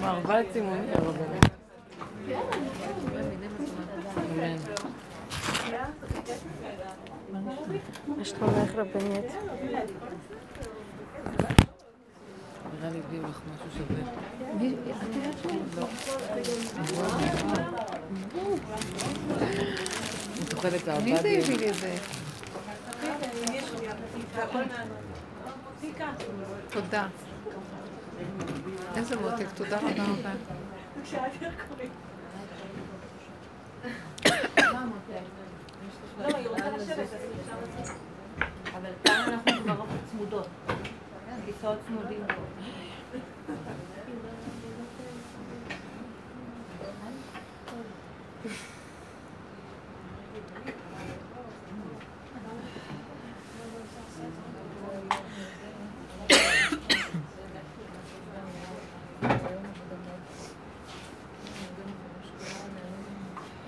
מרבד 0.00 0.44
צימוני 0.52 0.92
הרבנית. 0.94 1.44
אמן. 4.18 4.56
מה 8.16 8.24
שלומך 8.24 8.70
רבנית? 8.74 9.24
נראה 12.74 12.90
לי 12.90 12.98
הביאו 13.06 13.22
לך 13.22 13.40
משהו 13.54 13.68
שווה. 13.78 14.12
מי- 14.54 14.76
את? 15.78 15.84
את 20.48 20.52
אוכלת 20.54 20.88
מי 20.88 20.92
העבד. 21.12 21.22
זה 21.22 21.38
הביא 21.38 21.56
לי 21.58 21.68
את 21.70 21.74
זה? 21.74 21.94
תודה. 26.70 27.06
איזה 28.96 29.16
מותק, 29.16 29.46
תודה 29.54 29.78
רבה 29.78 30.04
רבה. 30.04 30.32
אבל 38.74 38.90
כאן 39.04 39.20
אנחנו 39.28 39.62
כבר 39.62 39.84
צמודות. 40.10 40.48
כיסאות 41.46 41.78
צמודים. 41.86 42.24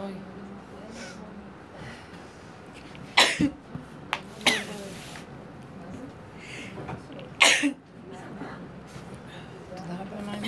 אוי. 0.00 0.12
תודה 9.76 9.94
רבה, 10.00 10.22
מה 10.26 10.32
עם 10.32 10.42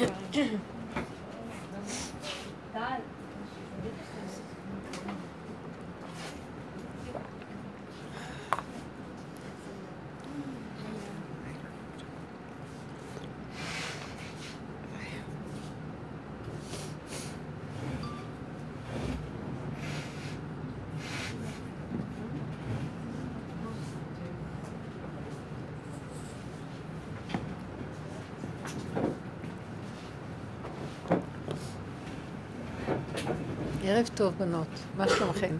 ערב 33.86 34.08
טוב, 34.14 34.34
בנות. 34.38 34.68
מה 34.96 35.08
שלומכן? 35.08 35.54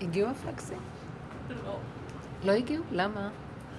הגיעו 0.00 0.28
הפקסים? 0.30 0.95
לא 2.46 2.52
הגיעו? 2.52 2.84
למה? 2.92 3.28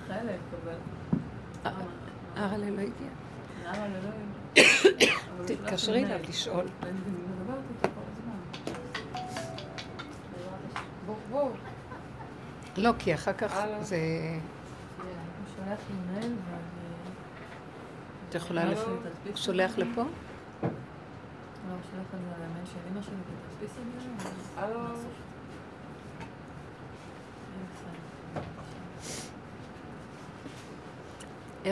חלק, 0.07 0.39
אבל... 0.63 1.73
ארלה 2.37 2.69
לא 2.69 2.81
הגיע. 2.81 3.09
למה 3.65 3.87
לא? 3.87 4.63
תתקשרי 5.45 6.05
אליו 6.05 6.19
לשאול. 6.29 6.65
לא, 12.77 12.91
כי 12.99 13.13
אחר 13.13 13.33
כך. 13.33 13.61
זה... 13.81 13.97
ואז... 15.67 15.79
את 18.29 18.35
יכולה... 18.35 18.65
לא, 18.65 18.71
לפ- 18.71 18.87
לא. 18.87 18.93
הוא 19.27 19.35
שולח 19.35 19.77
לפה? 19.77 20.01
לא, 20.01 20.07
הוא 20.63 20.69
שולח 21.91 22.05
את 22.13 22.19
זה 22.19 22.35
על 22.35 22.43
המייל 22.51 22.65
של 22.65 22.77
אמא 22.91 23.01
שלי 23.01 23.13
ותדפיס 23.15 23.77
את 23.77 24.01
זה. 24.23 24.29
הלו. 24.61 24.79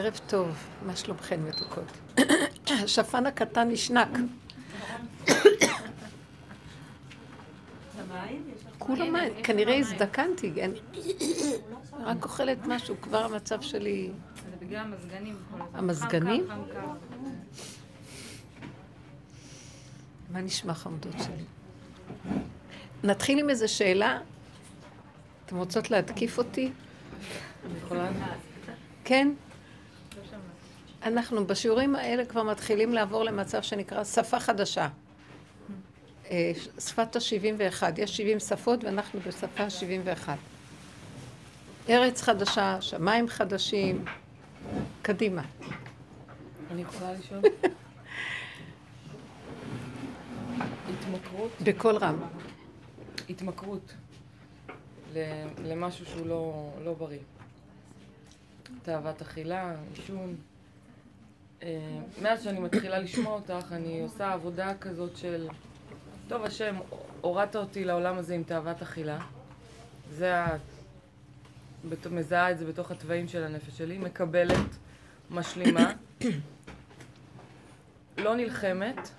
ערב 0.05 0.19
טוב, 0.27 0.67
מה 0.85 0.95
שלומכן 0.95 1.39
מתוקות? 1.41 1.91
השפן 2.83 3.25
הקטן 3.25 3.69
נשנק. 3.69 4.07
כולם 8.79 9.13
מים, 9.13 9.33
כנראה 9.43 9.75
הזדקנתי, 9.75 10.63
אני 10.63 10.79
רק 11.99 12.23
אוכלת 12.23 12.57
משהו, 12.65 12.95
כבר 13.01 13.25
המצב 13.25 13.61
שלי... 13.61 14.11
זה 14.35 14.65
בגלל 14.65 14.79
המזגנים. 14.79 15.35
המזגנים? 15.73 16.47
מה 20.29 20.41
נשמע 20.41 20.73
חמודות 20.73 21.15
שלי? 21.17 21.43
נתחיל 23.03 23.39
עם 23.39 23.49
איזו 23.49 23.73
שאלה. 23.73 24.19
אתם 25.45 25.57
רוצות 25.57 25.91
להתקיף 25.91 26.37
אותי? 26.37 26.71
אני 27.65 27.77
יכולה? 27.77 28.09
כן? 29.03 29.31
אנחנו 31.05 31.47
בשיעורים 31.47 31.95
האלה 31.95 32.25
כבר 32.25 32.43
מתחילים 32.43 32.93
לעבור 32.93 33.23
למצב 33.23 33.61
שנקרא 33.61 34.03
שפה 34.03 34.39
חדשה. 34.39 34.87
אה, 36.31 36.51
שפת 36.79 37.15
ה-71. 37.15 37.83
יש 37.97 38.17
70 38.17 38.39
שפות 38.39 38.83
ואנחנו 38.83 39.19
בשפה 39.19 39.63
ה-71. 39.63 40.29
ארץ 41.89 42.21
חדשה, 42.21 42.81
שמיים 42.81 43.27
חדשים. 43.27 44.05
קדימה. 45.01 45.41
אני 46.71 46.81
יכולה 46.81 47.13
לשאול? 47.13 47.41
התמכרות? 50.99 51.51
בקול 51.63 51.95
רם. 51.97 52.21
התמכרות 53.29 53.93
למשהו 55.63 56.05
שהוא 56.05 56.27
לא, 56.27 56.69
לא 56.83 56.93
בריא. 56.93 57.19
תאוות 58.83 59.21
אכילה, 59.21 59.75
עישון. 59.95 60.35
אה, 61.65 61.99
מאז 62.21 62.43
שאני 62.43 62.59
מתחילה 62.59 62.99
לשמוע 62.99 63.33
אותך, 63.33 63.65
אני 63.71 64.01
עושה 64.01 64.33
עבודה 64.33 64.73
כזאת 64.81 65.17
של, 65.17 65.47
טוב 66.27 66.43
השם, 66.43 66.75
הורדת 67.21 67.55
אותי 67.55 67.85
לעולם 67.85 68.17
הזה 68.17 68.35
עם 68.35 68.43
תאוות 68.43 68.81
אכילה. 68.81 69.19
זה 70.09 70.35
ה... 70.35 70.57
מזהה 72.11 72.51
את 72.51 72.57
זה 72.57 72.65
בתוך 72.65 72.91
התוואים 72.91 73.27
של 73.27 73.43
הנפש 73.43 73.77
שלי, 73.77 73.97
מקבלת, 73.97 74.77
משלימה, 75.31 75.93
לא 78.17 78.35
נלחמת, 78.35 79.09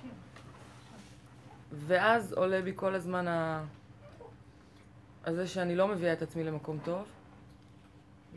ואז 1.72 2.32
עולה 2.32 2.62
בי 2.62 2.72
כל 2.74 2.94
הזמן 2.94 3.28
ה... 3.28 3.64
הזה 5.24 5.46
שאני 5.46 5.76
לא 5.76 5.88
מביאה 5.88 6.12
את 6.12 6.22
עצמי 6.22 6.44
למקום 6.44 6.78
טוב, 6.84 7.04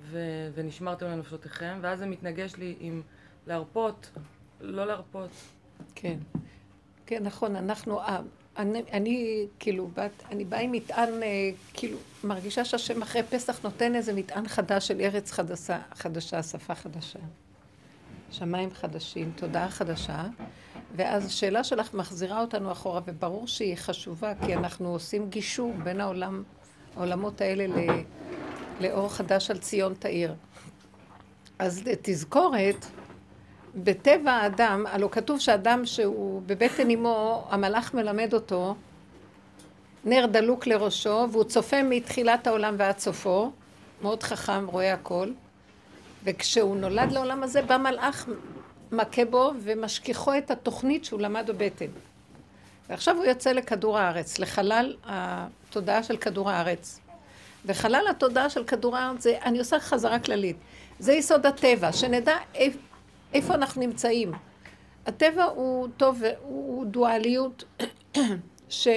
ו... 0.02 0.20
ונשמרתם 0.56 1.06
לנפשותיכם, 1.06 1.80
ואז 1.82 2.00
זה 2.00 2.06
מתנגש 2.06 2.56
לי 2.56 2.76
עם 2.80 3.02
להרפות, 3.50 4.10
לא 4.62 4.86
להרפות. 4.86 5.30
כן. 5.96 6.18
כן, 7.06 7.24
נכון, 7.24 7.56
אנחנו, 7.56 8.00
אה, 8.00 8.20
אני, 8.58 8.84
אני 8.92 9.46
כאילו, 9.60 9.90
בת, 9.94 10.24
אני 10.32 10.46
באה 10.46 10.60
עם 10.60 10.72
מטען, 10.72 11.24
אה, 11.24 11.50
כאילו, 11.74 11.98
מרגישה 12.24 12.66
שהשם 12.66 13.02
אחרי 13.02 13.24
פסח 13.24 13.64
נותן 13.64 13.96
איזה 13.96 14.14
מטען 14.14 14.48
חדש 14.48 14.88
של 14.88 15.02
ארץ 15.02 15.32
חדשה, 15.32 15.80
חדשה, 15.94 16.44
שפה 16.44 16.76
חדשה. 16.76 17.20
שמיים 18.32 18.74
חדשים, 18.74 19.32
תודעה 19.36 19.70
חדשה, 19.70 20.24
ואז 20.96 21.26
השאלה 21.26 21.64
שלך 21.64 21.94
מחזירה 21.94 22.42
אותנו 22.42 22.72
אחורה, 22.72 23.02
וברור 23.06 23.48
שהיא 23.48 23.76
חשובה, 23.76 24.34
כי 24.46 24.56
אנחנו 24.56 24.90
עושים 24.90 25.30
גישור 25.30 25.74
בין 25.84 26.02
העולם, 26.02 26.44
העולמות 26.96 27.42
האלה 27.42 27.68
ל, 27.68 28.04
לאור 28.80 29.10
חדש 29.14 29.52
על 29.52 29.58
ציון 29.58 29.94
תאיר. 29.94 30.36
אז 31.60 31.84
תזכורת, 32.02 32.86
בטבע 33.76 34.32
האדם, 34.32 34.86
הלא 34.88 35.10
כתוב 35.12 35.40
שאדם 35.40 35.86
שהוא 35.86 36.42
בבטן 36.46 36.90
אמו, 36.90 37.48
המלאך 37.50 37.94
מלמד 37.94 38.34
אותו 38.34 38.76
נר 40.06 40.26
דלוק 40.26 40.68
לראשו, 40.68 41.28
והוא 41.32 41.44
צופה 41.44 41.84
מתחילת 41.84 42.48
העולם 42.48 42.76
ועד 42.78 43.00
סופו, 43.00 43.52
מאוד 44.02 44.24
חכם, 44.24 44.68
רואה 44.68 44.94
הכל, 44.94 45.32
וכשהוא 46.24 46.78
נולד 46.78 47.12
לעולם 47.12 47.44
הזה, 47.44 47.62
בא 47.62 47.78
מלאך 47.78 48.26
מכה 48.92 49.26
בו 49.26 49.52
ומשכיחו 49.60 50.38
את 50.38 50.52
התוכנית 50.52 51.06
שהוא 51.06 51.22
למד 51.22 51.46
בבטן. 51.48 51.86
ועכשיו 52.90 53.16
הוא 53.16 53.26
יוצא 53.26 53.52
לכדור 53.52 53.98
הארץ, 53.98 54.40
לחלל 54.40 54.96
התודעה 55.06 56.04
של 56.04 56.18
כדור 56.18 56.50
הארץ. 56.50 57.00
וחלל 57.66 58.06
התודעה 58.10 58.50
של 58.50 58.64
כדור 58.64 58.98
הארץ 58.98 59.24
זה, 59.24 59.38
אני 59.46 59.60
עושה 59.60 59.80
חזרה 59.80 60.20
כללית, 60.20 60.58
זה 61.00 61.14
יסוד 61.14 61.46
הטבע, 61.46 61.92
שנדע 61.92 62.36
איפה 63.34 63.54
אנחנו 63.54 63.82
נמצאים. 63.82 64.32
הטבע 65.06 65.44
הוא 65.44 65.88
טוב, 65.98 66.22
הוא 66.42 66.86
דואליות 66.86 67.64
ש... 68.70 68.88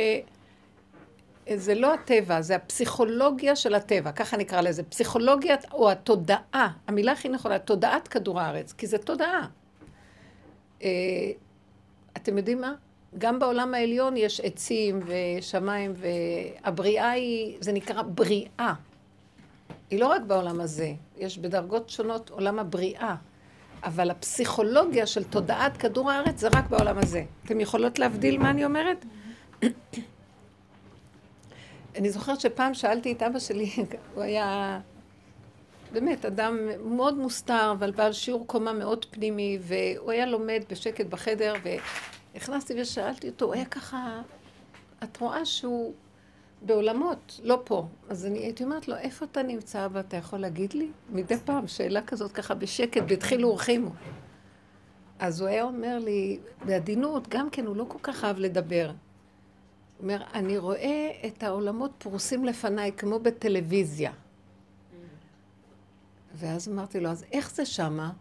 זה 1.55 1.75
לא 1.75 1.95
הטבע, 1.95 2.41
זה 2.41 2.57
הפסיכולוגיה 2.57 3.57
של 3.57 3.75
הטבע, 3.75 4.13
ככה 4.13 4.37
נקרא 4.37 4.61
לזה, 4.61 4.83
פסיכולוגיה 4.83 5.57
או 5.73 5.91
התודעה, 5.91 6.73
המילה 6.87 7.13
הכי 7.13 7.29
נכונה, 7.29 7.59
תודעת 7.59 8.09
כדור 8.09 8.41
הארץ, 8.41 8.73
כי 8.73 8.87
זה 8.87 8.99
תודעה. 8.99 9.47
אה, 10.83 10.89
אתם 12.17 12.39
יודעים 12.39 12.61
מה? 12.61 12.75
גם 13.19 13.39
בעולם 13.39 13.75
העליון 13.75 14.17
יש 14.17 14.41
עצים 14.41 15.01
ושמיים, 15.07 15.93
והבריאה 15.97 17.11
היא, 17.11 17.57
זה 17.61 17.73
נקרא 17.73 18.03
בריאה. 18.03 18.75
היא 19.91 20.01
לא 20.01 20.07
רק 20.07 20.23
בעולם 20.23 20.61
הזה, 20.61 20.93
יש 21.17 21.39
בדרגות 21.39 21.91
שונות 21.91 22.31
עולם 22.31 22.59
הבריאה. 22.59 23.15
אבל 23.85 24.11
הפסיכולוגיה 24.11 25.07
של 25.07 25.25
תודעת 25.25 25.77
כדור 25.77 26.11
הארץ 26.11 26.41
זה 26.41 26.49
רק 26.55 26.67
בעולם 26.69 26.99
הזה. 26.99 27.25
אתם 27.45 27.61
יכולות 27.61 27.99
להבדיל 27.99 28.39
מה 28.39 28.51
אני 28.51 28.65
אומרת? 28.65 29.05
אני 31.97 32.11
זוכרת 32.11 32.41
שפעם 32.41 32.75
שאלתי 32.75 33.13
את 33.13 33.23
אבא 33.23 33.39
שלי, 33.39 33.71
הוא 34.15 34.23
היה 34.23 34.81
באמת 35.93 36.25
אדם 36.25 36.59
מאוד 36.85 37.19
מוסתר, 37.19 37.73
אבל 37.79 37.91
בעל 37.91 38.13
שיעור 38.13 38.47
קומה 38.47 38.73
מאוד 38.73 39.05
פנימי, 39.11 39.59
והוא 39.61 40.13
היה 40.13 40.27
לומד 40.27 40.63
בשקט 40.71 41.07
בחדר, 41.07 41.55
ונכנסתי 42.35 42.81
ושאלתי 42.81 43.29
אותו, 43.29 43.45
הוא 43.45 43.55
היה 43.55 43.65
ככה, 43.65 44.23
את 45.03 45.17
רואה 45.17 45.45
שהוא 45.45 45.95
בעולמות, 46.67 47.41
לא 47.45 47.61
פה. 47.65 47.87
אז 48.09 48.27
אני 48.27 48.39
הייתי 48.39 48.65
אומרת 48.65 48.89
לו, 48.89 48.97
איפה 48.97 49.25
אתה 49.25 49.43
נמצא 49.43 49.89
ואתה 49.93 50.17
יכול 50.17 50.39
להגיד 50.39 50.73
לי? 50.73 50.91
מדי 51.11 51.37
פעם, 51.37 51.67
שאלה 51.67 52.03
כזאת 52.03 52.33
ככה 52.33 52.55
בשקט, 52.55 53.03
והתחילו 53.09 53.49
אורחימו. 53.49 53.91
אז 55.19 55.41
הוא 55.41 55.49
היה 55.49 55.65
אומר 55.65 55.99
לי, 55.99 56.39
בעדינות, 56.67 57.29
גם 57.29 57.51
כן, 57.51 57.67
הוא 57.67 57.77
לא 57.77 57.85
כל 57.89 57.99
כך 58.03 58.25
אהב 58.25 58.39
לדבר. 58.39 58.87
הוא 58.89 60.03
אומר, 60.03 60.23
אני 60.35 60.59
רואה 60.59 61.11
את 61.27 61.43
העולמות 61.43 61.91
פרוסים 61.99 62.45
לפניי 62.45 62.93
כמו 62.97 63.19
בטלוויזיה. 63.19 64.13
ואז 66.35 66.69
אמרתי 66.69 67.01
לו, 67.01 67.09
אז 67.09 67.25
איך 67.33 67.55
זה 67.55 67.67
שמה? 67.67 68.13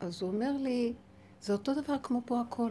אז 0.00 0.22
הוא 0.22 0.30
אומר 0.30 0.52
לי, 0.60 0.92
זה 1.40 1.52
אותו 1.52 1.74
דבר 1.82 1.96
כמו 2.02 2.22
פה 2.24 2.40
הכל. 2.40 2.70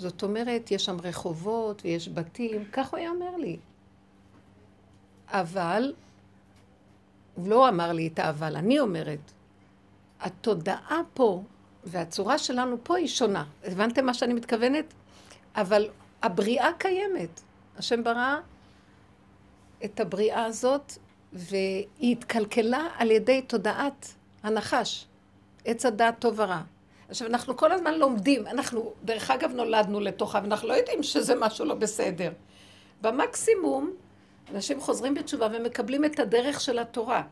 זאת 0.00 0.22
אומרת, 0.22 0.70
יש 0.70 0.84
שם 0.84 0.96
רחובות 1.00 1.82
ויש 1.84 2.08
בתים, 2.08 2.64
כך 2.72 2.90
הוא 2.90 2.98
היה 2.98 3.10
אומר 3.10 3.36
לי. 3.36 3.56
אבל, 5.28 5.92
הוא 7.34 7.48
לא 7.48 7.68
אמר 7.68 7.92
לי 7.92 8.06
את 8.06 8.18
האבל, 8.18 8.56
אני 8.56 8.80
אומרת, 8.80 9.18
התודעה 10.20 11.00
פה 11.14 11.42
והצורה 11.84 12.38
שלנו 12.38 12.76
פה 12.82 12.96
היא 12.96 13.08
שונה. 13.08 13.44
הבנתם 13.64 14.06
מה 14.06 14.14
שאני 14.14 14.34
מתכוונת? 14.34 14.84
אבל 15.54 15.88
הבריאה 16.22 16.70
קיימת. 16.78 17.40
השם 17.76 18.04
ברא 18.04 18.36
את 19.84 20.00
הבריאה 20.00 20.44
הזאת, 20.44 20.92
והיא 21.32 21.86
התקלקלה 22.12 22.88
על 22.98 23.10
ידי 23.10 23.42
תודעת 23.42 24.14
הנחש, 24.42 25.06
עץ 25.64 25.86
הדעת 25.86 26.18
טוב 26.18 26.34
ורע. 26.38 26.62
עכשיו, 27.10 27.28
אנחנו 27.28 27.56
כל 27.56 27.72
הזמן 27.72 27.94
לומדים, 27.94 28.46
אנחנו, 28.46 28.92
דרך 29.04 29.30
אגב, 29.30 29.52
נולדנו 29.52 30.00
לתוכה, 30.00 30.40
ואנחנו 30.42 30.68
לא 30.68 30.74
יודעים 30.74 31.02
שזה 31.02 31.34
משהו 31.34 31.64
לא 31.64 31.74
בסדר. 31.74 32.32
במקסימום, 33.00 33.90
אנשים 34.54 34.80
חוזרים 34.80 35.14
בתשובה 35.14 35.48
ומקבלים 35.52 36.04
את 36.04 36.18
הדרך 36.18 36.60
של 36.60 36.78
התורה. 36.78 37.22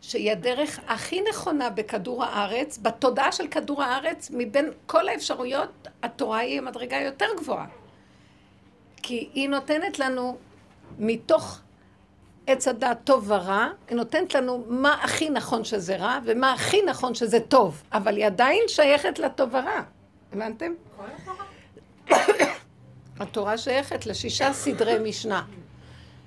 שהיא 0.00 0.32
הדרך 0.32 0.80
הכי 0.86 1.22
נכונה 1.30 1.70
בכדור 1.70 2.24
הארץ, 2.24 2.78
בתודעה 2.82 3.32
של 3.32 3.48
כדור 3.48 3.82
הארץ, 3.82 4.30
מבין 4.30 4.70
כל 4.86 5.08
האפשרויות, 5.08 5.88
התורה 6.02 6.38
היא 6.38 6.58
המדרגה 6.58 6.96
יותר 6.96 7.26
גבוהה. 7.36 7.66
כי 9.02 9.28
היא 9.34 9.48
נותנת 9.48 9.98
לנו, 9.98 10.36
מתוך 10.98 11.60
עץ 12.46 12.68
הדעת 12.68 12.98
טוב 13.04 13.24
ורע, 13.30 13.68
היא 13.88 13.96
נותנת 13.96 14.34
לנו 14.34 14.64
מה 14.68 14.94
הכי 15.02 15.30
נכון 15.30 15.64
שזה 15.64 15.96
רע, 15.96 16.18
ומה 16.24 16.52
הכי 16.52 16.82
נכון 16.82 17.14
שזה 17.14 17.40
טוב, 17.40 17.82
אבל 17.92 18.16
היא 18.16 18.26
עדיין 18.26 18.62
שייכת 18.68 19.18
לטוב 19.18 19.48
ורע. 19.52 19.82
הבנתם? 20.32 20.72
התורה 23.20 23.58
שייכת 23.58 24.06
לשישה 24.06 24.52
סדרי 24.52 25.10
משנה. 25.10 25.42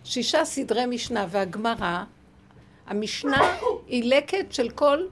שישה 0.04 0.46
סדרי 0.46 0.86
משנה 0.86 1.26
והגמרא, 1.30 2.04
המשנה 2.88 3.58
היא 3.88 4.16
לקט 4.16 4.52
של 4.52 4.70
כל 4.70 5.06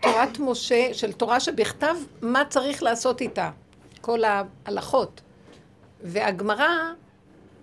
תורת 0.00 0.38
משה, 0.38 0.94
של 0.94 1.12
תורה 1.12 1.40
שבכתב, 1.40 1.96
מה 2.22 2.42
צריך 2.48 2.82
לעשות 2.82 3.20
איתה, 3.20 3.50
כל 4.00 4.20
ההלכות. 4.24 5.20
והגמרא, 6.02 6.68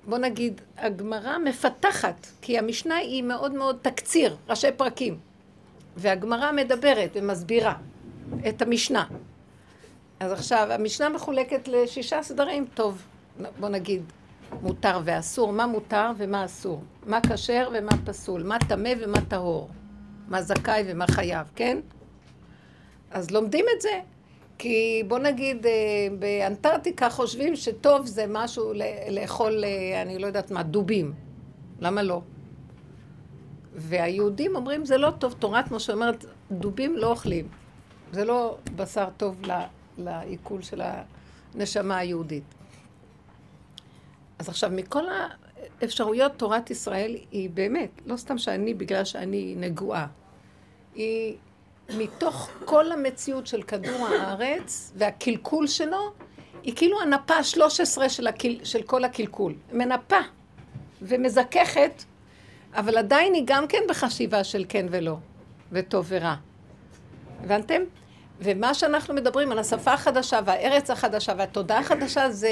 בוא 0.07 0.17
נגיד, 0.17 0.61
הגמרא 0.77 1.37
מפתחת, 1.37 2.27
כי 2.41 2.57
המשנה 2.57 2.95
היא 2.95 3.23
מאוד 3.23 3.53
מאוד 3.53 3.77
תקציר, 3.81 4.37
ראשי 4.49 4.71
פרקים. 4.77 5.17
והגמרא 5.97 6.51
מדברת 6.51 7.11
ומסבירה 7.15 7.73
את 8.49 8.61
המשנה. 8.61 9.05
אז 10.19 10.31
עכשיו, 10.31 10.67
המשנה 10.71 11.09
מחולקת 11.09 11.67
לשישה 11.67 12.23
סדרים, 12.23 12.65
טוב, 12.73 13.01
בוא 13.59 13.69
נגיד, 13.69 14.03
מותר 14.61 14.99
ואסור, 15.03 15.53
מה 15.53 15.67
מותר 15.67 16.11
ומה 16.17 16.45
אסור, 16.45 16.83
מה 17.05 17.19
כשר 17.21 17.69
ומה 17.73 17.91
פסול, 18.05 18.43
מה 18.43 18.57
טמא 18.69 18.93
ומה 18.99 19.21
טהור, 19.21 19.69
מה 20.27 20.41
זכאי 20.41 20.83
ומה 20.87 21.07
חייב, 21.07 21.47
כן? 21.55 21.77
אז 23.11 23.31
לומדים 23.31 23.65
את 23.75 23.81
זה, 23.81 23.99
כי 24.57 25.03
בוא 25.07 25.19
נגיד, 25.19 25.65
אה, 25.65 25.71
באנטארקטיקה 26.19 27.09
חושבים 27.09 27.55
שטוב 27.55 28.05
זה 28.05 28.25
משהו 28.29 28.73
לאכול, 29.09 29.63
אה, 29.63 30.01
אני 30.01 30.19
לא 30.19 30.27
יודעת 30.27 30.51
מה, 30.51 30.63
דובים. 30.63 31.13
למה 31.79 32.03
לא? 32.03 32.21
והיהודים 33.75 34.55
אומרים 34.55 34.85
זה 34.85 34.97
לא 34.97 35.11
טוב, 35.11 35.35
תורת 35.39 35.71
משה 35.71 35.93
אומרת, 35.93 36.25
דובים 36.51 36.97
לא 36.97 37.11
אוכלים. 37.11 37.47
זה 38.11 38.25
לא 38.25 38.57
בשר 38.75 39.07
טוב 39.17 39.41
לעיכול 39.97 40.61
של 40.61 40.81
הנשמה 41.55 41.97
היהודית. 41.97 42.43
אז 44.39 44.49
עכשיו, 44.49 44.69
מכל 44.73 45.03
האפשרויות, 45.81 46.31
תורת 46.37 46.71
ישראל 46.71 47.15
היא 47.31 47.49
באמת, 47.49 47.89
לא 48.05 48.17
סתם 48.17 48.37
שאני, 48.37 48.73
בגלל 48.73 49.03
שאני 49.03 49.55
נגועה, 49.57 50.07
היא 50.95 51.35
מתוך 51.89 52.49
כל 52.65 52.91
המציאות 52.91 53.47
של 53.47 53.61
כדור 53.61 54.07
הארץ 54.07 54.93
והקלקול 54.95 55.67
שלו, 55.67 56.11
היא 56.63 56.75
כאילו 56.75 57.01
הנפה 57.01 57.33
ה-13 57.33 58.09
של, 58.09 58.27
הקל, 58.27 58.55
של 58.63 58.81
כל 58.81 59.03
הקלקול. 59.03 59.53
מנפה 59.71 60.19
ומזככת, 61.01 62.03
אבל 62.73 62.97
עדיין 62.97 63.33
היא 63.33 63.43
גם 63.45 63.67
כן 63.67 63.81
בחשיבה 63.89 64.43
של 64.43 64.65
כן 64.69 64.85
ולא, 64.89 65.15
וטוב 65.71 66.05
ורע. 66.09 66.35
הבנתם? 67.43 67.81
ומה 68.39 68.73
שאנחנו 68.73 69.13
מדברים 69.13 69.51
על 69.51 69.59
השפה 69.59 69.93
החדשה 69.93 70.39
והארץ 70.45 70.89
החדשה 70.89 71.33
והתודעה 71.37 71.79
החדשה 71.79 72.29
זה 72.29 72.49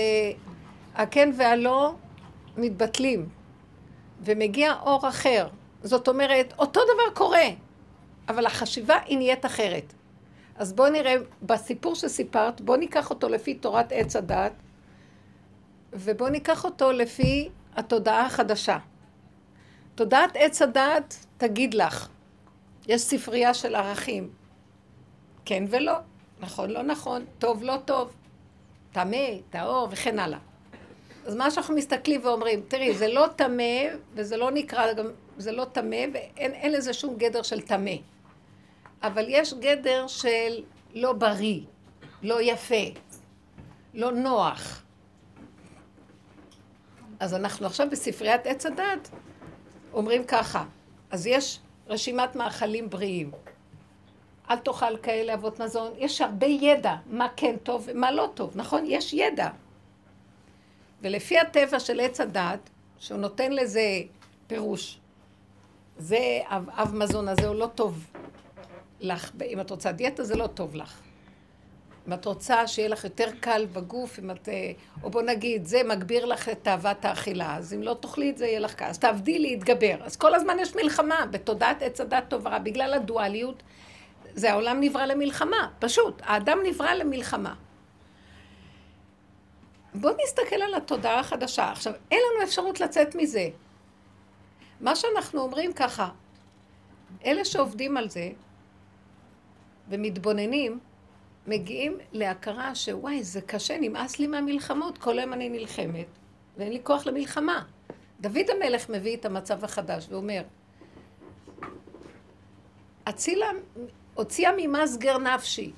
הכן 0.96 1.30
והלא 1.38 1.94
מתבטלים, 2.58 3.30
ומגיע 4.22 4.74
אור 4.82 5.10
אחר. 5.10 5.48
זאת 5.84 6.08
אומרת, 6.08 6.54
אותו 6.60 6.82
דבר 6.84 7.16
קורה, 7.16 7.48
אבל 8.30 8.46
החשיבה 8.46 8.96
היא 9.06 9.18
נהיית 9.18 9.46
אחרת. 9.46 9.94
אז 10.56 10.74
בואו 10.74 10.90
נראה, 10.90 11.16
בסיפור 11.42 11.96
שסיפרת, 11.96 12.62
בואו 12.62 12.78
ניקח 12.78 13.10
אותו 13.10 13.30
לפי 13.30 13.54
תורת 13.54 13.92
עץ 13.92 14.16
הדת, 14.16 14.52
ובואו 15.94 16.30
ניקח 16.30 16.66
אותו 16.66 16.92
לפי 16.92 17.50
התודעה 17.76 18.26
החדשה. 18.26 18.78
תודעת 19.96 20.32
עץ 20.36 20.62
הדת 20.62 21.26
תגיד 21.38 21.74
לך, 21.74 22.08
יש 22.88 23.02
ספרייה 23.02 23.54
של 23.54 23.76
ערכים, 23.76 24.30
כן 25.46 25.64
ולא, 25.70 25.94
נכון 26.40 26.70
לא 26.70 26.82
נכון, 26.82 27.26
טוב 27.40 27.64
לא 27.64 27.78
טוב, 27.86 28.14
טמא, 28.92 29.28
טהור 29.50 29.88
וכן 29.92 30.20
הלאה. 30.20 30.40
אז 31.26 31.36
מה 31.36 31.52
שאנחנו 31.52 31.76
מסתכלים 31.76 32.22
ואומרים, 32.24 32.62
תראי, 32.68 32.94
זה 32.94 33.08
לא 33.08 33.28
טמא, 33.36 33.84
וזה 34.14 34.38
לא 34.38 34.52
נקרא, 34.52 34.86
זה 35.38 35.52
לא 35.52 35.66
טמא, 35.66 36.06
ואין 36.14 36.72
לזה 36.72 36.94
שום 36.94 37.16
גדר 37.18 37.42
של 37.42 37.62
טמא. 37.62 37.92
אבל 39.04 39.26
יש 39.28 39.54
גדר 39.54 40.08
של 40.08 40.64
לא 40.94 41.14
בריא, 41.14 41.60
לא 42.24 42.42
יפה, 42.42 43.00
לא 43.94 44.12
נוח, 44.12 44.84
אז 47.20 47.34
אנחנו 47.34 47.66
עכשיו 47.66 47.88
בספריית 47.90 48.48
עץ 48.48 48.66
הדת 48.66 49.10
אומרים 49.94 50.24
ככה, 50.24 50.66
אז 51.12 51.28
יש 51.28 51.60
רשימת 51.88 52.36
מאכלים 52.36 52.90
בריאים. 52.90 53.32
אל 54.50 54.58
תאכל 54.58 54.98
כאלה 54.98 55.34
אבות 55.34 55.60
מזון. 55.60 55.92
יש 55.98 56.22
הרבה 56.22 56.48
ידע, 56.48 56.96
מה 57.08 57.28
כן 57.36 57.56
טוב 57.64 57.84
ומה 57.88 58.12
לא 58.12 58.30
טוב, 58.34 58.52
נכון? 58.56 58.84
יש 58.88 59.14
ידע. 59.14 59.50
ולפי 61.02 61.40
הטבע 61.40 61.80
של 61.80 62.00
עץ 62.00 62.20
הדת, 62.20 62.70
שהוא 63.00 63.18
נותן 63.18 63.52
לזה 63.52 64.02
פירוש, 64.48 65.00
זה 65.98 66.40
אב, 66.46 66.70
אב 66.70 66.96
מזון 66.96 67.28
הזה 67.28 67.48
הוא 67.48 67.56
לא 67.56 67.68
טוב 67.76 68.08
לך. 69.04 69.32
אם 69.46 69.60
את 69.60 69.70
רוצה 69.70 69.92
דיאטה 69.92 70.24
זה 70.24 70.36
לא 70.36 70.48
טוב 70.48 70.76
לך. 70.76 71.02
אם 72.08 72.14
את 72.14 72.26
רוצה 72.26 72.68
שיהיה 72.68 72.88
לך 72.88 73.04
יותר 73.04 73.28
קל 73.40 73.66
בגוף, 73.74 74.20
אם 74.20 74.32
את... 74.32 74.50
אה, 74.50 74.72
או 75.04 75.10
בוא 75.10 75.22
נגיד, 75.22 75.66
זה 75.66 75.82
מגביר 75.84 76.26
לך 76.26 76.50
את 76.50 76.60
תאוות 76.64 77.06
האכילה, 77.06 77.56
אז 77.56 77.74
אם 77.74 77.84
לא 77.84 77.98
תאכלי 78.00 78.30
את 78.30 78.38
זה, 78.38 78.46
יהיה 78.46 78.60
לך 78.60 78.74
קל. 78.74 78.86
אז 78.86 79.00
תעבדי 79.00 79.40
להתגבר. 79.40 79.96
אז 80.04 80.16
כל 80.16 80.36
הזמן 80.36 80.58
יש 80.60 80.76
מלחמה 80.76 81.26
בתודעת 81.32 81.82
עץ 81.82 82.02
הדת 82.02 82.24
טוב 82.28 82.46
ורע, 82.46 82.60
בגלל 82.60 82.94
הדואליות. 82.94 83.64
זה 84.34 84.52
העולם 84.52 84.78
נברא 84.80 85.06
למלחמה, 85.06 85.70
פשוט. 85.80 86.22
האדם 86.24 86.58
נברא 86.66 86.94
למלחמה. 86.94 87.54
בואו 89.94 90.14
נסתכל 90.24 90.62
על 90.62 90.74
התודעה 90.76 91.20
החדשה. 91.20 91.72
עכשיו, 91.72 91.94
אין 92.12 92.20
לנו 92.20 92.44
אפשרות 92.44 92.80
לצאת 92.80 93.16
מזה. 93.16 93.50
מה 94.82 94.96
שאנחנו 94.96 95.42
אומרים 95.42 95.74
ככה, 95.74 96.10
אלה 97.26 97.46
שעובדים 97.46 97.98
על 97.98 98.10
זה 98.10 98.30
ומתבוננים, 99.94 100.80
מגיעים 101.48 101.98
להכרה 102.12 102.76
שוואי, 102.76 103.24
זה 103.24 103.42
קשה, 103.42 103.78
נמאס 103.82 104.20
לי 104.20 104.28
מהמלחמות, 104.28 104.98
כל 104.98 105.20
היום 105.20 105.34
אני 105.34 105.50
נלחמת, 105.50 106.06
ואין 106.58 106.74
לי 106.74 106.80
כוח 106.84 107.06
למלחמה. 107.06 107.64
דוד 108.22 108.50
המלך 108.50 108.90
מביא 108.90 109.18
את 109.18 109.26
המצב 109.26 109.64
החדש 109.64 110.08
ואומר, 110.10 110.42
אצילה 113.04 113.48
הוציאה 114.14 114.52
ממסגר 114.58 115.18
נפשי. 115.18 115.72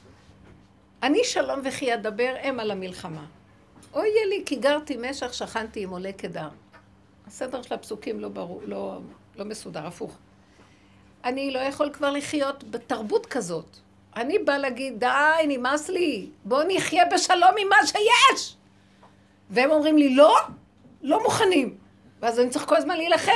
אני 1.03 1.23
שלום 1.23 1.59
וכי 1.63 1.93
אדבר 1.93 2.35
אם 2.49 2.59
על 2.59 2.71
המלחמה. 2.71 3.25
אוי 3.93 4.09
לי, 4.29 4.43
כי 4.45 4.55
גרתי 4.55 4.97
משך, 5.09 5.33
שכנתי 5.33 5.83
עם 5.83 5.89
עולה 5.89 6.11
קדר. 6.11 6.49
הסדר 7.27 7.61
של 7.61 7.73
הפסוקים 7.73 8.19
לא 8.19 8.29
ברור, 8.29 8.61
לא, 8.65 8.99
לא 9.35 9.45
מסודר, 9.45 9.87
הפוך. 9.87 10.17
אני 11.23 11.51
לא 11.51 11.59
יכול 11.59 11.89
כבר 11.93 12.11
לחיות 12.11 12.63
בתרבות 12.63 13.25
כזאת. 13.25 13.77
אני 14.15 14.39
באה 14.39 14.57
להגיד, 14.57 14.99
די, 14.99 15.47
נמאס 15.47 15.89
לי, 15.89 16.29
בואו 16.45 16.67
נחיה 16.67 17.05
בשלום 17.05 17.51
עם 17.57 17.69
מה 17.69 17.87
שיש! 17.87 18.55
והם 19.49 19.71
אומרים 19.71 19.97
לי, 19.97 20.15
לא, 20.15 20.37
לא 21.01 21.23
מוכנים. 21.23 21.77
ואז 22.21 22.39
אני 22.39 22.49
צריך 22.49 22.65
כל 22.65 22.75
הזמן 22.75 22.97
להילחם. 22.97 23.31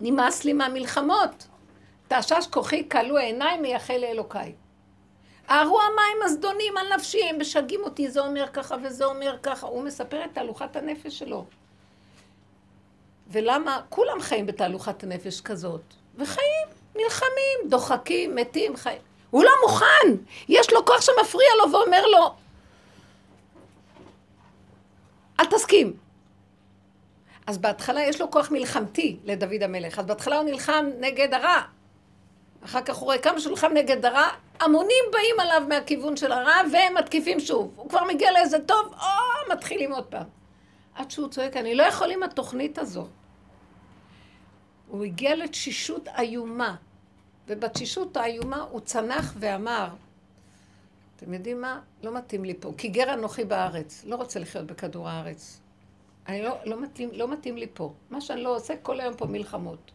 נמאס 0.00 0.44
לי 0.44 0.52
מהמלחמות. 0.52 1.46
תעשש 2.08 2.46
כוחי 2.50 2.88
כלו 2.88 3.16
עיניי 3.16 3.58
מייחל 3.58 3.96
לאלוקיי. 3.96 4.54
ארו 5.50 5.80
המים 5.80 6.22
הזדונים 6.24 6.76
על 6.76 6.94
נפשי, 6.94 7.24
הם 7.24 7.40
משגעים 7.40 7.80
אותי, 7.84 8.10
זה 8.10 8.20
אומר 8.20 8.46
ככה 8.52 8.76
וזה 8.82 9.04
אומר 9.04 9.36
ככה. 9.42 9.66
הוא 9.66 9.82
מספר 9.82 10.24
את 10.24 10.30
תהלוכת 10.32 10.76
הנפש 10.76 11.18
שלו. 11.18 11.44
ולמה 13.28 13.80
כולם 13.88 14.20
חיים 14.20 14.46
בתהלוכת 14.46 15.02
הנפש 15.02 15.40
כזאת? 15.40 15.82
וחיים, 16.16 16.68
נלחמים, 16.96 17.68
דוחקים, 17.68 18.34
מתים, 18.34 18.76
חיים. 18.76 18.98
הוא 19.30 19.44
לא 19.44 19.50
מוכן! 19.62 20.08
יש 20.48 20.72
לו 20.72 20.84
כוח 20.84 21.00
שמפריע 21.00 21.48
לו 21.58 21.72
ואומר 21.72 22.06
לו, 22.06 22.34
אל 25.40 25.44
תסכים. 25.44 25.96
אז 27.46 27.58
בהתחלה 27.58 28.02
יש 28.02 28.20
לו 28.20 28.30
כוח 28.30 28.50
מלחמתי 28.50 29.16
לדוד 29.24 29.62
המלך. 29.62 29.98
אז 29.98 30.06
בהתחלה 30.06 30.36
הוא 30.36 30.44
נלחם 30.44 30.86
נגד 31.00 31.34
הרע. 31.34 31.62
אחר 32.64 32.80
כך 32.80 32.96
הוא 32.96 33.04
רואה 33.04 33.18
כמה 33.18 33.40
שהוא 33.40 33.50
נלחם 33.50 33.72
נגד 33.74 34.04
הרע, 34.04 34.28
המונים 34.60 35.04
באים 35.12 35.40
עליו 35.40 35.62
מהכיוון 35.68 36.16
של 36.16 36.32
הרע 36.32 36.60
והם 36.72 36.94
מתקיפים 36.94 37.40
שוב. 37.40 37.72
הוא 37.76 37.88
כבר 37.88 38.04
מגיע 38.04 38.32
לאיזה 38.32 38.58
טוב, 38.66 38.94
או, 39.00 39.52
מתחילים 39.52 39.92
עוד 39.92 40.04
פעם. 40.04 40.26
עד 40.94 41.10
שהוא 41.10 41.28
צועק, 41.28 41.56
אני 41.56 41.74
לא 41.74 41.82
יכול 41.82 42.10
עם 42.10 42.22
התוכנית 42.22 42.78
הזו. 42.78 43.06
הוא 44.90 45.04
הגיע 45.04 45.36
לתשישות 45.36 46.08
איומה, 46.18 46.76
ובתשישות 47.48 48.16
האיומה 48.16 48.60
הוא 48.70 48.80
צנח 48.80 49.34
ואמר, 49.38 49.88
אתם 51.16 51.34
יודעים 51.34 51.60
מה? 51.60 51.80
לא 52.02 52.14
מתאים 52.14 52.44
לי 52.44 52.54
פה. 52.60 52.72
כי 52.78 52.88
גר 52.88 53.14
אנוכי 53.14 53.44
בארץ, 53.44 54.04
לא 54.06 54.16
רוצה 54.16 54.40
לחיות 54.40 54.66
בכדור 54.66 55.08
הארץ. 55.08 55.60
אני 56.28 56.42
לא, 56.42 56.58
לא, 56.64 56.80
מתאים, 56.80 57.10
לא 57.12 57.28
מתאים 57.28 57.56
לי 57.56 57.66
פה. 57.74 57.92
מה 58.10 58.20
שאני 58.20 58.42
לא 58.42 58.56
עושה, 58.56 58.74
כל 58.82 59.00
היום 59.00 59.14
פה 59.14 59.26
מלחמות. 59.26 59.90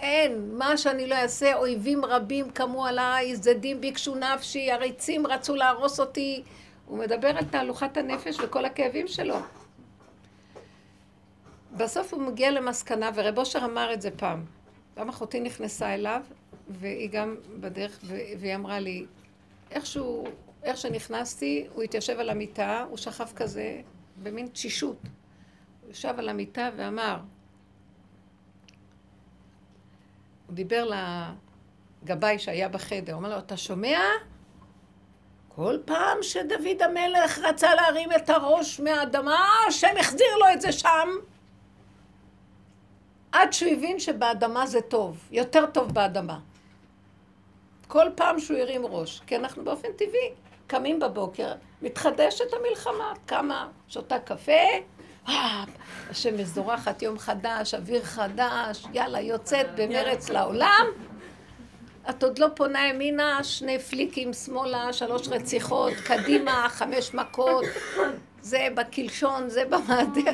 אין, 0.00 0.54
מה 0.58 0.76
שאני 0.76 1.06
לא 1.06 1.14
אעשה, 1.14 1.56
אויבים 1.56 2.04
רבים 2.04 2.50
קמו 2.50 2.86
עליי, 2.86 3.36
זדים 3.36 3.80
ביקשו 3.80 4.14
נפשי, 4.14 4.70
עריצים 4.70 5.26
רצו 5.26 5.54
להרוס 5.54 6.00
אותי. 6.00 6.42
הוא 6.86 6.98
מדבר 6.98 7.28
על 7.28 7.44
תהלוכת 7.44 7.96
הנפש 7.96 8.40
וכל 8.40 8.64
הכאבים 8.64 9.08
שלו. 9.08 9.36
בסוף 11.76 12.14
הוא 12.14 12.22
מגיע 12.22 12.50
למסקנה, 12.50 13.10
ורב 13.14 13.38
אושר 13.38 13.64
אמר 13.64 13.94
את 13.94 14.02
זה 14.02 14.10
פעם. 14.10 14.44
פעם 14.94 15.08
אחותי 15.08 15.40
נכנסה 15.40 15.94
אליו, 15.94 16.22
והיא 16.68 17.10
גם 17.10 17.36
בדרך, 17.60 17.98
והיא 18.38 18.54
אמרה 18.54 18.80
לי, 18.80 19.06
איכשהו, 19.70 20.24
איך 20.62 20.76
שנכנסתי, 20.76 21.66
הוא 21.74 21.82
התיישב 21.82 22.18
על 22.18 22.30
המיטה, 22.30 22.84
הוא 22.88 22.96
שכב 22.96 23.28
כזה, 23.36 23.80
במין 24.22 24.46
תשישות. 24.46 24.98
הוא 25.82 25.90
ישב 25.90 26.14
על 26.18 26.28
המיטה 26.28 26.70
ואמר, 26.76 27.18
הוא 30.46 30.54
דיבר 30.54 30.90
לגבאי 32.02 32.38
שהיה 32.38 32.68
בחדר, 32.68 33.12
הוא 33.12 33.20
אמר 33.20 33.28
לו, 33.28 33.38
אתה 33.38 33.56
שומע? 33.56 34.00
כל 35.48 35.78
פעם 35.84 36.18
שדוד 36.22 36.82
המלך 36.82 37.38
רצה 37.38 37.74
להרים 37.74 38.12
את 38.12 38.30
הראש 38.30 38.80
מהאדמה, 38.80 39.44
השם 39.68 39.94
החזיר 40.00 40.36
לו 40.38 40.52
את 40.52 40.60
זה 40.60 40.72
שם. 40.72 41.08
עד 43.32 43.52
שהוא 43.52 43.72
הבין 43.72 43.98
שבאדמה 43.98 44.66
זה 44.66 44.80
טוב, 44.80 45.28
יותר 45.30 45.66
טוב 45.66 45.94
באדמה. 45.94 46.38
כל 47.88 48.06
פעם 48.14 48.40
שהוא 48.40 48.58
הרים 48.58 48.86
ראש, 48.86 49.20
כי 49.26 49.36
אנחנו 49.36 49.64
באופן 49.64 49.88
טבעי 49.96 50.30
קמים 50.66 51.00
בבוקר, 51.00 51.52
מתחדשת 51.82 52.44
המלחמה, 52.52 53.12
קמה, 53.26 53.68
שותה 53.88 54.18
קפה, 54.18 54.52
אה, 55.28 55.64
השמש 56.10 56.46
זורחת, 56.46 57.02
יום 57.02 57.18
חדש, 57.18 57.74
אוויר 57.74 58.02
חדש, 58.02 58.84
יאללה, 58.92 59.20
יוצאת 59.20 59.66
במרץ 59.76 60.28
לעולם. 60.28 60.86
את 62.10 62.22
עוד 62.22 62.38
לא 62.38 62.46
פונה 62.54 62.86
ימינה, 62.88 63.44
שני 63.44 63.78
פליקים 63.78 64.32
שמאלה, 64.32 64.92
שלוש 64.92 65.28
רציחות, 65.28 65.92
קדימה, 66.04 66.66
חמש 66.68 67.14
מכות, 67.14 67.64
זה 68.40 68.68
בקלשון, 68.74 69.48
זה 69.48 69.64
במעדר. 69.64 70.32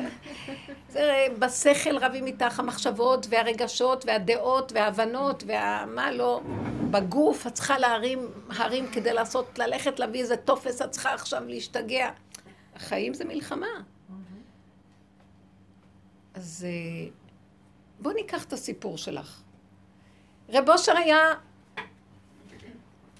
זה 0.95 1.27
בשכל 1.39 1.97
רבים 1.97 2.25
איתך 2.27 2.59
המחשבות 2.59 3.27
והרגשות 3.29 4.05
והדעות 4.05 4.71
וההבנות 4.71 5.43
והמה 5.47 6.11
לא. 6.11 6.41
בגוף 6.91 7.47
את 7.47 7.53
צריכה 7.53 7.77
להרים 7.79 8.27
הרים 8.49 8.87
כדי 8.91 9.13
לעשות, 9.13 9.59
ללכת 9.59 9.99
להביא 9.99 10.21
איזה 10.21 10.37
טופס, 10.37 10.81
את 10.81 10.91
צריכה 10.91 11.13
עכשיו 11.13 11.43
להשתגע. 11.47 12.09
החיים 12.75 13.13
זה 13.13 13.25
מלחמה. 13.25 13.67
אז 16.33 16.67
אה, 16.67 17.09
בואו 17.99 18.13
ניקח 18.13 18.43
את 18.43 18.53
הסיפור 18.53 18.97
שלך. 18.97 19.41
רב 20.49 20.69
אושר 20.69 20.97
היה, 20.97 21.17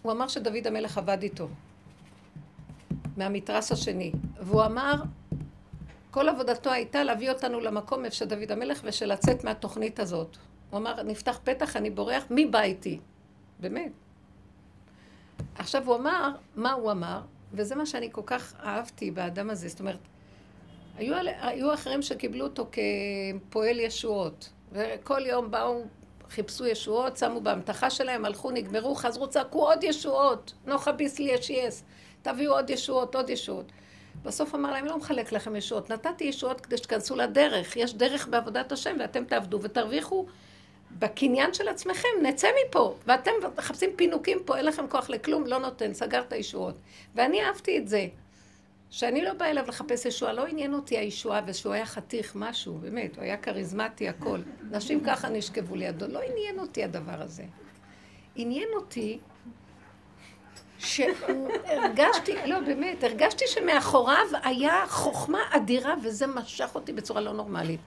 הוא 0.01 0.12
אמר 0.12 0.27
שדוד 0.27 0.67
המלך 0.67 0.98
עבד 0.98 1.24
איתו, 1.24 1.48
מהמתרס 3.17 3.72
השני, 3.72 4.12
והוא 4.41 4.65
אמר, 4.65 4.94
כל 6.15 6.29
עבודתו 6.29 6.72
הייתה 6.72 7.03
להביא 7.03 7.29
אותנו 7.29 7.60
למקום 7.60 8.05
איפה 8.05 8.15
שדוד 8.15 8.51
המלך 8.51 8.81
ושלצאת 8.84 9.43
מהתוכנית 9.43 10.00
הזאת. 10.00 10.38
הוא 10.69 10.79
אמר, 10.79 11.03
נפתח 11.03 11.39
פתח, 11.43 11.75
אני 11.75 11.89
בורח, 11.89 12.24
מי 12.29 12.45
בא 12.45 12.62
איתי? 12.62 13.00
באמת. 13.60 13.91
עכשיו 15.55 15.86
הוא 15.86 15.95
אמר, 15.95 16.31
מה 16.55 16.74
הוא 16.74 16.91
אמר? 16.91 17.22
וזה 17.53 17.75
מה 17.75 17.86
שאני 17.86 18.10
כל 18.12 18.22
כך 18.25 18.53
אהבתי 18.63 19.12
באדם 19.12 19.50
הזה, 19.50 19.67
זאת 19.67 19.79
אומרת, 19.79 20.00
היו, 20.98 21.15
היו 21.41 21.74
אחרים 21.74 22.01
שקיבלו 22.01 22.45
אותו 22.45 22.67
כפועל 22.72 23.79
ישועות, 23.79 24.50
וכל 24.72 25.25
יום 25.25 25.51
באו, 25.51 25.84
חיפשו 26.29 26.65
ישועות, 26.65 27.17
שמו 27.17 27.41
באמתחה 27.41 27.89
שלהם, 27.89 28.25
הלכו, 28.25 28.51
נגמרו, 28.51 28.95
חזרו, 28.95 29.27
צעקו 29.27 29.67
עוד 29.67 29.84
ישועות, 29.84 30.53
נוחה 30.65 30.91
ביסלי 30.91 31.31
ישייס, 31.31 31.84
תביאו 32.22 32.53
עוד 32.53 32.69
ישועות, 32.69 33.15
עוד 33.15 33.29
ישועות. 33.29 33.72
בסוף 34.24 34.55
אמר 34.55 34.72
להם, 34.72 34.86
לא 34.86 34.98
מחלק 34.98 35.31
לכם 35.31 35.55
ישועות, 35.55 35.89
נתתי 35.89 36.24
ישועות 36.24 36.62
כדי 36.62 36.77
שתכנסו 36.77 37.15
לדרך, 37.15 37.75
יש 37.75 37.93
דרך 37.93 38.27
בעבודת 38.27 38.72
השם 38.72 38.95
ואתם 39.00 39.25
תעבדו 39.25 39.60
ותרוויחו 39.62 40.25
בקניין 41.00 41.53
של 41.53 41.67
עצמכם, 41.67 42.07
נצא 42.22 42.48
מפה, 42.67 42.95
ואתם 43.05 43.31
מחפשים 43.57 43.89
פינוקים 43.95 44.38
פה, 44.45 44.57
אין 44.57 44.65
לכם 44.65 44.88
כוח 44.88 45.10
לכלום, 45.10 45.48
לא 45.48 45.60
נותן, 45.60 45.93
סגר 45.93 46.22
את 46.22 46.34
הישועות. 46.34 46.75
ואני 47.15 47.43
אהבתי 47.43 47.77
את 47.77 47.88
זה. 47.88 48.07
שאני 48.89 49.22
לא 49.22 49.34
באה 49.34 49.50
אליו 49.50 49.65
לחפש 49.67 50.05
ישועה, 50.05 50.34
לא 50.34 50.45
עניין 50.45 50.74
אותי 50.74 50.98
הישועה, 50.98 51.41
ושהוא 51.45 51.74
היה 51.74 51.86
חתיך 51.86 52.31
משהו, 52.36 52.74
באמת, 52.74 53.15
הוא 53.15 53.24
היה 53.24 53.38
כריזמטי, 53.38 54.10
הכל. 54.10 54.39
נשים 54.72 55.03
ככה 55.03 55.29
נשכבו 55.29 55.75
לידו, 55.75 56.07
לא 56.07 56.19
עניין 56.19 56.60
אותי 56.60 56.84
הדבר 56.84 57.22
הזה. 57.22 57.43
עניין 58.36 58.69
אותי 58.75 59.19
שהוא, 60.79 61.50
הרגשתי, 61.65 62.36
לא 62.46 62.60
באמת, 62.60 63.03
הרגשתי 63.03 63.46
שמאחוריו 63.48 64.25
היה 64.44 64.84
חוכמה 64.88 65.39
אדירה, 65.51 65.94
וזה 66.03 66.27
משך 66.27 66.72
אותי 66.75 66.94
בצורה 66.94 67.22
לא 67.22 67.34
נורמלית. 67.34 67.79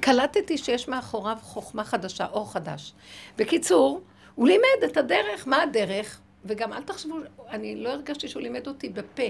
קלטתי 0.00 0.58
שיש 0.58 0.88
מאחוריו 0.88 1.38
חוכמה 1.42 1.84
חדשה, 1.84 2.26
אור 2.26 2.52
חדש. 2.52 2.92
בקיצור, 3.36 4.00
הוא 4.34 4.48
לימד 4.48 4.84
את 4.84 4.96
הדרך, 4.96 5.46
מה 5.46 5.62
הדרך? 5.62 6.20
וגם 6.44 6.72
אל 6.72 6.82
תחשבו, 6.82 7.16
אני 7.48 7.76
לא 7.76 7.88
הרגשתי 7.88 8.28
שהוא 8.28 8.42
לימד 8.42 8.66
אותי 8.66 8.88
בפה. 8.88 9.22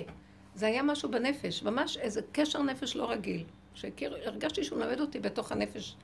זה 0.54 0.66
היה 0.66 0.82
משהו 0.82 1.10
בנפש, 1.10 1.62
ממש 1.62 1.96
איזה 1.96 2.20
קשר 2.32 2.62
נפש 2.62 2.96
לא 2.96 3.10
רגיל. 3.10 3.44
שהרגשתי 3.74 4.64
שהוא 4.64 4.78
מלמד 4.78 5.00
אותי 5.00 5.18
בתוך 5.20 5.52
הנפש. 5.52 5.96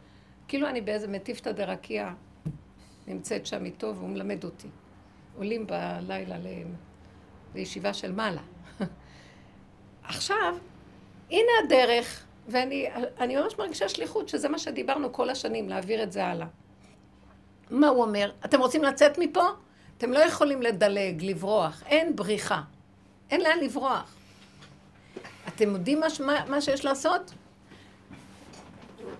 כאילו 0.48 0.68
אני 0.68 0.80
באיזה 0.80 1.08
מטיפתא 1.08 1.52
דרקיע 1.52 2.12
נמצאת 3.06 3.46
שם 3.46 3.64
איתו 3.64 3.94
והוא 3.96 4.08
מלמד 4.08 4.44
אותי. 4.44 4.68
עולים 5.36 5.66
בלילה. 5.66 6.36
לישיבה 7.54 7.94
של 7.94 8.12
מעלה. 8.12 8.40
עכשיו, 10.04 10.56
הנה 11.30 11.50
הדרך, 11.64 12.24
ואני 12.48 13.36
ממש 13.36 13.58
מרגישה 13.58 13.88
שליחות, 13.88 14.28
שזה 14.28 14.48
מה 14.48 14.58
שדיברנו 14.58 15.12
כל 15.12 15.30
השנים, 15.30 15.68
להעביר 15.68 16.02
את 16.02 16.12
זה 16.12 16.26
הלאה. 16.26 16.46
מה 17.70 17.88
הוא 17.88 18.02
אומר? 18.02 18.32
אתם 18.44 18.60
רוצים 18.60 18.84
לצאת 18.84 19.18
מפה? 19.18 19.44
אתם 19.98 20.12
לא 20.12 20.18
יכולים 20.18 20.62
לדלג, 20.62 21.22
לברוח. 21.22 21.82
אין 21.86 22.16
בריחה. 22.16 22.62
אין 23.30 23.40
לאן 23.40 23.58
לברוח. 23.58 24.14
אתם 25.48 25.70
יודעים 25.70 26.00
מה, 26.00 26.46
מה 26.46 26.60
שיש 26.60 26.84
לעשות? 26.84 27.32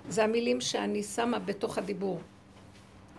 זה 0.09 0.25
המילים 0.25 0.61
שאני 0.61 1.02
שמה 1.02 1.38
בתוך 1.38 1.78
הדיבור. 1.78 2.21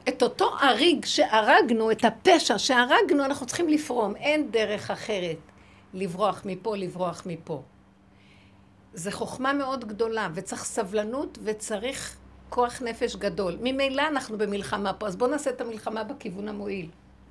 את 0.10 0.24
אותו 0.24 0.52
הריג 0.62 1.06
שהרגנו, 1.06 1.92
את 1.92 2.06
הפשע 2.06 2.58
שהרגנו, 2.58 3.26
אנחנו 3.26 3.46
צריכים 3.46 3.70
לפרום. 3.70 4.16
אין 4.16 4.52
דרך 4.52 4.92
אחרת 4.92 5.38
לברוח 5.94 6.42
מפה, 6.46 6.78
לברוח 6.78 7.24
מפה. 7.26 7.62
זו 8.94 9.12
חוכמה 9.12 9.54
מאוד 9.54 9.86
גדולה, 9.86 10.30
וצריך 10.34 10.64
סבלנות 10.64 11.38
וצריך 11.44 12.18
כוח 12.50 12.82
נפש 12.82 13.16
גדול. 13.16 13.58
ממילא 13.62 14.02
אנחנו 14.08 14.38
במלחמה 14.38 14.94
פה, 14.94 15.08
אז 15.08 15.16
בואו 15.16 15.32
נעשה 15.32 15.50
את 15.50 15.62
המלחמה 15.62 16.04
בכיוון 16.04 16.48
המועיל. 16.48 16.90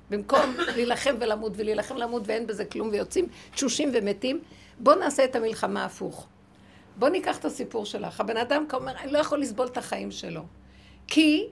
במקום 0.09 0.55
להילחם 0.75 1.15
ולמות 1.19 1.51
ולהילחם 1.55 1.95
ולמות 1.95 2.23
ואין 2.25 2.47
בזה 2.47 2.65
כלום 2.65 2.89
ויוצאים 2.91 3.27
תשושים 3.51 3.91
ומתים, 3.93 4.41
בואו 4.79 4.99
נעשה 4.99 5.23
את 5.23 5.35
המלחמה 5.35 5.85
הפוך. 5.85 6.27
בואו 6.97 7.11
ניקח 7.11 7.37
את 7.37 7.45
הסיפור 7.45 7.85
שלך. 7.85 8.19
הבן 8.19 8.37
אדם 8.37 8.65
אומר, 8.73 8.97
אני 8.97 9.11
לא 9.11 9.17
יכול 9.17 9.41
לסבול 9.41 9.67
את 9.67 9.77
החיים 9.77 10.11
שלו. 10.11 10.41
כי 11.07 11.47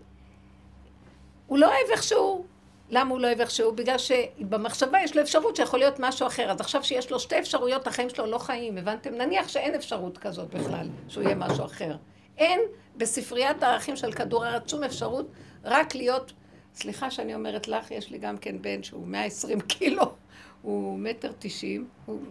הוא 1.51 1.60
לא 1.60 1.67
אוהב 1.67 1.91
איכשהו. 1.91 2.46
למה 2.89 3.10
הוא 3.12 3.20
לא 3.20 3.27
אוהב 3.27 3.39
איכשהו? 3.39 3.75
בגלל 3.75 3.98
שבמחשבה 3.98 4.98
יש 5.03 5.15
לו 5.15 5.22
אפשרות 5.22 5.55
שיכול 5.55 5.79
להיות 5.79 5.96
משהו 6.00 6.27
אחר. 6.27 6.51
אז 6.51 6.60
עכשיו 6.60 6.84
שיש 6.84 7.12
לו 7.12 7.20
שתי 7.20 7.39
אפשרויות, 7.39 7.88
החיים 7.88 8.10
שלו 8.10 8.25
לא 8.25 8.38
חיים, 8.38 8.77
הבנתם? 8.77 9.13
נניח 9.13 9.48
שאין 9.48 9.75
אפשרות 9.75 10.17
כזאת 10.17 10.53
בכלל, 10.53 10.89
שהוא 11.08 11.24
יהיה 11.24 11.36
משהו 11.36 11.65
אחר. 11.65 11.96
אין 12.38 12.60
בספריית 12.96 13.63
הערכים 13.63 13.96
של 13.96 14.12
כדור 14.12 14.46
הארץ 14.46 14.72
שום 14.72 14.84
אפשרות 14.84 15.31
רק 15.63 15.96
להיות, 15.96 16.34
סליחה 16.74 17.12
שאני 17.12 17.36
אומרת 17.36 17.67
לך, 17.67 17.91
יש 17.91 18.10
לי 18.10 18.17
גם 18.17 18.38
כן 18.38 18.62
בן 18.62 18.84
שהוא 18.84 19.08
120 19.08 19.62
קילו, 19.62 20.13
הוא 20.62 21.00
מטר 21.00 21.31
תשעים, 21.39 21.88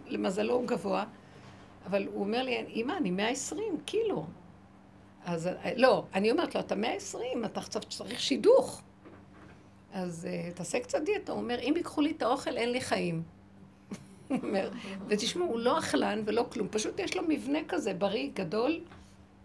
למזלו 0.07 0.53
הוא 0.53 0.67
גבוה, 0.67 1.03
אבל 1.85 2.07
הוא 2.13 2.23
אומר 2.23 2.43
לי, 2.43 2.65
אמא, 2.75 2.93
אני 2.97 3.11
120 3.11 3.77
קילו. 3.85 4.25
אז 5.25 5.49
לא, 5.75 6.03
אני 6.13 6.31
אומרת 6.31 6.55
לו, 6.55 6.61
אתה 6.61 6.75
120, 6.75 7.45
אתה 7.45 7.59
עכשיו 7.59 7.81
צריך 7.81 8.19
שידוך. 8.19 8.81
אז 9.93 10.27
uh, 10.29 10.53
תעשה 10.53 10.79
קצת 10.79 11.01
דיאטה. 11.01 11.31
הוא 11.31 11.41
אומר, 11.41 11.59
אם 11.59 11.73
ייקחו 11.77 12.01
לי 12.01 12.11
את 12.11 12.21
האוכל, 12.21 12.57
אין 12.57 12.71
לי 12.71 12.81
חיים. 12.81 13.23
הוא 14.27 14.37
אומר, 14.43 14.69
ותשמעו, 15.07 15.47
הוא 15.47 15.59
לא 15.59 15.79
אכלן 15.79 16.23
ולא 16.25 16.45
כלום, 16.51 16.67
פשוט 16.71 16.99
יש 16.99 17.17
לו 17.17 17.23
מבנה 17.27 17.59
כזה, 17.67 17.93
בריא, 17.93 18.29
גדול, 18.33 18.79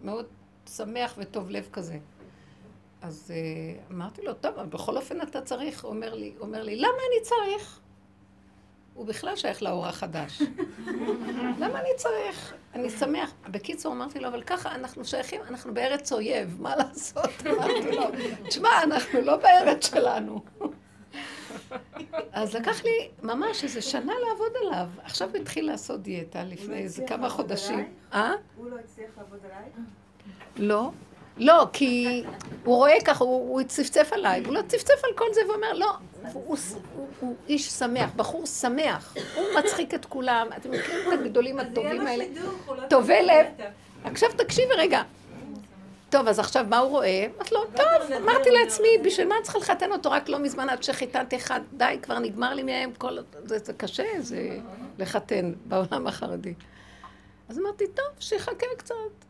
מאוד 0.04 0.26
שמח 0.68 1.14
וטוב 1.18 1.50
לב 1.50 1.68
כזה. 1.72 1.98
אז 3.02 3.32
uh, 3.34 3.92
אמרתי 3.92 4.22
לו, 4.22 4.34
טוב, 4.34 4.54
אבל 4.58 4.66
בכל 4.66 4.96
אופן 4.96 5.20
אתה 5.20 5.40
צריך, 5.40 5.84
הוא 5.84 5.90
אומר 5.90 6.14
אומר 6.40 6.62
לי, 6.62 6.76
למה 6.76 6.88
אני 6.88 7.22
צריך? 7.22 7.80
הוא 8.96 9.06
בכלל 9.06 9.36
שייך 9.36 9.62
לאור 9.62 9.86
החדש. 9.86 10.42
למה 11.58 11.80
אני 11.80 11.88
צריך? 11.96 12.54
אני 12.74 12.90
שמח. 12.90 13.34
בקיצור, 13.48 13.92
אמרתי 13.92 14.20
לו, 14.20 14.28
אבל 14.28 14.42
ככה 14.42 14.74
אנחנו 14.74 15.04
שייכים, 15.04 15.40
אנחנו 15.48 15.74
בארץ 15.74 16.12
אויב, 16.12 16.56
מה 16.60 16.76
לעשות? 16.76 17.30
אמרתי 17.46 17.92
לו, 17.92 18.04
תשמע, 18.48 18.82
אנחנו 18.82 19.20
לא 19.20 19.36
בארץ 19.36 19.90
שלנו. 19.90 20.40
אז 22.32 22.54
לקח 22.54 22.84
לי 22.84 23.08
ממש 23.22 23.64
איזה 23.64 23.82
שנה 23.82 24.12
לעבוד 24.28 24.52
עליו. 24.62 24.88
עכשיו 25.02 25.28
הוא 25.28 25.36
התחיל 25.36 25.66
לעשות 25.66 26.02
דיאטה 26.02 26.44
לפני 26.44 26.76
איזה 26.76 27.04
כמה 27.06 27.28
חודשים. 27.28 27.92
אה? 28.12 28.32
הוא 28.56 28.70
לא 28.70 28.76
הצליח 28.78 29.10
לעבוד 29.18 29.38
עליי? 29.44 29.70
לא. 30.56 30.90
לא, 31.36 31.66
כי 31.72 32.22
הוא 32.64 32.76
רואה 32.76 33.00
ככה, 33.04 33.24
הוא, 33.24 33.50
הוא 33.50 33.62
צפצף 33.62 34.08
עליי, 34.12 34.42
הוא 34.44 34.54
לא 34.54 34.60
צפצף 34.68 35.04
על 35.04 35.10
כל 35.14 35.34
זה 35.34 35.40
ואומר, 35.48 35.72
לא, 35.72 35.90
הוא, 36.32 36.42
הוא, 36.46 36.56
הוא, 36.96 37.08
הוא 37.20 37.34
איש 37.48 37.68
שמח, 37.68 38.10
בחור 38.16 38.46
שמח, 38.46 39.16
הוא 39.34 39.44
מצחיק 39.58 39.94
את 39.94 40.04
כולם, 40.04 40.46
אתם 40.56 40.70
מכירים 40.70 41.12
את 41.12 41.18
הגדולים 41.20 41.58
הטובים 41.58 42.06
האלה, 42.06 42.24
לא 42.76 42.86
טובי 42.88 43.22
לב. 43.22 43.46
עכשיו 44.04 44.28
תקשיבי 44.36 44.74
רגע. 44.76 45.02
טוב, 46.10 46.28
אז 46.28 46.38
עכשיו 46.38 46.66
מה 46.68 46.78
הוא 46.78 46.90
רואה? 46.90 47.26
אמרתי 47.36 47.54
לו, 47.54 47.64
טוב, 47.64 48.12
אמרתי 48.16 48.50
לעצמי, 48.50 48.88
בשביל 49.04 49.28
מה 49.28 49.34
אני 49.34 49.42
צריכה 49.42 49.58
לחתן 49.58 49.92
אותו 49.92 50.10
רק 50.10 50.28
לא 50.28 50.38
מזמן 50.38 50.68
עד 50.68 50.82
שחיתנתי 50.82 51.36
אחד, 51.36 51.60
די, 51.72 51.98
כבר 52.02 52.18
נגמר 52.18 52.54
לי 52.54 52.62
מהם 52.62 52.92
כל... 52.98 53.18
זה, 53.44 53.58
זה 53.58 53.72
קשה, 53.72 54.04
זה 54.18 54.58
לחתן 54.98 55.52
בעולם 55.64 56.06
החרדי. 56.06 56.54
אז 57.48 57.58
אמרתי, 57.58 57.84
טוב, 57.94 58.06
שיחכה 58.18 58.66
קצת. 58.76 59.25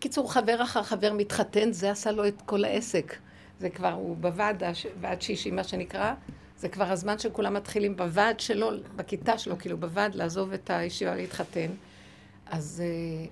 בקיצור, 0.00 0.32
חבר 0.32 0.62
אחר 0.62 0.82
חבר 0.82 1.12
מתחתן, 1.12 1.72
זה 1.72 1.90
עשה 1.90 2.12
לו 2.12 2.28
את 2.28 2.42
כל 2.46 2.64
העסק. 2.64 3.16
זה 3.58 3.70
כבר, 3.70 3.92
הוא 3.92 4.16
בוועד, 4.16 4.62
ועד 5.00 5.22
שישי, 5.22 5.50
מה 5.50 5.64
שנקרא, 5.64 6.14
זה 6.58 6.68
כבר 6.68 6.84
הזמן 6.84 7.18
שכולם 7.18 7.54
מתחילים 7.54 7.96
בוועד 7.96 8.40
שלו, 8.40 8.70
בכיתה 8.96 9.38
שלו, 9.38 9.58
כאילו 9.58 9.78
בוועד, 9.78 10.14
לעזוב 10.14 10.52
את 10.52 10.70
הישיבה 10.70 11.14
להתחתן. 11.14 11.70
אז 12.46 12.82
uh, 12.82 13.28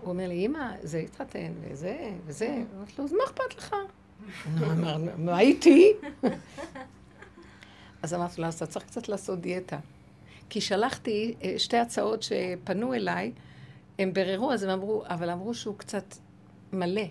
הוא 0.00 0.10
אומר 0.10 0.28
לי, 0.28 0.46
אמא, 0.46 0.70
זה 0.82 0.98
התחתן, 0.98 1.52
וזה, 1.60 2.10
וזה. 2.26 2.62
אמרתי 2.76 2.92
לו, 2.98 3.04
אז 3.04 3.12
מה 3.12 3.24
אכפת 3.24 3.58
לך? 3.58 3.76
מה 5.26 5.40
איתי? 5.40 5.92
אז 8.02 8.14
אמרתי 8.14 8.40
לו, 8.40 8.46
אז 8.46 8.54
אתה 8.54 8.66
צריך 8.66 8.84
קצת 8.84 9.08
לעשות 9.08 9.40
דיאטה. 9.40 9.78
כי 10.48 10.60
שלחתי 10.60 11.34
אה, 11.42 11.54
שתי 11.58 11.76
הצעות 11.76 12.22
שפנו 12.22 12.94
אליי, 12.94 13.32
הם 13.98 14.12
ביררו, 14.12 14.52
אז 14.52 14.62
הם 14.62 14.70
אמרו, 14.70 15.02
אבל 15.06 15.30
אמרו 15.30 15.54
שהוא 15.54 15.78
קצת 15.78 16.04
מלא. 16.72 17.02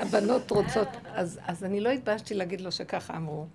הבנות 0.00 0.50
רוצות, 0.50 0.88
אז, 1.04 1.40
אז 1.46 1.64
אני 1.64 1.80
לא 1.80 1.88
התביישתי 1.88 2.34
להגיד 2.34 2.60
לו 2.60 2.72
שככה 2.72 3.16
אמרו. 3.16 3.46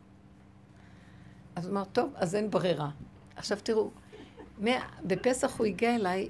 אז 1.55 1.65
הוא 1.65 1.73
אמר, 1.73 1.83
טוב, 1.85 2.13
אז 2.15 2.35
אין 2.35 2.51
ברירה. 2.51 2.89
עכשיו 3.35 3.57
תראו, 3.63 3.89
מה, 4.57 4.71
בפסח 5.03 5.57
הוא 5.57 5.65
הגיע 5.65 5.95
אליי, 5.95 6.29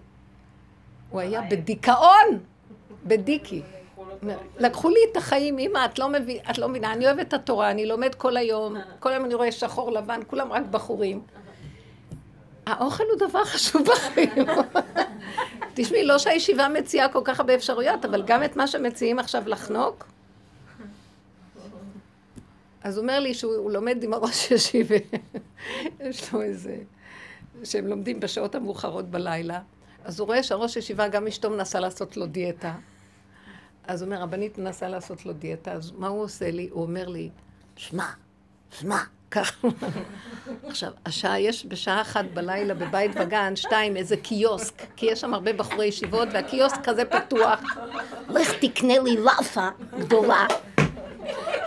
הוא 1.10 1.20
היה 1.20 1.42
בדיכאון, 1.42 2.40
בדיקי. 3.06 3.62
לקחו 4.58 4.90
לי 4.90 5.00
את 5.12 5.18
החיים, 5.18 5.60
אמא, 5.60 5.86
את 5.86 6.00
לא, 6.00 6.10
מבין, 6.10 6.38
את 6.52 6.58
לא 6.58 6.70
מבינה, 6.70 6.94
אני 6.94 7.06
אוהבת 7.06 7.28
את 7.28 7.34
התורה, 7.34 7.72
אני 7.72 7.86
לומד 7.86 8.16
כל 8.16 8.38
היום, 8.38 8.76
כל 9.00 9.12
היום 9.12 9.26
אני 9.26 9.34
רואה 9.34 9.52
שחור 9.52 9.92
לבן, 9.92 10.20
כולם 10.28 10.52
רק 10.52 10.64
בחורים. 10.72 11.22
האוכל 12.70 13.04
הוא 13.04 13.30
דבר 13.30 13.46
חשוב 13.46 13.82
בחיים. 13.88 14.46
תשמעי, 15.74 16.06
לא 16.06 16.18
שהישיבה 16.18 16.68
מציעה 16.68 17.10
כל 17.10 17.22
כך 17.24 17.40
הרבה 17.40 17.56
אפשרויות, 17.56 18.06
אבל 18.06 18.24
גם 18.26 18.44
את 18.44 18.56
מה 18.56 18.68
שמציעים 18.68 19.20
עכשיו 19.20 19.44
לחנוק. 19.46 20.06
אז 22.84 22.98
הוא 22.98 23.02
אומר 23.02 23.20
לי 23.20 23.34
שהוא 23.34 23.72
לומד 23.72 24.04
עם 24.04 24.14
הראש 24.14 24.52
ישיבה. 24.52 24.96
יש 26.00 26.34
לו 26.34 26.42
איזה... 26.42 26.78
שהם 27.64 27.88
לומדים 27.88 28.20
בשעות 28.20 28.56
המאוחרות 28.56 29.06
בלילה. 29.12 29.60
אז 30.04 30.20
הוא 30.20 30.26
רואה 30.28 30.44
שהראש 30.44 30.76
ישיבה, 30.76 31.08
גם 31.08 31.28
אשתו 31.28 31.50
מנסה 31.50 31.80
לעשות 31.80 32.18
לו 32.18 32.26
דיאטה. 32.26 32.76
אז 33.88 34.02
הוא 34.02 34.12
אומר, 34.12 34.24
הבנית 34.24 34.58
מנסה 34.58 34.88
לעשות 34.88 35.26
לו 35.26 35.34
דיאטה, 35.34 35.72
אז 35.72 35.92
מה 35.92 36.08
הוא 36.08 36.24
עושה 36.24 36.52
לי? 36.52 36.70
הוא 36.72 36.84
אומר 36.84 37.08
לי, 37.08 37.30
שמע, 37.76 38.06
שמע, 38.72 39.00
ככה. 39.32 39.68
עכשיו, 40.68 40.92
השעה, 41.06 41.40
יש 41.40 41.66
בשעה 41.66 42.02
אחת 42.02 42.26
בלילה 42.34 42.74
בבית 42.74 43.12
וגן, 43.16 43.56
שתיים, 43.56 43.98
איזה 43.98 44.18
קיוסק, 44.18 44.74
כי 44.96 45.06
יש 45.06 45.22
שם 45.22 45.34
הרבה 45.34 45.54
בחורי 45.54 45.86
ישיבות, 45.86 46.28
והקיוסק 46.34 46.84
כזה 46.84 47.06
פתוח. 47.06 47.62
לך 48.30 48.54
תקנה 48.60 49.00
לי 49.00 49.18
לאפה 49.18 49.68
גדולה, 50.00 50.46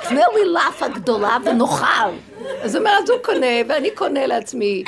קנה 0.09 0.25
לי 0.35 0.45
לאפה 0.53 0.89
גדולה 0.89 1.37
ונאכל. 1.45 2.15
אז 2.63 2.77
אומר, 2.77 2.91
אז 3.03 3.11
הוא 3.11 3.19
קונה, 3.23 3.47
ואני 3.69 3.91
קונה 3.91 4.27
לעצמי. 4.27 4.85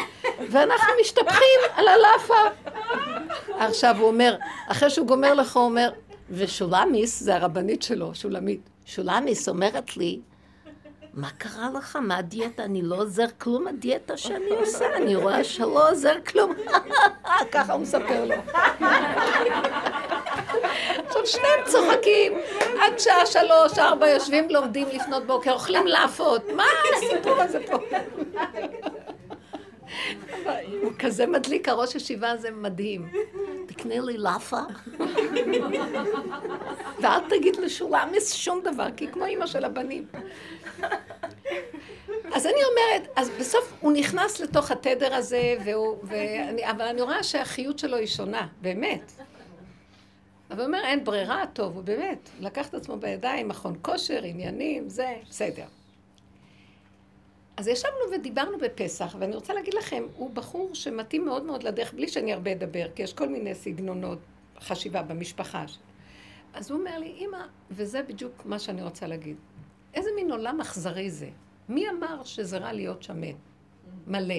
ואנחנו 0.51 0.93
משתפכים 1.01 1.61
על 1.75 1.85
הלאפה. 1.89 2.71
עכשיו 3.59 3.97
הוא 3.99 4.09
אומר, 4.09 4.37
אחרי 4.69 4.91
שהוא 4.91 5.07
גומר 5.07 5.35
לך, 5.35 5.57
הוא 5.57 5.65
אומר, 5.65 5.91
ושולמיס, 6.31 7.21
זה 7.21 7.35
הרבנית 7.35 7.83
שלו, 7.83 8.15
שולמית, 8.15 8.61
שולמיס 8.87 9.49
אומרת 9.49 9.97
לי, 9.97 10.21
מה 11.17 11.31
קרה 11.39 11.69
לך? 11.79 11.99
מה 12.03 12.17
הדיאטה? 12.17 12.65
אני 12.65 12.83
לא 12.83 12.97
עוזר 12.97 13.27
כלום 13.39 13.67
הדיאטה 13.67 14.17
שאני 14.17 14.51
עושה, 14.61 14.97
אני 14.97 15.17
רואה 15.17 15.45
שלא 15.45 15.91
עוזר 15.91 16.15
כלום. 16.27 16.53
ככה 17.53 17.73
הוא 17.73 17.83
מספר 17.83 18.25
לו. 18.25 18.35
עכשיו 21.07 21.27
שניהם 21.27 21.61
צוחקים, 21.67 22.33
עד 22.81 22.99
שעה 22.99 23.27
שלוש, 23.27 23.79
ארבע, 23.79 24.09
יושבים, 24.09 24.51
לומדים 24.51 24.89
לפנות 24.89 25.27
בוקר, 25.27 25.53
אוכלים 25.53 25.87
לאפות. 25.87 26.43
מה 26.57 26.65
הסיפור 26.97 27.41
הזה 27.43 27.59
פה? 27.67 27.79
הוא 30.83 30.93
כזה 30.99 31.27
מדליק, 31.27 31.69
הראש 31.69 31.95
ישיבה 31.95 32.31
הזה 32.31 32.51
מדהים. 32.51 33.09
תקנה 33.67 34.01
לי 34.01 34.19
לאפה, 34.19 34.61
ואל 37.03 37.21
תגיד 37.29 37.57
לשולמיס 37.57 38.33
שום 38.33 38.61
דבר, 38.65 38.87
כי 38.97 39.09
כמו 39.09 39.25
אימא 39.25 39.47
של 39.47 39.65
הבנים. 39.65 40.07
אז 42.33 42.47
אני 42.47 42.61
אומרת, 42.65 43.09
אז 43.17 43.31
בסוף 43.41 43.73
הוא 43.81 43.93
נכנס 43.93 44.41
לתוך 44.41 44.71
התדר 44.71 45.15
הזה, 45.15 45.57
והוא, 45.65 45.97
ואני, 46.03 46.71
אבל 46.71 46.85
אני 46.85 47.03
רואה 47.03 47.23
שהחיות 47.23 47.79
שלו 47.79 47.97
היא 47.97 48.07
שונה, 48.07 48.47
באמת. 48.61 49.13
אבל 50.51 50.59
הוא 50.61 50.67
אומר, 50.67 50.81
אין 50.85 51.05
ברירה, 51.05 51.45
טוב, 51.53 51.75
הוא 51.75 51.83
באמת, 51.83 52.29
לקח 52.41 52.69
את 52.69 52.75
עצמו 52.75 52.97
בידיים, 52.97 53.49
מכון 53.49 53.77
כושר, 53.83 54.21
עניינים, 54.25 54.89
זה, 54.89 55.15
בסדר. 55.29 55.65
אז 57.57 57.69
ישבנו 57.69 58.13
ודיברנו 58.15 58.59
בפסח, 58.59 59.17
ואני 59.19 59.35
רוצה 59.35 59.55
להגיד 59.55 59.75
לכם, 59.75 60.05
הוא 60.17 60.31
בחור 60.31 60.75
שמתאים 60.75 61.25
מאוד 61.25 61.45
מאוד 61.45 61.63
לדרך, 61.63 61.95
בלי 61.95 62.09
שאני 62.09 62.33
הרבה 62.33 62.53
אדבר, 62.53 62.87
כי 62.95 63.03
יש 63.03 63.13
כל 63.13 63.29
מיני 63.29 63.55
סגנונות 63.55 64.19
חשיבה 64.61 65.03
במשפחה. 65.03 65.65
אז 66.55 66.71
הוא 66.71 66.81
אומר 66.81 66.99
לי, 66.99 67.15
אמא, 67.19 67.39
וזה 67.71 68.03
בדיוק 68.03 68.43
מה 68.45 68.59
שאני 68.59 68.83
רוצה 68.83 69.07
להגיד, 69.07 69.37
איזה 69.95 70.11
מין 70.17 70.31
עולם 70.31 70.61
אכזרי 70.61 71.11
זה? 71.11 71.29
מי 71.69 71.91
אמר 71.91 72.25
שזה 72.25 72.59
רע 72.59 72.73
להיות 72.73 73.03
שמן? 73.03 73.37
מלא. 74.07 74.35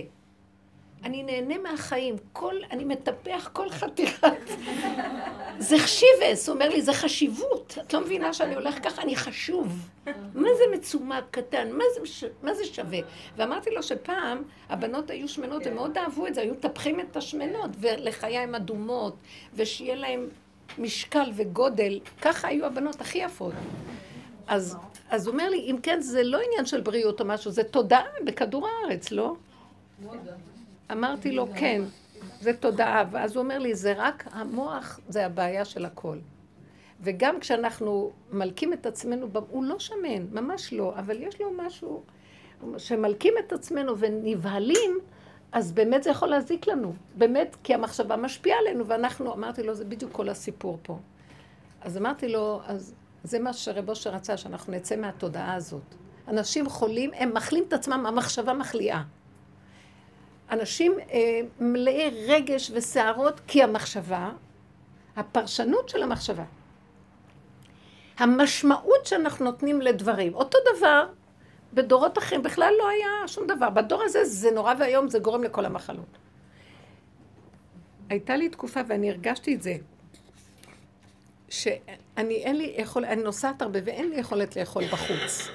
אני 1.05 1.23
נהנה 1.23 1.57
מהחיים, 1.57 2.15
כל, 2.33 2.55
אני 2.71 2.83
מטפח 2.83 3.49
כל 3.53 3.69
חתיכת... 3.69 4.27
זה 5.59 5.79
חשיבס, 5.79 6.49
הוא 6.49 6.53
אומר 6.53 6.69
לי, 6.69 6.81
זה 6.81 6.93
חשיבות. 6.93 7.77
את 7.81 7.93
לא 7.93 8.01
מבינה 8.01 8.33
שאני 8.33 8.55
הולך 8.55 8.83
ככה, 8.83 9.01
אני 9.01 9.15
חשוב. 9.15 9.89
מה 10.33 10.49
זה 10.57 10.63
מצומק 10.77 11.23
קטן? 11.31 11.71
מה 11.71 11.83
זה, 11.95 12.27
מה 12.43 12.53
זה 12.53 12.65
שווה? 12.65 12.99
ואמרתי 13.37 13.71
לו 13.71 13.83
שפעם 13.83 14.43
הבנות 14.69 15.09
היו 15.09 15.27
שמנות, 15.27 15.65
הם 15.65 15.75
מאוד 15.75 15.97
אהבו 15.97 16.27
את 16.27 16.35
זה, 16.35 16.41
היו 16.41 16.53
מטפחים 16.53 16.99
את 16.99 17.17
השמנות, 17.17 17.71
ולחיים 17.79 18.55
אדומות, 18.55 19.15
ושיהיה 19.53 19.95
להם 19.95 20.29
משקל 20.77 21.31
וגודל. 21.35 21.99
ככה 22.21 22.47
היו 22.47 22.65
הבנות 22.65 23.01
הכי 23.01 23.17
יפות. 23.17 23.53
אז, 24.47 24.77
אז 25.09 25.27
הוא 25.27 25.33
אומר 25.33 25.49
לי, 25.49 25.57
אם 25.57 25.77
כן, 25.83 26.01
זה 26.01 26.23
לא 26.23 26.39
עניין 26.47 26.65
של 26.65 26.81
בריאות 26.81 27.19
או 27.19 27.25
משהו, 27.25 27.51
זה 27.51 27.63
תודעה 27.63 28.03
בכדור 28.25 28.67
הארץ, 28.67 29.11
לא? 29.11 29.35
אמרתי 30.91 31.31
לו, 31.31 31.47
כן, 31.55 31.81
זה 32.41 32.53
תודעה. 32.53 33.03
ואז 33.11 33.35
הוא 33.35 33.43
אומר 33.43 33.59
לי, 33.59 33.75
זה 33.75 33.93
רק 33.97 34.27
המוח, 34.31 34.99
זה 35.07 35.25
הבעיה 35.25 35.65
של 35.65 35.85
הכל. 35.85 36.17
וגם 37.01 37.39
כשאנחנו 37.39 38.11
מלקים 38.31 38.73
את 38.73 38.85
עצמנו, 38.85 39.27
הוא 39.49 39.63
לא 39.63 39.79
שמן, 39.79 40.25
ממש 40.31 40.73
לא, 40.73 40.93
אבל 40.99 41.21
יש 41.21 41.41
לו 41.41 41.51
משהו, 41.57 42.03
שמלקים 42.77 43.33
את 43.45 43.53
עצמנו 43.53 43.97
ונבהלים, 43.97 44.99
אז 45.51 45.71
באמת 45.71 46.03
זה 46.03 46.09
יכול 46.09 46.27
להזיק 46.27 46.67
לנו. 46.67 46.93
באמת, 47.15 47.55
כי 47.63 47.73
המחשבה 47.73 48.15
משפיעה 48.15 48.59
עלינו, 48.59 48.87
ואנחנו, 48.87 49.33
אמרתי 49.33 49.63
לו, 49.63 49.73
זה 49.73 49.85
בדיוק 49.85 50.11
כל 50.11 50.29
הסיפור 50.29 50.79
פה. 50.83 50.97
אז 51.81 51.97
אמרתי 51.97 52.27
לו, 52.27 52.61
אז 52.65 52.93
זה 53.23 53.39
מה 53.39 53.53
שרב 53.53 53.89
אושר 53.89 54.09
רצה, 54.09 54.37
שאנחנו 54.37 54.73
נצא 54.73 54.95
מהתודעה 54.95 55.53
הזאת. 55.53 55.95
אנשים 56.27 56.69
חולים, 56.69 57.11
הם 57.13 57.33
מחלים 57.33 57.63
את 57.67 57.73
עצמם, 57.73 58.05
המחשבה 58.05 58.53
מחליאה. 58.53 59.01
אנשים 60.51 60.97
אה, 61.11 61.41
מלאי 61.59 62.25
רגש 62.27 62.71
וסערות, 62.73 63.41
כי 63.47 63.63
המחשבה, 63.63 64.29
הפרשנות 65.15 65.89
של 65.89 66.03
המחשבה, 66.03 66.43
המשמעות 68.17 69.05
שאנחנו 69.05 69.45
נותנים 69.45 69.81
לדברים, 69.81 70.33
אותו 70.33 70.57
דבר 70.75 71.07
בדורות 71.73 72.17
אחרים 72.17 72.43
בכלל 72.43 72.73
לא 72.79 72.89
היה 72.89 73.27
שום 73.27 73.47
דבר. 73.47 73.69
בדור 73.69 74.03
הזה 74.03 74.25
זה 74.25 74.51
נורא 74.51 74.73
ואיום, 74.79 75.09
זה 75.09 75.19
גורם 75.19 75.43
לכל 75.43 75.65
המחלות. 75.65 76.17
הייתה 78.09 78.35
לי 78.35 78.49
תקופה, 78.49 78.79
ואני 78.87 79.09
הרגשתי 79.09 79.55
את 79.55 79.61
זה, 79.61 79.75
שאני 81.49 82.35
אין 82.35 82.57
לי 82.57 82.73
יכול, 82.77 83.05
אני 83.05 83.23
נוסעת 83.23 83.61
הרבה 83.61 83.79
ואין 83.85 84.09
לי 84.09 84.15
יכולת 84.15 84.55
לאכול 84.55 84.83
בחוץ. 84.85 85.49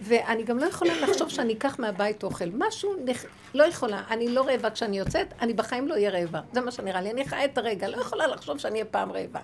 ואני 0.00 0.42
גם 0.42 0.58
לא 0.58 0.66
יכולה 0.66 1.00
לחשוב 1.00 1.28
שאני 1.28 1.52
אקח 1.52 1.78
מהבית 1.78 2.22
אוכל. 2.22 2.48
משהו, 2.54 2.94
נח... 3.04 3.24
לא 3.54 3.64
יכולה. 3.64 4.04
אני 4.10 4.28
לא 4.28 4.46
רעבה 4.46 4.70
כשאני 4.70 4.98
יוצאת, 4.98 5.26
אני 5.40 5.54
בחיים 5.54 5.88
לא 5.88 5.94
אהיה 5.94 6.10
רעבה. 6.10 6.40
זה 6.52 6.60
מה 6.60 6.70
שנראה 6.70 7.00
לי. 7.00 7.10
אני 7.10 7.24
חיה 7.24 7.44
את 7.44 7.58
הרגע, 7.58 7.88
לא 7.88 8.00
יכולה 8.00 8.26
לחשוב 8.26 8.58
שאני 8.58 8.72
אהיה 8.72 8.84
פעם 8.84 9.12
רעבה. 9.12 9.40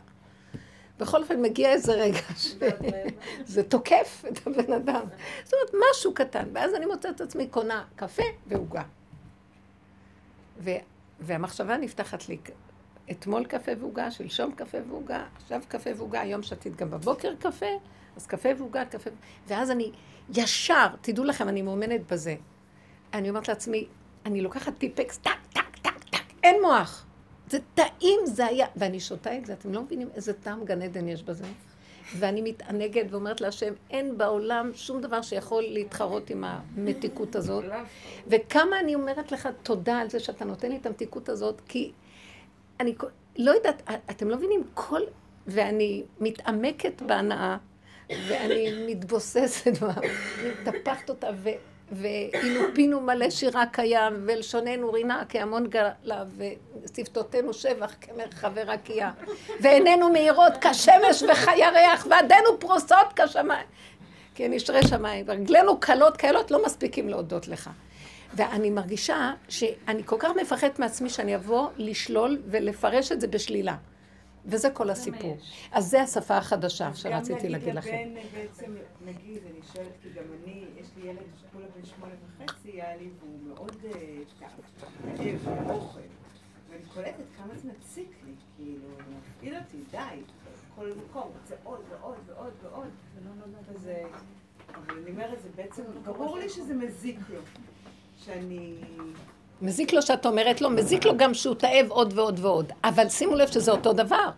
בכל 0.99 1.23
אופן, 1.23 1.43
מגיע 1.43 1.73
איזה 1.73 1.93
רגע 1.93 2.19
שזה 3.47 3.63
תוקף 3.63 4.25
את 4.29 4.47
הבן 4.47 4.73
אדם. 4.73 5.05
זאת 5.45 5.55
אומרת, 5.55 5.85
משהו 5.91 6.15
קטן. 6.15 6.49
ואז 6.53 6.75
אני 6.75 6.87
מוצאת 6.87 7.15
את 7.15 7.21
עצמי 7.21 7.47
קונה 7.47 7.85
קפה 7.97 8.23
ועוגה. 8.47 8.83
ו... 10.59 10.71
והמחשבה 11.21 11.77
נפתחת 11.77 12.29
לי, 12.29 12.39
אתמול 13.11 13.45
קפה 13.45 13.73
ועוגה, 13.81 14.11
שלשום 14.11 14.53
קפה 14.53 14.79
ועוגה, 14.89 15.25
עכשיו 15.37 15.63
קפה 15.69 15.91
ועוגה, 15.97 16.21
היום 16.21 16.43
שתית 16.43 16.77
גם 16.77 16.91
בבוקר 16.91 17.35
קפה, 17.39 17.67
אז 18.17 18.27
קפה 18.27 18.49
ועוגה, 18.59 18.85
קפה... 18.85 19.11
ואז 19.49 19.71
אני 19.71 19.93
ישר, 20.35 20.87
תדעו 21.01 21.25
לכם, 21.25 21.49
אני 21.49 21.63
מאומנת 21.63 22.13
בזה. 22.13 22.37
אני 23.15 23.29
אומרת 23.29 23.49
לעצמי, 23.49 23.87
אני 24.27 24.41
לוקחת 24.41 24.79
טיפקס, 24.79 25.19
טק, 25.19 25.31
טק, 25.53 25.79
טק, 25.83 26.05
טק, 26.11 26.23
אין 26.43 26.63
מוח. 26.63 27.07
זה 27.51 27.59
טעים, 27.75 28.21
זה 28.25 28.47
היה, 28.47 28.67
ואני 28.77 29.01
שותה 29.01 29.39
את 29.39 29.47
זה, 29.47 29.53
אתם 29.53 29.73
לא 29.73 29.83
מבינים 29.83 30.09
איזה 30.15 30.33
טעם 30.33 30.65
גן 30.65 30.83
עדן 30.83 31.09
יש 31.09 31.23
בזה. 31.23 31.45
ואני 32.19 32.43
מתענגת 32.43 33.07
ואומרת 33.11 33.41
להשם, 33.41 33.73
אין 33.91 34.19
בעולם 34.19 34.71
שום 34.75 35.01
דבר 35.01 35.23
שיכול 35.23 35.63
להתחרות 35.63 36.31
עם 36.31 36.45
המתיקות 36.45 37.37
הזאת. 37.37 37.65
וכמה 38.27 38.81
אני 38.81 38.95
אומרת 38.95 39.33
לך 39.33 39.49
תודה 39.63 39.99
על 39.99 40.11
זה 40.11 40.21
שאתה 40.21 40.45
נותן 40.45 40.69
לי 40.69 40.77
את 40.77 40.87
המתיקות 40.87 41.29
הזאת, 41.29 41.61
כי 41.69 41.93
אני 42.81 42.95
לא 43.37 43.51
יודעת, 43.51 43.91
אתם 44.11 44.29
לא 44.29 44.37
מבינים, 44.37 44.65
כל... 44.75 45.01
ואני 45.47 46.05
מתעמקת 46.21 47.03
בהנאה, 47.03 47.57
ואני 48.11 48.85
מתבוססת 48.87 49.79
בה, 49.79 49.93
מטפחת 50.45 51.09
אותה, 51.09 51.29
ו... 51.35 51.49
ואילו 51.93 52.63
פינו 52.75 53.01
מלא 53.01 53.31
שירה 53.31 53.67
קיים, 53.67 54.13
ולשוננו 54.27 54.93
רינה 54.93 55.23
כהמון 55.29 55.67
גלה, 55.67 56.25
ושפתותינו 56.85 57.55
שבח 57.55 57.95
כמרחבי 58.01 58.63
רקיע, 58.63 59.11
ועינינו 59.61 60.13
מאירות 60.13 60.53
כשמש 60.61 61.23
וכירח, 61.23 62.07
ועדינו 62.11 62.61
פרוסות 62.61 63.07
כשמיים. 63.17 63.67
ישרי 64.39 64.87
שמיים, 64.87 65.31
רגלינו 65.31 65.81
קלות 65.81 66.17
כאלות 66.17 66.51
לא 66.51 66.65
מספיקים 66.65 67.09
להודות 67.09 67.49
לך. 67.49 67.71
ואני 68.35 68.71
מרגישה 68.71 69.33
שאני 69.49 70.03
כל 70.05 70.17
כך 70.19 70.31
מפחדת 70.43 70.79
מעצמי 70.79 71.11
שאני 71.11 71.37
אבוא 71.37 71.69
לשלול 71.77 72.43
ולפרש 72.47 73.13
את 73.13 73.21
זה 73.21 73.27
בשלילה. 73.27 73.77
וזה 74.47 74.71
כל 74.71 74.91
הסיפור. 74.91 75.37
אז 75.73 75.91
זה 75.91 76.03
השפה 76.03 76.37
החדשה 76.37 76.95
שרציתי 76.95 77.49
להגיד 77.49 77.75
לכם. 77.75 77.91
גם 77.91 77.97
נגיד 77.97 78.17
לבן 78.17 78.41
בעצם, 78.41 78.75
נגיד, 79.05 79.43
אני 79.51 79.61
שואלת, 79.73 79.93
כי 80.03 80.09
גם 80.09 80.25
אני, 80.43 80.65
יש 80.81 80.87
לי 80.97 81.09
ילד 81.09 81.19
שכולה 81.41 81.67
בן 81.77 81.85
שמונה 81.85 82.13
וחצי, 82.39 82.73
היה 82.73 82.97
לי, 82.97 83.09
והוא 83.21 83.39
מאוד 83.49 83.77
אוהב 85.19 85.71
אוכל. 85.71 86.01
ואני 86.71 86.83
קולטת 86.95 87.25
כמה 87.37 87.55
זה 87.55 87.69
מציק 87.69 88.11
לי, 88.25 88.33
כאילו, 88.57 88.89
מפעיל 89.19 89.57
אותי, 89.57 89.77
די, 89.91 90.23
כל 90.75 90.93
מקום, 91.09 91.31
רוצה 91.41 91.55
עוד 91.65 91.81
ועוד 91.91 92.19
ועוד 92.27 92.53
ועוד. 92.63 92.89
כזה, 93.75 94.03
אבל 94.75 94.99
אני 95.03 95.11
אומרת, 95.11 95.43
זה 95.43 95.49
בעצם, 95.57 95.83
ברור 96.05 96.39
לי 96.39 96.49
שזה 96.49 96.75
מזיק 96.75 97.19
לו. 97.29 97.41
שאני... 98.17 98.77
מזיק 99.63 99.93
לו 99.93 100.03
שאת 100.03 100.27
אומרת 100.27 100.61
לו, 100.61 100.71
מזיק 100.71 101.05
לו 101.05 101.17
גם 101.17 101.35
שהוא 101.35 101.55
תאב 101.55 101.87
עוד 101.89 102.19
ועוד 102.19 102.39
ועוד. 102.43 102.73
אבל 102.85 103.09
שימו 103.09 103.35
לב 103.35 103.51
שזה 103.51 103.71
אותו 103.73 103.93
דבר. 103.93 104.31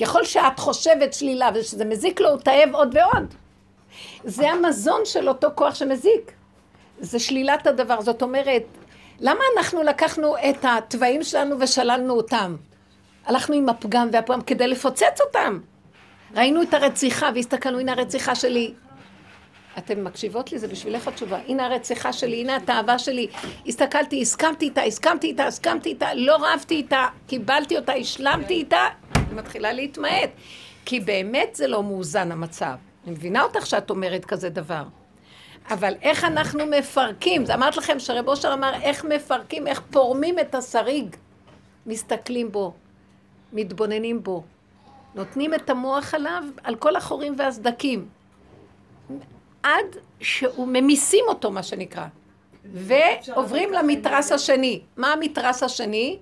ככל 0.00 0.24
שאת 0.24 0.58
חושבת 0.58 1.12
שלילה 1.12 1.50
ושזה 1.54 1.84
מזיק 1.84 2.20
לו, 2.20 2.28
הוא 2.28 2.38
תאב 2.38 2.68
עוד 2.72 2.96
ועוד. 2.96 3.34
זה 4.24 4.50
המזון 4.50 5.00
של 5.04 5.28
אותו 5.28 5.48
כוח 5.54 5.74
שמזיק. 5.74 6.32
זה 7.00 7.18
שלילת 7.18 7.66
הדבר. 7.66 8.00
זאת 8.00 8.22
אומרת, 8.22 8.62
למה 9.20 9.40
אנחנו 9.56 9.82
לקחנו 9.82 10.36
את 10.36 10.64
התוואים 10.64 11.22
שלנו 11.22 11.56
ושללנו 11.60 12.14
אותם? 12.14 12.56
הלכנו 13.26 13.54
עם 13.54 13.68
הפגם 13.68 14.08
והפגם 14.12 14.40
כדי 14.40 14.66
לפוצץ 14.66 15.20
אותם. 15.26 15.58
ראינו 16.34 16.62
את 16.62 16.74
הרציחה 16.74 17.30
והסתכלנו, 17.34 17.78
הנה 17.78 17.92
הרציחה 17.92 18.34
שלי. 18.34 18.74
אתן 19.78 20.02
מקשיבות 20.02 20.52
לי, 20.52 20.58
זה 20.58 20.68
בשבילך 20.68 21.08
התשובה. 21.08 21.38
הנה 21.48 21.66
הרציחה 21.66 22.12
שלי, 22.12 22.40
הנה 22.40 22.56
התאווה 22.56 22.98
שלי. 22.98 23.26
הסתכלתי, 23.66 24.22
הסכמתי 24.22 24.64
איתה, 24.64 24.82
הסכמתי 24.82 25.26
איתה, 25.26 25.46
הסכמתי 25.46 25.88
איתה, 25.88 26.14
לא 26.14 26.36
רבתי 26.40 26.74
איתה, 26.74 27.06
קיבלתי 27.26 27.76
אותה, 27.76 27.92
השלמתי 27.92 28.54
איתה, 28.54 28.86
היא 29.14 29.22
מתחילה 29.34 29.72
להתמעט. 29.72 30.30
כי 30.84 31.00
באמת 31.00 31.54
זה 31.54 31.66
לא 31.66 31.82
מאוזן 31.82 32.32
המצב. 32.32 32.74
אני 33.04 33.12
מבינה 33.12 33.42
אותך 33.42 33.66
שאת 33.66 33.90
אומרת 33.90 34.24
כזה 34.24 34.48
דבר. 34.48 34.82
אבל 35.70 35.94
איך 36.02 36.24
אנחנו 36.24 36.66
מפרקים? 36.66 37.44
זה 37.44 37.54
אמרת 37.54 37.76
לכם 37.76 37.98
שרב 37.98 38.28
אושר 38.28 38.52
אמר 38.52 38.74
איך 38.82 39.04
מפרקים, 39.04 39.66
איך 39.66 39.80
פורמים 39.90 40.38
את 40.38 40.54
השריג. 40.54 41.16
מסתכלים 41.86 42.52
בו, 42.52 42.72
מתבוננים 43.52 44.22
בו, 44.22 44.42
נותנים 45.14 45.54
את 45.54 45.70
המוח 45.70 46.14
עליו, 46.14 46.44
על 46.64 46.76
כל 46.76 46.96
החורים 46.96 47.34
והסדקים. 47.38 48.08
עד 49.66 49.96
שהוא 50.20 50.68
ממיסים 50.68 51.24
אותו, 51.28 51.50
מה 51.50 51.62
שנקרא. 51.62 52.06
ועוברים 52.72 53.72
למתרס 53.72 54.32
השני. 54.32 54.80
מה 54.96 55.12
המתרס 55.12 55.62
השני? 55.62 56.18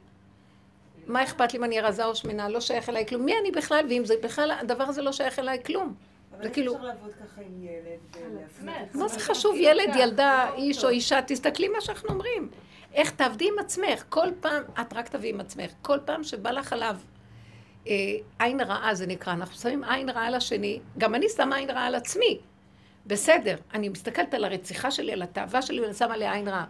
מה 1.06 1.22
אכפת 1.22 1.52
לי 1.52 1.58
אם 1.58 1.64
אני 1.64 1.80
רזה 1.80 2.04
או 2.04 2.14
שמנה? 2.14 2.48
לא 2.48 2.60
שייך 2.60 2.88
אליי 2.88 3.06
כלום. 3.06 3.24
מי 3.24 3.32
אני 3.40 3.50
בכלל? 3.50 3.86
ואם 3.88 4.04
זה 4.04 4.14
בכלל, 4.22 4.50
הדבר 4.60 4.84
הזה 4.84 5.02
לא 5.02 5.12
שייך 5.12 5.38
אליי 5.38 5.58
כלום. 5.66 5.94
אבל 6.36 6.44
איך 6.44 6.52
כאילו- 6.52 6.74
אפשר 6.74 6.86
לעבוד 6.86 7.10
ככה 7.12 7.40
עם 7.40 7.64
ילד 7.64 8.28
ולהפנות 8.62 8.94
מה 8.94 9.08
זה 9.08 9.20
חשוב, 9.20 9.52
כילדה? 9.54 9.82
ילד, 9.82 9.96
ילדה, 9.96 10.50
איש 10.56 10.84
או 10.84 10.88
אישה, 10.88 11.22
תסתכלי 11.22 11.68
מה 11.68 11.80
שאנחנו 11.80 12.08
אומרים. 12.08 12.48
איך 12.94 13.10
תעבדי 13.10 13.48
עם 13.48 13.58
עצמך, 13.58 14.04
כל 14.08 14.28
פעם, 14.40 14.62
את 14.80 14.92
רק 14.92 15.08
תביאי 15.08 15.32
עם 15.32 15.40
עצמך, 15.40 15.70
כל 15.82 15.98
פעם 16.04 16.24
שבא 16.24 16.50
לך 16.50 16.72
עליו 16.72 16.96
אה, 17.86 17.92
עין 18.38 18.60
רעה 18.60 18.94
זה 18.94 19.06
נקרא, 19.06 19.32
אנחנו 19.32 19.56
שמים 19.56 19.84
עין 19.84 20.08
רעה 20.08 20.30
לשני, 20.30 20.80
גם 20.98 21.14
אני 21.14 21.26
שמה 21.36 21.56
עין 21.56 21.70
רעה 21.70 21.86
על 21.86 21.94
עצמי, 21.94 22.38
בסדר, 23.06 23.56
אני 23.74 23.88
מסתכלת 23.88 24.34
על 24.34 24.44
הרציחה 24.44 24.90
שלי, 24.90 25.12
על 25.12 25.22
התאווה 25.22 25.62
שלי, 25.62 25.80
ואני 25.80 25.94
שמה 25.94 26.14
עליה 26.14 26.32
עין 26.32 26.48
רעה. 26.48 26.64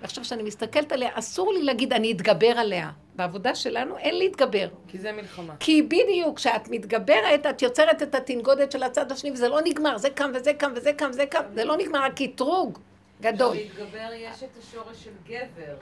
ועכשיו 0.00 0.24
כשאני 0.24 0.42
מסתכלת 0.42 0.92
עליה, 0.92 1.10
אסור 1.14 1.52
לי 1.52 1.62
להגיד 1.62 1.92
אני 1.92 2.12
אתגבר 2.12 2.46
עליה. 2.46 2.90
בעבודה 3.16 3.54
שלנו 3.54 3.98
אין 3.98 4.18
להתגבר. 4.18 4.68
כי 4.88 4.98
זה 4.98 5.12
מלחמה. 5.12 5.54
כי 5.60 5.82
בדיוק, 5.82 6.36
כשאת 6.36 6.68
מתגברת, 6.68 7.46
את 7.50 7.62
יוצרת 7.62 8.02
את 8.02 8.14
התנגודת 8.14 8.72
של 8.72 8.82
הצד 8.82 9.12
השני, 9.12 9.30
וזה 9.30 9.48
לא 9.48 9.60
נגמר, 9.64 9.98
זה 9.98 10.10
קם 10.10 10.30
וזה 10.34 10.54
קם 10.54 10.72
וזה 10.76 10.92
קם 10.92 11.10
וזה 11.10 11.26
קם, 11.26 11.42
זה 11.54 11.64
לא 11.64 11.76
נגמר, 11.76 12.02
הקטרוג 12.02 12.78
גדול. 13.20 13.56
להתגבר 13.56 14.08
יש 14.14 14.42
את 14.42 14.48
השורש 14.58 15.04
של 15.04 15.10
גבר, 15.26 15.76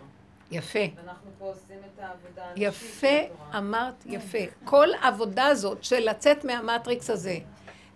יפה. 0.51 0.79
ואנחנו 0.97 1.31
פה 1.39 1.45
עושים 1.45 1.77
את 1.95 2.03
העבודה 2.03 2.43
הנשית. 2.45 2.63
יפה. 2.63 3.57
אמרת 3.59 3.95
יפה. 4.07 4.39
כל 4.65 4.89
העבודה 5.01 5.47
הזאת 5.47 5.85
של 5.85 6.11
לצאת 6.11 6.45
מהמטריקס 6.45 7.11
הזה 7.11 7.39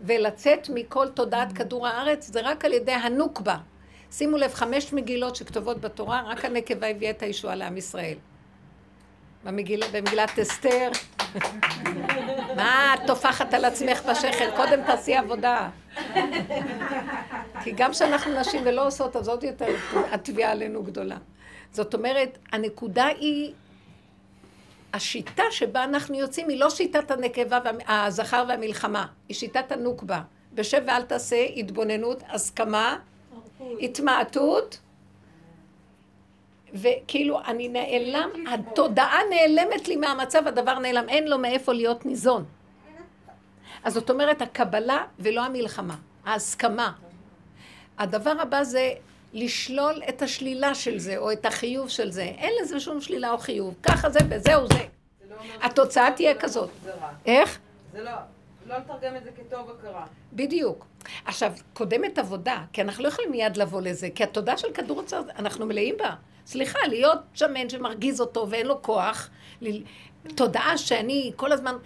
ולצאת 0.01 0.69
מכל 0.75 1.09
תודעת 1.09 1.53
כדור 1.53 1.87
הארץ 1.87 2.27
זה 2.27 2.41
רק 2.41 2.65
על 2.65 2.73
ידי 2.73 2.93
הנוקבה. 2.93 3.57
שימו 4.13 4.37
לב, 4.37 4.55
חמש 4.55 4.93
מגילות 4.93 5.37
שכתובות 5.37 5.81
בתורה, 5.81 6.23
רק 6.27 6.45
הנקבה 6.45 6.87
הביאה 6.87 7.11
את 7.11 7.23
הישועה 7.23 7.55
לעם 7.55 7.77
ישראל. 7.77 8.17
במגיל, 9.45 9.83
במגילת 9.93 10.39
אסתר. 10.39 10.91
מה 12.57 12.95
את 12.95 13.01
טופחת 13.07 13.55
על 13.55 13.65
עצמך 13.65 14.03
בשכל? 14.11 14.57
קודם 14.57 14.83
תעשי 14.87 15.15
עבודה. 15.15 15.69
כי 17.65 17.73
גם 17.77 17.93
כשאנחנו 17.93 18.41
נשים 18.41 18.63
ולא 18.65 18.87
עושות, 18.87 19.17
אז 19.17 19.29
עוד 19.29 19.45
יותר 19.45 19.67
התביעה 20.13 20.53
עלינו 20.53 20.83
גדולה. 20.83 21.17
זאת 21.73 21.95
אומרת, 21.95 22.39
הנקודה 22.53 23.07
היא 23.07 23.53
השיטה 24.93 25.43
שבה 25.51 25.85
אנחנו 25.85 26.15
יוצאים 26.15 26.49
היא 26.49 26.61
לא 26.61 26.71
שיטת 26.71 27.11
הנקבה, 27.11 27.59
הזכר 27.89 28.45
והמלחמה, 28.49 29.07
היא 29.29 29.37
שיטת 29.37 29.73
הנוקבה. 29.73 30.21
בשב 30.55 30.83
ואל 30.87 31.03
תעשה, 31.03 31.45
התבוננות, 31.57 32.23
הסכמה, 32.29 32.99
התמעטות, 33.81 34.79
וכאילו 36.75 37.41
אני 37.47 37.69
נעלם, 37.69 38.31
התודעה 38.53 39.19
נעלמת 39.31 39.89
לי 39.89 39.97
מהמצב, 39.97 40.47
הדבר 40.47 40.79
נעלם, 40.79 41.09
אין 41.09 41.29
לו 41.29 41.39
מאיפה 41.39 41.73
להיות 41.73 42.07
ניזון. 42.07 42.45
אז 43.85 43.95
זאת 43.95 44.11
אומרת, 44.11 44.43
הקבלה 44.43 45.05
ולא 45.19 45.45
המלחמה, 45.45 45.97
ההסכמה. 46.25 46.93
הדבר 47.99 48.35
הבא 48.41 48.63
זה 48.63 48.93
לשלול 49.33 50.03
את 50.09 50.23
השלילה 50.23 50.75
של 50.75 50.99
זה, 50.99 51.17
או 51.17 51.33
את 51.33 51.47
החיוב 51.47 51.89
של 51.89 52.11
זה. 52.11 52.23
אין 52.23 52.53
לזה 52.63 52.81
שום 52.81 53.01
שלילה 53.01 53.31
או 53.31 53.39
חיוב. 53.39 53.75
ככה 53.83 54.11
זה 54.11 54.19
וזהו 54.31 54.67
זה. 54.67 54.75
זה 54.75 54.85
לא 55.31 55.37
התוצאה 55.63 56.11
תהיה 56.17 56.35
לא 56.35 56.39
כזאת. 56.41 56.71
זה 56.85 56.95
רע. 56.95 57.11
איך? 57.27 57.59
זה 57.93 58.03
לא, 58.03 58.11
לא 58.67 58.77
לתרגם 58.79 59.17
את 59.17 59.25
זה 59.25 59.31
כטוב 59.31 59.69
וקרה. 59.69 60.07
בדיוק. 60.33 60.87
עכשיו, 61.25 61.53
קודמת 61.73 62.19
עבודה, 62.19 62.65
כי 62.73 62.81
אנחנו 62.83 63.03
לא 63.03 63.09
יכולים 63.09 63.31
מיד 63.31 63.57
לבוא 63.57 63.81
לזה, 63.81 64.09
כי 64.15 64.23
התודעה 64.25 64.57
של 64.59 64.73
כדור 64.73 64.99
אוצר, 64.99 65.23
אנחנו 65.39 65.67
מלאים 65.67 65.97
בה. 65.97 66.15
סליחה, 66.47 66.79
להיות 66.89 67.19
שמן 67.35 67.69
שמרגיז 67.69 68.21
אותו 68.21 68.47
ואין 68.51 68.67
לו 68.67 68.83
כוח, 68.83 69.31
ל- 69.63 69.83
תודעה 70.35 70.79
שאני 70.79 71.33
כל 71.37 71.53
הזמן... 71.53 71.77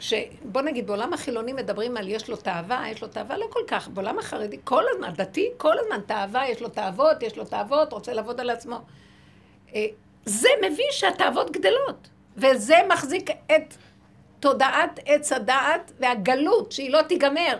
ש... 0.00 0.14
בוא 0.44 0.62
נגיד, 0.62 0.86
בעולם 0.86 1.12
החילוני 1.12 1.52
מדברים 1.52 1.96
על 1.96 2.08
יש 2.08 2.28
לו 2.28 2.36
תאווה, 2.36 2.84
יש 2.90 3.02
לו 3.02 3.08
תאווה, 3.08 3.36
לא 3.36 3.46
כל 3.50 3.60
כך. 3.66 3.88
בעולם 3.88 4.18
החרדי, 4.18 4.56
כל 4.64 4.84
הזמן, 4.90 5.10
דתי, 5.16 5.50
כל 5.56 5.78
הזמן 5.78 6.00
תאווה, 6.06 6.48
יש 6.48 6.62
לו 6.62 6.68
תאוות, 6.68 7.22
יש 7.22 7.36
לו 7.36 7.44
תאוות, 7.44 7.92
רוצה 7.92 8.12
לעבוד 8.12 8.40
על 8.40 8.50
עצמו. 8.50 8.80
אה, 9.74 9.86
זה 10.24 10.48
מביא 10.62 10.84
שהתאוות 10.90 11.50
גדלות, 11.50 12.08
וזה 12.36 12.76
מחזיק 12.88 13.30
את 13.30 13.74
תודעת 14.40 15.00
עץ 15.06 15.32
הדעת 15.32 15.92
והגלות, 16.00 16.72
שהיא 16.72 16.90
לא 16.90 17.02
תיגמר, 17.02 17.56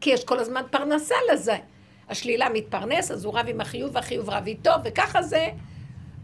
כי 0.00 0.10
יש 0.10 0.24
כל 0.24 0.38
הזמן 0.38 0.62
פרנסה 0.70 1.14
לזה. 1.32 1.56
השלילה 2.08 2.48
מתפרנס, 2.48 3.10
אז 3.10 3.24
הוא 3.24 3.38
רב 3.38 3.46
עם 3.48 3.60
החיוב, 3.60 3.90
והחיוב 3.94 4.30
רב 4.30 4.46
איתו, 4.46 4.70
וככה 4.84 5.22
זה. 5.22 5.48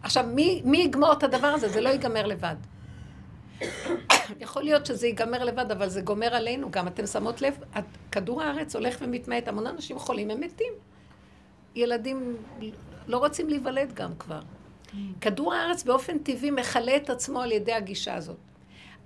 עכשיו, 0.02 0.24
מי, 0.26 0.62
מי 0.64 0.78
יגמור 0.78 1.12
את 1.12 1.22
הדבר 1.22 1.46
הזה? 1.46 1.68
זה 1.68 1.80
לא 1.80 1.88
ייגמר 1.88 2.26
לבד. 2.26 2.56
יכול 4.40 4.62
להיות 4.62 4.86
שזה 4.86 5.06
ייגמר 5.06 5.44
לבד, 5.44 5.70
אבל 5.70 5.88
זה 5.88 6.00
גומר 6.00 6.34
עלינו 6.34 6.70
גם. 6.70 6.88
אתם 6.88 7.06
שמות 7.06 7.42
לב, 7.42 7.58
כדור 8.12 8.42
הארץ 8.42 8.76
הולך 8.76 8.96
ומתמעט, 9.00 9.48
המון 9.48 9.66
אנשים 9.66 9.98
חולים, 9.98 10.30
הם 10.30 10.40
מתים. 10.40 10.72
ילדים 11.74 12.36
לא 13.06 13.16
רוצים 13.18 13.48
להיוולד 13.48 13.92
גם 13.92 14.16
כבר. 14.18 14.40
כדור 15.20 15.54
הארץ 15.54 15.82
באופן 15.82 16.18
טבעי 16.18 16.50
מכלה 16.50 16.96
את 16.96 17.10
עצמו 17.10 17.40
על 17.40 17.52
ידי 17.52 17.72
הגישה 17.72 18.14
הזאת. 18.14 18.36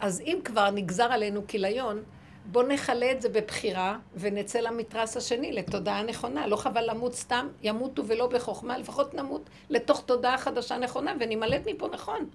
אז 0.01 0.21
אם 0.21 0.39
כבר 0.45 0.71
נגזר 0.71 1.13
עלינו 1.13 1.43
כיליון, 1.49 2.03
בואו 2.47 2.67
נכלה 2.67 3.13
את 3.13 3.23
זה 3.23 3.29
בבחירה 3.29 3.99
ונצא 4.17 4.61
למתרס 4.61 5.17
השני, 5.17 5.53
לתודעה 5.53 6.03
נכונה. 6.03 6.47
לא 6.47 6.57
חבל 6.57 6.91
למות 6.91 7.15
סתם, 7.15 7.49
ימותו 7.63 8.07
ולא 8.07 8.27
בחוכמה, 8.27 8.79
לפחות 8.79 9.15
נמות 9.15 9.51
לתוך 9.71 10.03
תודעה 10.07 10.39
חדשה 10.39 10.79
נכונה 10.79 11.15
ונמלט 11.21 11.63
מפה 11.67 11.89
נכון. 11.93 12.29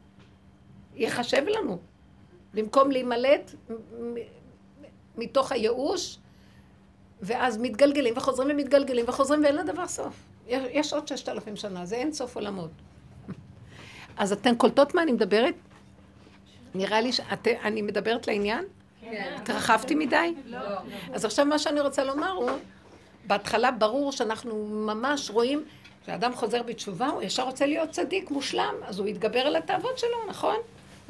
ייחשב 0.95 1.43
לנו. 1.47 1.77
במקום 2.53 2.91
להימלט 2.91 3.51
מתוך 5.17 5.51
הייאוש, 5.51 6.17
ואז 7.21 7.57
מתגלגלים 7.57 8.13
וחוזרים 8.17 8.49
ומתגלגלים 8.51 9.05
וחוזרים 9.07 9.43
ואין 9.43 9.55
לדבר 9.55 9.87
סוף. 9.87 10.13
יש, 10.47 10.63
יש 10.71 10.93
עוד 10.93 11.07
ששת 11.07 11.29
אלפים 11.29 11.55
שנה, 11.55 11.85
זה 11.85 11.95
אין 11.95 12.13
סוף 12.13 12.35
עולמות. 12.35 12.71
אז 14.17 14.31
אתן 14.31 14.55
קולטות 14.55 14.95
מה 14.95 15.03
אני 15.03 15.11
מדברת? 15.11 15.55
נראה 16.75 17.01
לי 17.01 17.11
שאני 17.11 17.81
מדברת 17.81 18.27
לעניין? 18.27 18.65
כן. 19.01 19.33
התרחבתי 19.37 19.95
מדי? 19.95 20.33
לא. 20.45 20.59
אז 21.13 21.25
עכשיו 21.25 21.45
מה 21.45 21.59
שאני 21.59 21.81
רוצה 21.81 22.03
לומר 22.03 22.31
הוא, 22.31 22.49
בהתחלה 23.27 23.71
ברור 23.71 24.11
שאנחנו 24.11 24.65
ממש 24.65 25.29
רואים 25.29 25.63
כשאדם 26.03 26.35
חוזר 26.35 26.63
בתשובה, 26.63 27.07
הוא 27.07 27.21
ישר 27.21 27.43
רוצה 27.43 27.65
להיות 27.65 27.89
צדיק, 27.89 28.31
מושלם, 28.31 28.73
אז 28.85 28.99
הוא 28.99 29.07
יתגבר 29.07 29.39
על 29.39 29.55
התאוות 29.55 29.97
שלו, 29.97 30.25
נכון? 30.29 30.55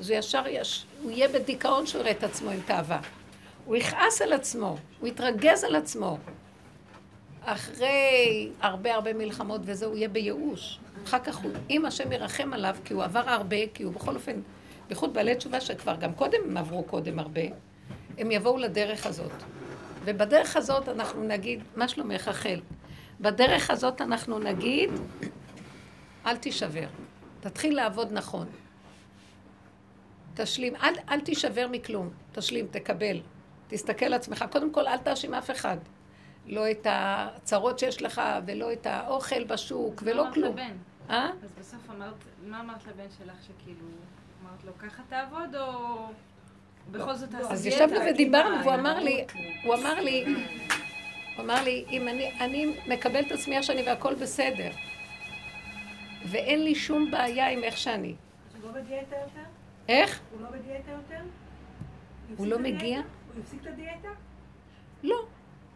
אז 0.01 0.09
הוא 0.09 0.17
ישר, 0.17 0.43
יש, 0.47 0.85
הוא 1.03 1.11
יהיה 1.11 1.27
בדיכאון 1.27 1.87
שהוא 1.87 2.01
יראה 2.01 2.11
את 2.11 2.23
עצמו 2.23 2.49
עם 2.49 2.59
תאווה. 2.65 2.99
הוא 3.65 3.75
יכעס 3.75 4.21
על 4.21 4.33
עצמו, 4.33 4.77
הוא 4.99 5.07
יתרגז 5.07 5.63
על 5.63 5.75
עצמו. 5.75 6.17
אחרי 7.41 8.49
הרבה 8.61 8.95
הרבה 8.95 9.13
מלחמות 9.13 9.61
וזה, 9.63 9.85
הוא 9.85 9.95
יהיה 9.95 10.07
בייאוש. 10.07 10.79
אחר 11.03 11.19
כך 11.19 11.35
הוא, 11.35 11.51
אם 11.69 11.85
השם 11.85 12.11
ירחם 12.11 12.53
עליו, 12.53 12.75
כי 12.85 12.93
הוא 12.93 13.03
עבר 13.03 13.29
הרבה, 13.29 13.67
כי 13.73 13.83
הוא 13.83 13.93
בכל 13.93 14.15
אופן, 14.15 14.41
בייחוד 14.87 15.13
בעלי 15.13 15.35
תשובה 15.35 15.61
שכבר 15.61 15.95
גם 15.95 16.13
קודם 16.13 16.39
הם 16.45 16.57
עברו 16.57 16.83
קודם 16.83 17.19
הרבה, 17.19 17.41
הם 18.17 18.31
יבואו 18.31 18.57
לדרך 18.57 19.05
הזאת. 19.05 19.31
ובדרך 20.05 20.57
הזאת 20.57 20.89
אנחנו 20.89 21.23
נגיד, 21.23 21.63
מה 21.75 21.87
שלומך 21.87 22.27
רחל? 22.27 22.59
בדרך 23.19 23.69
הזאת 23.69 24.01
אנחנו 24.01 24.39
נגיד, 24.39 24.89
אל 26.25 26.37
תישבר, 26.37 26.87
תתחיל 27.39 27.75
לעבוד 27.75 28.07
נכון. 28.11 28.47
תשלים, 30.41 30.75
אל, 30.75 30.93
אל 31.09 31.19
תישבר 31.19 31.67
מכלום, 31.71 32.09
תשלים, 32.31 32.67
תקבל, 32.71 33.21
תסתכל 33.67 34.05
על 34.05 34.13
עצמך. 34.13 34.45
קודם 34.51 34.71
כל, 34.71 34.87
אל 34.87 34.97
תאשים 34.97 35.33
אף 35.33 35.51
אחד. 35.51 35.77
לא 36.45 36.71
את 36.71 36.87
הצרות 36.89 37.79
שיש 37.79 38.01
לך, 38.01 38.21
ולא 38.45 38.73
את 38.73 38.85
האוכל 38.85 39.43
בשוק, 39.43 40.03
ולא 40.05 40.25
כלום. 40.33 40.53
לבן. 40.53 40.77
אה? 41.09 41.29
אז 41.43 41.51
בסוף 41.59 41.89
אמרת, 41.89 42.13
מה 42.43 42.59
אמרת 42.59 42.87
לבן 42.87 43.05
שלך 43.17 43.35
שכאילו, 43.43 43.85
אמרת 44.41 44.63
לו 44.63 44.77
ככה 44.77 45.03
תעבוד 45.09 45.55
או 45.55 46.05
בכל 46.91 47.15
זאת 47.15 47.29
תעשה 47.29 47.53
אז? 47.53 47.65
ישבנו 47.65 47.99
ודיברנו, 48.09 48.63
והוא 48.63 48.73
אמר 48.73 48.99
לי, 48.99 49.25
הוא 49.63 49.75
אמר 49.75 50.01
לי, 50.01 50.25
הוא 51.35 51.45
אמר 51.45 51.63
לי, 51.63 51.85
אם 51.89 52.07
אני, 52.07 52.31
אני 52.39 52.77
מקבל 52.87 53.19
את 53.19 53.31
עצמי 53.31 53.57
איך 53.57 53.63
שאני 53.63 53.83
והכל 53.83 54.15
בסדר, 54.15 54.69
ואין 56.25 56.63
לי 56.63 56.75
שום 56.75 57.11
בעיה 57.11 57.49
עם 57.49 57.63
איך 57.63 57.77
שאני. 57.77 58.15
הוא 58.61 58.67
לא 58.67 58.81
בדיאטה 58.81 59.15
יותר? 59.15 59.60
איך? 59.91 60.19
הוא 60.31 60.41
לא 60.41 60.49
בדיאטה 60.49 60.91
יותר? 60.91 61.23
הוא 62.37 62.47
לא 62.47 62.59
מגיע? 62.59 62.97
הוא 62.97 63.43
הפסיק 63.43 63.61
את 63.61 63.67
הדיאטה? 63.67 64.07
לא. 65.03 65.25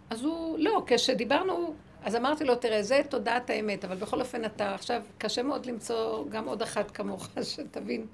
אז 0.09 0.23
הוא, 0.23 0.59
לא, 0.59 0.83
כשדיברנו, 0.87 1.75
אז 2.03 2.15
אמרתי 2.15 2.43
לו, 2.43 2.55
תראה, 2.55 2.83
זה 2.83 3.01
תודעת 3.09 3.49
האמת, 3.49 3.85
אבל 3.85 3.95
בכל 3.95 4.19
אופן 4.19 4.45
אתה 4.45 4.75
עכשיו, 4.75 5.01
קשה 5.17 5.43
מאוד 5.43 5.65
למצוא 5.65 6.25
גם 6.29 6.45
עוד 6.47 6.61
אחת 6.61 6.91
כמוך 6.91 7.29
שתבין 7.55 8.05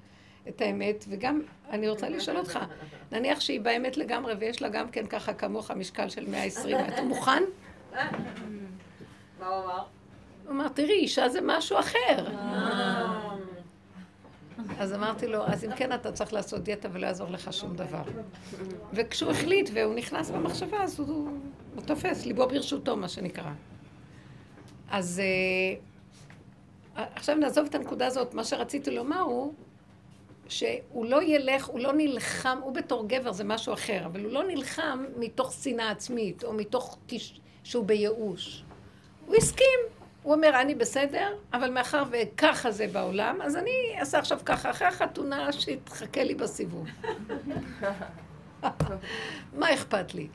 את 0.48 0.60
האמת, 0.60 1.04
וגם, 1.08 1.40
אני 1.70 1.88
רוצה 1.88 2.08
לשאול 2.08 2.36
אותך, 2.36 2.58
נניח 3.12 3.40
שהיא 3.40 3.60
באמת 3.60 3.96
לגמרי 3.96 4.34
ויש 4.34 4.62
לה 4.62 4.68
גם 4.68 4.88
כן 4.88 5.06
ככה 5.06 5.34
כמוך 5.34 5.70
משקל 5.70 6.08
של 6.08 6.30
120, 6.30 6.76
אתה 6.88 7.02
מוכן? 7.02 7.42
מה 7.92 9.48
הוא 9.48 9.64
אמר? 9.64 9.82
הוא 10.44 10.50
אמר, 10.50 10.68
תראי, 10.68 10.98
אישה 10.98 11.28
זה 11.28 11.40
משהו 11.42 11.78
אחר. 11.78 12.26
אז 14.78 14.92
אמרתי 14.92 15.26
לו, 15.26 15.46
אז 15.46 15.64
אם 15.64 15.70
כן 15.76 15.92
אתה 15.92 16.12
צריך 16.12 16.32
לעשות 16.32 16.62
דיאטה 16.62 16.88
ולא 16.92 17.06
יעזור 17.06 17.28
לך 17.28 17.52
שום 17.52 17.76
דבר. 17.76 18.02
וכשהוא 18.92 19.30
החליט 19.30 19.70
והוא 19.74 19.94
נכנס 19.94 20.30
במחשבה, 20.30 20.82
אז 20.82 21.00
הוא, 21.00 21.28
הוא 21.74 21.82
תופס, 21.86 22.26
ליבו 22.26 22.46
ברשותו, 22.46 22.96
מה 22.96 23.08
שנקרא. 23.08 23.52
אז 24.90 25.22
אה, 26.96 27.06
עכשיו 27.14 27.36
נעזוב 27.36 27.66
את 27.66 27.74
הנקודה 27.74 28.06
הזאת. 28.06 28.34
מה 28.34 28.44
שרציתי 28.44 28.90
לומר 28.90 29.20
הוא 29.20 29.54
שהוא 30.48 31.06
לא 31.06 31.22
ילך, 31.22 31.66
הוא 31.66 31.80
לא 31.80 31.92
נלחם, 31.92 32.58
הוא 32.62 32.74
בתור 32.74 33.08
גבר 33.08 33.32
זה 33.32 33.44
משהו 33.44 33.72
אחר, 33.74 34.06
אבל 34.06 34.24
הוא 34.24 34.32
לא 34.32 34.44
נלחם 34.44 35.04
מתוך 35.16 35.52
שנאה 35.52 35.90
עצמית, 35.90 36.44
או 36.44 36.52
מתוך 36.52 36.98
תש... 37.06 37.40
שהוא 37.64 37.84
בייאוש. 37.84 38.64
הוא 39.26 39.36
הסכים. 39.36 39.91
הוא 40.22 40.34
אומר, 40.34 40.60
אני 40.60 40.74
בסדר, 40.74 41.28
אבל 41.52 41.70
מאחר 41.70 42.02
וככה 42.10 42.70
זה 42.70 42.86
בעולם, 42.92 43.42
אז 43.42 43.56
אני 43.56 43.70
אעשה 44.00 44.18
עכשיו 44.18 44.38
ככה, 44.44 44.70
אחרי 44.70 44.86
החתונה 44.88 45.52
שיתחכה 45.52 46.24
לי 46.24 46.34
בסיבוב. 46.34 46.86
מה 49.58 49.74
אכפת 49.74 50.14
לי? 50.14 50.28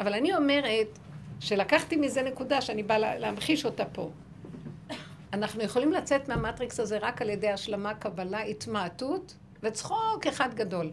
אבל 0.00 0.12
אני 0.14 0.36
אומרת 0.36 0.98
שלקחתי 1.40 1.96
מזה 1.96 2.22
נקודה 2.22 2.60
שאני 2.60 2.82
באה 2.82 2.98
לה- 2.98 3.18
להמחיש 3.18 3.64
אותה 3.64 3.84
פה. 3.84 4.10
אנחנו 5.32 5.62
יכולים 5.62 5.92
לצאת 5.92 6.28
מהמטריקס 6.28 6.80
הזה 6.80 6.98
רק 6.98 7.22
על 7.22 7.28
ידי 7.30 7.48
השלמה, 7.50 7.94
קבלה, 7.94 8.40
התמעטות 8.40 9.34
וצחוק 9.62 10.26
אחד 10.28 10.54
גדול. 10.54 10.90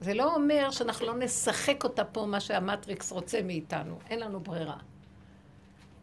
זה 0.00 0.14
לא 0.14 0.34
אומר 0.34 0.70
שאנחנו 0.70 1.06
לא 1.06 1.14
נשחק 1.18 1.84
אותה 1.84 2.04
פה 2.04 2.26
מה 2.26 2.40
שהמטריקס 2.40 3.12
רוצה 3.12 3.42
מאיתנו, 3.42 3.98
אין 4.10 4.20
לנו 4.20 4.40
ברירה. 4.40 4.76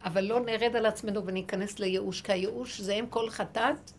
אבל 0.04 0.24
לא 0.24 0.40
נרד 0.40 0.76
על 0.76 0.86
עצמנו 0.86 1.26
וניכנס 1.26 1.78
לייאוש, 1.78 2.20
כי 2.20 2.32
הייאוש 2.32 2.80
זה 2.80 2.92
אם 2.92 3.06
כל 3.06 3.30
חטאת, 3.30 3.90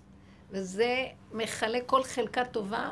וזה 0.51 1.05
מכלה 1.33 1.79
כל 1.85 2.03
חלקה 2.03 2.45
טובה, 2.45 2.89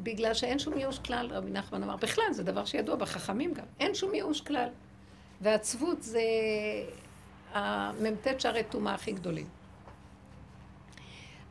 בגלל 0.00 0.34
שאין 0.34 0.58
שום 0.58 0.78
ייאוש 0.78 0.98
כלל, 0.98 1.28
רבי 1.32 1.50
נחמן 1.50 1.82
אמר. 1.82 1.96
בכלל, 1.96 2.32
זה 2.32 2.42
דבר 2.42 2.64
שידוע 2.64 2.96
בחכמים 2.96 3.54
גם. 3.54 3.64
אין 3.80 3.94
שום 3.94 4.14
ייאוש 4.14 4.40
כלל. 4.40 4.68
ועצבות 5.40 6.02
זה 6.02 6.22
המ"ט 7.52 8.40
שערי 8.40 8.62
טומאה 8.64 8.94
הכי 8.94 9.12
גדולים. 9.12 9.46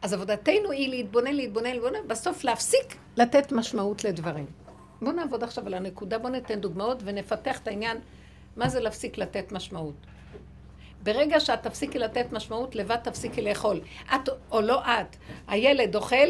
אז 0.02 0.13
עבודתנו 0.13 0.71
היא 0.71 0.89
להתבונן, 0.89 1.34
להתבונן, 1.34 1.71
להתבונן, 1.71 2.08
בסוף 2.08 2.43
להפסיק 2.43 2.98
לתת 3.17 3.52
משמעות 3.52 4.04
לדברים. 4.04 4.45
בואו 5.02 5.15
נעבוד 5.15 5.43
עכשיו 5.43 5.67
על 5.67 5.74
הנקודה, 5.74 6.17
בואו 6.17 6.32
ניתן 6.32 6.60
דוגמאות 6.60 6.98
ונפתח 7.06 7.60
את 7.60 7.67
העניין, 7.67 7.98
מה 8.56 8.69
זה 8.69 8.80
להפסיק 8.80 9.17
לתת 9.17 9.52
משמעות. 9.52 9.95
ברגע 11.06 11.39
שאת 11.39 11.63
תפסיקי 11.63 12.00
לתת 12.00 12.32
משמעות, 12.32 12.76
לבד 12.76 12.96
תפסיקי 12.96 13.41
לאכול. 13.41 13.82
את 14.15 14.30
או 14.52 14.62
לא 14.62 14.82
את, 14.82 15.15
הילד 15.48 15.96
אוכל 15.96 16.28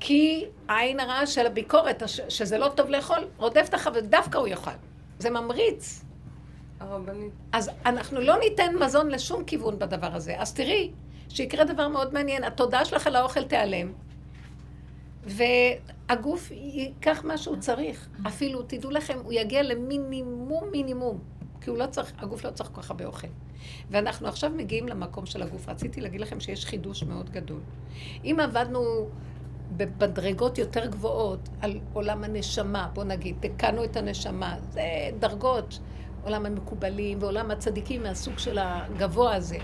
כי 0.00 0.44
העין 0.68 1.00
הרעה 1.00 1.26
של 1.26 1.46
הביקורת, 1.46 2.02
שזה 2.28 2.58
לא 2.58 2.68
טוב 2.68 2.90
לאכול, 2.90 3.28
רודפת 3.36 3.74
אחריו 3.74 4.04
ודווקא 4.04 4.38
הוא 4.38 4.48
יאכל. 4.48 4.70
זה 5.18 5.30
ממריץ. 5.30 6.04
הרבנית, 6.80 7.32
אז 7.52 7.70
אנחנו 7.86 8.20
לא 8.20 8.38
ניתן 8.38 8.74
מזון 8.80 9.08
לשום 9.08 9.44
כיוון 9.44 9.78
בדבר 9.78 10.14
הזה. 10.14 10.34
אז 10.38 10.54
תראי, 10.54 10.90
שיקרה 11.28 11.64
דבר 11.64 11.88
מאוד 11.88 12.14
מעניין, 12.14 12.44
התודעה 12.44 12.84
שלך 12.84 13.06
על 13.06 13.16
האוכל 13.16 13.42
תיעלם, 13.42 13.92
והגוף 15.24 16.50
ייקח 16.50 17.24
מה 17.24 17.38
שהוא 17.38 17.56
צריך. 17.56 18.08
אפילו, 18.26 18.62
תדעו 18.62 18.90
לכם, 18.90 19.18
הוא 19.24 19.32
יגיע 19.32 19.62
למינימום 19.62 20.64
מינימום, 20.72 21.18
כי 21.64 21.70
לא 21.70 21.86
צריך, 21.86 22.12
הגוף 22.18 22.44
לא 22.44 22.50
צריך 22.50 22.70
כל 22.72 22.82
כך 22.82 22.90
הרבה 22.90 23.04
אוכל. 23.04 23.26
ואנחנו 23.90 24.28
עכשיו 24.28 24.50
מגיעים 24.56 24.88
למקום 24.88 25.26
של 25.26 25.42
הגוף. 25.42 25.68
רציתי 25.68 26.00
להגיד 26.00 26.20
לכם 26.20 26.40
שיש 26.40 26.66
חידוש 26.66 27.02
מאוד 27.02 27.30
גדול. 27.30 27.60
אם 28.24 28.36
עבדנו 28.42 29.08
במדרגות 29.76 30.58
יותר 30.58 30.86
גבוהות 30.86 31.48
על 31.60 31.78
עולם 31.92 32.24
הנשמה, 32.24 32.88
בוא 32.94 33.04
נגיד, 33.04 33.36
תקנו 33.40 33.84
את 33.84 33.96
הנשמה, 33.96 34.56
זה 34.70 34.82
דרגות, 35.18 35.78
עולם 36.24 36.46
המקובלים 36.46 37.18
ועולם 37.20 37.50
הצדיקים 37.50 38.02
מהסוג 38.02 38.38
של 38.38 38.58
הגבוה 38.60 39.34
הזה. 39.34 39.58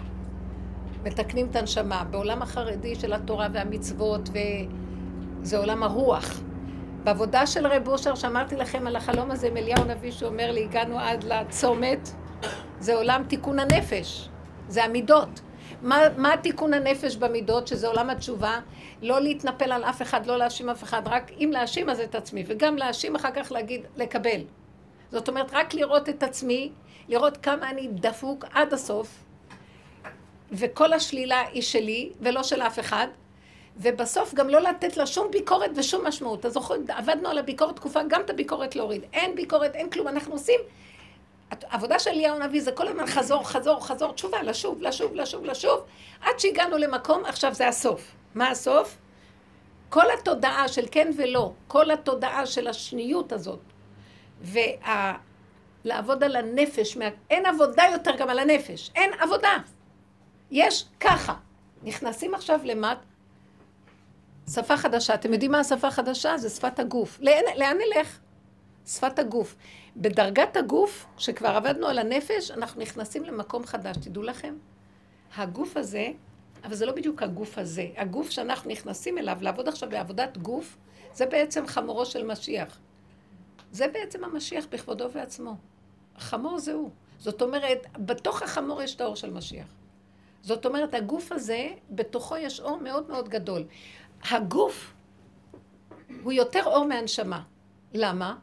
מתקנים 1.05 1.47
את 1.51 1.57
הנשמה. 1.57 2.05
בעולם 2.05 2.43
החרדי 2.43 2.95
של 2.95 3.13
התורה 3.13 3.49
והמצוות, 3.53 4.29
וזה 5.43 5.59
עולם 5.59 5.83
הרוח. 5.83 6.41
בעבודה 7.05 7.47
של 7.47 7.67
רב 7.67 7.89
אושר, 7.89 8.15
שאמרתי 8.15 8.57
לכם 8.57 8.87
על 8.87 8.97
החלום 8.97 9.31
הזה 9.31 9.47
עם 9.47 9.57
אליהו 9.57 9.85
נביא, 9.85 10.11
שאומר 10.11 10.51
לי, 10.51 10.65
הגענו 10.65 10.99
עד 10.99 11.25
לצומת, 11.25 12.09
זה 12.81 12.95
עולם 12.95 13.23
תיקון 13.29 13.59
הנפש, 13.59 14.29
זה 14.69 14.85
המידות. 14.85 15.41
מה, 15.83 15.99
מה 16.17 16.37
תיקון 16.37 16.75
הנפש 16.75 17.17
במידות, 17.17 17.67
שזה 17.67 17.87
עולם 17.87 18.11
התשובה? 18.11 18.61
לא 19.03 19.21
להתנפל 19.21 19.73
על 19.73 19.85
אף 19.85 20.03
אחד, 20.03 20.27
לא 20.27 20.39
להאשים 20.39 20.69
אף 20.69 20.83
אחד, 20.83 21.03
רק 21.07 21.31
אם 21.39 21.51
להאשים 21.53 21.91
אז 21.91 22.01
את 22.01 22.15
עצמי, 22.15 22.45
וגם 22.47 22.77
להאשים 22.77 23.17
אחר 23.17 23.31
כך 23.31 23.53
להגיד, 23.53 23.81
לקבל. 23.97 24.41
זאת 25.13 25.29
אומרת, 25.29 25.51
רק 25.53 25.75
לראות 25.75 26.09
את 26.09 26.23
עצמי, 26.23 26.73
לראות 27.09 27.37
כמה 27.37 27.71
אני 27.71 27.89
דפוק 27.93 28.45
עד 28.53 28.73
הסוף, 28.73 29.25
וכל 30.53 30.93
השלילה 30.93 31.41
היא 31.53 31.63
שלי, 31.63 32.13
ולא 32.21 32.43
של 32.43 32.63
אף 32.63 32.79
אחד, 32.79 33.07
ובסוף 33.81 34.35
גם 34.35 34.49
לא 34.49 34.61
לתת 34.61 34.97
לה 34.97 35.07
שום 35.07 35.31
ביקורת 35.31 35.71
ושום 35.77 36.07
משמעות. 36.07 36.47
אז 36.47 36.59
עבדנו 36.89 37.29
על 37.29 37.39
הביקורת 37.39 37.77
תקופה, 37.77 38.01
גם 38.09 38.21
את 38.21 38.31
הביקורת 38.31 38.77
להוריד. 38.77 39.03
אין 39.13 39.35
ביקורת, 39.35 39.75
אין 39.75 39.91
כלום, 39.91 40.09
אנחנו 40.09 40.33
עושים... 40.33 40.61
העבודה 41.51 41.99
של 41.99 42.11
אליהו 42.11 42.37
הנביא 42.37 42.63
זה 42.63 42.73
כל 42.73 42.89
הזמן 42.89 43.07
חזור, 43.07 43.49
חזור, 43.49 43.87
חזור, 43.87 44.13
תשובה, 44.13 44.43
לשוב, 44.43 44.83
לשוב, 44.83 45.15
לשוב, 45.15 45.45
לשוב, 45.45 45.85
עד 46.21 46.39
שהגענו 46.39 46.79
למקום, 46.79 47.25
עכשיו 47.25 47.55
זה 47.55 47.69
הסוף. 47.69 48.13
מה 48.35 48.51
הסוף? 48.51 48.97
כל 49.89 50.11
התודעה 50.19 50.69
של 50.69 50.85
כן 50.91 51.11
ולא, 51.17 51.53
כל 51.69 51.91
התודעה 51.91 52.47
של 52.47 52.67
השניות 52.67 53.33
הזאת, 53.33 53.61
ולעבוד 54.43 56.25
על 56.25 56.37
הנפש, 56.37 56.97
מה... 56.97 57.05
אין 57.31 57.47
עבודה 57.47 57.85
יותר 57.93 58.17
גם 58.17 58.31
על 58.31 58.39
הנפש, 58.39 58.91
אין 58.95 59.11
עבודה. 59.21 59.57
יש 60.51 60.85
ככה. 61.01 61.35
נכנסים 61.83 62.35
עכשיו 62.35 62.61
למט... 62.65 62.99
שפה 64.55 64.77
חדשה. 64.77 65.15
אתם 65.15 65.33
יודעים 65.33 65.53
מה 65.53 65.61
השפה 65.61 65.89
החדשה? 65.89 66.39
זה 66.39 66.49
שפת 66.49 66.79
הגוף. 66.79 67.19
לאן, 67.21 67.43
לאן 67.57 67.77
נלך? 67.77 68.19
שפת 68.87 69.19
הגוף. 69.19 69.57
בדרגת 69.97 70.57
הגוף, 70.57 71.07
שכבר 71.19 71.49
עבדנו 71.49 71.87
על 71.87 71.99
הנפש, 71.99 72.51
אנחנו 72.51 72.81
נכנסים 72.83 73.25
למקום 73.25 73.67
חדש. 73.67 73.97
תדעו 73.97 74.23
לכם, 74.23 74.55
הגוף 75.37 75.77
הזה, 75.77 76.09
אבל 76.65 76.75
זה 76.75 76.87
לא 76.87 76.93
בדיוק 76.93 77.23
הגוף 77.23 77.59
הזה. 77.59 77.87
הגוף 77.97 78.31
שאנחנו 78.31 78.71
נכנסים 78.71 79.19
אליו, 79.19 79.39
לעבוד 79.41 79.69
עכשיו 79.69 79.89
בעבודת 79.89 80.39
גוף, 80.39 80.77
זה 81.15 81.27
בעצם 81.27 81.67
חמורו 81.67 82.07
של 82.07 82.27
משיח. 82.27 82.79
זה 83.73 83.89
בעצם 83.89 84.25
המשיח 84.25 84.67
בכבודו 84.71 85.11
ועצמו. 85.13 85.55
החמור 86.17 86.59
זה 86.59 86.73
הוא. 86.73 86.91
זאת 87.19 87.43
אומרת, 87.43 87.87
בתוך 87.99 88.43
החמור 88.43 88.83
יש 88.83 88.95
את 88.95 89.01
האור 89.01 89.17
של 89.17 89.31
משיח. 89.31 89.67
זאת 90.43 90.67
אומרת, 90.67 90.95
הגוף 90.95 91.33
הזה, 91.33 91.69
בתוכו 91.91 92.37
יש 92.37 92.61
אור 92.61 92.81
מאוד 92.81 93.09
מאוד 93.09 93.29
גדול. 93.29 93.65
הגוף 94.23 94.93
הוא 96.23 96.33
יותר 96.33 96.63
אור 96.65 96.85
מהנשמה. 96.85 97.43
למה? 97.95 98.37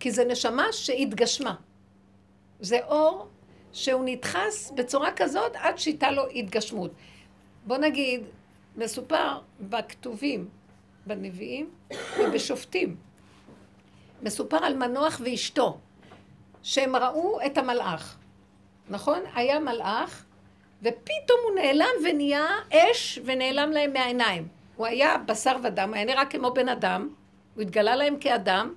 כי 0.00 0.10
זה 0.10 0.24
נשמה 0.24 0.72
שהתגשמה. 0.72 1.54
זה 2.60 2.78
אור 2.84 3.28
שהוא 3.72 4.02
נדחס 4.04 4.72
בצורה 4.76 5.12
כזאת 5.12 5.52
עד 5.54 5.78
שהייתה 5.78 6.10
לו 6.10 6.28
התגשמות. 6.28 6.90
בוא 7.66 7.76
נגיד, 7.76 8.20
מסופר 8.76 9.38
בכתובים, 9.60 10.48
בנביאים 11.06 11.70
ובשופטים, 12.18 12.96
מסופר 14.22 14.64
על 14.64 14.76
מנוח 14.76 15.20
ואשתו, 15.24 15.78
שהם 16.62 16.96
ראו 16.96 17.38
את 17.46 17.58
המלאך, 17.58 18.18
נכון? 18.88 19.20
היה 19.34 19.60
מלאך, 19.60 20.24
ופתאום 20.80 21.40
הוא 21.44 21.54
נעלם 21.54 21.94
ונהיה 22.04 22.46
אש 22.72 23.18
ונעלם 23.24 23.70
להם 23.70 23.92
מהעיניים. 23.92 24.59
הוא 24.80 24.86
היה 24.86 25.18
בשר 25.18 25.56
ודם, 25.64 25.94
היה 25.94 26.04
נראה 26.04 26.26
כמו 26.26 26.50
בן 26.50 26.68
אדם, 26.68 27.08
הוא 27.54 27.62
התגלה 27.62 27.96
להם 27.96 28.16
כאדם, 28.20 28.74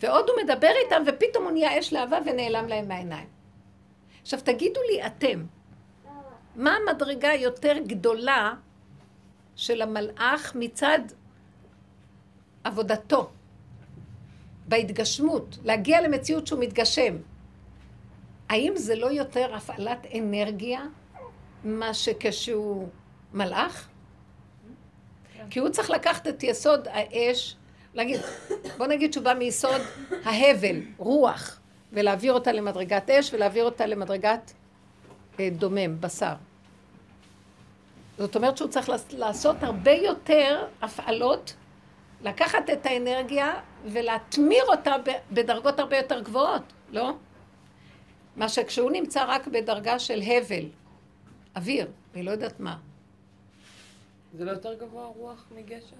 ועוד 0.00 0.28
הוא 0.28 0.36
מדבר 0.44 0.70
איתם, 0.84 1.02
ופתאום 1.06 1.44
הוא 1.44 1.52
נהיה 1.52 1.78
אש 1.78 1.92
להבה 1.92 2.18
ונעלם 2.26 2.68
להם 2.68 2.88
מהעיניים. 2.88 3.28
עכשיו 4.22 4.40
תגידו 4.40 4.80
לי 4.90 5.06
אתם, 5.06 5.44
מה 6.56 6.76
המדרגה 6.76 7.30
היותר 7.30 7.74
גדולה 7.86 8.54
של 9.56 9.82
המלאך 9.82 10.52
מצד 10.54 10.98
עבודתו, 12.64 13.30
בהתגשמות, 14.68 15.58
להגיע 15.64 16.00
למציאות 16.00 16.46
שהוא 16.46 16.60
מתגשם? 16.60 17.16
האם 18.48 18.72
זה 18.76 18.94
לא 18.94 19.06
יותר 19.06 19.54
הפעלת 19.54 20.06
אנרגיה 20.18 20.80
מה 21.64 21.94
שכשהוא 21.94 22.88
מלאך? 23.32 23.87
כי 25.50 25.58
הוא 25.58 25.68
צריך 25.68 25.90
לקחת 25.90 26.28
את 26.28 26.42
יסוד 26.42 26.88
האש, 26.90 27.56
להגיד, 27.94 28.20
בוא 28.78 28.86
נגיד 28.86 29.12
שהוא 29.12 29.24
בא 29.24 29.34
מיסוד 29.34 29.80
ההבל, 30.24 30.76
רוח, 30.96 31.60
ולהעביר 31.92 32.32
אותה 32.32 32.52
למדרגת 32.52 33.10
אש 33.10 33.34
ולהעביר 33.34 33.64
אותה 33.64 33.86
למדרגת 33.86 34.52
אה, 35.40 35.48
דומם, 35.52 36.00
בשר. 36.00 36.34
זאת 38.18 38.36
אומרת 38.36 38.56
שהוא 38.56 38.68
צריך 38.68 38.90
לעשות 39.12 39.56
הרבה 39.62 39.92
יותר 39.92 40.66
הפעלות, 40.82 41.54
לקחת 42.22 42.70
את 42.72 42.86
האנרגיה 42.86 43.54
ולהתמיר 43.84 44.64
אותה 44.68 44.94
בדרגות 45.32 45.78
הרבה 45.78 45.96
יותר 45.96 46.20
גבוהות, 46.20 46.62
לא? 46.90 47.12
מה 48.36 48.48
שכשהוא 48.48 48.90
נמצא 48.90 49.24
רק 49.28 49.46
בדרגה 49.46 49.98
של 49.98 50.22
הבל, 50.22 50.64
אוויר, 51.56 51.86
אני 52.14 52.22
לא 52.22 52.30
יודעת 52.30 52.60
מה. 52.60 52.76
זה 54.34 54.44
לא 54.44 54.50
יותר 54.50 54.74
גבוה 54.74 55.06
רוח 55.06 55.46
מגשם? 55.56 55.96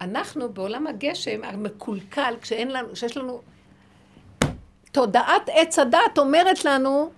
אנחנו 0.00 0.52
בעולם 0.52 0.86
הגשם 0.86 1.44
המקולקל, 1.44 2.34
כשאין 2.40 2.70
לנו, 2.70 2.92
כשיש 2.92 3.16
לנו... 3.16 3.40
תודעת 4.92 5.48
עץ 5.52 5.78
הדת 5.78 6.18
אומרת 6.18 6.64
לנו 6.64 7.10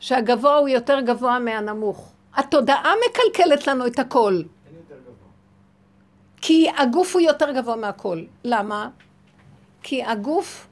שהגבוה 0.00 0.56
הוא 0.56 0.68
יותר 0.68 1.00
גבוה 1.00 1.38
מהנמוך. 1.38 2.12
התודעה 2.34 2.92
מקלקלת 3.08 3.66
לנו 3.66 3.86
את 3.86 3.98
הכל. 3.98 4.42
כי 6.40 6.70
הגוף 6.78 7.14
הוא 7.14 7.20
יותר 7.20 7.52
גבוה 7.52 7.76
מהכל. 7.76 8.24
למה? 8.44 8.88
כי 9.82 10.04
הגוף 10.04 10.66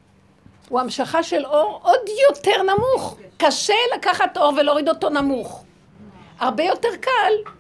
הוא 0.69 0.81
המשכה 0.81 1.23
של 1.23 1.47
אור 1.47 1.81
עוד 1.83 2.01
יותר 2.29 2.63
נמוך. 2.63 3.19
קשה 3.37 3.75
לקחת 3.97 4.37
אור 4.37 4.53
ולהוריד 4.57 4.89
אותו 4.89 5.11
נמוך. 5.11 5.65
הרבה 6.39 6.65
יותר 6.65 6.97
קל. 7.01 7.53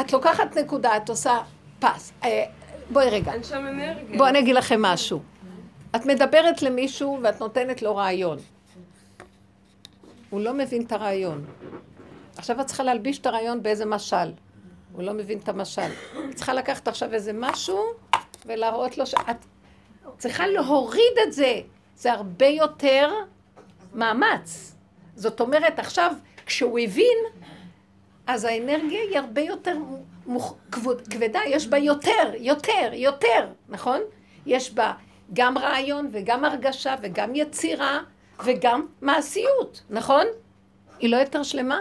את 0.00 0.12
לוקחת 0.12 0.58
נקודה, 0.58 0.96
את 0.96 1.08
עושה 1.08 1.38
פס. 1.78 2.12
אה, 2.24 2.44
בואי 2.90 3.10
רגע. 3.10 3.32
אין 3.32 3.42
שם 3.42 3.66
אנרגיה. 3.66 4.18
בואי 4.18 4.30
אני 4.30 4.38
אגיד 4.38 4.54
לכם 4.54 4.82
משהו. 4.82 5.22
את 5.96 6.06
מדברת 6.06 6.62
למישהו 6.62 7.18
ואת 7.22 7.40
נותנת 7.40 7.82
לו 7.82 7.96
רעיון. 7.96 8.38
הוא 10.30 10.40
לא 10.40 10.54
מבין 10.54 10.82
את 10.82 10.92
הרעיון. 10.92 11.44
עכשיו 12.36 12.60
את 12.60 12.66
צריכה 12.66 12.82
להלביש 12.82 13.18
את 13.18 13.26
הרעיון 13.26 13.62
באיזה 13.62 13.86
משל. 13.86 14.32
הוא 14.92 15.02
לא 15.02 15.12
מבין 15.12 15.38
את 15.38 15.48
המשל. 15.48 15.90
את 16.30 16.34
צריכה 16.34 16.54
לקחת 16.54 16.88
עכשיו 16.88 17.14
איזה 17.14 17.32
משהו 17.34 17.84
ולהראות 18.46 18.98
לו 18.98 19.06
שאת 19.06 19.36
צריכה 20.18 20.46
להוריד 20.46 21.12
את 21.26 21.32
זה. 21.32 21.60
זה 21.96 22.12
הרבה 22.12 22.46
יותר 22.46 23.10
מאמץ. 23.94 24.74
זאת 25.16 25.40
אומרת, 25.40 25.78
עכשיו, 25.78 26.14
כשהוא 26.46 26.78
הבין, 26.78 27.18
אז 28.26 28.44
האנרגיה 28.44 29.00
היא 29.00 29.18
הרבה 29.18 29.40
יותר 29.40 29.76
מוכ... 30.26 30.54
כבדה, 31.10 31.40
יש 31.46 31.66
בה 31.66 31.78
יותר, 31.78 32.32
יותר, 32.38 32.90
יותר, 32.92 33.46
נכון? 33.68 34.00
יש 34.46 34.74
בה 34.74 34.92
גם 35.32 35.58
רעיון 35.58 36.08
וגם 36.12 36.44
הרגשה 36.44 36.94
וגם 37.02 37.34
יצירה 37.34 38.00
וגם 38.44 38.86
מעשיות, 39.00 39.82
נכון? 39.90 40.26
היא 40.98 41.10
לא 41.10 41.16
יותר 41.16 41.42
שלמה? 41.42 41.80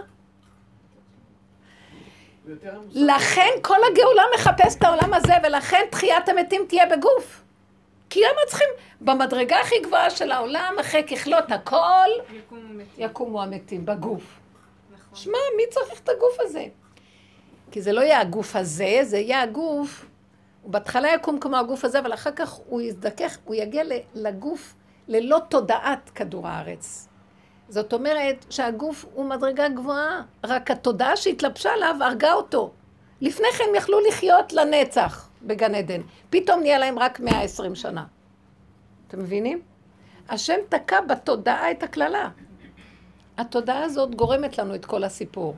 לכן 2.94 3.50
כל 3.62 3.78
הגאולה 3.92 4.24
מחפש 4.36 4.76
את 4.76 4.84
העולם 4.84 5.14
הזה, 5.14 5.34
ולכן 5.44 5.82
תחיית 5.92 6.30
המתים 6.30 6.66
תהיה 6.68 6.86
בגוף. 6.86 7.44
כי 8.10 8.20
למה 8.22 8.40
צריכים, 8.48 8.68
במדרגה 9.02 9.60
הכי 9.60 9.76
גבוהה 9.84 10.10
של 10.10 10.32
העולם, 10.32 10.74
אחרי 10.82 11.04
ככלות 11.04 11.52
הכל, 11.52 12.10
יקומו 12.34 12.74
מתים. 12.74 13.06
יקומו 13.06 13.44
המתים 13.44 13.86
בגוף. 13.86 14.43
נכון. 15.14 15.24
שמע, 15.24 15.38
מי 15.58 15.64
צריך 15.70 16.02
את 16.04 16.10
הגוף 16.10 16.38
הזה? 16.40 16.66
כי 17.72 17.82
זה 17.82 17.92
לא 17.92 18.02
יהיה 18.02 18.22
הגוף 18.22 18.56
הזה, 18.56 19.00
זה 19.02 19.18
יהיה 19.18 19.42
הגוף, 19.42 20.06
הוא 20.62 20.72
בהתחלה 20.72 21.14
יקום 21.14 21.40
כמו 21.40 21.58
הגוף 21.58 21.86
הזה, 21.86 22.00
אבל 22.00 22.14
אחר 22.14 22.32
כך 22.32 22.52
הוא 22.52 22.82
יזדכך, 22.82 23.38
הוא 23.46 23.56
יגיע 23.56 23.84
לגוף 24.16 24.76
ללא 25.08 25.40
תודעת 25.50 26.10
כדור 26.16 26.48
הארץ. 26.48 27.08
זאת 27.70 27.94
אומרת 27.94 28.46
שהגוף 28.50 29.06
הוא 29.14 29.26
מדרגה 29.26 29.70
גבוהה, 29.70 30.22
רק 30.44 30.72
התודעה 30.72 31.18
שהתלבשה 31.18 31.74
עליו 31.74 31.96
הרגה 32.02 32.34
אותו. 32.34 32.72
לפני 33.22 33.48
כן 33.58 33.76
יכלו 33.76 34.00
לחיות 34.08 34.54
לנצח 34.54 35.30
בגן 35.42 35.76
עדן. 35.76 36.02
פתאום 36.30 36.60
נהיה 36.60 36.78
להם 36.78 37.00
רק 37.00 37.20
120 37.20 37.76
שנה. 37.76 38.06
אתם 39.08 39.20
מבינים? 39.20 39.62
השם 40.30 40.58
תקע 40.70 41.02
בתודעה 41.02 41.72
את 41.72 41.84
הקללה. 41.84 42.30
התודעה 43.38 43.84
הזאת 43.84 44.16
גורמת 44.16 44.58
לנו 44.58 44.76
את 44.76 44.86
כל 44.86 45.04
הסיפור. 45.04 45.56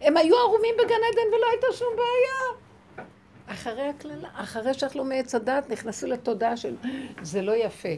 הם 0.00 0.16
היו 0.16 0.36
ערומים 0.36 0.74
בגן 0.78 0.94
עדן 1.12 1.34
ולא 1.34 1.46
הייתה 1.52 1.66
שום 1.72 1.88
בעיה. 1.96 3.06
אחרי 3.46 3.88
הקללה, 3.88 4.28
אחרי 4.34 4.74
שאכלו 4.74 5.04
מעץ 5.04 5.34
הדת, 5.34 5.70
נכנסו 5.70 6.06
לתודעה 6.06 6.56
של 6.56 6.76
זה 7.22 7.42
לא 7.42 7.52
יפה 7.56 7.88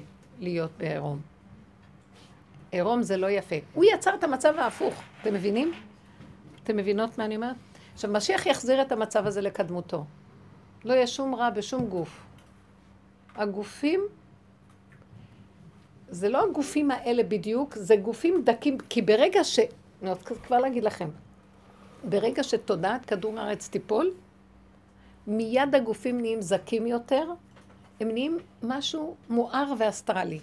להיות 0.40 0.70
בעירום. 0.78 1.20
עירום 2.70 3.02
זה 3.02 3.16
לא 3.16 3.30
יפה. 3.30 3.56
הוא 3.74 3.84
יצר 3.94 4.14
את 4.14 4.24
המצב 4.24 4.54
ההפוך, 4.58 4.94
אתם 5.22 5.34
מבינים? 5.34 5.72
אתם 6.64 6.76
מבינות 6.76 7.18
מה 7.18 7.24
אני 7.24 7.36
אומרת? 7.36 7.56
עכשיו, 7.94 8.10
משיח 8.10 8.46
יחזיר 8.46 8.82
את 8.82 8.92
המצב 8.92 9.26
הזה 9.26 9.40
לקדמותו. 9.40 10.04
לא 10.84 10.92
יהיה 10.94 11.06
שום 11.06 11.34
רע 11.34 11.50
בשום 11.50 11.86
גוף. 11.86 12.20
הגופים, 13.36 14.00
זה 16.10 16.28
לא 16.28 16.44
הגופים 16.44 16.90
האלה 16.90 17.22
בדיוק, 17.22 17.74
זה 17.74 17.96
גופים 17.96 18.42
דקים, 18.44 18.78
כי 18.78 19.02
ברגע 19.02 19.44
ש... 19.44 19.58
אני 20.02 20.10
רוצה 20.10 20.34
כבר 20.34 20.58
להגיד 20.58 20.84
לכם, 20.84 21.08
ברגע 22.04 22.42
שתודעת 22.42 23.06
כדור 23.06 23.38
הארץ 23.38 23.68
תיפול, 23.68 24.14
מיד 25.26 25.74
הגופים 25.74 26.20
נהיים 26.20 26.42
זקים 26.42 26.86
יותר, 26.86 27.24
הם 28.00 28.08
נהיים 28.10 28.38
משהו 28.62 29.14
מואר 29.30 29.72
ואסטרלי. 29.78 30.40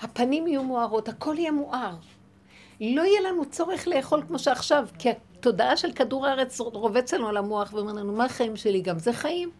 הפנים 0.00 0.46
יהיו 0.46 0.62
מוארות, 0.62 1.08
הכל 1.08 1.34
יהיה 1.38 1.52
מואר. 1.52 1.96
לא 2.80 3.02
יהיה 3.02 3.20
לנו 3.20 3.44
צורך 3.44 3.88
לאכול 3.88 4.22
כמו 4.28 4.38
שעכשיו, 4.38 4.86
כי 4.98 5.08
התודעה 5.10 5.76
של 5.76 5.92
כדור 5.92 6.26
הארץ 6.26 6.60
רובץ 6.60 7.14
לנו 7.14 7.28
על 7.28 7.36
המוח 7.36 7.72
ואומר 7.72 7.92
לנו, 7.92 8.12
מה 8.12 8.24
החיים 8.24 8.56
שלי? 8.56 8.80
גם 8.80 8.98
זה 8.98 9.12
חיים? 9.12 9.50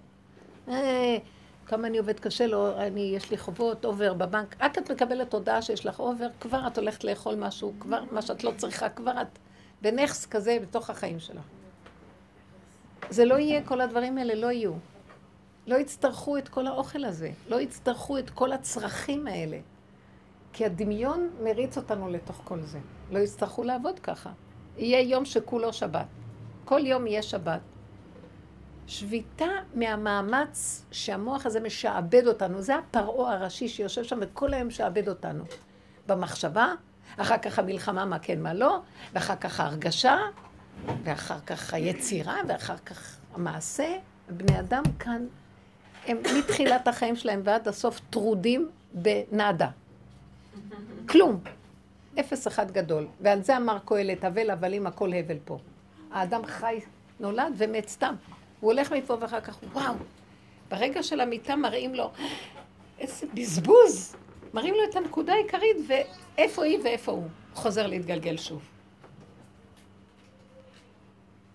כמה 1.69 1.89
אני 1.89 1.99
עובד 1.99 2.21
קשה, 2.21 2.47
לא, 2.47 2.83
אני, 2.83 3.01
יש 3.01 3.31
לי 3.31 3.39
חובות, 3.39 3.85
אובר 3.85 4.15
בבנק. 4.15 4.57
רק 4.61 4.79
את 4.79 4.91
מקבלת 4.91 5.31
תודעה 5.31 5.63
שיש 5.63 5.87
לך 5.87 6.01
אובר, 6.01 6.29
כבר 6.41 6.67
את 6.67 6.79
הולכת 6.79 7.05
לאכול 7.05 7.35
משהו, 7.35 7.73
כבר 7.81 8.03
מה 8.11 8.23
שאת 8.23 8.45
לא 8.45 8.53
צריכה, 8.57 8.89
כבר 8.89 9.23
את 9.23 9.39
בנכס 9.83 10.27
כזה 10.27 10.59
בתוך 10.63 10.91
החיים 10.91 11.21
שלך. 11.21 11.43
זה 13.11 13.25
לא 13.25 13.35
יהיה, 13.35 13.65
כל 13.65 13.81
הדברים 13.81 14.19
האלה 14.19 14.35
לא 14.35 14.47
יהיו. 14.47 14.73
לא 15.67 15.77
יצטרכו 15.77 16.39
את 16.39 16.49
כל 16.49 16.67
האוכל 16.67 17.05
הזה, 17.05 17.31
לא 17.49 17.61
יצטרכו 17.61 18.19
את 18.19 18.31
כל 18.31 18.53
הצרכים 18.53 19.27
האלה. 19.27 19.59
כי 20.53 20.65
הדמיון 20.65 21.31
מריץ 21.43 21.77
אותנו 21.77 22.09
לתוך 22.09 22.41
כל 22.45 22.61
זה. 22.61 22.79
לא 23.11 23.19
יצטרכו 23.19 23.65
לעבוד 23.65 23.99
ככה. 23.99 24.31
יהיה 24.77 25.01
יום 25.01 25.25
שכולו 25.25 25.73
שבת. 25.73 26.07
כל 26.65 26.87
יום 26.87 27.07
יהיה 27.07 27.23
שבת. 27.23 27.61
שביתה 28.89 29.47
מהמאמץ 29.75 30.85
שהמוח 30.91 31.47
הזה 31.47 31.61
משעבד 31.61 32.27
אותנו. 32.27 32.63
זה 32.63 32.77
הפרעה 32.77 33.35
הראשי 33.35 33.69
שיושב 33.69 34.05
שם 34.05 34.19
וכל 34.21 34.55
היום 34.55 34.69
משעבד 34.69 35.09
אותנו. 35.09 35.45
במחשבה, 36.07 36.75
אחר 37.17 37.39
כך 37.39 37.59
המלחמה, 37.59 38.05
מה 38.05 38.19
כן, 38.19 38.43
מה 38.43 38.55
לא, 38.55 38.81
ואחר 39.13 39.37
כך 39.37 39.61
ההרגשה, 39.61 40.17
ואחר 41.05 41.41
כך 41.47 41.75
היצירה, 41.75 42.37
ואחר 42.49 42.77
כך 42.77 43.17
המעשה. 43.35 43.97
בני 44.29 44.61
אדם 44.61 44.83
כאן, 44.99 45.27
הם 46.07 46.19
מתחילת 46.39 46.89
החיים 46.89 47.17
שלהם 47.17 47.41
ועד 47.45 47.69
הסוף 47.69 48.01
טרודים 48.11 48.71
בנאדה. 48.93 49.69
כלום. 51.09 51.41
אפס 52.21 52.49
אחד 52.49 52.71
גדול. 52.71 53.07
ועל 53.21 53.43
זה 53.43 53.57
אמר 53.57 53.79
קהלת, 53.85 54.25
הבל 54.25 54.51
הבלים 54.51 54.87
הכל 54.87 55.13
הבל 55.13 55.39
פה. 55.45 55.59
האדם 56.11 56.47
חי, 56.47 56.81
נולד 57.21 57.53
ומת 57.57 57.89
סתם. 57.89 58.15
הוא 58.61 58.73
הולך 58.73 58.93
מפה 58.93 59.17
ואחר 59.21 59.41
כך, 59.41 59.59
וואו. 59.73 59.95
ברגע 60.71 61.03
של 61.03 61.21
המיטה 61.21 61.57
מראים 61.57 61.95
לו, 61.95 62.11
איזה 62.99 63.27
בזבוז. 63.35 64.17
מראים 64.55 64.75
לו 64.75 64.81
את 64.91 64.97
הנקודה 64.97 65.33
העיקרית, 65.33 65.77
ואיפה 65.89 66.65
היא 66.65 66.79
ואיפה 66.85 67.13
הוא. 67.13 67.29
חוזר 67.55 67.87
להתגלגל 67.87 68.37
שוב. 68.37 68.63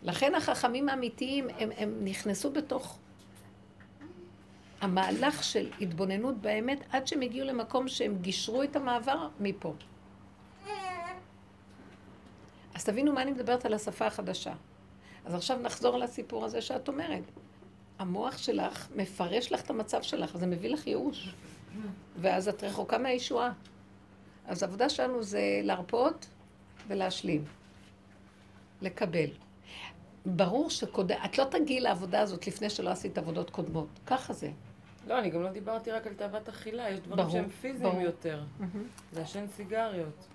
לכן 0.03 0.35
החכמים 0.35 0.89
האמיתיים, 0.89 1.47
הם, 1.59 1.69
הם 1.77 1.97
נכנסו 2.03 2.51
בתוך 2.51 2.97
המהלך 4.81 5.43
של 5.43 5.69
התבוננות 5.81 6.37
באמת, 6.37 6.83
עד 6.91 7.07
שהם 7.07 7.21
הגיעו 7.21 7.47
למקום 7.47 7.87
שהם 7.87 8.17
גישרו 8.21 8.63
את 8.63 8.75
המעבר 8.75 9.27
מפה. 9.39 9.73
אז 12.73 12.83
תבינו 12.83 13.13
מה 13.13 13.21
אני 13.21 13.31
מדברת 13.31 13.65
על 13.65 13.73
השפה 13.73 14.05
החדשה. 14.05 14.53
אז 15.25 15.33
עכשיו 15.35 15.59
נחזור 15.59 15.97
לסיפור 15.97 16.45
הזה 16.45 16.61
שאת 16.61 16.87
אומרת. 16.87 17.23
המוח 17.99 18.37
שלך 18.37 18.87
מפרש 18.95 19.51
לך 19.51 19.61
את 19.61 19.69
המצב 19.69 20.01
שלך, 20.01 20.37
זה 20.37 20.47
מביא 20.47 20.69
לך 20.69 20.87
ייאוש. 20.87 21.35
ואז 22.17 22.47
את 22.47 22.63
רחוקה 22.63 22.97
מהישועה. 22.97 23.51
אז 24.47 24.63
העבודה 24.63 24.89
שלנו 24.89 25.23
זה 25.23 25.41
להרפות 25.63 26.25
ולהשלים. 26.87 27.45
לקבל. 28.81 29.29
ברור 30.25 30.69
שקודם, 30.69 31.15
את 31.25 31.37
לא 31.37 31.43
תגיעי 31.43 31.79
לעבודה 31.79 32.21
הזאת 32.21 32.47
לפני 32.47 32.69
שלא 32.69 32.89
עשית 32.89 33.17
עבודות 33.17 33.49
קודמות. 33.49 33.87
ככה 34.05 34.33
זה. 34.33 34.51
לא, 35.07 35.19
אני 35.19 35.29
גם 35.29 35.41
לא 35.41 35.51
דיברתי 35.51 35.91
רק 35.91 36.07
על 36.07 36.13
תאוות 36.13 36.49
אכילה, 36.49 36.89
יש 36.89 36.99
דברים 36.99 37.17
ברור, 37.17 37.31
שהם 37.31 37.49
פיזיים 37.49 37.91
ברור. 37.91 38.01
יותר. 38.01 38.43
לעשן 39.15 39.47
סיגריות. 39.47 40.27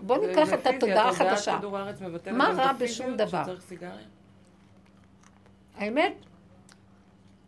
בואו 0.00 0.20
זה- 0.20 0.26
ניקח 0.26 0.52
את 0.52 0.66
התודעה 0.66 1.08
החדשה. 1.08 1.58
מה 2.32 2.48
רע 2.56 2.72
בשום 2.72 3.16
דבר? 3.16 3.42
האמת, 5.76 6.12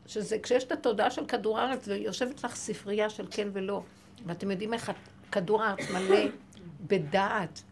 שזה 0.07 0.39
כשיש 0.43 0.65
את 0.65 0.73
התודעה 0.73 1.11
של 1.11 1.27
כדור 1.27 1.59
הארץ 1.59 1.89
ויושבת 1.89 2.45
לך 2.45 2.55
ספרייה 2.57 3.11
של 3.11 3.27
כן 3.31 3.49
ולא, 3.53 3.83
ואתם 4.27 4.51
יודעים 4.51 4.75
איך 4.75 4.93
כדור 5.33 5.63
הארץ 5.63 5.91
מלא 5.91 6.19
בדעת. 6.89 7.63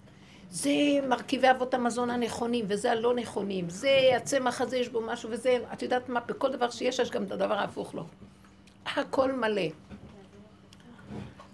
זה 0.51 0.71
מרכיבי 1.09 1.51
אבות 1.51 1.75
המזון 1.75 2.11
הנכונים, 2.11 2.65
וזה 2.69 2.93
הלא 2.93 3.15
נכונים, 3.15 3.69
זה 3.71 3.91
הצמח 4.17 4.61
הזה 4.61 4.77
יש 4.77 4.89
בו 4.89 5.01
משהו, 5.01 5.31
וזה, 5.31 5.59
את 5.73 5.83
יודעת 5.83 6.09
מה, 6.09 6.21
בכל 6.21 6.53
דבר 6.53 6.71
שיש, 6.71 6.99
יש 6.99 7.11
גם 7.11 7.23
את 7.25 7.31
הדבר 7.33 7.55
ההפוך 7.59 7.95
לו. 7.95 8.05
הכל 8.97 9.33
מלא. 9.33 9.63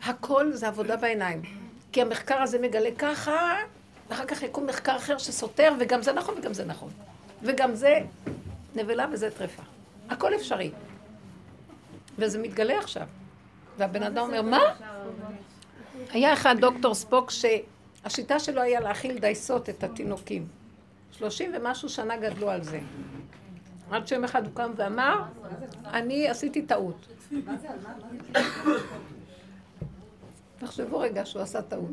הכל 0.04 0.52
זה 0.52 0.68
עבודה 0.68 0.96
בעיניים. 0.96 1.61
כי 1.93 2.03
המחקר 2.03 2.43
הזה 2.43 2.59
מגלה 2.59 2.90
ככה, 2.99 3.55
ואחר 4.11 4.24
כך 4.24 4.43
יקום 4.43 4.66
מחקר 4.66 4.97
אחר 4.97 5.18
שסותר, 5.18 5.72
וגם 5.80 6.03
זה 6.03 6.12
נכון 6.12 6.34
וגם 6.38 6.55
זה 6.55 6.64
נכון. 6.64 6.90
וגם 7.43 7.74
זה 7.74 7.99
נבלה 8.74 9.07
וזה 9.12 9.30
טרפה. 9.30 9.62
הכל 10.11 10.34
אפשרי. 10.34 10.70
וזה 12.18 12.38
מתגלה 12.38 12.78
עכשיו. 12.78 13.07
והבן 13.78 14.03
אדם 14.03 14.26
אומר, 14.26 14.43
מה? 14.43 14.61
היה 16.11 16.32
אחד 16.32 16.57
דוקטור 16.61 16.95
ספוק 16.95 17.30
שהשיטה 17.30 18.38
שלו 18.38 18.62
היה 18.62 18.80
להאכיל 18.80 19.18
דייסות 19.18 19.68
את 19.68 19.84
התינוקים. 19.84 20.47
שלושים 21.12 21.53
ומשהו 21.55 21.88
שנה 21.88 22.16
גדלו 22.16 22.51
על 22.51 22.62
זה. 22.62 22.80
עד 23.90 24.09
שיום 24.09 24.24
אחד 24.24 24.47
הוא 24.47 24.55
קם 24.55 24.70
ואמר, 24.76 25.22
אני 25.86 26.28
עשיתי 26.28 26.62
טעות. 26.62 27.07
תחשבו 30.62 30.98
רגע 30.98 31.26
שהוא 31.26 31.42
עשה 31.42 31.62
טעות. 31.62 31.90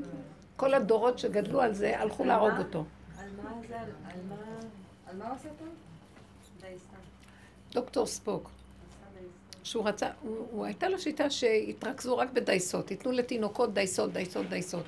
כל 0.55 0.73
הדורות 0.73 1.19
שגדלו 1.19 1.61
על 1.61 1.73
זה 1.73 1.99
הלכו 1.99 2.23
להרוג 2.23 2.57
אותו. 2.59 2.85
על 3.19 5.17
מה 5.17 5.29
הוא 5.29 5.35
טוב? 5.59 5.67
דייסה. 6.61 6.85
דוקטור 7.73 8.05
ספוק. 8.05 8.49
עשה. 8.49 9.19
שהוא 9.63 9.87
רצה, 9.87 10.09
הוא, 10.21 10.47
הוא 10.51 10.65
הייתה 10.65 10.89
לו 10.89 10.99
שיטה 10.99 11.29
שהתרכזו 11.29 12.17
רק 12.17 12.31
בדייסות, 12.31 12.91
ייתנו 12.91 13.11
לתינוקות 13.11 13.73
דייסות, 13.73 14.13
דייסות, 14.13 14.49
דייסות. 14.49 14.85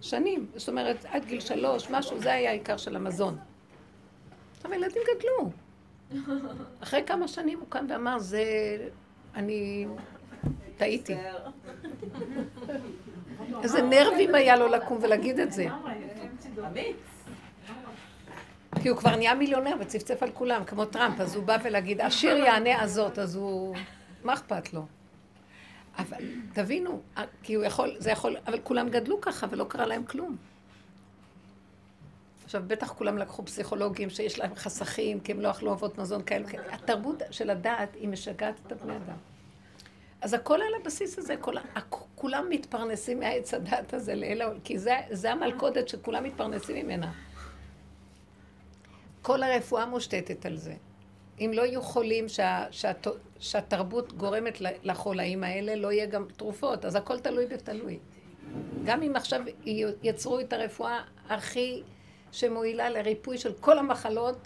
שנים, 0.00 0.46
זאת 0.56 0.68
אומרת, 0.68 1.04
עד 1.04 1.24
גיל 1.24 1.40
שלוש, 1.40 1.90
משהו, 1.90 2.20
זה 2.20 2.32
היה 2.32 2.50
העיקר 2.50 2.76
של 2.76 2.96
המזון. 2.96 3.38
עכשיו 4.56 4.72
הילדים 4.72 5.02
גדלו. 5.16 5.50
אחרי 6.80 7.02
כמה 7.06 7.28
שנים 7.28 7.58
הוא 7.58 7.66
קם 7.68 7.86
ואמר, 7.88 8.18
זה... 8.18 8.44
אני... 9.34 9.86
טעיתי. 10.76 11.16
איזה 13.62 13.82
נרבים 13.82 14.34
היה 14.34 14.56
לו 14.56 14.68
לקום 14.68 14.98
ולהגיד 15.02 15.40
את 15.40 15.52
זה. 15.52 15.66
כי 18.82 18.88
הוא 18.88 18.98
כבר 18.98 19.16
נהיה 19.16 19.34
מיליונר 19.34 19.74
וצפצף 19.80 20.22
על 20.22 20.30
כולם, 20.30 20.64
כמו 20.64 20.84
טראמפ, 20.84 21.20
אז 21.20 21.36
הוא 21.36 21.44
בא 21.44 21.56
ולהגיד, 21.64 22.00
עשיר 22.00 22.36
יענה 22.36 22.82
הזאת, 22.82 23.18
אז 23.18 23.36
הוא... 23.36 23.76
מה 24.24 24.34
אכפת 24.34 24.72
לו? 24.72 24.86
אבל 25.98 26.18
תבינו, 26.52 27.00
כי 27.42 27.54
הוא 27.54 27.64
יכול, 27.64 27.94
זה 27.98 28.10
יכול, 28.10 28.36
אבל 28.46 28.58
כולם 28.62 28.88
גדלו 28.88 29.20
ככה 29.20 29.46
ולא 29.50 29.64
קרה 29.64 29.86
להם 29.86 30.04
כלום. 30.04 30.36
עכשיו, 32.44 32.62
בטח 32.66 32.92
כולם 32.92 33.18
לקחו 33.18 33.44
פסיכולוגים 33.44 34.10
שיש 34.10 34.38
להם 34.38 34.54
חסכים, 34.54 35.20
כי 35.20 35.32
הם 35.32 35.40
לא 35.40 35.50
אכלו 35.50 35.72
אבות 35.72 35.98
מזון. 35.98 36.22
כאלה. 36.22 36.46
התרבות 36.70 37.22
של 37.30 37.50
הדעת 37.50 37.94
היא 37.94 38.08
משגעת 38.08 38.54
את 38.66 38.72
הבני 38.72 38.96
אדם. 38.96 39.16
אז 40.22 40.34
הכל 40.34 40.54
על 40.54 40.74
הבסיס 40.80 41.18
הזה, 41.18 41.36
כל, 41.36 41.54
כולם 42.14 42.46
מתפרנסים 42.50 43.20
מהעץ 43.20 43.54
הדת 43.54 43.94
הזה 43.94 44.14
לאלה, 44.14 44.48
כי 44.64 44.78
זה, 44.78 44.96
זה 45.10 45.32
המלכודת 45.32 45.88
שכולם 45.88 46.24
מתפרנסים 46.24 46.86
ממנה. 46.86 47.12
כל 49.22 49.42
הרפואה 49.42 49.86
מושתתת 49.86 50.46
על 50.46 50.56
זה. 50.56 50.74
אם 51.40 51.50
לא 51.54 51.62
יהיו 51.62 51.82
חולים 51.82 52.28
שה, 52.28 52.66
שהת, 52.70 53.06
שהתרבות 53.38 54.12
גורמת 54.12 54.58
לחולאים 54.60 55.44
האלה, 55.44 55.74
לא 55.74 55.92
יהיה 55.92 56.06
גם 56.06 56.26
תרופות, 56.36 56.84
אז 56.84 56.94
הכל 56.94 57.18
תלוי 57.18 57.46
בתלוי. 57.46 57.98
גם 58.84 59.02
אם 59.02 59.16
עכשיו 59.16 59.40
יצרו 60.02 60.40
את 60.40 60.52
הרפואה 60.52 61.00
הכי 61.28 61.82
שמועילה 62.32 62.90
לריפוי 62.90 63.38
של 63.38 63.52
כל 63.52 63.78
המחלות, 63.78 64.36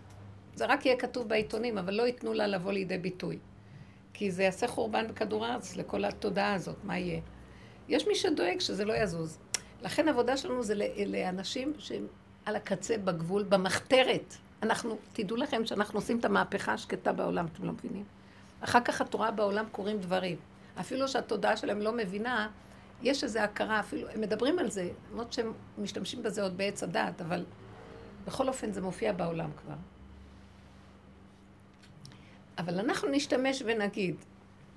זה 0.54 0.66
רק 0.66 0.86
יהיה 0.86 0.96
כתוב 0.96 1.28
בעיתונים, 1.28 1.78
אבל 1.78 1.94
לא 1.94 2.02
ייתנו 2.02 2.32
לה 2.32 2.46
לבוא 2.46 2.72
לידי 2.72 2.98
ביטוי. 2.98 3.38
כי 4.18 4.30
זה 4.30 4.42
יעשה 4.42 4.66
חורבן 4.66 5.08
בכדור 5.08 5.46
הארץ 5.46 5.76
לכל 5.76 6.04
התודעה 6.04 6.54
הזאת, 6.54 6.76
מה 6.84 6.98
יהיה? 6.98 7.20
יש 7.88 8.06
מי 8.06 8.14
שדואג 8.14 8.60
שזה 8.60 8.84
לא 8.84 8.92
יזוז. 8.92 9.38
לכן 9.82 10.08
העבודה 10.08 10.36
שלנו 10.36 10.62
זה 10.62 10.74
לאנשים 11.06 11.72
שהם 11.78 12.06
על 12.44 12.56
הקצה, 12.56 12.98
בגבול, 12.98 13.42
במחתרת. 13.42 14.34
אנחנו, 14.62 14.96
תדעו 15.12 15.36
לכם 15.36 15.66
שאנחנו 15.66 15.98
עושים 15.98 16.18
את 16.18 16.24
המהפכה 16.24 16.72
השקטה 16.72 17.12
בעולם, 17.12 17.46
אתם 17.46 17.64
לא 17.64 17.72
מבינים? 17.72 18.04
אחר 18.60 18.80
כך 18.80 19.02
את 19.02 19.14
רואה 19.14 19.30
בעולם 19.30 19.64
קורים 19.72 19.98
דברים. 19.98 20.36
אפילו 20.80 21.08
שהתודעה 21.08 21.56
שלהם 21.56 21.80
לא 21.80 21.92
מבינה, 21.92 22.48
יש 23.02 23.24
איזו 23.24 23.38
הכרה, 23.38 23.80
אפילו, 23.80 24.08
הם 24.08 24.20
מדברים 24.20 24.58
על 24.58 24.70
זה, 24.70 24.90
למרות 25.12 25.32
שהם 25.32 25.52
משתמשים 25.78 26.22
בזה 26.22 26.42
עוד 26.42 26.56
בעץ 26.56 26.82
הדעת, 26.82 27.20
אבל 27.20 27.44
בכל 28.26 28.48
אופן 28.48 28.72
זה 28.72 28.82
מופיע 28.82 29.12
בעולם 29.12 29.50
כבר. 29.64 29.74
אבל 32.58 32.78
אנחנו 32.78 33.08
נשתמש 33.08 33.62
ונגיד, 33.66 34.16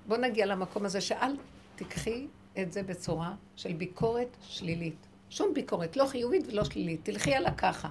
בוא 0.06 0.16
נגיע 0.16 0.46
למקום 0.46 0.84
הזה 0.84 1.00
שאל 1.00 1.36
תיקחי 1.76 2.26
את 2.58 2.72
זה 2.72 2.82
בצורה 2.82 3.34
של 3.56 3.72
ביקורת 3.72 4.36
שלילית. 4.42 5.06
שום 5.30 5.54
ביקורת, 5.54 5.96
לא 5.96 6.06
חיובית 6.06 6.46
ולא 6.48 6.64
שלילית. 6.64 7.00
תלכי 7.02 7.34
על 7.34 7.46
הככה. 7.46 7.88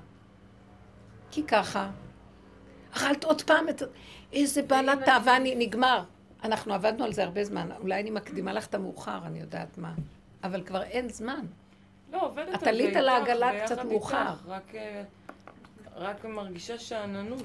כי 1.31 1.43
ככה. 1.43 1.91
אכלת 2.91 3.23
עוד 3.23 3.41
פעם 3.41 3.69
את... 3.69 3.81
איזה 4.33 4.61
בעלת 4.61 4.99
תאווה 5.05 5.37
אני... 5.37 5.55
נגמר. 5.55 6.03
אנחנו 6.43 6.73
עבדנו 6.73 7.03
על 7.03 7.13
זה 7.13 7.23
הרבה 7.23 7.43
זמן. 7.43 7.69
אולי 7.81 8.01
אני 8.01 8.11
מקדימה 8.11 8.53
לך 8.53 8.67
את 8.67 8.75
המאוחר, 8.75 9.19
אני 9.25 9.39
יודעת 9.39 9.77
מה. 9.77 9.93
אבל 10.43 10.63
כבר 10.63 10.81
אין 10.81 11.09
זמן. 11.09 11.45
לא, 12.11 12.21
עובדת 12.25 12.47
על 12.47 12.55
את 12.55 12.59
זה 12.59 12.69
עלית 12.69 12.95
על 12.95 13.09
העגלה 13.09 13.65
קצת 13.65 13.85
מאוחר. 13.85 14.33
רק, 14.47 14.75
אה, 14.75 15.03
רק 15.95 16.25
מרגישה 16.25 16.79
שאננות. 16.79 17.43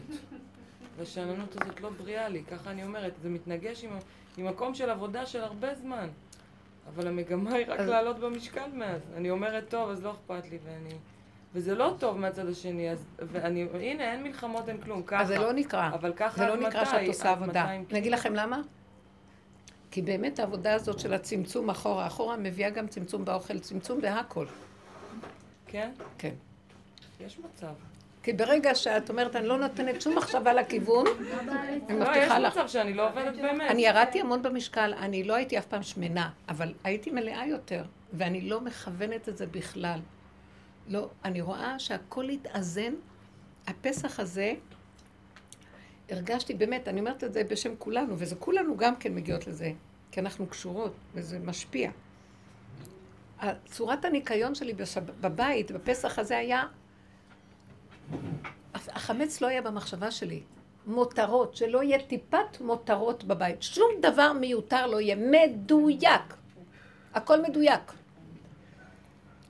והשאננות 0.97 1.63
הזאת 1.63 1.81
לא 1.81 1.91
בריאה 1.91 2.29
לי, 2.29 2.43
ככה 2.45 2.71
אני 2.71 2.85
אומרת. 2.85 3.13
זה 3.23 3.29
מתנגש 3.29 3.85
עם, 3.85 3.91
עם 4.37 4.47
מקום 4.47 4.75
של 4.75 4.91
עבודה 4.91 5.27
של 5.27 5.41
הרבה 5.43 5.75
זמן. 5.75 6.09
אבל 6.95 7.07
המגמה 7.07 7.55
היא 7.55 7.67
רק 7.69 7.81
אז- 7.81 7.89
לעלות 7.89 8.19
במשקל 8.19 8.69
מאז. 8.75 9.01
אני 9.17 9.31
אומרת, 9.31 9.65
טוב, 9.69 9.91
אז 9.91 10.03
לא 10.03 10.11
אכפת 10.11 10.51
לי, 10.51 10.59
ואני... 10.65 10.95
וזה 11.55 11.75
לא 11.75 11.95
טוב 11.99 12.19
מהצד 12.19 12.49
השני, 12.49 12.91
אז... 12.91 13.05
ואני... 13.19 13.67
הנה, 13.81 14.13
אין 14.13 14.23
מלחמות, 14.23 14.69
אין 14.69 14.81
כלום, 14.81 15.03
ככה. 15.03 15.23
אז 15.23 15.29
זה 15.29 15.39
לא 15.39 15.53
נקרא. 15.53 15.89
אבל 15.89 16.13
ככה 16.13 16.37
זה 16.39 16.47
לא 16.47 16.57
מתי? 16.57 16.67
נקרא 16.67 16.85
שאת 16.85 17.09
עושה 17.09 17.31
עבודה. 17.31 17.63
200 17.63 17.85
אני 17.91 17.99
אגיד 17.99 18.13
לכם 18.13 18.35
למה? 18.35 18.61
כי 19.91 20.03
באמת 20.03 20.39
העבודה 20.39 20.75
הזאת 20.75 20.99
של 20.99 21.15
הצמצום 21.15 21.71
אחורה 21.71 22.07
אחורה 22.07 22.37
מביאה 22.37 22.71
גם 22.71 22.87
צמצום 22.87 23.25
באוכל, 23.25 23.59
צמצום 23.59 24.01
בהכל. 24.01 24.47
כן? 25.67 25.91
כן. 26.19 26.35
יש 27.21 27.39
מצב. 27.39 27.73
כי 28.25 28.33
ברגע 28.33 28.75
שאת 28.75 29.11
אומרת, 29.11 29.37
אני 29.37 29.47
לא 29.47 29.59
נותנת 29.59 30.03
שום 30.03 30.17
מחשבה 30.17 30.53
לכיוון, 30.53 31.07
אני 31.07 31.99
לא, 31.99 32.05
יש 32.05 32.09
מבטיחה 32.09 32.39
לך. 32.39 32.57
מצב 32.57 32.69
שאני 32.69 32.95
לא 32.95 33.09
עובדת 33.09 33.37
באמת. 33.37 33.71
אני 33.71 33.87
ירדתי 33.87 34.21
המון 34.21 34.43
במשקל, 34.43 34.95
אני 34.99 35.25
לא 35.25 35.35
הייתי 35.35 35.59
אף 35.59 35.67
פעם 35.67 35.83
שמנה, 35.83 36.31
אבל 36.49 36.75
הייתי 36.85 37.11
מלאה 37.11 37.47
יותר, 37.47 37.85
ואני 38.13 38.41
לא 38.41 38.61
מכוונת 38.61 39.29
את 39.29 39.37
זה 39.37 39.47
בכלל. 39.47 40.01
לא, 40.89 41.09
אני 41.25 41.41
רואה 41.41 41.79
שהכל 41.79 42.29
התאזן. 42.29 42.95
הפסח 43.67 44.21
הזה, 44.21 44.53
הרגשתי 46.11 46.55
באמת, 46.55 46.89
אני 46.89 47.01
אומרת 47.01 47.25
את 47.25 47.33
זה 47.33 47.45
בשם 47.45 47.77
כולנו, 47.79 48.15
וזה 48.19 48.37
כולנו 48.37 48.77
גם 48.77 48.97
כן 48.97 49.15
מגיעות 49.15 49.47
לזה, 49.47 49.73
כי 50.11 50.21
אנחנו 50.21 50.47
קשורות, 50.47 50.95
וזה 51.15 51.39
משפיע. 51.39 51.91
צורת 53.67 54.05
הניקיון 54.05 54.55
שלי 54.55 54.75
בשב... 54.75 55.01
בבית, 55.21 55.71
בפסח 55.71 56.19
הזה 56.19 56.39
היה, 56.39 56.63
החמץ 58.75 59.41
לא 59.41 59.47
היה 59.47 59.63
במחשבה 59.63 60.11
שלי. 60.11 60.43
מותרות, 60.87 61.57
שלא 61.57 61.83
יהיה 61.83 61.99
טיפת 62.03 62.61
מותרות 62.61 63.25
בבית. 63.25 63.63
שום 63.63 63.91
דבר 64.01 64.33
מיותר 64.33 64.87
לא 64.87 65.01
יהיה. 65.01 65.17
מדויק. 65.17 66.35
הכל 67.15 67.43
מדויק. 67.43 67.93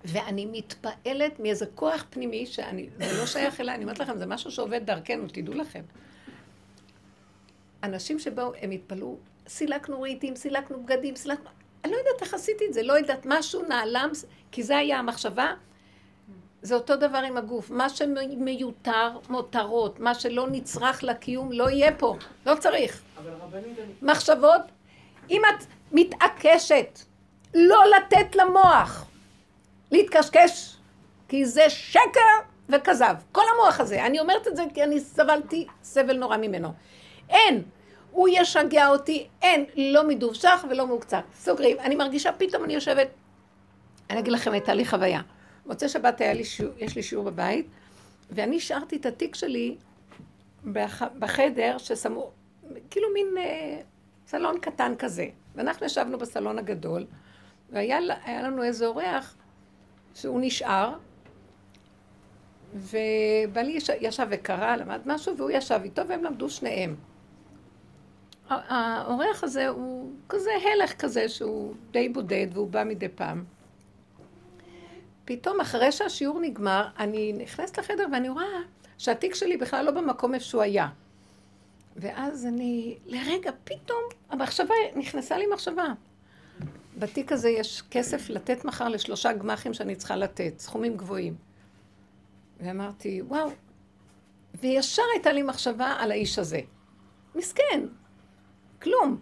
ואני 0.05 0.47
מתפעלת 0.47 1.41
מאיזה 1.41 1.67
כוח 1.75 2.05
פנימי 2.11 2.47
שאני, 2.47 2.89
זה 2.99 3.19
לא 3.19 3.27
שייך 3.27 3.61
אליי, 3.61 3.75
אני 3.75 3.85
אומרת 3.85 3.99
לכם, 3.99 4.19
זה 4.19 4.27
משהו 4.27 4.51
שעובד 4.51 4.87
דרכנו, 4.87 5.25
תדעו 5.29 5.55
לכם. 5.55 5.83
אנשים 7.83 8.19
שבאו, 8.19 8.53
הם 8.61 8.71
התפלאו, 8.71 9.17
סילקנו 9.49 10.03
רהיטים, 10.03 10.37
סילקנו 10.37 10.83
בגדים, 10.83 11.17
סילקנו... 11.17 11.51
אני 11.85 11.93
לא 11.93 11.97
יודעת 11.97 12.23
איך 12.23 12.35
עשיתי 12.35 12.65
את 12.69 12.75
זה, 12.75 12.83
לא 12.83 12.93
יודעת, 12.93 13.27
משהו 13.27 13.63
נעלם, 13.69 14.11
כי 14.53 14.63
זה 14.63 14.77
היה 14.77 14.99
המחשבה. 14.99 15.55
זה 16.65 16.75
אותו 16.75 16.97
דבר 16.97 17.19
עם 17.19 17.37
הגוף. 17.37 17.71
מה 17.71 17.89
שמיותר, 17.89 19.11
מותרות, 19.29 20.01
מה 20.01 20.15
שלא 20.15 20.47
נצרך 20.51 21.05
לקיום, 21.05 21.53
לא 21.53 21.71
יהיה 21.71 21.93
פה. 21.93 22.17
לא 22.47 22.55
צריך. 22.55 23.03
מחשבות, 24.03 24.61
אם 25.31 25.43
את 25.49 25.65
מתעקשת 25.93 26.99
לא 27.55 27.83
לתת 27.97 28.37
למוח 28.37 29.07
להתקשקש, 29.91 30.77
כי 31.29 31.45
זה 31.45 31.71
שקר 31.71 32.35
וכזב. 32.69 33.15
כל 33.33 33.43
המוח 33.55 33.81
הזה, 33.81 34.07
אני 34.07 34.21
אומרת 34.21 34.49
את 34.49 34.57
זה 34.57 34.63
כי 34.75 34.85
אני 34.85 35.01
סבלתי 35.01 35.67
סבל 35.83 36.17
נורא 36.17 36.37
ממנו. 36.37 36.69
אין. 37.31 37.63
הוא 38.11 38.29
ישגע 38.33 38.89
אותי, 38.89 39.29
אין, 39.43 39.65
לא 39.77 40.09
מדובשך 40.09 40.65
ולא 40.71 40.87
מעוקצר. 40.87 41.21
סוגרים. 41.35 41.81
אני 41.81 41.95
מרגישה, 41.95 42.33
פתאום 42.33 42.65
אני 42.65 42.75
יושבת, 42.75 43.09
אני 44.11 44.19
אגיד 44.19 44.33
לכם, 44.33 44.53
הייתה 44.53 44.75
לי 44.75 44.85
חוויה. 44.85 45.21
מוצאי 45.67 45.89
שבת 45.89 46.21
היה 46.21 46.33
לי 46.33 46.45
שיעור, 46.45 46.75
יש 46.79 46.97
לי 46.97 47.03
שיעור 47.03 47.25
בבית, 47.25 47.67
ואני 48.31 48.57
השארתי 48.57 48.97
את 48.97 49.07
התיק 49.07 49.35
שלי 49.35 49.77
בח, 50.65 51.03
בחדר 51.19 51.79
ששמו, 51.79 52.31
כאילו 52.91 53.09
מין 53.15 53.27
אה, 53.39 53.81
סלון 54.27 54.59
קטן 54.61 54.93
כזה. 54.99 55.27
ואנחנו 55.55 55.87
ישבנו 55.87 56.19
בסלון 56.19 56.59
הגדול, 56.59 57.07
והיה 57.73 58.01
לנו 58.43 58.63
איזה 58.63 58.87
אורח 58.87 59.37
שהוא 60.15 60.41
נשאר, 60.43 60.95
ובעלי 62.75 63.73
ישב, 63.73 63.95
ישב 64.01 64.27
וקרא, 64.31 64.77
למד 64.77 65.01
משהו, 65.07 65.37
והוא 65.37 65.51
ישב 65.51 65.81
איתו, 65.85 66.09
והם 66.09 66.25
למדו 66.25 66.51
שניהם. 66.51 66.97
האורח 68.49 69.45
הזה 69.45 69.69
הוא 69.69 70.13
כזה 70.29 70.51
הלך 70.73 70.93
כזה, 70.93 71.29
שהוא 71.29 71.75
די 71.91 72.09
בודד, 72.09 72.47
והוא 72.53 72.71
בא 72.71 72.85
מדי 72.85 73.09
פעם. 73.09 73.45
פתאום, 75.25 75.61
אחרי 75.61 75.93
שהשיעור 75.93 76.41
נגמר, 76.41 76.89
אני 76.99 77.33
נכנסת 77.33 77.79
לחדר 77.79 78.07
ואני 78.13 78.29
רואה 78.29 78.61
שהתיק 78.99 79.35
שלי 79.35 79.57
בכלל 79.57 79.85
לא 79.85 79.91
במקום 79.91 80.35
איפה 80.35 80.45
שהוא 80.45 80.63
היה. 80.63 80.89
ואז 81.97 82.47
אני, 82.47 82.99
לרגע, 83.07 83.51
פתאום, 83.65 84.03
המחשבה, 84.31 84.75
נכנסה 84.97 85.39
לי 85.39 85.47
מחשבה. 85.47 85.87
בתיק 86.99 87.33
הזה 87.33 87.49
יש 87.49 87.83
כסף 87.91 88.31
לתת 88.31 88.65
מחר 88.65 88.89
לשלושה 88.89 89.33
גמחים 89.33 89.75
שאני 89.75 89.97
צריכה 89.97 90.17
לתת, 90.17 90.53
סכומים 90.59 90.97
גבוהים. 90.97 91.35
ואמרתי, 92.61 93.23
וואו. 93.23 93.51
וישר 94.61 95.03
הייתה 95.15 95.33
לי 95.33 95.43
מחשבה 95.43 95.97
על 95.99 96.11
האיש 96.11 96.39
הזה. 96.39 96.61
מסכן, 97.35 97.81
כלום. 98.83 99.21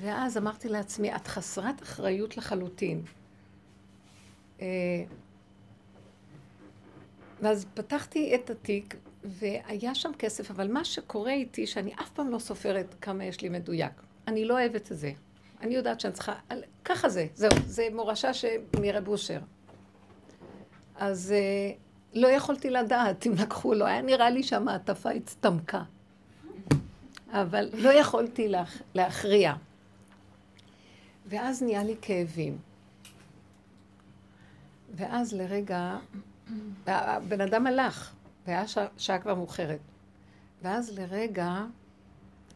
ואז 0.00 0.36
אמרתי 0.36 0.68
לעצמי, 0.68 1.16
את 1.16 1.26
חסרת 1.26 1.82
אחריות 1.82 2.36
לחלוטין. 2.36 3.02
אה, 4.62 5.04
ואז 7.42 7.66
פתחתי 7.74 8.34
את 8.34 8.50
התיק, 8.50 8.96
והיה 9.24 9.94
שם 9.94 10.10
כסף, 10.18 10.50
אבל 10.50 10.72
מה 10.72 10.84
שקורה 10.84 11.32
איתי, 11.32 11.66
שאני 11.66 11.94
אף 11.94 12.10
פעם 12.10 12.28
לא 12.28 12.38
סופרת 12.38 12.94
כמה 13.00 13.24
יש 13.24 13.40
לי 13.40 13.48
מדויק. 13.48 13.92
אני 14.28 14.44
לא 14.44 14.54
אוהבת 14.54 14.92
את 14.92 14.96
זה. 14.96 15.12
אני 15.60 15.74
יודעת 15.74 16.00
שאני 16.00 16.12
צריכה... 16.12 16.34
ככה 16.84 17.08
זה, 17.08 17.26
זהו, 17.34 17.50
זה 17.66 17.88
מורשה 17.94 18.30
מרב 18.80 19.08
אושר. 19.08 19.40
אז 20.96 21.32
אה, 21.32 21.72
לא 22.14 22.28
יכולתי 22.28 22.70
לדעת 22.70 23.26
אם 23.26 23.32
לקחו 23.32 23.74
לו, 23.74 23.86
היה 23.86 24.02
נראה 24.02 24.30
לי 24.30 24.42
שהמעטפה 24.42 25.10
הצטמקה. 25.10 25.82
אבל 27.30 27.68
לא 27.72 27.90
יכולתי 27.90 28.48
להכ... 28.48 28.82
להכריע. 28.94 29.54
ואז 31.26 31.62
נהיה 31.62 31.84
לי 31.84 31.96
כאבים. 32.02 32.58
ואז 34.92 35.32
לרגע, 35.32 35.96
הבן 36.86 37.40
אדם 37.40 37.66
הלך, 37.66 38.12
והיה 38.46 38.68
שעה, 38.68 38.86
שעה 38.96 39.18
כבר 39.18 39.34
מאוחרת. 39.34 39.80
ואז 40.62 40.98
לרגע 40.98 41.64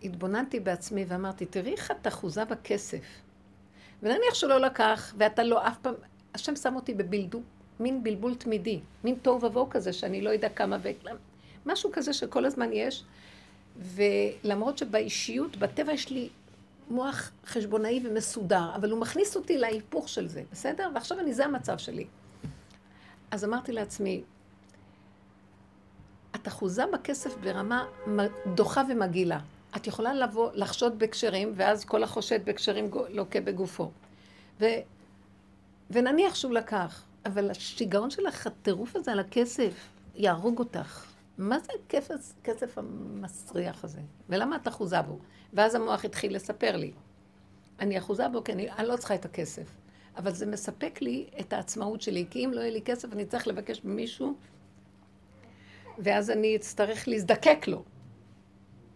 התבוננתי 0.03 0.61
בעצמי 0.61 1.05
ואמרתי, 1.09 1.47
תראי 1.47 1.73
איך 1.73 1.91
את 1.91 2.07
אחוזה 2.07 2.45
בכסף. 2.45 3.05
ונניח 4.03 4.35
שלא 4.35 4.61
לקח, 4.61 5.15
ואתה 5.19 5.43
לא 5.43 5.67
אף 5.69 5.79
פעם, 5.83 5.95
השם 6.35 6.57
שם 6.57 6.77
אותי 6.77 6.95
בבלדו, 6.95 7.41
מין 7.81 8.03
בלבול 8.03 8.35
תמידי, 8.35 8.81
מין 9.05 9.15
תוהו 9.23 9.43
ובוהו 9.43 9.71
כזה, 9.71 9.93
שאני 9.93 10.21
לא 10.21 10.31
יודע 10.31 10.49
כמה 10.49 10.77
ו... 10.83 10.89
משהו 11.67 11.91
כזה 11.93 12.13
שכל 12.13 12.45
הזמן 12.45 12.71
יש, 12.73 13.05
ולמרות 13.77 14.79
שבאישיות, 14.79 15.57
בטבע 15.57 15.93
יש 15.93 16.11
לי 16.11 16.29
מוח 16.91 17.31
חשבונאי 17.47 18.01
ומסודר, 18.05 18.71
אבל 18.75 18.91
הוא 18.91 19.01
מכניס 19.01 19.37
אותי 19.37 19.59
להיפוך 19.59 20.09
של 20.09 20.29
זה, 20.29 20.43
בסדר? 20.53 20.91
ועכשיו 20.95 21.21
אני, 21.21 21.35
זה 21.35 21.45
המצב 21.45 21.79
שלי. 21.79 22.07
אז 23.31 23.45
אמרתי 23.45 23.73
לעצמי, 23.73 24.23
את 26.35 26.49
אחוזה 26.49 26.85
בכסף 26.93 27.37
ברמה 27.37 27.85
דוחה 28.55 28.83
ומגעילה. 28.91 29.41
את 29.77 29.87
יכולה 29.87 30.15
לבוא, 30.15 30.51
לחשוד 30.55 30.99
בקשרים, 30.99 31.53
ואז 31.57 31.85
כל 31.85 32.03
החושד 32.03 32.45
בקשרים 32.45 32.91
לוקה 33.09 33.41
בגופו. 33.41 33.91
ו, 34.61 34.65
ונניח 35.91 36.35
שהוא 36.35 36.53
לקח, 36.53 37.03
אבל 37.27 37.51
השיגעון 37.51 38.11
שלך, 38.11 38.47
הטירוף 38.47 38.97
הזה 38.97 39.13
על 39.13 39.21
הכסף, 39.21 39.89
יהרוג 40.15 40.59
אותך. 40.59 41.05
מה 41.39 41.59
זה 41.59 41.73
הכסף, 41.85 42.15
הכסף 42.41 42.79
המסריח 42.79 43.85
הזה? 43.85 44.01
ולמה 44.29 44.57
את 44.57 44.69
אחוזה 44.69 45.03
בו? 45.03 45.19
ואז 45.53 45.75
המוח 45.75 46.05
התחיל 46.05 46.37
לספר 46.37 46.77
לי. 46.77 46.93
אני 47.81 47.99
אחוזה 47.99 48.29
בו 48.29 48.45
כי 48.45 48.53
אני, 48.53 48.71
אני 48.71 48.89
לא 48.89 48.97
צריכה 48.97 49.15
את 49.15 49.25
הכסף. 49.25 49.67
אבל 50.17 50.33
זה 50.33 50.47
מספק 50.47 51.03
לי 51.03 51.27
את 51.41 51.53
העצמאות 51.53 52.03
שלי, 52.03 52.27
כי 52.31 52.45
אם 52.45 52.51
לא 52.53 52.61
יהיה 52.61 52.71
לי 52.71 52.83
כסף 52.83 53.13
אני 53.13 53.25
צריך 53.25 53.49
לבקש 53.49 53.85
ממישהו, 53.85 54.35
ואז 55.99 56.31
אני 56.31 56.57
אצטרך 56.57 57.09
להזדקק 57.09 57.69
לו. 57.69 57.83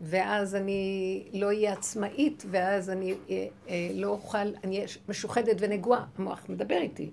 ואז 0.01 0.55
אני 0.55 1.23
לא 1.33 1.47
אהיה 1.47 1.73
עצמאית, 1.73 2.45
ואז 2.51 2.91
אני 2.91 3.15
אה, 3.31 3.47
אה, 3.69 3.89
לא 3.95 4.09
אוכל, 4.09 4.39
אני 4.65 4.77
אהיה 4.77 4.89
משוחדת 5.09 5.57
ונגועה, 5.59 6.05
המוח 6.19 6.47
מדבר 6.49 6.77
איתי. 6.77 7.11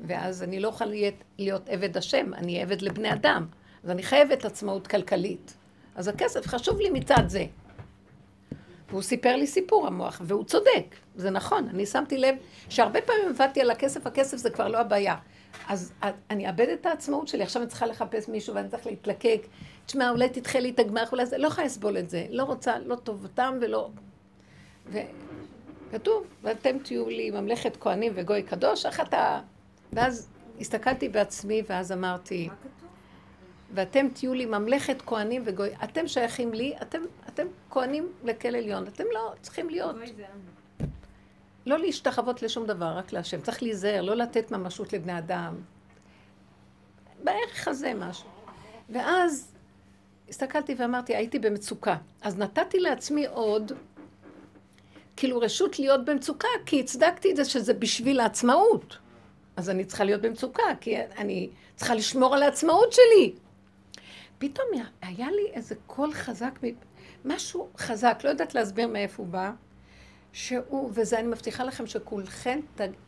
ואז 0.00 0.42
אני 0.42 0.60
לא 0.60 0.68
אוכל 0.68 0.84
להיות, 0.84 1.14
להיות 1.38 1.68
עבד 1.68 1.96
השם, 1.96 2.34
אני 2.34 2.62
עבד 2.62 2.82
לבני 2.82 3.12
אדם. 3.12 3.46
אז 3.84 3.90
אני 3.90 4.02
חייבת 4.02 4.44
עצמאות 4.44 4.86
כלכלית. 4.86 5.56
אז 5.94 6.08
הכסף 6.08 6.46
חשוב 6.46 6.80
לי 6.80 6.90
מצד 6.90 7.22
זה. 7.26 7.44
והוא 8.90 9.02
סיפר 9.02 9.36
לי 9.36 9.46
סיפור, 9.46 9.86
המוח, 9.86 10.20
והוא 10.24 10.44
צודק, 10.44 10.96
זה 11.16 11.30
נכון. 11.30 11.68
אני 11.68 11.86
שמתי 11.86 12.18
לב 12.18 12.34
שהרבה 12.68 13.00
פעמים 13.00 13.28
עבדתי 13.28 13.60
על 13.60 13.70
הכסף, 13.70 14.06
הכסף 14.06 14.36
זה 14.36 14.50
כבר 14.50 14.68
לא 14.68 14.78
הבעיה. 14.78 15.16
אז 15.68 15.92
אני 16.30 16.48
אאבד 16.48 16.68
את 16.68 16.86
העצמאות 16.86 17.28
שלי, 17.28 17.42
עכשיו 17.42 17.62
אני 17.62 17.68
צריכה 17.68 17.86
לחפש 17.86 18.28
מישהו 18.28 18.54
ואני 18.54 18.68
צריך 18.68 18.86
להתלקק. 18.86 19.42
תשמע, 19.86 20.10
אולי 20.10 20.28
תדחה 20.28 20.60
לי 20.60 20.70
את 20.70 20.78
הגמח, 20.78 21.12
אולי 21.12 21.26
זה, 21.26 21.38
לא 21.38 21.46
יכולה 21.46 21.66
לסבול 21.66 21.98
את 21.98 22.10
זה. 22.10 22.26
לא 22.30 22.44
רוצה, 22.44 22.78
לא 22.78 22.96
טובתם 22.96 23.58
ולא... 23.60 23.90
וכתוב, 24.86 26.26
ואתם 26.42 26.78
תהיו 26.78 27.08
לי 27.08 27.30
ממלכת 27.30 27.76
כהנים 27.80 28.12
וגוי 28.14 28.42
קדוש, 28.42 28.86
איך 28.86 29.00
אתה... 29.00 29.40
ואז 29.92 30.28
הסתכלתי 30.60 31.08
בעצמי, 31.08 31.62
ואז 31.68 31.92
אמרתי... 31.92 32.46
מה 32.48 32.54
כתוב? 32.54 32.80
ואתם 33.74 34.08
תהיו 34.14 34.34
לי 34.34 34.46
ממלכת 34.46 35.02
כהנים 35.06 35.42
וגוי... 35.44 35.68
אתם 35.84 36.08
שייכים 36.08 36.52
לי, 36.52 36.74
אתם, 36.82 36.98
אתם 37.34 37.46
כהנים 37.70 38.12
לכל 38.24 38.48
עליון. 38.48 38.86
אתם 38.86 39.04
לא 39.12 39.32
צריכים 39.40 39.70
להיות... 39.70 39.96
לא 41.66 41.78
להשתחוות 41.78 42.42
לשום 42.42 42.66
דבר, 42.66 42.86
רק 42.86 43.12
להשם. 43.12 43.40
צריך 43.40 43.62
להיזהר, 43.62 44.02
לא 44.02 44.16
לתת 44.16 44.50
ממשות 44.50 44.92
לבני 44.92 45.18
אדם. 45.18 45.54
בערך 47.24 47.68
הזה 47.68 47.92
משהו. 47.94 48.28
ואז 48.90 49.52
הסתכלתי 50.28 50.74
ואמרתי, 50.78 51.16
הייתי 51.16 51.38
במצוקה. 51.38 51.96
אז 52.22 52.38
נתתי 52.38 52.78
לעצמי 52.78 53.26
עוד, 53.26 53.72
כאילו 55.16 55.38
רשות 55.38 55.78
להיות 55.78 56.04
במצוקה, 56.04 56.48
כי 56.66 56.80
הצדקתי 56.80 57.30
את 57.30 57.36
זה 57.36 57.44
שזה 57.44 57.74
בשביל 57.74 58.20
העצמאות. 58.20 58.98
אז 59.56 59.70
אני 59.70 59.84
צריכה 59.84 60.04
להיות 60.04 60.22
במצוקה, 60.22 60.62
כי 60.80 60.96
אני 61.00 61.50
צריכה 61.76 61.94
לשמור 61.94 62.34
על 62.34 62.42
העצמאות 62.42 62.92
שלי. 62.92 63.34
פתאום 64.38 64.66
היה 65.02 65.30
לי 65.30 65.50
איזה 65.52 65.74
קול 65.86 66.12
חזק, 66.12 66.58
משהו 67.24 67.68
חזק, 67.76 68.20
לא 68.24 68.28
יודעת 68.28 68.54
להסביר 68.54 68.88
מאיפה 68.88 69.22
הוא 69.22 69.32
בא, 69.32 69.52
שהוא, 70.32 70.90
וזה 70.94 71.18
אני 71.18 71.28
מבטיחה 71.28 71.64
לכם 71.64 71.86
שכולכם, 71.86 72.60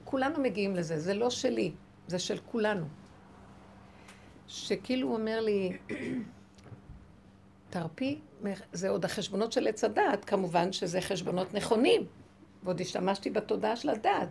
כולנו 0.05 0.43
מגיעים 0.43 0.77
לזה, 0.77 1.01
זה 1.01 1.15
לא 1.15 1.31
שלי, 1.31 1.73
זה 2.07 2.19
של 2.19 2.39
כולנו. 2.39 2.87
שכאילו 4.49 5.09
הוא 5.09 5.17
אומר 5.17 5.41
לי, 5.41 5.79
תרפי, 7.71 8.21
זה 8.73 8.89
עוד 8.89 9.05
החשבונות 9.05 9.53
של 9.53 9.67
עץ 9.67 9.85
הדעת, 9.85 10.25
כמובן 10.25 10.73
שזה 10.73 11.01
חשבונות 11.01 11.55
נכונים, 11.55 12.07
ועוד 12.63 12.81
השתמשתי 12.81 13.31
בתודעה 13.31 13.77
של 13.77 13.89
הדעת. 13.89 14.29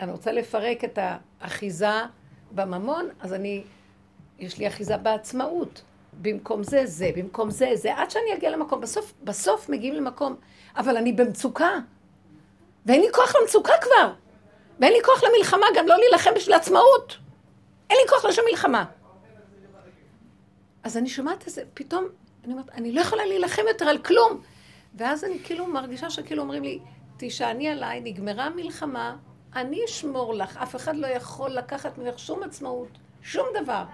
אני 0.00 0.12
רוצה 0.12 0.32
לפרק 0.32 0.84
את 0.84 0.98
האחיזה 1.02 2.00
בממון, 2.54 3.08
אז 3.20 3.32
אני, 3.32 3.64
יש 4.38 4.58
לי 4.58 4.68
אחיזה 4.68 4.96
בעצמאות. 4.96 5.82
במקום 6.22 6.62
זה, 6.62 6.86
זה, 6.86 7.10
במקום 7.16 7.50
זה, 7.50 7.70
זה, 7.74 7.94
עד 7.96 8.10
שאני 8.10 8.34
אגיע 8.34 8.50
למקום. 8.50 8.80
בסוף, 8.80 9.14
בסוף 9.24 9.68
מגיעים 9.68 9.94
למקום, 9.94 10.36
אבל 10.76 10.96
אני 10.96 11.12
במצוקה. 11.12 11.70
ואין 12.86 13.00
לי 13.00 13.12
כוח 13.12 13.34
למצוקה 13.40 13.72
כבר. 13.80 14.12
ואין 14.80 14.92
לי 14.92 14.98
כוח 15.04 15.24
למלחמה, 15.24 15.66
גם 15.76 15.86
לא 15.86 15.96
להילחם 15.96 16.30
בשביל 16.36 16.54
עצמאות. 16.54 17.16
אין 17.90 17.98
לי 18.02 18.08
כוח 18.08 18.24
לשם 18.24 18.42
מלחמה. 18.50 18.84
אז 20.82 20.96
אני 20.96 21.08
שומעת 21.08 21.46
איזה, 21.46 21.62
פתאום, 21.74 22.04
אני 22.44 22.52
אומרת, 22.52 22.70
אני 22.70 22.92
לא 22.92 23.00
יכולה 23.00 23.26
להילחם 23.26 23.62
יותר 23.68 23.84
על 23.84 23.98
כלום. 23.98 24.40
ואז 24.94 25.24
אני 25.24 25.38
כאילו 25.44 25.66
מרגישה 25.66 26.10
שכאילו 26.10 26.42
אומרים 26.42 26.62
לי, 26.62 26.78
תישעני 27.16 27.68
עליי, 27.68 28.00
נגמרה 28.00 28.44
המלחמה, 28.44 29.16
אני 29.56 29.84
אשמור 29.84 30.34
לך, 30.34 30.56
אף 30.56 30.76
אחד 30.76 30.96
לא 30.96 31.06
יכול 31.06 31.50
לקחת 31.50 31.98
ממך 31.98 32.18
שום 32.18 32.42
עצמאות, 32.42 32.88
שום 33.22 33.46
דבר. 33.62 33.84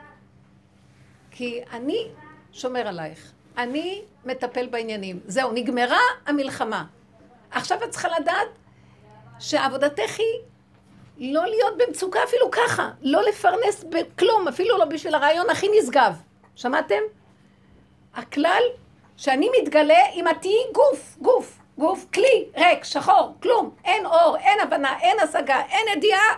כי 1.31 1.61
אני 1.73 2.09
שומר 2.53 2.89
עלייך, 2.89 3.33
אני 3.59 4.03
מטפל 4.25 4.67
בעניינים. 4.67 5.21
זהו, 5.27 5.53
נגמרה 5.53 6.01
המלחמה. 6.27 6.85
עכשיו 7.51 7.85
את 7.85 7.91
צריכה 7.91 8.09
לדעת 8.21 8.49
שעבודתך 9.39 10.19
היא 11.17 11.35
לא 11.35 11.47
להיות 11.47 11.75
במצוקה 11.79 12.25
אפילו 12.25 12.51
ככה, 12.51 12.91
לא 13.03 13.23
לפרנס 13.23 13.85
בכלום, 13.85 14.49
אפילו 14.49 14.79
לא 14.79 14.85
בשביל 14.85 15.15
הרעיון 15.15 15.51
הכי 15.51 15.69
נשגב. 15.79 16.15
שמעתם? 16.57 17.01
הכלל 18.15 18.63
שאני 19.17 19.49
מתגלה 19.61 20.07
אם 20.15 20.29
את 20.29 20.37
תהיי 20.41 20.73
גוף, 20.73 21.17
גוף, 21.21 21.59
גוף, 21.79 22.07
כלי, 22.15 22.45
ריק, 22.57 22.85
שחור, 22.85 23.35
כלום, 23.43 23.75
אין 23.85 24.07
אור, 24.07 24.37
אין 24.37 24.61
הבנה, 24.61 25.01
אין 25.01 25.21
השגה, 25.21 25.63
אין 25.69 25.87
ידיעה, 25.97 26.37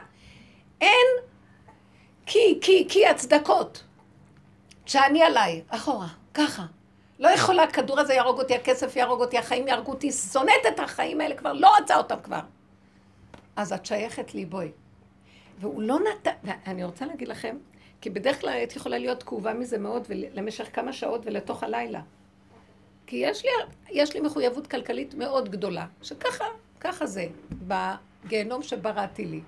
אין 0.80 1.06
כי, 2.26 2.58
כי, 2.60 2.86
כי 2.88 3.06
הצדקות. 3.06 3.82
שאני 4.92 5.22
עליי, 5.22 5.62
אחורה, 5.68 6.08
ככה. 6.34 6.66
לא 7.18 7.28
יכולה, 7.28 7.62
הכדור 7.62 8.00
הזה 8.00 8.14
יהרוג 8.14 8.38
אותי, 8.38 8.54
הכסף 8.54 8.96
יהרוג 8.96 9.20
אותי, 9.20 9.38
החיים 9.38 9.68
יהרגו 9.68 9.92
אותי, 9.92 10.12
שונאת 10.12 10.66
את 10.68 10.80
החיים 10.80 11.20
האלה 11.20 11.34
כבר, 11.34 11.52
לא 11.52 11.76
רוצה 11.78 11.96
אותם 11.96 12.16
כבר. 12.22 12.40
אז 13.56 13.72
את 13.72 13.86
שייכת 13.86 14.34
לי, 14.34 14.44
בואי. 14.44 14.68
והוא 15.60 15.82
לא 15.82 15.98
נתן, 16.00 16.30
ואני 16.44 16.84
רוצה 16.84 17.06
להגיד 17.06 17.28
לכם, 17.28 17.56
כי 18.00 18.10
בדרך 18.10 18.40
כלל 18.40 18.50
הייתי 18.50 18.78
יכולה 18.78 18.98
להיות 18.98 19.22
כאובה 19.22 19.54
מזה 19.54 19.78
מאוד, 19.78 20.06
למשך 20.08 20.68
כמה 20.72 20.92
שעות 20.92 21.20
ולתוך 21.24 21.62
הלילה. 21.62 22.00
כי 23.06 23.16
יש 23.16 23.44
לי, 23.44 23.50
יש 23.90 24.14
לי 24.14 24.20
מחויבות 24.20 24.66
כלכלית 24.66 25.14
מאוד 25.14 25.48
גדולה, 25.48 25.86
שככה, 26.02 26.44
ככה 26.80 27.06
זה, 27.06 27.26
בגיהנום 27.68 28.62
שבראתי 28.62 29.24
לי. 29.24 29.40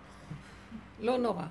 לא 1.00 1.16
נורא. 1.18 1.44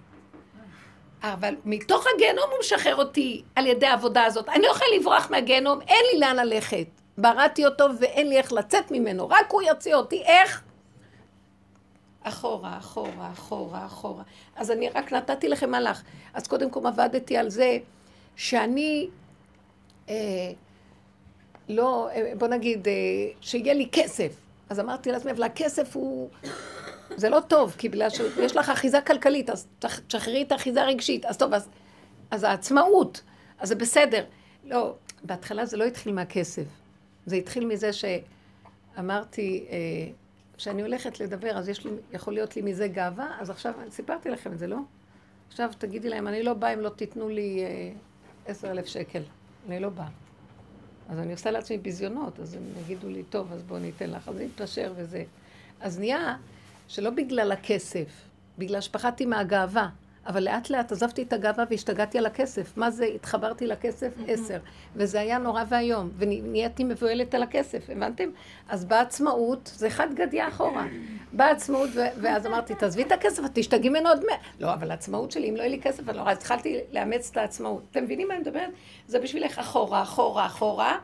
אבל 1.23 1.55
מתוך 1.65 2.05
הגיהנום 2.15 2.45
הוא 2.51 2.59
משחרר 2.59 2.95
אותי 2.95 3.43
על 3.55 3.67
ידי 3.67 3.85
העבודה 3.85 4.23
הזאת. 4.23 4.49
אני 4.49 4.61
לא 4.61 4.67
יכולה 4.67 4.89
לברוח 4.99 5.27
מהגיהנום, 5.31 5.81
אין 5.81 6.05
לי 6.13 6.19
לאן 6.19 6.35
ללכת. 6.35 6.87
בראתי 7.17 7.65
אותו 7.65 7.85
ואין 7.99 8.29
לי 8.29 8.37
איך 8.37 8.53
לצאת 8.53 8.91
ממנו, 8.91 9.29
רק 9.29 9.51
הוא 9.51 9.61
יוציא 9.61 9.95
אותי. 9.95 10.23
איך? 10.25 10.63
אחורה, 12.23 12.77
אחורה, 12.77 13.31
אחורה, 13.33 13.85
אחורה. 13.85 14.23
אז 14.55 14.71
אני 14.71 14.89
רק 14.89 15.13
נתתי 15.13 15.49
לכם 15.49 15.71
מהלך. 15.71 16.01
אז 16.33 16.47
קודם 16.47 16.69
כל 16.69 16.87
עבדתי 16.87 17.37
על 17.37 17.49
זה 17.49 17.77
שאני, 18.35 19.09
אה, 20.09 20.15
לא, 21.69 22.09
אה, 22.09 22.33
בוא 22.37 22.47
נגיד, 22.47 22.87
אה, 22.87 22.93
שיהיה 23.41 23.73
לי 23.73 23.89
כסף. 23.91 24.31
אז 24.69 24.79
אמרתי 24.79 25.11
לעצמי, 25.11 25.31
אבל 25.31 25.43
הכסף 25.43 25.95
הוא, 25.95 26.29
זה 27.15 27.29
לא 27.29 27.39
טוב, 27.47 27.75
כי 27.77 27.89
בגלל 27.89 28.09
שיש 28.09 28.55
לך 28.55 28.69
אחיזה 28.69 29.01
כלכלית, 29.01 29.49
אז 29.49 29.67
תשחררי 30.07 30.41
את 30.41 30.51
האחיזה 30.51 30.81
הרגשית. 30.81 31.25
אז 31.25 31.37
טוב, 31.37 31.53
אז, 31.53 31.69
אז 32.31 32.43
העצמאות, 32.43 33.21
אז 33.59 33.69
זה 33.69 33.75
בסדר. 33.75 34.25
לא, 34.65 34.95
בהתחלה 35.23 35.65
זה 35.65 35.77
לא 35.77 35.83
התחיל 35.83 36.13
מהכסף. 36.13 36.63
זה 37.25 37.35
התחיל 37.35 37.65
מזה 37.65 37.89
שאמרתי, 37.93 39.65
אה, 39.69 39.77
כשאני 40.57 40.81
הולכת 40.81 41.19
לדבר, 41.19 41.57
אז 41.57 41.69
יש 41.69 41.85
לי, 41.85 41.91
יכול 42.13 42.33
להיות 42.33 42.55
לי 42.55 42.61
מזה 42.61 42.87
גאווה, 42.87 43.37
אז 43.39 43.49
עכשיו, 43.49 43.73
סיפרתי 43.89 44.29
לכם 44.29 44.53
את 44.53 44.59
זה, 44.59 44.67
לא? 44.67 44.77
עכשיו 45.47 45.69
תגידי 45.77 46.09
להם, 46.09 46.27
אני 46.27 46.43
לא 46.43 46.53
באה 46.53 46.73
אם 46.73 46.79
לא 46.79 46.89
תיתנו 46.89 47.29
לי 47.29 47.63
אה, 47.63 47.91
עשר 48.45 48.71
אלף 48.71 48.85
שקל. 48.85 49.21
אני 49.67 49.79
לא 49.79 49.89
באה. 49.89 50.07
אז 51.09 51.19
אני 51.19 51.31
עושה 51.31 51.51
לעצמי 51.51 51.77
ביזיונות, 51.77 52.39
אז 52.39 52.53
הם 52.53 52.61
יגידו 52.81 53.09
לי, 53.09 53.23
טוב, 53.23 53.53
אז 53.53 53.63
בואו 53.63 53.79
ניתן 53.79 54.09
לך, 54.09 54.29
אז 54.29 54.37
אני 54.37 54.47
אתפשר 54.55 54.93
וזה. 54.95 55.23
אז 55.81 55.99
נהיה 55.99 56.35
שלא 56.87 57.09
בגלל 57.09 57.51
הכסף, 57.51 58.07
בגלל 58.57 58.81
שפחדתי 58.81 59.25
מהגאווה, 59.25 59.89
אבל 60.27 60.43
לאט 60.43 60.69
לאט 60.69 60.91
עזבתי 60.91 61.21
את 61.21 61.33
הגאווה 61.33 61.63
והשתגעתי 61.69 62.17
על 62.17 62.25
הכסף. 62.25 62.77
מה 62.77 62.91
זה, 62.91 63.05
התחברתי 63.05 63.67
לכסף? 63.67 64.13
עשר. 64.27 64.57
וזה 64.95 65.19
היה 65.19 65.37
נורא 65.37 65.63
ואיום, 65.69 66.09
ונהייתי 66.17 66.83
מבוהלת 66.83 67.35
על 67.35 67.43
הכסף, 67.43 67.89
הבנתם? 67.89 68.29
אז 68.69 68.85
בעצמאות, 68.85 69.71
זה 69.75 69.89
חד 69.89 70.07
גדיה 70.13 70.47
אחורה. 70.47 70.87
בעצמאות, 71.33 71.89
ואז 71.93 72.45
אמרתי, 72.45 72.75
תעזבי 72.75 73.03
את 73.03 73.11
הכסף, 73.11 73.45
את 73.45 73.49
תשתגעי 73.53 73.89
ממנו 73.89 74.09
עוד 74.09 74.25
מאה. 74.25 74.37
לא, 74.59 74.73
אבל 74.73 74.91
העצמאות 74.91 75.31
שלי, 75.31 75.49
אם 75.49 75.55
לא 75.55 75.59
יהיה 75.59 75.71
לי 75.71 75.81
כסף, 75.81 76.09
אני 76.09 76.17
לא 76.17 76.21
רואה, 76.21 76.31
אז 76.31 76.37
התחלתי 76.37 76.79
לאמץ 76.91 77.29
את 77.31 77.37
העצמאות. 77.37 77.81
אתם 77.91 78.03
מבינים 78.03 78.27
מה 78.27 78.33
אני 78.33 78.41
מדברת? 78.41 78.69
זה 79.07 79.19
בשבילך 79.19 79.59
אחורה, 79.59 80.01
אחורה, 80.01 80.45
אחורה. 80.45 80.97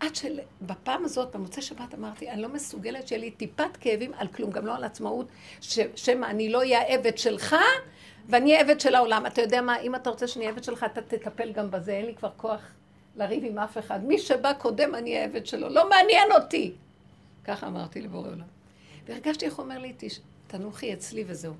עד 0.00 0.14
שבפעם 0.14 1.04
הזאת, 1.04 1.36
במוצאי 1.36 1.62
שבת 1.62 1.94
אמרתי, 1.94 2.30
אני 2.30 2.42
לא 2.42 2.48
מסוגלת 2.48 3.08
שיהיה 3.08 3.20
לי 3.20 3.30
טיפת 3.30 3.76
כאבים 3.80 4.12
על 4.18 4.28
כלום, 4.28 4.50
גם 4.50 4.66
לא 4.66 4.74
על 4.74 4.84
עצמאות, 4.84 5.26
שמא 5.94 6.26
אני 6.26 6.48
לא 6.48 6.58
אהיה 6.58 6.80
העבד 6.80 7.18
שלך, 7.18 7.56
ואני 8.28 8.52
אהיה 8.52 8.64
עבד 8.64 8.80
של 8.80 8.94
העולם. 8.94 9.26
אתה 9.26 9.40
יודע 9.40 9.60
מה, 9.60 9.80
אם 9.80 9.94
אתה 9.94 10.10
רוצה 10.10 10.26
שאני 10.26 10.44
אהיה 10.44 10.52
עבד 10.54 10.64
שלך, 10.64 10.84
אתה 10.92 11.02
תטפל 11.02 11.52
גם 11.52 11.70
בזה, 11.70 11.92
אין 11.92 12.06
לי 12.06 12.14
כבר 12.14 12.30
כוח 12.36 12.60
לריב 13.16 13.44
עם 13.44 13.58
אף 13.58 13.78
אחד. 13.78 14.04
מי 14.04 14.18
שבא 14.18 14.52
קודם, 14.52 14.94
אני 14.94 15.14
אהיה 15.14 15.24
עבד 15.24 15.46
שלו. 15.46 15.68
לא 15.68 15.88
מעניין 15.88 16.32
אותי. 16.32 16.72
ככה 17.44 17.66
אמרתי 17.66 18.00
לבורא 18.00 18.28
עולם. 18.28 18.46
והרגשתי 19.06 19.46
איך 19.46 19.54
הוא 19.54 19.64
אומר 19.64 19.78
לי, 19.78 19.92
תנוחי 20.46 20.92
אצלי 20.92 21.24
וזהו. 21.26 21.54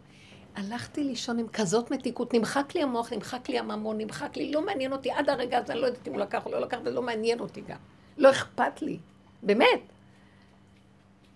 הלכתי 0.57 1.05
לישון 1.05 1.39
עם 1.39 1.49
כזאת 1.49 1.91
מתיקות, 1.91 2.35
נמחק 2.35 2.74
לי 2.74 2.82
המוח, 2.82 3.12
נמחק 3.12 3.49
לי 3.49 3.59
הממון, 3.59 3.99
נמחק 3.99 4.37
לי, 4.37 4.53
לא 4.53 4.66
מעניין 4.66 4.93
אותי 4.93 5.11
עד 5.11 5.30
הרגע 5.30 5.59
הזה, 5.59 5.72
אני 5.72 5.80
לא 5.80 5.87
יודעת 5.87 6.09
אם 6.09 6.12
הוא 6.12 6.20
לקח 6.20 6.47
או 6.47 6.51
לא 6.51 6.61
לקח, 6.61 6.78
ולא 6.85 7.03
מעניין 7.03 7.41
אותי 7.41 7.61
גם. 7.61 7.76
לא 8.18 8.30
אכפת 8.30 8.82
לי, 8.82 8.98
באמת. 9.42 9.80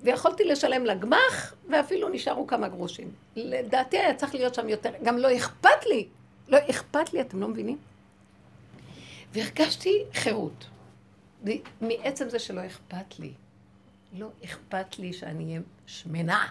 ויכולתי 0.01 0.45
לשלם 0.45 0.87
לגמ"ח, 0.87 1.55
ואפילו 1.68 2.09
נשארו 2.09 2.47
כמה 2.47 2.68
גרושים. 2.68 3.11
לדעתי 3.37 3.99
היה 3.99 4.14
צריך 4.14 4.35
להיות 4.35 4.55
שם 4.55 4.68
יותר, 4.68 4.91
גם 5.03 5.18
לא 5.18 5.37
אכפת 5.37 5.87
לי, 5.87 6.09
לא 6.49 6.59
אכפת 6.70 7.12
לי, 7.12 7.20
אתם 7.20 7.41
לא 7.41 7.49
מבינים? 7.49 7.79
והרגשתי 9.33 10.05
חירות. 10.14 10.66
מעצם 11.81 12.29
זה 12.29 12.39
שלא 12.39 12.66
אכפת 12.66 13.18
לי. 13.18 13.33
לא 14.18 14.29
אכפת 14.45 14.99
לי 14.99 15.12
שאני 15.12 15.45
אהיה 15.45 15.61
שמנה. 15.87 16.47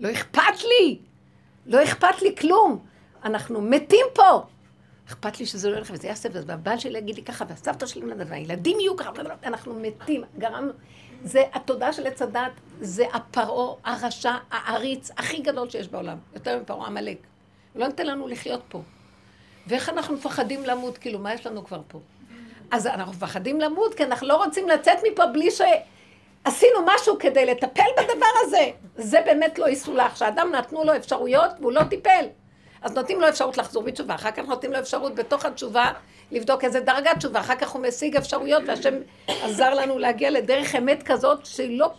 לא 0.00 0.12
אכפת 0.12 0.62
לי! 0.64 0.98
לא 1.66 1.84
אכפת 1.84 2.22
לי 2.22 2.36
כלום. 2.36 2.86
אנחנו 3.24 3.60
מתים 3.60 4.06
פה. 4.14 4.46
אכפת 5.08 5.40
לי 5.40 5.46
שזה 5.46 5.70
לא 5.70 5.76
ילך 5.76 5.90
וזה 5.94 6.08
יעשה, 6.08 6.28
והבעל 6.32 6.78
שלי 6.78 6.98
יגיד 6.98 7.16
לי 7.16 7.22
ככה, 7.22 7.44
והסבתא 7.48 7.86
שלי 7.86 8.02
מנדד, 8.02 8.30
והילדים 8.30 8.80
יהיו 8.80 8.96
ככה, 8.96 9.10
אנחנו 9.44 9.74
מתים. 9.74 10.24
גרמנו... 10.38 10.72
זה 11.24 11.42
התודעה 11.52 11.92
של 11.92 12.06
עץ 12.06 12.22
הדת, 12.22 12.52
זה 12.80 13.04
הפרעה, 13.12 13.74
הרשע, 13.84 14.32
העריץ 14.50 15.10
הכי 15.16 15.40
גדול 15.40 15.70
שיש 15.70 15.88
בעולם. 15.88 16.18
יותר 16.34 16.60
מפרעה 16.60 16.86
עמלק. 16.86 17.18
לא 17.74 17.86
נותן 17.86 18.06
לנו 18.06 18.28
לחיות 18.28 18.62
פה. 18.68 18.82
ואיך 19.66 19.88
אנחנו 19.88 20.14
מפחדים 20.14 20.64
למות? 20.64 20.98
כאילו, 20.98 21.18
מה 21.18 21.34
יש 21.34 21.46
לנו 21.46 21.64
כבר 21.64 21.80
פה? 21.88 22.00
אז 22.70 22.86
אנחנו 22.86 23.12
מפחדים 23.12 23.60
למות, 23.60 23.94
כי 23.94 24.04
אנחנו 24.04 24.28
לא 24.28 24.44
רוצים 24.44 24.68
לצאת 24.68 24.98
מפה 25.12 25.26
בלי 25.26 25.48
שעשינו 25.50 26.78
משהו 26.86 27.18
כדי 27.18 27.46
לטפל 27.46 27.90
בדבר 27.98 28.26
הזה. 28.40 28.70
זה 28.96 29.20
באמת 29.24 29.58
לא 29.58 29.68
יסולח, 29.68 30.16
שאדם 30.16 30.52
נתנו 30.52 30.84
לו 30.84 30.96
אפשרויות 30.96 31.50
והוא 31.60 31.72
לא 31.72 31.84
טיפל. 31.84 32.26
אז 32.82 32.92
נותנים 32.92 33.20
לו 33.20 33.28
אפשרות 33.28 33.58
לחזור 33.58 33.82
בתשובה, 33.82 34.14
אחר 34.14 34.30
כך 34.30 34.44
נותנים 34.44 34.72
לו 34.72 34.78
אפשרות 34.78 35.14
בתוך 35.14 35.44
התשובה 35.44 35.92
לבדוק 36.30 36.64
איזה 36.64 36.80
דרגת 36.80 37.16
תשובה, 37.18 37.40
אחר 37.40 37.54
כך 37.54 37.70
הוא 37.70 37.82
משיג 37.82 38.16
אפשרויות 38.16 38.62
והשם 38.66 38.94
עזר 39.26 39.74
לנו 39.74 39.98
להגיע 39.98 40.30
לדרך 40.30 40.74
אמת 40.74 41.02
כזאת 41.02 41.46
שהיא 41.46 41.78
לא, 41.78 41.92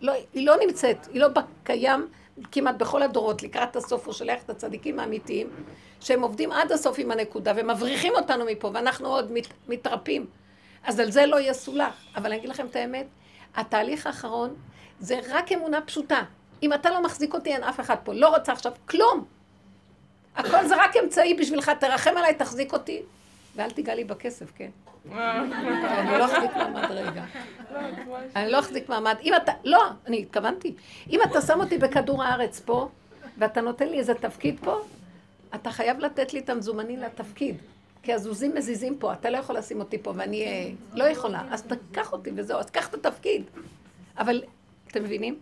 לא, 0.00 0.12
היא 0.32 0.46
לא 0.46 0.54
נמצאת, 0.66 1.06
היא 1.12 1.20
לא 1.20 1.28
קיים 1.64 2.08
כמעט 2.52 2.74
בכל 2.74 3.02
הדורות, 3.02 3.42
לקראת 3.42 3.76
הסוף 3.76 4.06
הוא 4.06 4.14
שולח 4.14 4.42
את 4.44 4.50
הצדיקים 4.50 5.00
האמיתיים, 5.00 5.50
שהם 6.00 6.22
עובדים 6.22 6.52
עד 6.52 6.72
הסוף 6.72 6.98
עם 6.98 7.10
הנקודה 7.10 7.52
ומבריחים 7.56 8.12
אותנו 8.14 8.44
מפה 8.44 8.70
ואנחנו 8.74 9.08
עוד 9.08 9.32
מת, 9.32 9.46
מתרפים. 9.68 10.26
אז 10.84 11.00
על 11.00 11.10
זה 11.10 11.26
לא 11.26 11.40
יסולח. 11.40 11.94
אבל 12.16 12.26
אני 12.26 12.36
אגיד 12.36 12.50
לכם 12.50 12.66
את 12.66 12.76
האמת, 12.76 13.06
התהליך 13.54 14.06
האחרון 14.06 14.54
זה 15.00 15.20
רק 15.28 15.52
אמונה 15.52 15.80
פשוטה. 15.80 16.22
אם 16.62 16.72
אתה 16.72 16.90
לא 16.90 17.02
מחזיק 17.02 17.34
אותי, 17.34 17.52
אין 17.52 17.64
אף 17.64 17.80
אחד 17.80 17.96
פה. 18.04 18.12
לא 18.14 18.28
רוצה 18.36 18.52
עכשיו 18.52 18.72
כלום. 18.84 19.24
הכל 20.36 20.66
זה 20.66 20.84
רק 20.84 20.96
אמצעי 20.96 21.34
בשבילך, 21.34 21.70
תרחם 21.80 22.10
עליי, 22.16 22.34
תחזיק 22.34 22.72
אותי, 22.72 23.02
ואל 23.56 23.70
תיגע 23.70 23.94
לי 23.94 24.04
בכסף, 24.04 24.52
כן? 24.56 24.70
אני 25.14 26.18
לא 26.18 26.24
אחזיק 26.24 26.56
מעמד 26.56 26.90
רגע. 26.90 27.24
אני 28.36 28.50
לא 28.50 28.58
אחזיק 28.58 28.88
מעמד. 28.88 29.16
אם 29.22 29.32
אתה, 29.36 29.52
לא, 29.64 29.82
אני 30.06 30.22
התכוונתי. 30.22 30.74
אם 31.10 31.20
אתה 31.22 31.40
שם 31.40 31.60
אותי 31.60 31.78
בכדור 31.78 32.22
הארץ 32.22 32.60
פה, 32.60 32.88
ואתה 33.38 33.60
נותן 33.60 33.88
לי 33.88 33.98
איזה 33.98 34.14
תפקיד 34.14 34.56
פה, 34.64 34.80
אתה 35.54 35.70
חייב 35.70 35.98
לתת 35.98 36.32
לי 36.32 36.40
את 36.40 36.50
המזומני 36.50 36.96
לתפקיד. 36.96 37.56
כי 38.02 38.12
הזוזים 38.12 38.54
מזיזים 38.54 38.98
פה, 38.98 39.12
אתה 39.12 39.30
לא 39.30 39.36
יכול 39.36 39.56
לשים 39.56 39.80
אותי 39.80 39.98
פה, 39.98 40.12
ואני 40.16 40.44
אה, 40.46 40.70
לא 40.94 41.04
יכולה. 41.04 41.42
אז 41.50 41.62
תקח 41.62 42.12
אותי 42.12 42.30
וזהו, 42.36 42.58
אז 42.58 42.70
קח 42.70 42.88
את 42.88 42.94
התפקיד. 42.94 43.42
אבל, 44.18 44.42
אתם 44.88 45.04
מבינים? 45.04 45.38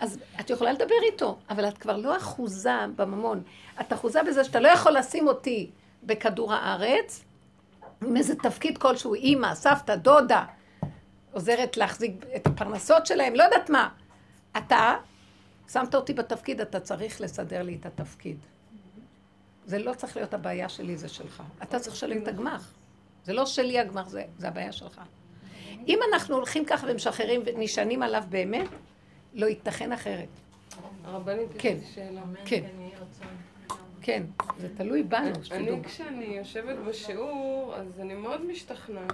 אז 0.00 0.18
את 0.40 0.50
יכולה 0.50 0.72
לדבר 0.72 0.94
איתו, 1.12 1.38
אבל 1.50 1.68
את 1.68 1.78
כבר 1.78 1.96
לא 1.96 2.16
אחוזה 2.16 2.78
בממון. 2.96 3.42
את 3.80 3.92
אחוזה 3.92 4.22
בזה 4.22 4.44
שאתה 4.44 4.60
לא 4.60 4.68
יכול 4.68 4.92
לשים 4.92 5.28
אותי 5.28 5.70
בכדור 6.02 6.54
הארץ, 6.54 7.24
עם 8.02 8.16
איזה 8.16 8.34
תפקיד 8.36 8.78
כלשהו, 8.78 9.14
אימא, 9.14 9.54
סבתא, 9.54 9.96
דודה, 9.96 10.44
עוזרת 11.32 11.76
להחזיק 11.76 12.12
את 12.36 12.46
הפרנסות 12.46 13.06
שלהם, 13.06 13.34
לא 13.34 13.42
יודעת 13.42 13.70
מה. 13.70 13.88
אתה 14.56 14.96
שמת 15.72 15.94
אותי 15.94 16.14
בתפקיד, 16.14 16.60
אתה 16.60 16.80
צריך 16.80 17.20
לסדר 17.20 17.62
לי 17.62 17.76
את 17.80 17.86
התפקיד. 17.86 18.36
זה 19.66 19.78
לא 19.78 19.94
צריך 19.94 20.16
להיות 20.16 20.34
הבעיה 20.34 20.68
שלי, 20.68 20.96
זה 20.96 21.08
שלך. 21.08 21.42
אתה 21.62 21.78
צריך 21.78 21.96
לשלם 21.96 22.22
את 22.22 22.28
הגמח. 22.28 22.72
זה 23.24 23.32
לא 23.32 23.46
שלי 23.46 23.78
הגמח, 23.78 24.08
זה, 24.08 24.24
זה 24.38 24.48
הבעיה 24.48 24.72
שלך. 24.72 25.00
אם 25.88 25.98
אנחנו 26.12 26.34
הולכים 26.34 26.64
ככה 26.64 26.86
ומשחררים 26.90 27.42
ונשענים 27.46 28.02
עליו 28.02 28.22
באמת, 28.28 28.68
לא 29.34 29.46
ייתכן 29.46 29.92
אחרת. 29.92 30.28
הרבנית, 31.04 31.54
יש 31.54 31.62
כן. 31.62 31.76
לי 31.80 31.86
שאלה. 31.94 32.22
כן, 32.44 32.64
כן, 34.02 34.22
זה 34.58 34.68
תלוי 34.76 35.02
בנו, 35.02 35.44
שתדעו. 35.44 35.58
אני 35.58 35.84
כשאני 35.84 36.24
יושבת 36.24 36.76
בשיעור, 36.78 37.74
אז 37.76 38.00
אני 38.00 38.14
מאוד 38.14 38.46
משתכנעת. 38.46 39.12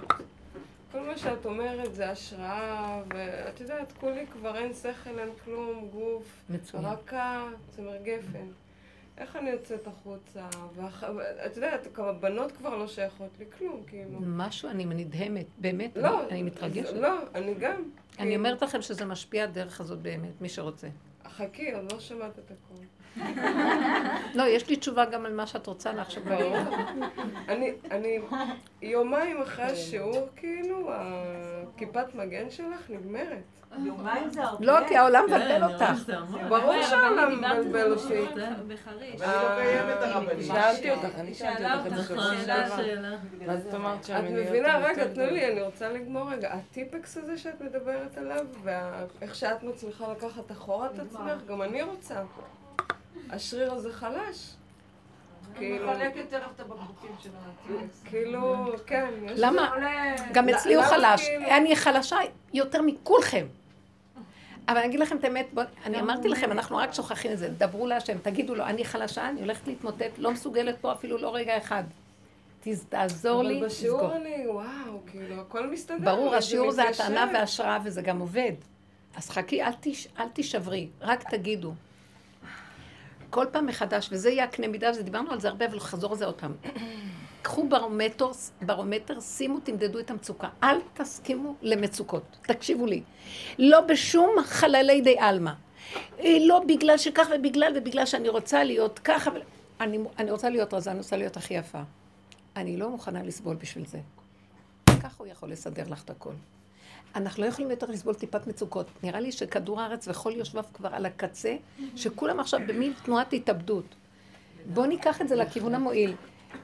כל 0.91 0.99
מה 0.99 1.17
שאת 1.17 1.45
אומרת 1.45 1.95
זה 1.95 2.09
השראה, 2.09 3.01
ואת 3.07 3.61
יודעת, 3.61 3.91
כולי 3.99 4.27
כבר 4.27 4.57
אין 4.57 4.73
שכל, 4.73 5.19
אין 5.19 5.29
כלום, 5.43 5.87
גוף, 5.93 6.23
מצוין. 6.49 6.85
רכה, 6.85 7.47
צמר 7.75 7.97
גפן. 8.03 8.47
איך 9.17 9.35
אני 9.35 9.49
יוצאת 9.49 9.87
החוצה? 9.87 10.47
ואח... 10.75 11.03
את 11.45 11.55
יודעת, 11.55 11.87
הבנות 11.97 12.51
כבר 12.51 12.77
לא 12.77 12.87
שייכות 12.87 13.29
לי 13.39 13.45
כלום, 13.57 13.83
כאילו. 13.87 14.19
משהו, 14.21 14.69
אני 14.69 14.85
נדהמת, 14.85 15.45
באמת, 15.57 15.97
לא, 15.97 16.21
אני, 16.21 16.29
אני 16.29 16.43
מתרגשת. 16.43 16.93
לא, 16.93 17.19
אני 17.35 17.53
גם. 17.53 17.75
אני 17.75 18.17
כאילו, 18.17 18.35
אומרת 18.35 18.61
לכם 18.61 18.81
שזה 18.81 19.05
משפיע 19.05 19.43
הדרך 19.43 19.81
הזאת 19.81 19.99
באמת, 19.99 20.41
מי 20.41 20.49
שרוצה. 20.49 20.87
חכי, 21.27 21.71
עוד 21.71 21.91
לא 21.91 21.99
שמעת 21.99 22.39
את 22.39 22.51
הכול. 22.51 22.85
לא, 24.35 24.43
יש 24.43 24.69
לי 24.69 24.75
תשובה 24.75 25.05
גם 25.05 25.25
על 25.25 25.33
מה 25.33 25.47
שאת 25.47 25.67
רוצה 25.67 25.93
לעכשיו. 25.93 26.23
ברור. 26.23 26.57
אני, 27.49 27.73
אני, 27.91 28.19
יומיים 28.81 29.41
אחרי 29.41 29.65
השיעור, 29.65 30.27
כאילו, 30.35 30.89
הכיפת 30.93 32.15
מגן 32.15 32.49
שלך 32.49 32.89
נגמרת. 32.89 33.43
יומיים 33.83 34.29
זה 34.29 34.43
הרבה. 34.43 34.65
לא, 34.65 34.87
כי 34.87 34.97
העולם 34.97 35.23
מבלבל 35.27 35.63
אותך. 35.63 36.11
ברור 36.49 36.81
שהעולם 36.81 37.37
מבלבל 37.37 37.93
אותי. 37.93 38.13
היא 38.13 39.19
לא 39.19 39.55
קיימת 39.57 39.97
הרבנית. 40.01 40.45
שאלתי 40.47 40.91
אותך, 40.91 41.19
אני 41.19 41.33
שאלתי 41.33 41.89
אותך 41.89 42.11
את 43.69 43.73
אמרת 43.73 44.03
שהמיניות... 44.03 44.45
את 44.45 44.49
מבינה, 44.49 44.77
רגע, 44.77 45.07
תנו 45.07 45.25
לי, 45.25 45.51
אני 45.51 45.61
רוצה 45.61 45.89
לגמור 45.89 46.31
רגע. 46.31 46.53
הטיפקס 46.53 47.17
הזה 47.17 47.37
שאת 47.37 47.61
מדברת 47.61 48.17
עליו, 48.17 48.45
ואיך 48.63 49.35
שאת 49.35 49.63
מצליחה 49.63 50.11
לקחת 50.11 50.51
אחורה 50.51 50.87
את 50.93 50.99
עצמך, 50.99 51.41
גם 51.47 51.61
אני 51.61 51.81
רוצה. 51.81 52.21
השריר 53.29 53.73
הזה 53.73 53.93
חלש. 53.93 54.55
כאילו, 55.55 55.91
מחלקת 55.91 56.29
תכף 56.29 56.51
את 56.55 56.59
הבקבוקים 56.59 57.11
של 57.23 57.29
הטיפס. 57.35 58.03
כאילו, 58.05 58.65
כן, 58.85 59.09
יש... 59.25 59.31
למה? 59.35 59.71
גם 60.33 60.49
אצלי 60.49 60.75
הוא 60.75 60.83
חלש. 60.83 61.21
כאילו? 61.21 61.45
אני 61.51 61.75
חלשה 61.75 62.17
יותר 62.53 62.81
מכולכם. 62.81 63.45
אבל 64.67 64.77
אני 64.77 64.85
אגיד 64.85 64.99
לכם 64.99 65.17
את 65.17 65.23
האמת, 65.23 65.47
בוא, 65.53 65.63
אני 65.85 65.99
אמרתי 65.99 66.27
לכם, 66.27 66.51
אנחנו 66.51 66.77
רק 66.77 66.93
שוכחים 66.93 67.31
את 67.31 67.37
זה, 67.37 67.49
דברו 67.57 67.87
להשם, 67.87 68.17
תגידו 68.17 68.55
לו, 68.55 68.65
אני 68.65 68.85
חלשה, 68.85 69.29
אני 69.29 69.41
הולכת 69.41 69.67
להתמוטט, 69.67 70.17
לא 70.17 70.31
מסוגלת 70.31 70.75
פה 70.81 70.91
אפילו 70.91 71.17
לא 71.17 71.35
רגע 71.35 71.57
אחד. 71.57 71.83
תעזור 72.89 73.43
לי, 73.43 73.59
אבל 73.59 73.65
בשיעור. 73.65 74.15
אני, 74.15 74.47
וואו, 74.47 74.99
כאילו, 75.07 75.41
הכל 75.41 75.67
מסתדר. 75.67 75.97
ברור, 76.15 76.35
השיעור 76.35 76.71
זה. 76.71 76.89
הטענה 76.89 77.31
והשראה 77.33 77.77
וזה 77.83 78.01
גם 78.01 78.19
עובד. 78.19 78.51
אז 79.15 79.29
חכי, 79.29 79.63
אל, 79.63 79.71
תש, 79.81 80.07
אל 80.19 80.29
תישברי, 80.29 80.87
רק 81.01 81.29
תגידו. 81.29 81.73
כל 83.29 83.45
פעם 83.51 83.65
מחדש, 83.65 84.09
וזה 84.11 84.29
יהיה 84.29 84.43
הקנה 84.43 84.67
מידה, 84.67 84.89
וזה 84.91 85.03
דיברנו 85.03 85.31
על 85.31 85.39
זה 85.39 85.47
הרבה, 85.47 85.65
אבל 85.65 85.79
חזור 85.79 86.11
על 86.11 86.17
זה 86.17 86.25
עוד 86.25 86.35
פעם. 86.35 86.53
קחו 87.41 87.67
ברומטר, 87.69 88.31
ברומטר, 88.61 89.19
שימו, 89.19 89.59
תמדדו 89.59 89.99
את 89.99 90.11
המצוקה. 90.11 90.49
אל 90.63 90.77
תסכימו 90.93 91.55
למצוקות. 91.61 92.23
תקשיבו 92.41 92.85
לי. 92.85 93.03
לא 93.59 93.81
בשום 93.81 94.35
חללי 94.43 95.01
די 95.01 95.19
עלמא. 95.19 95.51
אה, 96.19 96.37
לא 96.41 96.61
בגלל 96.67 96.97
שכך 96.97 97.27
ובגלל 97.35 97.73
ובגלל 97.75 98.05
שאני 98.05 98.29
רוצה 98.29 98.63
להיות 98.63 98.99
ככה. 98.99 99.31
ו... 99.31 99.33
אני, 99.79 99.97
אני 100.19 100.31
רוצה 100.31 100.49
להיות 100.49 100.73
רזה, 100.73 100.91
אני 100.91 100.99
רוצה 100.99 101.17
להיות 101.17 101.37
הכי 101.37 101.53
יפה. 101.53 101.81
אני 102.55 102.77
לא 102.77 102.89
מוכנה 102.89 103.23
לסבול 103.23 103.55
בשביל 103.55 103.85
זה. 103.85 103.99
ככה 105.03 105.15
הוא 105.17 105.27
יכול 105.27 105.51
לסדר 105.51 105.83
לך 105.89 106.03
את 106.03 106.09
הכל. 106.09 106.33
אנחנו 107.15 107.43
לא 107.43 107.47
יכולים 107.47 107.71
יותר 107.71 107.85
לסבול 107.85 108.13
טיפת 108.13 108.47
מצוקות. 108.47 108.87
נראה 109.03 109.19
לי 109.19 109.31
שכדור 109.31 109.81
הארץ 109.81 110.07
וכל 110.07 110.31
יושביו 110.35 110.63
כבר 110.73 110.89
על 110.95 111.05
הקצה, 111.05 111.55
שכולם 111.95 112.39
עכשיו 112.39 112.59
במין 112.67 112.93
תנועת 113.03 113.33
התאבדות. 113.33 113.95
בואו 114.73 114.85
ניקח 114.85 115.21
את 115.21 115.27
זה 115.27 115.35
לכיוון 115.35 115.75
המועיל. 115.75 116.15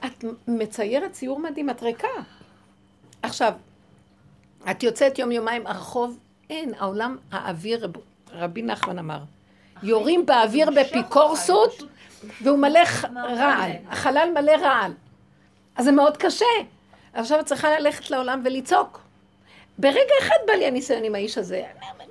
את 0.05 0.25
מציירת 0.47 1.11
ציור 1.11 1.39
מדהים, 1.39 1.69
את 1.69 1.83
ריקה. 1.83 2.07
עכשיו, 3.21 3.53
את 4.71 4.83
יוצאת 4.83 5.19
יום-יומיים, 5.19 5.67
הרחוב, 5.67 6.19
אין, 6.49 6.73
העולם, 6.79 7.17
האוויר, 7.31 7.85
רב, 7.85 7.91
רבי 8.31 8.61
נחמן 8.61 8.99
אמר, 8.99 9.19
יורים 9.83 10.25
באוויר 10.25 10.69
בפיקורסות, 10.75 11.83
והוא 12.41 12.59
מלא 12.59 12.79
רעל, 13.15 13.71
החלל 13.89 14.29
מלא 14.33 14.51
רעל. 14.51 14.93
אז 15.75 15.85
זה 15.85 15.91
מאוד 15.91 16.17
קשה. 16.17 16.45
עכשיו 17.13 17.39
את 17.39 17.45
צריכה 17.45 17.79
ללכת 17.79 18.11
לעולם 18.11 18.41
ולצעוק. 18.45 19.10
ברגע 19.77 20.13
אחד 20.21 20.35
בא 20.47 20.53
לי 20.53 20.65
הניסיון 20.65 21.03
עם 21.03 21.15
האיש 21.15 21.37
הזה. 21.37 21.63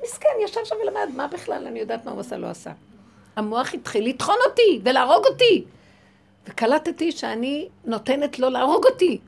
מסכן, 0.03 0.29
ישב 0.45 0.61
שם 0.65 0.75
ולמד, 0.83 1.09
מה 1.17 1.27
בכלל, 1.27 1.67
אני 1.67 1.81
יודעת 1.81 2.05
מה 2.05 2.11
הוא 2.11 2.21
עשה, 2.21 2.37
לא 2.37 2.47
עשה. 2.47 2.73
המוח 3.37 3.75
התחיל 3.75 4.09
לטחון 4.09 4.37
אותי 4.47 4.81
ולהרוג 4.83 5.27
אותי. 5.27 5.65
וקלטתי 6.47 7.13
שאני 7.13 7.69
נותנת 7.85 8.39
לו 8.39 8.51
להרוג 8.51 8.87
אותי. 8.87 9.19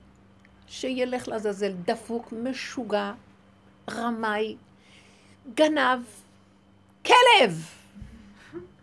שילך 0.66 1.28
לעזאזל, 1.28 1.72
דפוק, 1.84 2.32
משוגע, 2.32 3.12
רמאי, 3.90 4.56
גנב, 5.54 6.00
כלב. 7.06 7.66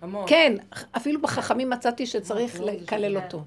המון. 0.02 0.26
כן, 0.28 0.54
אפילו 0.92 1.22
בחכמים 1.22 1.70
מצאתי 1.70 2.06
שצריך 2.06 2.60
לקלל 2.60 3.18
אותו. 3.18 3.44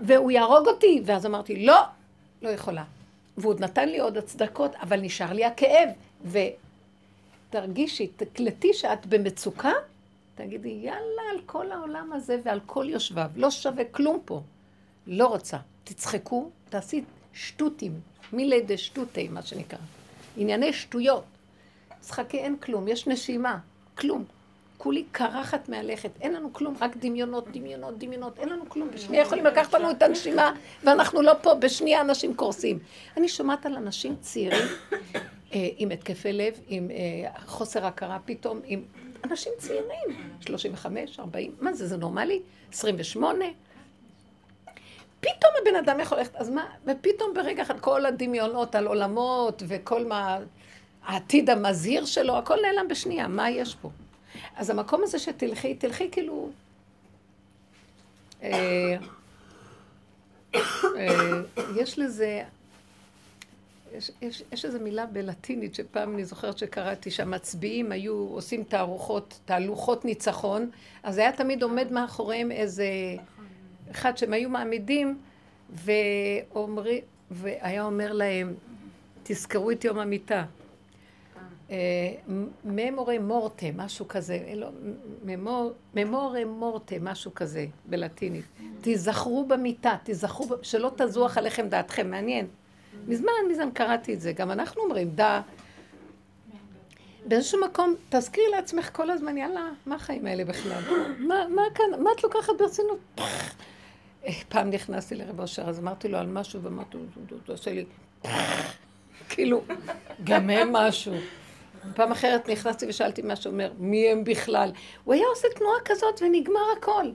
והוא 0.00 0.30
יהרוג 0.30 0.68
אותי, 0.68 1.02
ואז 1.04 1.26
אמרתי, 1.26 1.66
לא, 1.66 1.80
לא 2.42 2.48
יכולה. 2.48 2.84
והוא 3.38 3.54
נתן 3.58 3.88
לי 3.88 3.98
עוד 3.98 4.16
הצדקות, 4.16 4.74
אבל 4.74 5.00
נשאר 5.00 5.32
לי 5.32 5.44
הכאב. 5.44 5.88
ותרגישי, 7.50 8.06
תקלטי 8.06 8.74
שאת 8.74 9.06
במצוקה, 9.06 9.72
תגידי, 10.34 10.68
יאללה, 10.82 11.22
על 11.32 11.40
כל 11.46 11.72
העולם 11.72 12.12
הזה 12.12 12.38
ועל 12.44 12.60
כל 12.66 12.86
יושביו, 12.88 13.30
לא 13.36 13.50
שווה 13.50 13.84
כלום 13.84 14.20
פה. 14.24 14.40
לא 15.06 15.26
רוצה. 15.26 15.56
תצחקו, 15.84 16.50
תעשי 16.68 17.04
שטותים, 17.34 18.00
מלידה 18.32 18.76
שטותי, 18.76 19.28
מה 19.28 19.42
שנקרא. 19.42 19.78
ענייני 20.36 20.72
שטויות. 20.72 21.24
צחקי 22.00 22.38
אין 22.38 22.56
כלום, 22.56 22.88
יש 22.88 23.06
נשימה, 23.06 23.58
כלום. 23.94 24.24
כולי 24.86 25.04
קרחת 25.12 25.68
מהלכת, 25.68 26.10
אין 26.20 26.32
לנו 26.32 26.52
כלום, 26.52 26.74
רק 26.80 26.96
דמיונות, 26.96 27.48
דמיונות, 27.52 27.98
דמיונות, 27.98 28.38
אין 28.38 28.48
לנו 28.48 28.68
כלום. 28.68 28.90
בשנייה 28.90 29.22
יכולים 29.22 29.44
לקחת 29.44 29.74
לנו 29.74 29.90
את 29.90 30.02
הנשימה, 30.02 30.52
ואנחנו 30.84 31.22
לא 31.22 31.32
פה, 31.42 31.54
בשנייה 31.54 32.00
אנשים 32.00 32.34
קורסים. 32.34 32.78
אני 33.16 33.28
שומעת 33.28 33.66
על 33.66 33.76
אנשים 33.76 34.16
צעירים 34.20 34.66
אה, 35.52 35.68
עם 35.76 35.90
התקפי 35.90 36.32
לב, 36.32 36.60
עם 36.68 36.90
אה, 36.90 37.30
חוסר 37.46 37.86
הכרה 37.86 38.18
פתאום, 38.24 38.60
עם 38.64 38.82
אנשים 39.24 39.52
צעירים, 39.58 40.36
35, 40.40 41.20
40, 41.20 41.52
מה 41.60 41.72
זה, 41.72 41.86
זה 41.86 41.96
נורמלי? 41.96 42.42
28? 42.72 43.44
פתאום 45.20 45.52
הבן 45.62 45.76
אדם 45.76 46.00
יכול 46.00 46.18
ללכת, 46.18 46.36
אז 46.36 46.50
מה, 46.50 46.64
ופתאום 46.84 47.34
ברגע 47.34 47.62
אחד 47.62 47.80
כל 47.80 48.06
הדמיונות 48.06 48.74
על 48.74 48.86
עולמות 48.86 49.62
וכל 49.66 50.06
מה, 50.06 50.38
העתיד 51.04 51.50
המזהיר 51.50 52.04
שלו, 52.04 52.36
הכל 52.36 52.56
נעלם 52.62 52.88
בשנייה, 52.88 53.28
מה 53.28 53.50
יש 53.50 53.74
פה? 53.74 53.90
אז 54.56 54.70
המקום 54.70 55.02
הזה 55.02 55.18
שתלכי, 55.18 55.74
תלכי 55.74 56.10
כאילו... 56.10 56.50
אה, 58.42 58.96
אה, 60.96 61.40
יש 61.76 61.98
לזה, 61.98 62.42
יש, 63.94 64.10
יש, 64.22 64.42
יש 64.52 64.64
איזו 64.64 64.78
מילה 64.80 65.06
בלטינית 65.06 65.74
שפעם 65.74 66.14
אני 66.14 66.24
זוכרת 66.24 66.58
שקראתי 66.58 67.10
שהמצביעים 67.10 67.92
היו 67.92 68.14
עושים 68.14 68.64
תערוכות, 68.64 69.40
תהלוכות 69.44 70.04
ניצחון, 70.04 70.70
אז 71.02 71.18
היה 71.18 71.32
תמיד 71.32 71.62
עומד 71.62 71.92
מאחוריהם 71.92 72.52
איזה 72.52 72.86
אחד 73.90 74.16
שהם 74.16 74.32
היו 74.32 74.50
מעמידים 74.50 75.18
ואומרי, 75.70 77.00
והיה 77.30 77.84
אומר 77.84 78.12
להם, 78.12 78.54
תזכרו 79.22 79.70
את 79.70 79.84
יום 79.84 79.98
המיטה. 79.98 80.44
אה, 81.70 81.76
ממורי 82.64 83.18
מורטה, 83.18 83.66
משהו 83.76 84.08
כזה, 84.08 84.38
לא, 84.54 84.68
ממור, 85.24 85.72
ממורי 85.94 86.44
מורטה, 86.44 86.94
משהו 87.00 87.34
כזה, 87.34 87.66
בלטינית. 87.84 88.44
תיזכרו 88.80 89.46
במיטה, 89.46 89.96
תיזכרו, 90.02 90.46
שלא 90.62 90.92
תזוח 90.96 91.38
עליכם 91.38 91.68
דעתכם, 91.68 92.10
מעניין. 92.10 92.46
מזמן, 93.08 93.32
מזמן 93.50 93.68
קראתי 93.74 94.14
את 94.14 94.20
זה, 94.20 94.32
גם 94.32 94.50
אנחנו 94.50 94.82
אומרים, 94.82 95.10
דע. 95.10 95.40
באיזשהו 97.26 97.60
מקום, 97.60 97.94
תזכירי 98.08 98.46
לעצמך 98.50 98.90
כל 98.92 99.10
הזמן, 99.10 99.36
יאללה, 99.36 99.68
מה 99.86 99.94
החיים 99.94 100.26
האלה 100.26 100.44
בכלל? 100.44 100.82
מה, 101.18 101.62
כאן, 101.74 102.02
מה 102.02 102.10
את 102.18 102.22
לוקחת 102.24 102.52
ברצינות? 102.58 102.98
אה, 103.18 104.32
פעם 104.48 104.70
נכנסתי 104.70 105.14
לרב 105.14 105.40
אושר, 105.40 105.62
אז 105.62 105.78
אמרתי 105.78 106.08
לו 106.08 106.18
על 106.18 106.26
משהו, 106.26 106.62
ואמרתי 106.62 106.96
לו, 106.96 107.02
הוא 107.30 107.54
עושה 107.54 107.70
לי, 107.72 107.84
כאילו, 109.28 109.62
גם 110.24 110.50
הם 110.50 110.72
משהו. 110.72 111.14
פעם 111.94 112.12
אחרת 112.12 112.48
נכנסתי 112.48 112.86
ושאלתי 112.88 113.22
משהו, 113.24 113.50
אומר, 113.50 113.72
מי 113.78 114.08
הם 114.08 114.24
בכלל? 114.24 114.72
הוא 115.04 115.14
היה 115.14 115.26
עושה 115.26 115.48
תנועה 115.54 115.78
כזאת 115.84 116.22
ונגמר 116.22 116.60
הכל. 116.78 117.10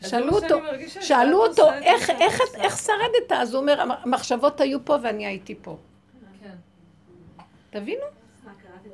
שאלו 0.00 0.26
מה 0.26 0.32
אותו, 0.32 0.58
שאלו 1.00 1.46
אותו, 1.46 1.72
איך, 1.72 2.10
איך, 2.10 2.40
עושה." 2.40 2.58
איך 2.58 2.78
שרדת? 2.78 3.32
אז 3.32 3.54
הוא 3.54 3.60
אומר, 3.60 3.80
המחשבות 3.80 4.60
היו 4.60 4.84
פה 4.84 4.96
ואני 5.02 5.26
הייתי 5.26 5.54
פה. 5.62 5.76
כן, 6.42 6.54
תבינו? 7.70 8.04
מה, 8.44 8.52
קראת 8.62 8.86
את 8.86 8.90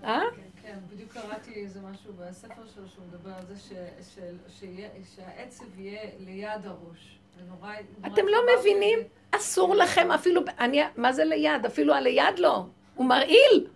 זה? 0.00 0.06
אה? 0.06 0.20
כן, 0.62 0.78
בדיוק 0.94 1.12
קראתי 1.12 1.54
איזה 1.54 1.80
משהו 1.92 2.12
בספר 2.12 2.62
שלו 2.74 2.88
שהוא 2.88 3.04
מדבר 3.08 3.30
על 3.30 3.44
זה 3.46 3.54
שהעצב 5.16 5.80
יהיה 5.80 6.00
ליד 6.20 6.66
הראש. 6.66 7.18
אתם 8.06 8.26
לא 8.26 8.38
מבינים? 8.58 8.98
אסור 9.30 9.74
לכם 9.74 10.10
אפילו, 10.10 10.42
אני, 10.58 10.82
מה 10.96 11.12
זה 11.12 11.24
ליד? 11.24 11.66
אפילו 11.66 11.94
הליד 11.94 12.38
לא. 12.38 12.64
הוא 12.94 13.06
מרעיל, 13.06 13.66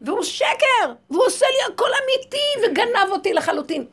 והוא 0.00 0.22
שקר, 0.22 0.92
והוא 1.10 1.22
עושה 1.26 1.46
לי 1.46 1.74
הכל 1.74 1.88
אמיתי, 2.04 2.70
וגנב 2.70 3.12
אותי 3.12 3.32
לחלוטין. 3.32 3.84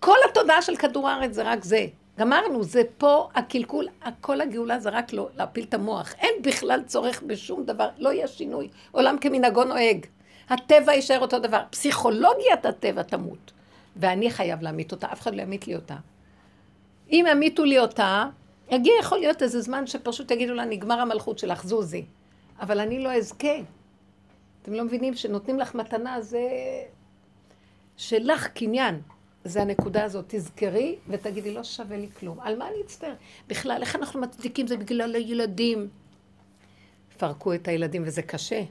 כל 0.00 0.16
התודעה 0.30 0.62
של 0.62 0.76
כדור 0.76 1.08
הארץ 1.08 1.32
זה 1.32 1.42
רק 1.42 1.64
זה. 1.64 1.86
גמרנו, 2.18 2.64
זה 2.64 2.82
פה 2.98 3.28
הקלקול, 3.34 3.88
כל 4.20 4.40
הגאולה 4.40 4.78
זה 4.78 4.88
רק 4.88 5.12
לא 5.12 5.28
להפיל 5.36 5.64
את 5.68 5.74
המוח. 5.74 6.14
אין 6.18 6.34
בכלל 6.42 6.82
צורך 6.86 7.22
בשום 7.26 7.64
דבר, 7.64 7.88
לא 7.98 8.12
יהיה 8.12 8.28
שינוי. 8.28 8.68
עולם 8.90 9.18
כמנהגו 9.18 9.64
נוהג. 9.64 10.06
הטבע 10.48 10.92
יישאר 10.92 11.20
אותו 11.20 11.38
דבר. 11.38 11.62
פסיכולוגיית 11.70 12.66
הטבע 12.66 13.02
תמות. 13.02 13.52
ואני 13.96 14.30
חייב 14.30 14.62
להמית 14.62 14.92
אותה, 14.92 15.06
אף 15.12 15.20
אחד 15.20 15.34
לא 15.34 15.42
ימית 15.42 15.66
לי 15.66 15.74
אותה. 15.74 15.96
אם 17.10 17.24
ימיתו 17.30 17.64
לי 17.64 17.78
אותה, 17.78 18.26
יגיע 18.70 18.92
יכול 19.00 19.18
להיות 19.18 19.42
איזה 19.42 19.60
זמן 19.60 19.86
שפשוט 19.86 20.30
יגידו 20.30 20.54
לה, 20.54 20.64
נגמר 20.64 21.00
המלכות 21.00 21.38
שלך, 21.38 21.64
זוזי. 21.64 22.04
אבל 22.60 22.80
אני 22.80 23.02
לא 23.02 23.12
אזכה. 23.12 23.54
אתם 24.62 24.72
לא 24.72 24.84
מבינים 24.84 25.14
שנותנים 25.14 25.58
לך 25.58 25.74
מתנה, 25.74 26.20
זה 26.20 26.48
שלך 27.96 28.46
קניין. 28.46 29.00
זה 29.44 29.62
הנקודה 29.62 30.04
הזאת. 30.04 30.24
תזכרי 30.28 30.96
ותגידי, 31.08 31.54
לא 31.54 31.64
שווה 31.64 31.96
לי 31.96 32.08
כלום. 32.10 32.40
על 32.40 32.58
מה 32.58 32.68
אני 32.68 32.76
אצטער? 32.84 33.14
בכלל, 33.48 33.78
איך 33.80 33.96
אנחנו 33.96 34.20
מצדיקים? 34.20 34.66
זה 34.66 34.76
בגלל 34.76 35.14
הילדים. 35.14 35.88
פרקו 37.18 37.54
את 37.54 37.68
הילדים, 37.68 38.02
וזה 38.06 38.22
קשה. 38.22 38.62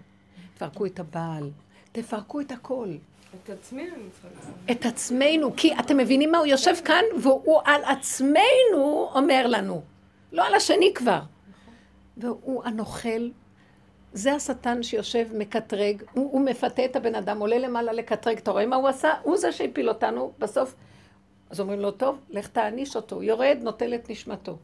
תפרקו 0.55 0.85
את 0.85 0.99
הבעל. 0.99 1.51
תפרקו 1.91 2.41
את 2.41 2.51
הכל. 2.51 2.95
את 3.35 3.49
עצמי 3.49 3.81
אני 3.81 4.09
צריכה 4.11 4.27
לצאת. 4.37 4.71
את 4.71 4.85
עצמנו, 4.85 5.55
כי 5.57 5.73
אתם 5.79 5.97
מבינים 5.97 6.31
מה? 6.31 6.37
הוא 6.37 6.45
יושב 6.45 6.75
כאן 6.85 7.03
והוא 7.21 7.61
על 7.65 7.83
עצמנו 7.83 9.09
אומר 9.13 9.47
לנו, 9.47 9.81
לא 10.31 10.47
על 10.47 10.55
השני 10.55 10.93
כבר. 10.95 11.21
והוא 12.17 12.63
הנוכל, 12.65 13.29
זה 14.13 14.33
השטן 14.33 14.83
שיושב 14.83 15.27
מקטרג, 15.33 16.03
הוא, 16.13 16.31
הוא 16.31 16.41
מפתה 16.41 16.85
את 16.85 16.95
הבן 16.95 17.15
אדם, 17.15 17.39
עולה 17.39 17.57
למעלה 17.57 17.93
לקטרג, 17.93 18.37
אתה 18.37 18.51
רואה 18.51 18.65
מה 18.65 18.75
הוא 18.75 18.87
עשה? 18.87 19.13
הוא 19.23 19.37
זה 19.37 19.51
שהפיל 19.51 19.89
אותנו, 19.89 20.31
בסוף, 20.39 20.75
אז 21.49 21.59
אומרים 21.59 21.79
לו, 21.79 21.91
טוב, 21.91 22.19
לך 22.29 22.47
תעניש 22.47 22.95
אותו, 22.95 23.23
יורד, 23.23 23.57
נוטל 23.61 23.95
את 23.95 24.09
נשמתו. 24.09 24.57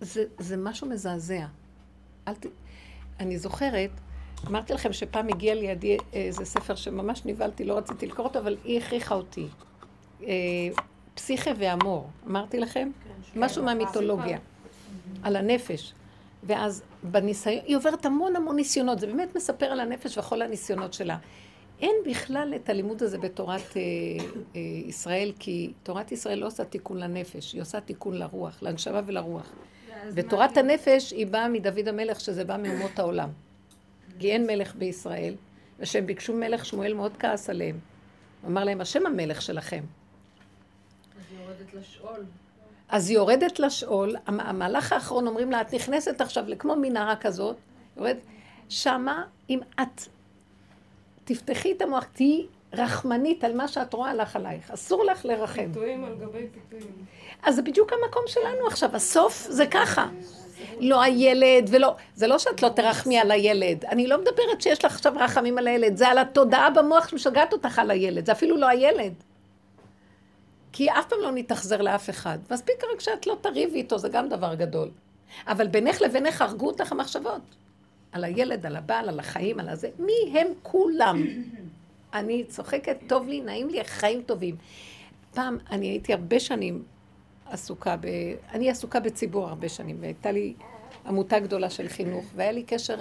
זה, 0.00 0.24
זה 0.38 0.56
משהו 0.56 0.88
מזעזע. 0.88 1.46
אל 2.28 2.34
ת... 2.34 2.46
אני 3.20 3.38
זוכרת, 3.38 3.90
אמרתי 4.46 4.72
לכם 4.72 4.92
שפעם 4.92 5.28
הגיע 5.28 5.54
לידי 5.54 5.96
איזה 6.12 6.44
ספר 6.44 6.74
שממש 6.74 7.22
נבהלתי, 7.24 7.64
לא 7.64 7.78
רציתי 7.78 8.06
לקרוא 8.06 8.26
אותו, 8.26 8.38
אבל 8.38 8.56
היא 8.64 8.78
הכריחה 8.78 9.14
אותי. 9.14 9.46
אה, 10.22 10.28
פסיכה 11.14 11.50
ואמור, 11.58 12.10
אמרתי 12.26 12.60
לכם? 12.60 12.90
משהו 13.36 13.64
מהמיתולוגיה, 13.64 14.38
על 15.22 15.36
הנפש. 15.36 15.92
ואז 16.46 16.82
בניסיון, 17.02 17.64
היא 17.66 17.76
עוברת 17.76 18.06
המון 18.06 18.36
המון 18.36 18.56
ניסיונות, 18.56 18.98
זה 18.98 19.06
באמת 19.06 19.36
מספר 19.36 19.66
על 19.66 19.80
הנפש 19.80 20.18
וכל 20.18 20.42
הניסיונות 20.42 20.92
שלה. 20.92 21.18
אין 21.80 21.94
בכלל 22.06 22.52
את 22.56 22.68
הלימוד 22.68 23.02
הזה 23.02 23.18
בתורת 23.18 23.76
אה, 23.76 23.82
אה, 24.56 24.60
ישראל, 24.86 25.32
כי 25.38 25.72
תורת 25.82 26.12
ישראל 26.12 26.38
לא 26.38 26.46
עושה 26.46 26.64
תיקון 26.64 26.98
לנפש, 26.98 27.52
היא 27.52 27.62
עושה 27.62 27.80
תיקון 27.80 28.14
לרוח, 28.14 28.62
לנשמה 28.62 29.00
ולרוח. 29.06 29.52
ותורת 30.14 30.56
הנפש 30.56 31.10
היא 31.10 31.26
באה 31.26 31.48
מדוד 31.48 31.88
המלך, 31.88 32.20
שזה 32.20 32.44
בא 32.44 32.56
מאומות 32.56 32.98
העולם. 32.98 33.30
כי 34.18 34.32
אין 34.32 34.46
מלך 34.46 34.74
בישראל, 34.74 35.34
וכשהם 35.78 36.06
ביקשו 36.06 36.32
מלך, 36.32 36.66
שמואל 36.66 36.94
מאוד 36.94 37.16
כעס 37.18 37.50
עליהם. 37.50 37.78
הוא 38.42 38.50
אמר 38.50 38.64
להם, 38.64 38.80
השם 38.80 39.06
המלך 39.06 39.42
שלכם. 39.42 39.84
אז 41.16 41.22
היא 41.30 41.38
יורדת 41.40 41.74
לשאול. 41.74 42.24
אז 42.94 43.10
היא 43.10 43.16
יורדת 43.18 43.58
לשאול, 43.58 44.16
המ- 44.26 44.40
המהלך 44.40 44.92
האחרון 44.92 45.26
אומרים 45.26 45.50
לה, 45.50 45.60
את 45.60 45.74
נכנסת 45.74 46.20
עכשיו 46.20 46.44
לכמו 46.46 46.76
מנהרה 46.76 47.16
כזאת, 47.16 47.56
יורד, 47.96 48.16
שמה, 48.68 49.22
אם 49.50 49.60
את 49.80 50.02
תפתחי 51.24 51.72
את 51.72 51.82
המוח, 51.82 52.04
תהיי 52.12 52.46
רחמנית 52.72 53.44
על 53.44 53.56
מה 53.56 53.68
שאת 53.68 53.92
רואה 53.94 54.10
הלך 54.10 54.36
עלייך, 54.36 54.70
אסור 54.70 55.04
לך 55.04 55.24
לרחם. 55.24 55.66
פיתויים 55.72 56.04
על 56.04 56.14
גבי 56.14 56.46
פיתויים. 56.52 56.94
אז 57.42 57.56
זה 57.56 57.62
בדיוק 57.62 57.92
המקום 57.92 58.22
שלנו 58.26 58.66
עכשיו, 58.66 58.96
הסוף 58.96 59.46
זה 59.50 59.66
ככה. 59.66 60.06
לא 60.80 61.02
הילד 61.02 61.68
ולא, 61.70 61.94
זה 62.14 62.26
לא 62.26 62.38
שאת 62.38 62.62
לא 62.62 62.68
תרחמי 62.68 63.18
על 63.18 63.30
הילד, 63.30 63.84
אני 63.84 64.06
לא 64.06 64.18
מדברת 64.18 64.60
שיש 64.60 64.84
לך 64.84 64.92
עכשיו 64.94 65.12
רחמים 65.16 65.58
על 65.58 65.66
הילד, 65.66 65.96
זה 65.96 66.08
על 66.08 66.18
התודעה 66.18 66.70
במוח 66.70 67.08
שמשגעת 67.08 67.52
אותך 67.52 67.78
על 67.78 67.90
הילד, 67.90 68.26
זה 68.26 68.32
אפילו 68.32 68.56
לא 68.56 68.66
הילד. 68.68 69.12
כי 70.76 70.90
אף 70.90 71.06
פעם 71.08 71.18
לא 71.22 71.30
נתאכזר 71.32 71.82
לאף 71.82 72.10
אחד. 72.10 72.38
מספיק 72.50 72.84
רק 72.94 73.00
שאת 73.00 73.26
לא 73.26 73.36
תריבי 73.40 73.78
איתו, 73.78 73.98
זה 73.98 74.08
גם 74.08 74.28
דבר 74.28 74.54
גדול. 74.54 74.90
אבל 75.46 75.68
בינך 75.68 76.00
לבינך 76.00 76.42
הרגו 76.42 76.66
אותך 76.66 76.92
המחשבות. 76.92 77.40
על 78.12 78.24
הילד, 78.24 78.66
על 78.66 78.76
הבעל, 78.76 79.08
על 79.08 79.20
החיים, 79.20 79.60
על 79.60 79.68
הזה. 79.68 79.88
מי 79.98 80.38
הם 80.38 80.46
כולם? 80.62 81.22
אני 82.14 82.44
צוחקת, 82.44 82.96
טוב 83.06 83.28
לי, 83.28 83.40
נעים 83.40 83.68
לי, 83.68 83.84
חיים 83.84 84.22
טובים. 84.22 84.56
פעם, 85.34 85.58
אני 85.70 85.86
הייתי 85.86 86.12
הרבה 86.12 86.40
שנים 86.40 86.82
עסוקה 87.50 87.96
ב... 87.96 88.06
אני 88.52 88.70
עסוקה 88.70 89.00
בציבור 89.00 89.48
הרבה 89.48 89.68
שנים, 89.68 89.96
והייתה 90.00 90.32
לי 90.32 90.54
עמותה 91.06 91.38
גדולה 91.38 91.70
של 91.70 91.88
חינוך, 91.88 92.24
והיה 92.34 92.52
לי 92.52 92.62
קשר 92.62 92.96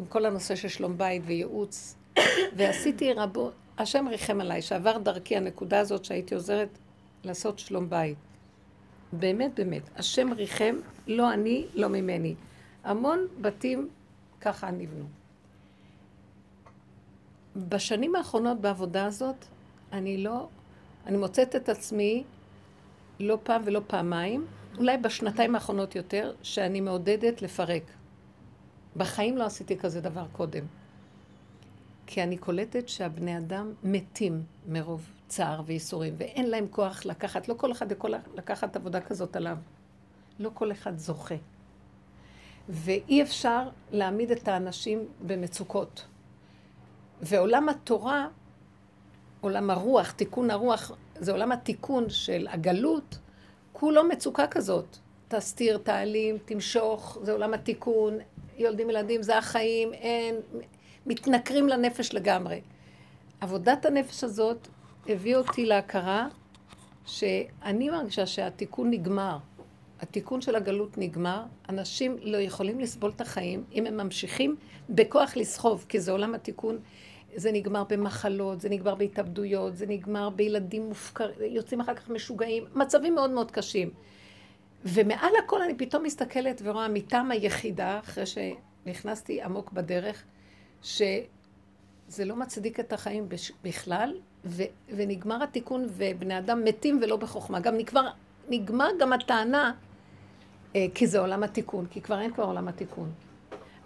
עם 0.00 0.06
כל 0.06 0.26
הנושא 0.26 0.54
של 0.54 0.68
שלום 0.68 0.98
בית 0.98 1.22
וייעוץ, 1.26 1.96
ועשיתי 2.56 3.12
רבות, 3.12 3.52
השם 3.80 4.08
ריחם 4.08 4.40
עליי, 4.40 4.62
שעבר 4.62 4.98
דרכי 4.98 5.36
הנקודה 5.36 5.80
הזאת 5.80 6.04
שהייתי 6.04 6.34
עוזרת 6.34 6.78
לעשות 7.24 7.58
שלום 7.58 7.90
בית. 7.90 8.18
באמת, 9.12 9.54
באמת. 9.54 9.82
השם 9.96 10.32
ריחם, 10.32 10.76
לא 11.06 11.32
אני, 11.32 11.66
לא 11.74 11.88
ממני. 11.88 12.34
המון 12.84 13.26
בתים 13.40 13.88
ככה 14.40 14.70
נבנו. 14.70 15.04
בשנים 17.56 18.16
האחרונות 18.16 18.60
בעבודה 18.60 19.04
הזאת, 19.04 19.44
אני 19.92 20.18
לא, 20.18 20.48
אני 21.06 21.16
מוצאת 21.16 21.56
את 21.56 21.68
עצמי 21.68 22.24
לא 23.20 23.38
פעם 23.42 23.62
ולא 23.64 23.80
פעמיים, 23.86 24.46
אולי 24.78 24.96
בשנתיים 24.96 25.54
האחרונות 25.54 25.96
יותר, 25.96 26.32
שאני 26.42 26.80
מעודדת 26.80 27.42
לפרק. 27.42 27.82
בחיים 28.96 29.36
לא 29.36 29.44
עשיתי 29.44 29.78
כזה 29.78 30.00
דבר 30.00 30.24
קודם. 30.32 30.64
כי 32.12 32.22
אני 32.22 32.36
קולטת 32.36 32.88
שהבני 32.88 33.38
אדם 33.38 33.72
מתים 33.82 34.42
מרוב 34.68 35.10
צער 35.28 35.62
וייסורים, 35.66 36.14
ואין 36.18 36.50
להם 36.50 36.66
כוח 36.70 37.04
לקחת, 37.04 37.48
לא 37.48 37.54
כל 37.54 37.72
אחד 37.72 37.92
יכול 37.92 38.14
לקחת 38.34 38.76
עבודה 38.76 39.00
כזאת 39.00 39.36
עליו. 39.36 39.56
לא 40.38 40.50
כל 40.54 40.72
אחד 40.72 40.98
זוכה. 40.98 41.34
ואי 42.68 43.22
אפשר 43.22 43.68
להעמיד 43.90 44.30
את 44.30 44.48
האנשים 44.48 44.98
במצוקות. 45.26 46.06
ועולם 47.22 47.68
התורה, 47.68 48.28
עולם 49.40 49.70
הרוח, 49.70 50.10
תיקון 50.10 50.50
הרוח, 50.50 50.92
זה 51.16 51.32
עולם 51.32 51.52
התיקון 51.52 52.10
של 52.10 52.46
הגלות, 52.50 53.18
כולו 53.72 54.04
מצוקה 54.04 54.46
כזאת. 54.46 54.96
תסתיר, 55.28 55.78
תעלים, 55.78 56.38
תמשוך, 56.44 57.18
זה 57.22 57.32
עולם 57.32 57.54
התיקון, 57.54 58.18
יולדים 58.58 58.90
ילדים, 58.90 59.22
זה 59.22 59.38
החיים, 59.38 59.92
אין, 59.92 60.34
מתנכרים 61.06 61.68
לנפש 61.68 62.14
לגמרי. 62.14 62.60
עבודת 63.40 63.86
הנפש 63.86 64.24
הזאת 64.24 64.68
הביאה 65.08 65.38
אותי 65.38 65.66
להכרה 65.66 66.28
שאני 67.06 67.90
מרגישה 67.90 68.26
שהתיקון 68.26 68.90
נגמר. 68.90 69.38
התיקון 70.00 70.40
של 70.40 70.56
הגלות 70.56 70.98
נגמר, 70.98 71.42
אנשים 71.68 72.16
לא 72.22 72.36
יכולים 72.36 72.80
לסבול 72.80 73.10
את 73.16 73.20
החיים 73.20 73.64
אם 73.72 73.86
הם 73.86 73.96
ממשיכים 73.96 74.56
בכוח 74.90 75.36
לסחוב, 75.36 75.86
כי 75.88 76.00
זה 76.00 76.12
עולם 76.12 76.34
התיקון. 76.34 76.78
זה 77.34 77.52
נגמר 77.52 77.84
במחלות, 77.84 78.60
זה 78.60 78.68
נגמר 78.68 78.94
בהתאבדויות, 78.94 79.76
זה 79.76 79.86
נגמר 79.86 80.30
בילדים 80.30 80.88
מופקרים, 80.88 81.30
יוצאים 81.40 81.80
אחר 81.80 81.94
כך 81.94 82.08
משוגעים, 82.08 82.64
מצבים 82.74 83.14
מאוד 83.14 83.30
מאוד 83.30 83.50
קשים. 83.50 83.90
ומעל 84.84 85.32
הכל 85.44 85.62
אני 85.62 85.74
פתאום 85.74 86.02
מסתכלת 86.02 86.62
ורואה 86.64 86.88
מטעם 86.88 87.30
היחידה, 87.30 87.98
אחרי 87.98 88.24
שנכנסתי 88.26 89.42
עמוק 89.42 89.72
בדרך, 89.72 90.24
שזה 90.82 92.24
לא 92.24 92.36
מצדיק 92.36 92.80
את 92.80 92.92
החיים 92.92 93.28
בכלל, 93.64 94.14
ו, 94.44 94.62
ונגמר 94.88 95.42
התיקון 95.42 95.86
ובני 95.88 96.38
אדם 96.38 96.64
מתים 96.64 96.98
ולא 97.02 97.16
בחוכמה. 97.16 97.60
גם 97.60 97.76
נגמר, 97.76 98.08
נגמר 98.48 98.88
גם 99.00 99.12
הטענה, 99.12 99.72
אה, 100.76 100.86
כי 100.94 101.06
זה 101.06 101.18
עולם 101.18 101.42
התיקון, 101.42 101.86
כי 101.86 102.00
כבר 102.00 102.20
אין 102.20 102.32
כבר 102.32 102.44
עולם 102.44 102.68
התיקון. 102.68 103.12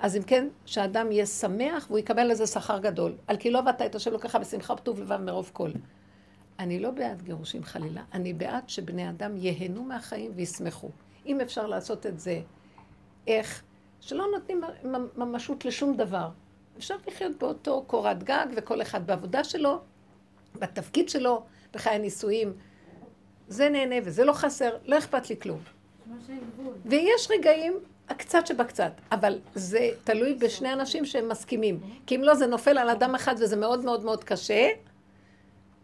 אז 0.00 0.16
אם 0.16 0.22
כן, 0.22 0.48
שהאדם 0.66 1.12
יהיה 1.12 1.26
שמח 1.26 1.86
והוא 1.88 1.98
יקבל 1.98 2.30
לזה 2.30 2.46
שכר 2.46 2.78
גדול. 2.78 3.12
על 3.26 3.36
כי 3.36 3.50
לא 3.50 3.58
עבדת 3.58 3.82
את 3.82 3.94
השם 3.94 4.12
לוקחה 4.12 4.38
בשמחה 4.38 4.72
וטוב 4.72 5.00
לבב 5.00 5.16
מרוב 5.16 5.50
כל. 5.52 5.70
אני 6.58 6.80
לא 6.80 6.90
בעד 6.90 7.22
גירושים 7.22 7.64
חלילה, 7.64 8.02
אני 8.12 8.32
בעד 8.32 8.68
שבני 8.68 9.10
אדם 9.10 9.36
ייהנו 9.36 9.84
מהחיים 9.84 10.32
וישמחו. 10.34 10.88
אם 11.26 11.40
אפשר 11.40 11.66
לעשות 11.66 12.06
את 12.06 12.20
זה, 12.20 12.40
איך? 13.26 13.62
שלא 14.00 14.26
נותנים 14.34 14.60
ממשות 15.16 15.64
לשום 15.64 15.96
דבר. 15.96 16.28
אפשר 16.78 16.94
לחיות 17.06 17.38
באותו 17.38 17.84
קורת 17.86 18.22
גג 18.22 18.46
וכל 18.56 18.82
אחד 18.82 19.06
בעבודה 19.06 19.44
שלו, 19.44 19.80
בתפקיד 20.54 21.08
שלו, 21.08 21.44
בחיי 21.72 21.94
הנישואים. 21.94 22.52
זה 23.48 23.68
נהנה 23.68 23.96
וזה 24.04 24.24
לא 24.24 24.32
חסר, 24.32 24.76
לא 24.84 24.98
אכפת 24.98 25.30
לי 25.30 25.40
כלום. 25.40 25.60
ויש 26.84 27.28
רגעים, 27.30 27.78
הקצת 28.08 28.46
שבקצת, 28.46 28.92
אבל 29.12 29.38
זה 29.54 29.90
תלוי 30.04 30.34
בשני 30.34 30.72
אנשים 30.72 31.04
שהם 31.04 31.28
מסכימים. 31.28 31.80
כי 32.06 32.16
אם 32.16 32.22
לא, 32.22 32.34
זה 32.34 32.46
נופל 32.46 32.78
על 32.78 32.90
אדם 32.90 33.14
אחד 33.14 33.34
וזה 33.38 33.56
מאוד 33.56 33.84
מאוד 33.84 34.04
מאוד 34.04 34.24
קשה. 34.24 34.68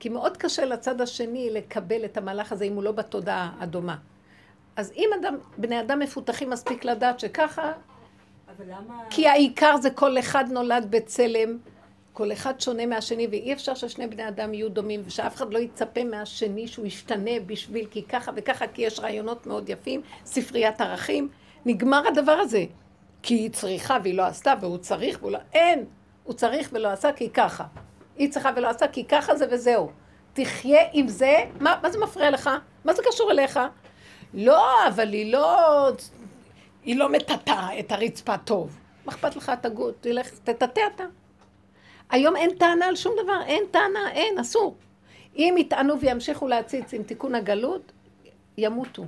כי 0.01 0.09
מאוד 0.09 0.37
קשה 0.37 0.65
לצד 0.65 1.01
השני 1.01 1.51
לקבל 1.51 2.05
את 2.05 2.17
המהלך 2.17 2.53
הזה 2.53 2.65
אם 2.65 2.75
הוא 2.75 2.83
לא 2.83 2.93
בתודעה 2.93 3.53
הדומה. 3.59 3.97
אז 4.77 4.93
אם 4.97 5.11
אדם, 5.21 5.35
בני 5.59 5.81
אדם 5.81 5.99
מפותחים 5.99 6.51
מספיק 6.51 6.85
לדעת 6.85 7.21
שככה, 7.21 7.73
כי 9.11 9.29
העיקר 9.29 9.77
זה 9.77 9.91
כל 9.91 10.19
אחד 10.19 10.45
נולד 10.51 10.87
בצלם, 10.91 11.59
כל 12.13 12.33
אחד 12.33 12.61
שונה 12.61 12.87
מהשני, 12.87 13.27
ואי 13.31 13.53
אפשר 13.53 13.75
ששני 13.75 14.07
בני 14.07 14.29
אדם 14.29 14.55
יהיו 14.55 14.69
דומים, 14.69 15.03
ושאף 15.05 15.37
אחד 15.37 15.53
לא 15.53 15.59
יצפה 15.59 16.05
מהשני 16.05 16.69
שהוא 16.69 16.87
ישתנה 16.87 17.31
בשביל 17.47 17.87
כי 17.91 18.03
ככה 18.03 18.33
וככה, 18.37 18.67
כי 18.67 18.83
יש 18.83 19.01
רעיונות 19.01 19.47
מאוד 19.47 19.69
יפים, 19.69 20.01
ספריית 20.25 20.81
ערכים, 20.81 21.29
נגמר 21.67 22.09
הדבר 22.09 22.33
הזה. 22.33 22.65
כי 23.23 23.35
היא 23.35 23.51
צריכה 23.51 23.99
והיא 24.03 24.15
לא 24.15 24.23
עשתה, 24.23 24.55
והוא 24.61 24.79
צריך 24.79 25.19
והוא 25.21 25.31
לא... 25.31 25.39
אין! 25.55 25.85
הוא 26.25 26.35
צריך 26.35 26.69
ולא 26.73 26.89
עשה 26.89 27.13
כי 27.13 27.31
ככה. 27.31 27.65
היא 28.17 28.31
צריכה 28.31 28.51
ולא 28.57 28.69
עשה 28.69 28.89
כי 28.89 29.05
ככה 29.05 29.37
זה 29.37 29.47
וזהו. 29.51 29.91
תחיה 30.33 30.81
עם 30.93 31.09
זה, 31.09 31.45
מה, 31.61 31.77
מה 31.83 31.91
זה 31.91 31.99
מפריע 31.99 32.31
לך? 32.31 32.51
מה 32.85 32.95
זה 32.95 33.03
קשור 33.13 33.31
אליך? 33.31 33.61
לא, 34.35 34.89
אבל 34.89 35.13
היא 35.13 35.33
לא... 35.33 35.91
היא 36.85 36.97
לא 36.97 37.13
מטאטה 37.13 37.69
את 37.79 37.93
הרצפה 37.93 38.39
טוב. 38.39 38.79
מה 39.07 39.13
אכפת 39.13 39.37
לך, 39.37 39.53
תגוד, 39.63 39.95
תלך, 40.01 40.31
תטאטא 40.45 40.81
אתה. 40.95 41.05
היום 42.11 42.37
אין 42.37 42.51
טענה 42.59 42.87
על 42.87 42.97
שום 42.97 43.13
דבר, 43.23 43.43
אין 43.47 43.65
טענה, 43.71 44.11
אין, 44.13 44.39
אסור. 44.39 44.77
אם 45.37 45.55
יטענו 45.59 46.01
וימשיכו 46.01 46.49
להציץ 46.49 46.95
עם 46.95 47.03
תיקון 47.03 47.35
הגלות, 47.35 47.93
ימותו. 48.59 49.05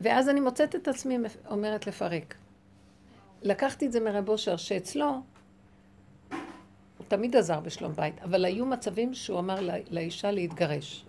ואז 0.00 0.28
אני 0.28 0.40
מוצאת 0.40 0.74
את 0.74 0.88
עצמי 0.88 1.18
אומרת 1.50 1.86
לפרק. 1.86 2.34
לקחתי 3.42 3.86
את 3.86 3.92
זה 3.92 4.00
מרב 4.00 4.28
אושר, 4.28 4.56
שאצלו, 4.56 5.20
הוא 6.98 7.06
תמיד 7.08 7.36
עזר 7.36 7.60
בשלום 7.60 7.92
בית, 7.92 8.22
אבל 8.22 8.44
היו 8.44 8.66
מצבים 8.66 9.14
שהוא 9.14 9.38
אמר 9.38 9.56
לאישה 9.90 10.30
להתגרש. 10.30 11.04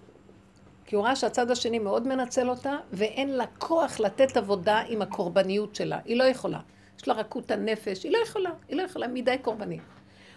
כי 0.90 0.96
הוא 0.96 1.04
ראה 1.04 1.16
שהצד 1.16 1.52
השני 1.52 1.80
מאוד 1.80 2.08
מנצל 2.08 2.50
אותה, 2.50 2.78
ואין 2.94 3.30
לה 3.30 3.46
כוח 3.58 4.00
לתת 4.00 4.38
עבודה 4.38 4.82
עם 4.88 5.02
הקורבניות 5.02 5.76
שלה. 5.76 6.00
היא 6.06 6.18
לא 6.18 6.24
יכולה. 6.24 6.60
יש 7.00 7.08
לה 7.08 7.14
רכות 7.14 7.52
הנפש, 7.52 8.04
היא 8.04 8.12
לא 8.12 8.18
יכולה, 8.18 8.50
היא 8.68 8.78
לא 8.78 8.82
יכולה, 8.82 9.08
מדי 9.08 9.36
קורבנית. 9.42 9.82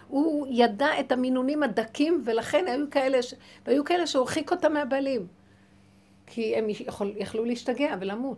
הוא 0.07 0.47
ידע 0.49 0.99
את 0.99 1.11
המינונים 1.11 1.63
הדקים, 1.63 2.21
ולכן 2.25 2.65
היו 2.67 2.89
כאלה, 2.91 3.21
ש... 3.21 3.33
והיו 3.65 3.85
כאלה 3.85 4.07
שהורחיק 4.07 4.51
אותה 4.51 4.69
מהבעלים. 4.69 5.27
כי 6.27 6.55
הם 6.55 6.69
יכול, 6.69 7.13
יכלו 7.17 7.45
להשתגע 7.45 7.95
ולמות. 7.99 8.37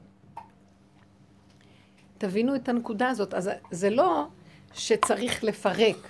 תבינו 2.17 2.55
את 2.55 2.69
הנקודה 2.69 3.09
הזאת. 3.09 3.33
אז 3.33 3.49
זה 3.71 3.89
לא 3.89 4.25
שצריך 4.73 5.43
לפרק, 5.43 6.07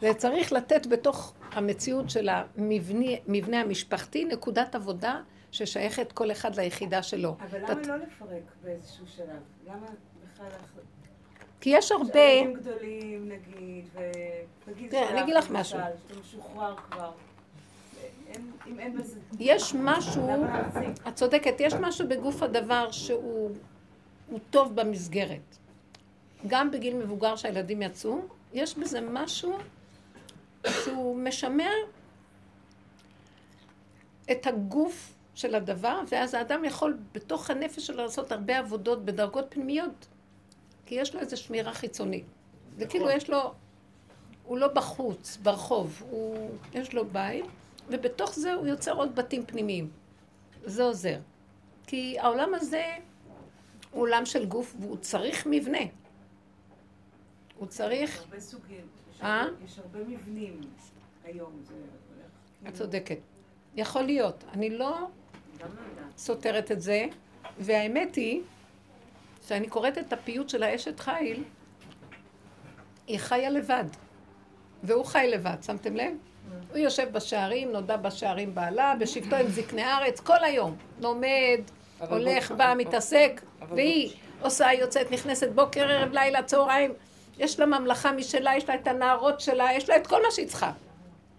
זה 0.00 0.14
צריך 0.14 0.52
לתת 0.52 0.86
בתוך 0.86 1.34
המציאות 1.54 2.10
של 2.10 2.28
המבנה 2.28 3.60
המשפחתי 3.60 4.24
נקודת 4.24 4.74
עבודה 4.74 5.20
ששייכת 5.50 6.12
כל 6.12 6.32
אחד 6.32 6.56
ליחידה 6.56 7.02
שלו. 7.02 7.36
אבל 7.40 7.58
למה 7.58 7.74
תת... 7.74 7.86
לא 7.86 7.96
לפרק 7.96 8.52
באיזשהו 8.62 9.06
שלב? 9.06 9.26
למה 9.66 9.86
בכלל... 10.34 10.46
כי 11.60 11.70
יש 11.70 11.92
הרבה... 11.92 12.12
שהילדים 12.12 12.54
גדולים, 12.54 13.28
נגיד, 13.28 13.84
ונגיד... 14.66 14.90
תראה, 14.90 15.10
אני 15.10 15.22
אגיד 15.22 15.34
לך 15.34 15.50
משהו. 15.50 15.78
שאתה 15.78 16.20
משוחרר 16.20 16.76
כבר. 16.76 17.10
אם 18.66 18.80
אין 18.80 18.98
בזה... 18.98 19.20
יש 19.40 19.74
משהו, 19.74 20.28
את 21.08 21.14
צודקת, 21.14 21.54
יש 21.58 21.74
משהו 21.74 22.08
בגוף 22.08 22.42
הדבר 22.42 22.90
שהוא 22.90 23.50
טוב 24.50 24.74
במסגרת. 24.76 25.56
גם 26.46 26.70
בגיל 26.70 26.96
מבוגר 26.96 27.36
שהילדים 27.36 27.82
יצאו, 27.82 28.18
יש 28.52 28.78
בזה 28.78 29.00
משהו 29.00 29.58
שהוא 30.70 31.16
משמר 31.16 31.72
את 34.30 34.46
הגוף 34.46 35.14
של 35.34 35.54
הדבר, 35.54 36.00
ואז 36.08 36.34
האדם 36.34 36.64
יכול 36.64 36.98
בתוך 37.12 37.50
הנפש 37.50 37.86
שלו 37.86 38.02
לעשות 38.02 38.32
הרבה 38.32 38.58
עבודות 38.58 39.04
בדרגות 39.04 39.46
פנימיות, 39.48 40.06
כי 40.86 40.94
יש 40.94 41.14
לו 41.14 41.20
איזו 41.20 41.36
שמירה 41.36 41.74
חיצונית. 41.74 42.24
וכאילו 42.76 43.10
יש 43.10 43.30
לו, 43.30 43.54
הוא 44.44 44.58
לא 44.58 44.68
בחוץ, 44.68 45.38
ברחוב, 45.42 46.02
הוא, 46.10 46.50
יש 46.74 46.94
לו 46.94 47.04
בית, 47.06 47.44
ובתוך 47.88 48.34
זה 48.34 48.54
הוא 48.54 48.66
יוצר 48.66 48.92
עוד 48.92 49.14
בתים 49.14 49.46
פנימיים. 49.46 49.90
זה 50.64 50.82
עוזר. 50.82 51.18
כי 51.86 52.18
העולם 52.18 52.54
הזה 52.54 52.84
הוא 53.90 54.02
עולם 54.02 54.26
של 54.26 54.46
גוף 54.46 54.74
והוא 54.80 54.96
צריך 54.96 55.46
מבנה. 55.50 55.78
הוא 57.58 57.66
צריך... 57.68 58.20
הרבה 58.20 58.40
סוגים. 58.40 58.86
אה? 59.24 59.44
יש 59.64 59.78
הרבה 59.78 59.98
מבנים 59.98 60.60
היום, 61.24 61.52
זה 61.62 61.74
הולך... 61.74 61.86
את 62.24 62.62
כאילו- 62.62 62.76
צודקת. 62.76 63.18
יכול 63.76 64.02
להיות. 64.02 64.44
אני 64.52 64.70
לא 64.70 64.98
סותרת 66.16 66.72
את 66.72 66.80
זה, 66.80 67.06
והאמת 67.58 68.14
היא 68.14 68.40
שאני 69.46 69.68
קוראת 69.68 69.98
את 69.98 70.12
הפיוט 70.12 70.48
של 70.48 70.62
האשת 70.62 71.00
חיל, 71.00 71.44
היא 73.06 73.18
חיה 73.18 73.50
לבד, 73.50 73.84
והוא 74.82 75.04
חי 75.04 75.26
לבד, 75.32 75.56
שמתם 75.62 75.96
לב? 75.96 76.12
הוא 76.70 76.78
יושב 76.78 77.12
בשערים, 77.12 77.72
נודע 77.72 77.96
בשערים 77.96 78.54
בעלה, 78.54 78.94
בשבתו 79.00 79.36
עם 79.36 79.48
זקני 79.48 79.82
הארץ, 79.82 80.20
כל 80.20 80.44
היום. 80.44 80.76
לומד, 81.00 81.60
הולך, 82.08 82.52
בא, 82.52 82.74
מתעסק, 82.76 83.40
והיא 83.68 84.12
עושה, 84.40 84.72
יוצאת, 84.72 85.10
נכנסת 85.10 85.48
בוקר, 85.48 85.90
ערב, 85.90 86.12
לילה, 86.12 86.42
צהריים. 86.42 86.92
יש 87.38 87.60
לה 87.60 87.66
ממלכה 87.66 88.12
משלה, 88.12 88.56
יש 88.56 88.68
לה 88.68 88.74
את 88.74 88.86
הנערות 88.86 89.40
שלה, 89.40 89.72
יש 89.72 89.88
לה 89.88 89.96
את 89.96 90.06
כל 90.06 90.22
מה 90.22 90.30
שהיא 90.30 90.48
צריכה. 90.48 90.72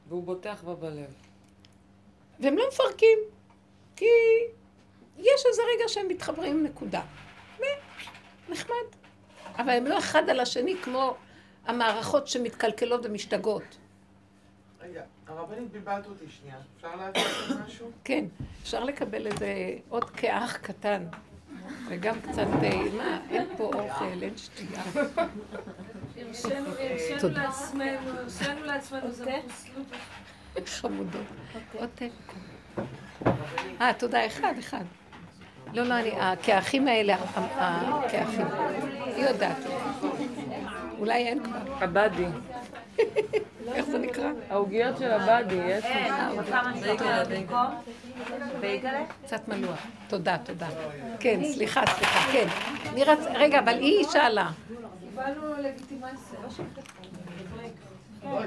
והוא 0.09 0.23
בוטח 0.23 0.63
בה 0.63 0.75
בלב. 0.75 1.13
והם 2.39 2.57
לא 2.57 2.63
מפרקים, 2.67 3.19
כי 3.95 4.05
יש 5.17 5.45
איזה 5.49 5.61
רגע 5.75 5.87
שהם 5.87 6.07
מתחברים, 6.07 6.63
נקודה. 6.63 7.01
ונחמד. 8.49 8.85
אבל 9.57 9.69
הם 9.69 9.85
לא 9.85 9.97
אחד 9.97 10.29
על 10.29 10.39
השני 10.39 10.75
כמו 10.83 11.15
המערכות 11.65 12.27
שמתקלקלות 12.27 13.05
ומשתגעות. 13.05 13.77
רגע, 14.81 15.03
הרבנית 15.27 15.71
בלבלת 15.71 16.05
אותי 16.05 16.25
שנייה. 16.29 16.57
אפשר 16.77 16.95
להגיד 16.95 17.23
משהו? 17.65 17.91
כן, 18.03 18.25
אפשר 18.61 18.83
לקבל 18.83 19.27
איזה 19.27 19.77
עוד 19.89 20.09
כאח 20.09 20.57
קטן. 20.57 21.05
וגם 21.87 22.15
קצת, 22.21 22.47
אה, 22.63 22.81
מה, 22.97 23.19
אין 23.31 23.47
פה 23.57 23.63
אוכל, 23.63 24.21
אין 24.21 24.37
שתייה. 24.37 24.81
הרשינו 26.17 27.29
לעצמנו, 28.65 29.11
זה 29.11 29.39
מחוסלות. 29.45 29.87
חמודות. 30.65 31.21
עוד 31.73 31.89
תה. 31.95 32.05
אה, 33.81 33.93
תודה, 33.93 34.25
אחד, 34.25 34.53
אחד. 34.59 34.83
לא, 35.73 35.83
לא, 35.83 35.99
אני, 35.99 36.11
הכאחים 36.19 36.87
האלה, 36.87 37.15
הכאחים. 37.35 38.47
היא 39.05 39.25
יודעת. 39.25 39.57
אולי 40.99 41.27
אין 41.27 41.43
כבר. 41.43 41.73
עבדי. 41.81 42.25
איך 43.73 43.85
זה 43.85 43.97
נקרא? 43.97 44.31
נקרא? 44.31 44.41
העוגיות 44.49 44.97
של 44.97 45.11
הבאדי, 45.11 45.55
יש 45.55 45.85
במקום? 47.29 47.65
בייגלה? 48.59 49.03
קצת 49.23 49.47
מלוח. 49.47 49.79
תודה, 50.07 50.37
תודה. 50.43 50.67
כן, 51.19 51.39
סליחה, 51.53 51.83
סליחה, 51.85 52.31
כן. 52.31 52.47
רגע, 53.33 53.59
אבל 53.59 53.73
היא 53.73 54.05
שאלה. 54.11 54.49
קיבלנו 54.99 55.53
לגיטימציה. 55.59 56.39
לא. 58.23 58.39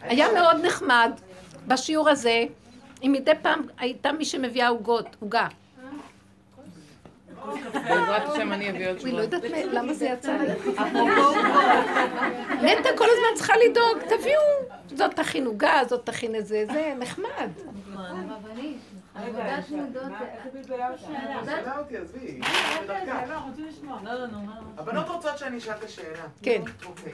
היה 0.00 0.26
מאוד 0.32 0.56
נחמד 0.64 1.12
בשיעור 1.66 2.08
הזה, 2.08 2.44
אם 3.02 3.12
מדי 3.12 3.32
פעם 3.42 3.62
הייתה 3.78 4.12
מי 4.12 4.24
שמביאה 4.24 4.68
עוגות, 4.68 5.16
עוגה. 5.20 5.46
בעזרת 7.72 8.28
השם 8.28 8.52
אני 8.52 8.70
אביא 8.70 8.88
עוד 8.90 8.98
אני 9.02 9.12
לא. 9.12 9.20
יודעת 9.20 9.42
למה 9.72 9.94
זה 9.94 10.06
יצא 10.06 10.32
לי. 10.32 10.52
נטע 12.62 12.88
כל 12.98 13.04
הזמן 13.04 13.34
צריכה 13.34 13.52
לדאוג, 13.56 13.98
תביאו. 14.08 14.40
זאת 14.88 15.14
תכין 15.16 15.46
עוגה, 15.46 15.80
זאת 15.88 16.06
תכין 16.06 16.34
איזה, 16.34 16.64
זה 16.72 16.94
נחמד. 16.98 17.50
עבודת. 19.14 19.64
הבנות 24.78 25.08
רוצות 25.08 25.38
שאני 25.38 25.58
אשאל 25.58 25.74
את 25.74 25.82
השאלה. 25.84 26.24
כן. 26.42 26.62
אוקיי. 26.86 27.12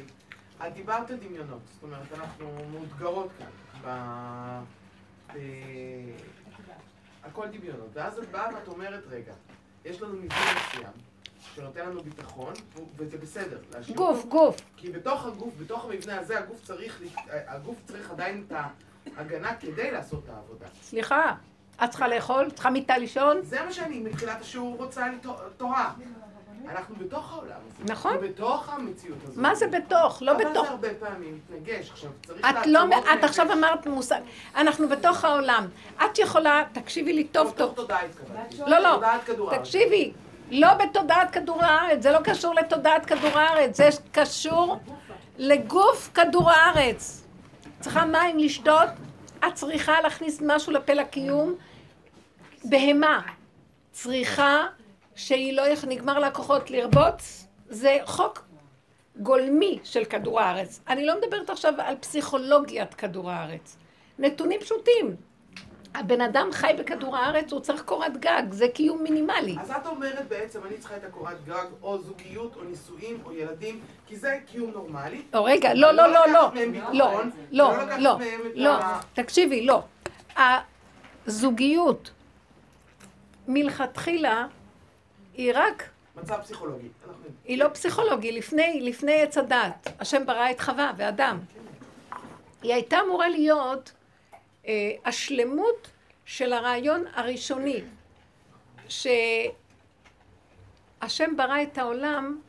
את 0.66 0.74
דיברת 0.74 1.10
על 1.10 1.16
דמיונות, 1.16 1.60
זאת 1.74 1.82
אומרת, 1.82 2.20
אנחנו 2.20 2.46
מאותגרות 2.72 3.28
כאן. 3.38 3.46
הכל 7.24 7.46
דמיונות. 7.46 7.88
ואז 7.92 8.18
את 8.18 8.30
באה 8.30 8.54
ואת 8.54 8.68
אומרת, 8.68 9.02
רגע, 9.10 9.32
יש 9.86 10.02
לנו 10.02 10.12
מבנה 10.14 10.36
מסוים, 10.68 10.92
שנותן 11.54 11.86
לנו 11.88 12.02
ביטחון, 12.02 12.52
וזה 12.96 13.18
בסדר. 13.18 13.58
גוף, 13.94 14.16
אותו, 14.18 14.28
גוף. 14.28 14.56
כי 14.76 14.90
בתוך 14.92 15.26
הגוף, 15.26 15.54
בתוך 15.60 15.84
המבנה 15.84 16.18
הזה, 16.20 16.38
הגוף 16.38 16.64
צריך, 16.64 17.00
הגוף 17.30 17.76
צריך 17.84 18.10
עדיין 18.10 18.44
את 18.48 18.52
ההגנה 19.16 19.54
כדי 19.54 19.90
לעשות 19.90 20.24
את 20.24 20.28
העבודה. 20.28 20.66
סליחה, 20.82 21.34
את 21.84 21.90
צריכה 21.90 22.08
לאכול? 22.08 22.50
צריכה 22.50 22.70
מיטה 22.70 22.98
לישון? 22.98 23.36
זה 23.42 23.64
מה 23.64 23.72
שאני 23.72 23.98
מתחילת 24.00 24.40
השיעור 24.40 24.76
רוצה 24.76 25.08
לתו- 25.08 25.36
תורה. 25.56 25.92
אנחנו 26.70 26.94
בתוך 26.98 27.32
העולם 27.32 27.56
הזה. 27.66 27.92
נכון. 27.92 28.12
אנחנו 28.12 28.28
בתוך 28.28 28.68
המציאות 28.68 29.18
הזאת. 29.24 29.36
מה 29.36 29.54
זה 29.54 29.66
בתוך? 29.66 30.18
לא 30.22 30.32
אבל 30.32 30.44
בתוך. 30.44 30.66
זה 30.66 30.70
הרבה 30.70 30.88
פעמים 30.94 31.40
מתנגש. 31.50 31.90
עכשיו, 31.90 32.10
צריך 32.26 32.40
את 32.40 32.66
לא, 32.66 32.84
לעצור 32.86 33.12
את 33.12 33.24
עכשיו 33.24 33.52
אמרת 33.52 33.86
מושג, 33.86 34.20
אנחנו 34.56 34.88
בתוך 34.88 35.24
העולם. 35.24 35.68
את 36.04 36.18
יכולה, 36.18 36.62
תקשיבי 36.72 37.12
לי 37.12 37.24
טוב 37.24 37.46
בתוך 37.46 37.58
טוב. 37.58 37.74
תודעה 37.74 38.04
התכוונתי. 38.04 38.56
לא, 38.66 38.78
לא, 38.78 38.94
תודעת 38.94 39.24
כדור 39.24 39.50
הארץ. 39.50 39.60
תקשיבי, 39.60 40.12
לא 40.50 40.74
בתודעת 40.74 41.30
כדור 41.30 41.64
הארץ, 41.64 42.02
זה 42.02 42.12
לא 42.12 42.18
קשור 42.24 42.54
לתודעת 42.54 43.06
כדור 43.06 43.38
הארץ, 43.38 43.76
זה 43.76 43.88
קשור 44.12 44.78
לגוף 45.38 46.10
כדור 46.14 46.50
הארץ. 46.50 47.22
צריכה 47.80 48.04
מים 48.04 48.38
לשתות, 48.38 48.88
את 49.38 49.54
צריכה 49.54 50.00
להכניס 50.00 50.42
משהו 50.46 50.72
לפה 50.72 50.92
לקיום, 50.92 51.54
בהמה 52.64 53.22
צריכה 53.92 54.66
שהיא 55.16 55.52
לא. 55.52 55.62
נגמר 55.88 56.18
לה 56.18 56.30
כוחות 56.30 56.70
לרבוץ, 56.70 57.46
זה 57.68 57.98
חוק 58.04 58.44
גולמי 59.16 59.78
של 59.84 60.04
כדור 60.04 60.40
הארץ. 60.40 60.80
אני 60.88 61.06
לא 61.06 61.14
מדברת 61.20 61.50
עכשיו 61.50 61.74
על 61.78 61.96
פסיכולוגיית 62.00 62.94
כדור 62.94 63.30
הארץ. 63.30 63.76
נתונים 64.18 64.60
פשוטים. 64.60 65.16
הבן 65.94 66.20
אדם 66.20 66.48
חי 66.52 66.72
בכדור 66.78 67.16
הארץ, 67.16 67.52
הוא 67.52 67.60
צריך 67.60 67.82
קורת 67.82 68.16
גג, 68.16 68.42
זה 68.50 68.68
קיום 68.68 69.02
מינימלי. 69.02 69.56
אז 69.60 69.70
את 69.70 69.86
אומרת 69.86 70.28
בעצם, 70.28 70.60
אני 70.66 70.78
צריכה 70.78 70.96
את 70.96 71.04
הקורת 71.04 71.44
גג, 71.44 71.64
או 71.82 71.98
זוגיות, 71.98 72.56
או 72.56 72.64
נישואים, 72.64 73.18
או 73.24 73.32
ילדים, 73.32 73.80
כי 74.06 74.16
זה 74.16 74.38
קיום 74.46 74.70
נורמלי. 74.70 75.22
או 75.34 75.44
רגע, 75.44 75.74
לא, 75.74 75.92
לא, 75.92 76.06
לא, 76.08 76.26
לא, 76.32 76.50
לא, 76.92 77.22
לא, 77.52 77.72
לא, 77.98 78.18
לא, 78.54 78.78
תקשיבי, 79.14 79.66
לא. 79.66 79.82
הזוגיות 81.26 82.10
מלכתחילה 83.48 84.46
היא 85.36 85.52
רק, 85.54 85.88
מצב 86.16 86.40
פסיכולוגי. 86.42 86.88
היא 87.44 87.58
לא 87.58 87.68
פסיכולוגי, 87.68 88.32
לפני, 88.32 88.80
לפני 88.82 89.22
עץ 89.22 89.38
הדת. 89.38 89.88
השם 90.00 90.26
ברא 90.26 90.50
את 90.50 90.60
חווה 90.60 90.92
ואדם. 90.96 91.38
היא 92.62 92.74
הייתה 92.74 92.98
אמורה 93.06 93.28
להיות 93.28 93.92
אה, 94.66 94.92
השלמות 95.04 95.90
של 96.24 96.52
הרעיון 96.52 97.04
הראשוני, 97.14 97.80
שהשם 98.88 99.46
ברא 101.36 101.62
את 101.62 101.78
העולם 101.78 102.40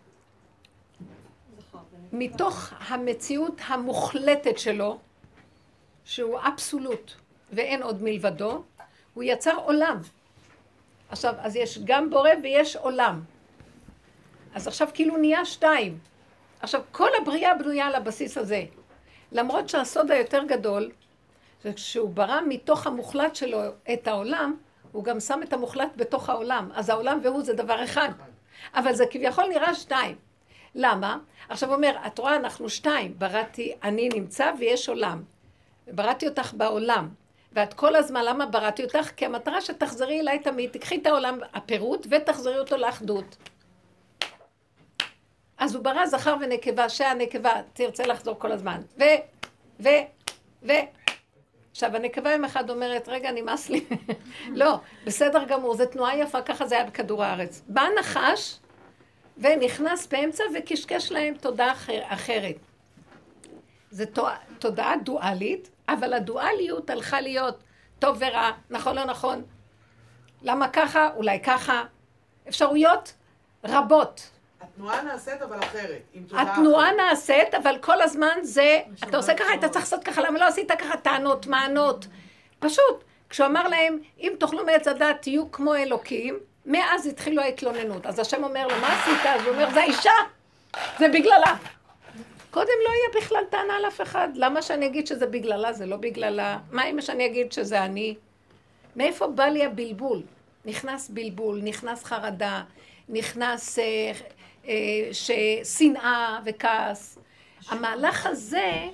מתוך 2.14 2.74
המציאות 2.80 3.62
המוחלטת 3.68 4.58
שלו, 4.58 5.00
שהוא 6.06 6.40
אבסולוט 6.40 7.12
ואין 7.54 7.84
עוד 7.84 8.04
מלבדו, 8.04 8.64
הוא 9.14 9.24
יצר 9.24 9.56
עולם. 9.56 10.02
עכשיו, 11.10 11.34
אז 11.38 11.56
יש 11.56 11.80
גם 11.84 12.10
בורא 12.10 12.30
ויש 12.44 12.76
עולם. 12.76 13.22
אז 14.54 14.68
עכשיו 14.68 14.88
כאילו 14.94 15.18
נהיה 15.18 15.46
שתיים. 15.46 16.00
עכשיו, 16.60 16.82
כל 16.92 17.10
הבריאה 17.22 17.56
בנויה 17.56 17.88
על 17.88 17.96
הבסיס 17.96 18.38
הזה. 18.38 18.64
למרות 19.32 19.70
שהסוד 19.70 20.12
היותר 20.12 20.44
גדול, 20.44 20.92
זה 21.64 21.74
כשהוא 21.74 22.10
ברא 22.10 22.40
מתוך 22.48 22.88
המוחלט 22.88 23.36
שלו 23.36 23.60
את 23.94 24.08
העולם, 24.08 24.56
הוא 24.92 25.04
גם 25.04 25.20
שם 25.20 25.40
את 25.44 25.54
המוחלט 25.54 25.90
בתוך 25.96 26.30
העולם. 26.30 26.70
אז 26.74 26.90
העולם 26.90 27.20
והוא 27.24 27.44
זה 27.44 27.54
דבר 27.54 27.84
אחד. 27.84 28.10
אבל 28.74 28.94
זה 28.94 29.06
כביכול 29.12 29.46
נראה 29.46 29.76
שתיים. 29.76 30.16
למה? 30.76 31.18
עכשיו 31.50 31.70
הוא 31.70 31.76
אומר, 31.76 31.98
את 32.08 32.20
רואה, 32.20 32.36
אנחנו 32.36 32.70
שתיים. 32.70 33.14
בראתי, 33.18 33.74
אני 33.84 34.10
נמצא 34.10 34.52
ויש 34.60 34.90
עולם. 34.90 35.24
בראתי 35.88 36.28
אותך 36.28 36.54
בעולם. 36.54 37.10
ואת 37.58 37.74
כל 37.74 37.96
הזמן, 37.96 38.26
למה 38.26 38.46
בראתי 38.46 38.84
אותך? 38.84 39.10
כי 39.16 39.26
המטרה 39.26 39.62
שתחזרי 39.62 40.20
אליי 40.20 40.40
תמיד, 40.40 40.70
תקחי 40.72 40.98
את 41.02 41.08
העולם, 41.08 41.40
הפירוט, 41.54 42.08
ותחזרי 42.10 42.60
אותו 42.60 42.78
לאחדות. 42.78 43.38
אז 45.58 45.76
הוא 45.76 45.84
ברא 45.84 46.06
זכר 46.06 46.36
ונקבה, 46.42 46.90
שהנקבה 46.90 47.52
תרצה 47.74 48.08
לחזור 48.08 48.36
כל 48.40 48.52
הזמן. 48.52 48.82
ו, 49.00 49.04
ו, 49.80 49.90
ו. 50.64 50.72
עכשיו, 51.72 51.96
הנקבה 51.96 52.32
יום 52.32 52.44
אחד 52.46 52.70
אומרת, 52.70 53.10
רגע, 53.10 53.32
נמאס 53.32 53.70
לי. 53.70 53.86
לא, 54.62 54.80
בסדר 55.06 55.44
גמור, 55.44 55.76
זו 55.76 55.86
תנועה 55.86 56.18
יפה, 56.18 56.42
ככה 56.42 56.68
זה 56.68 56.76
היה 56.76 56.84
בכדור 56.84 57.24
הארץ. 57.24 57.62
בא 57.68 57.88
נחש 58.00 58.60
ונכנס 59.38 60.08
באמצע 60.08 60.44
וקשקש 60.56 61.12
להם 61.12 61.34
תודעה 61.34 61.72
אחר, 61.72 62.02
אחרת. 62.06 62.56
זו 63.92 64.06
תודעה 64.60 64.98
דואלית, 64.98 65.70
אבל 65.90 66.14
הדואליות 66.14 66.90
הלכה 66.90 67.22
להיות 67.22 67.64
טוב 68.00 68.18
ורע, 68.20 68.52
נכון 68.70 68.96
לא 68.96 69.04
נכון. 69.04 69.44
למה 70.42 70.68
ככה? 70.68 71.10
אולי 71.16 71.40
ככה. 71.40 71.84
אפשרויות 72.50 73.14
רבות. 73.64 74.30
התנועה 74.62 75.02
נעשית 75.02 75.42
אבל 75.42 75.60
אחרת, 75.60 76.02
התנועה 76.16 76.92
אחרת. 76.92 76.98
נעשית, 76.98 77.54
אבל 77.54 77.78
כל 77.82 78.02
הזמן 78.02 78.38
זה, 78.42 78.80
אתה 79.04 79.18
עושה 79.18 79.34
ככה, 79.34 79.54
אתה 79.54 79.70
צריך 79.70 79.86
לעשות 79.86 80.04
ככה, 80.04 80.22
למה 80.22 80.40
לא 80.40 80.48
עשית 80.48 80.72
ככה? 80.72 80.98
טענות, 80.98 81.48
מענות. 81.48 82.08
פשוט, 82.60 83.04
כשהוא 83.30 83.48
אמר 83.48 83.68
להם, 83.68 84.00
אם 84.20 84.34
תאכלו 84.40 84.66
מעץ 84.66 84.88
הדת 84.88 85.22
תהיו 85.22 85.52
כמו 85.52 85.76
אלוקים, 85.76 86.40
מאז 86.66 87.08
התחילו 87.08 87.42
ההתלוננות. 87.42 88.06
אז 88.06 88.20
השם 88.20 88.44
אומר 88.44 88.68
לו, 88.68 88.76
מה 88.82 89.02
עשית? 89.02 89.26
אז 89.26 89.42
הוא 89.42 89.50
אומר, 89.54 89.70
זה 89.74 89.80
האישה, 89.80 90.12
זה 91.00 91.08
בגללה. 91.08 91.56
קודם 92.58 92.78
לא 92.86 92.90
יהיה 92.90 93.22
בכלל 93.22 93.44
טענה 93.50 93.76
על 93.76 93.88
אף 93.88 94.02
אחד. 94.02 94.30
למה 94.36 94.62
שאני 94.62 94.86
אגיד 94.86 95.08
שזה 95.08 95.28
בגללה? 95.28 95.74
זה 95.74 95.86
לא 95.86 95.98
בגללה. 95.98 96.60
מה 96.72 96.90
אם 96.90 97.02
שאני 97.02 97.26
אגיד 97.26 97.52
שזה 97.52 97.86
אני? 97.86 98.16
מאיפה 98.96 99.28
בא 99.28 99.44
לי 99.44 99.66
הבלבול? 99.66 100.22
נכנס 100.66 101.10
בלבול, 101.10 101.62
נכנס 101.64 102.04
חרדה, 102.04 102.64
נכנס 103.10 103.80
אה, 103.80 104.12
אה, 104.68 104.74
שנאה 105.64 106.40
וכעס. 106.46 107.20
המהלך 107.70 108.26
הזה, 108.26 108.88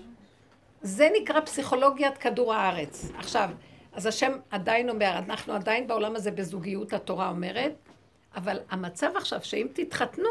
זה 0.81 1.09
נקרא 1.21 1.39
פסיכולוגיית 1.39 2.17
כדור 2.17 2.53
הארץ. 2.53 3.11
עכשיו, 3.17 3.49
אז 3.93 4.05
השם 4.05 4.31
עדיין 4.51 4.89
אומר, 4.89 5.11
אנחנו 5.17 5.53
עדיין 5.53 5.87
בעולם 5.87 6.15
הזה 6.15 6.31
בזוגיות, 6.31 6.93
התורה 6.93 7.29
אומרת, 7.29 7.73
אבל 8.35 8.59
המצב 8.69 9.17
עכשיו, 9.17 9.39
שאם 9.43 9.67
תתחתנו, 9.73 10.29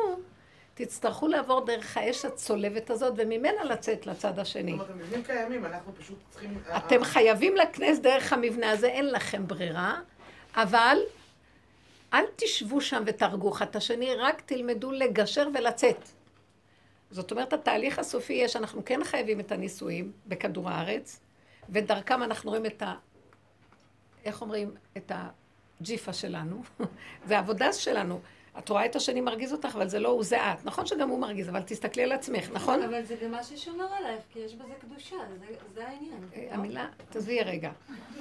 תצטרכו 0.74 1.28
לעבור 1.28 1.64
דרך 1.64 1.96
האש 1.96 2.24
הצולבת 2.24 2.90
הזאת, 2.90 3.14
וממנה 3.16 3.64
לצאת 3.64 4.06
לצד 4.06 4.38
השני. 4.38 4.72
זאת 4.78 4.80
אומרת, 4.80 4.90
המבנים 4.90 5.24
קיימים, 5.24 5.64
אנחנו 5.64 5.94
פשוט 5.94 6.18
צריכים... 6.30 6.58
אתם 6.76 7.04
חייבים 7.04 7.56
להיכנס 7.56 7.98
דרך 7.98 8.32
המבנה 8.32 8.70
הזה, 8.70 8.86
אין 8.86 9.10
לכם 9.10 9.46
ברירה, 9.46 10.00
אבל 10.54 10.98
אל 12.14 12.24
תשבו 12.36 12.80
שם 12.80 13.02
ותהרגו 13.06 13.52
אחד 13.52 13.66
את 13.66 13.76
השני, 13.76 14.14
רק 14.14 14.40
תלמדו 14.40 14.92
לגשר 14.92 15.48
ולצאת. 15.54 16.08
זאת 17.10 17.30
אומרת, 17.30 17.52
התהליך 17.52 17.98
הסופי 17.98 18.32
יהיה 18.32 18.48
שאנחנו 18.48 18.84
כן 18.84 19.04
חייבים 19.04 19.40
את 19.40 19.52
הנישואים 19.52 20.12
בכדור 20.26 20.70
הארץ, 20.70 21.20
ודרכם 21.68 22.22
אנחנו 22.22 22.50
רואים 22.50 22.66
את 22.66 22.82
ה... 22.82 22.94
איך 24.24 24.42
אומרים? 24.42 24.74
את 24.96 25.12
הג'יפה 25.14 26.12
שלנו. 26.12 26.62
זה 27.26 27.36
העבודה 27.36 27.72
שלנו. 27.72 28.20
את 28.58 28.68
רואה 28.68 28.86
את 28.86 28.96
השני 28.96 29.20
מרגיז 29.20 29.52
אותך, 29.52 29.68
אבל 29.74 29.88
זה 29.88 29.98
לא 29.98 30.08
הוא, 30.08 30.24
זה 30.24 30.36
את. 30.52 30.64
נכון 30.64 30.86
שגם 30.86 31.08
הוא 31.08 31.18
מרגיז, 31.20 31.48
אבל 31.48 31.60
תסתכלי 31.62 32.02
על 32.02 32.12
עצמך, 32.12 32.48
נכון? 32.52 32.82
אבל 32.82 33.02
זה 33.02 33.14
גם 33.24 33.30
מה 33.30 33.42
ששומר 33.44 33.84
עלייך, 33.94 34.20
כי 34.32 34.38
יש 34.38 34.54
בזה 34.54 34.72
קדושה, 34.80 35.16
זה- 35.40 35.54
זה 35.74 35.88
העניין. 35.88 36.24
אה, 36.36 36.46
המילה, 36.50 36.86
תעזבי 37.10 37.40
רגע. 37.42 37.70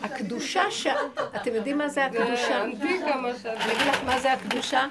הקדושה 0.02 0.72
ש... 0.72 0.88
אתם 1.36 1.56
יודעים 1.56 1.78
מה 1.78 1.90
זה 1.90 2.06
הקדושה? 2.06 2.64
אני 2.64 2.74
אגיד 2.74 3.02
לך 3.90 4.04
מה 4.06 4.20
זה 4.20 4.34
הקדושה. 4.34 4.88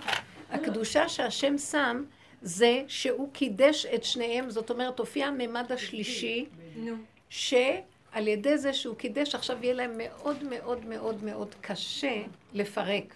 הקדושה 0.50 1.08
שהשם 1.08 1.58
שם 1.58 2.04
זה 2.42 2.82
שהוא 2.88 3.28
קידש 3.32 3.86
את 3.86 4.04
שניהם, 4.04 4.50
זאת 4.50 4.70
אומרת, 4.70 4.98
הופיע 4.98 5.26
הממד 5.26 5.72
השלישי, 5.72 6.46
נו. 6.76 6.92
שעל 7.28 8.28
ידי 8.28 8.58
זה 8.58 8.72
שהוא 8.72 8.96
קידש, 8.96 9.34
עכשיו 9.34 9.58
יהיה 9.62 9.74
להם 9.74 9.92
מאוד 9.98 10.44
מאוד 10.44 10.84
מאוד 10.86 11.24
מאוד 11.24 11.54
קשה 11.60 12.22
לפרק, 12.54 13.14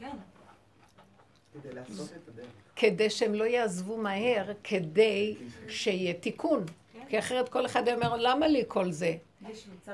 כן. 0.00 0.06
כדי 1.62 1.74
לעשות 1.74 2.08
את 2.12 2.28
הדרך. 2.28 2.46
כדי 2.76 3.10
שהם 3.10 3.34
לא 3.34 3.44
יעזבו 3.44 3.96
מהר, 3.96 4.52
כדי 4.64 5.36
שיהיה 5.68 6.14
תיקון. 6.14 6.64
כי 7.08 7.18
אחרת 7.18 7.48
כל 7.48 7.66
אחד 7.66 7.88
היה 7.88 7.96
אומר, 7.96 8.16
למה 8.16 8.46
לי 8.48 8.64
כל 8.68 8.90
זה? 8.92 9.14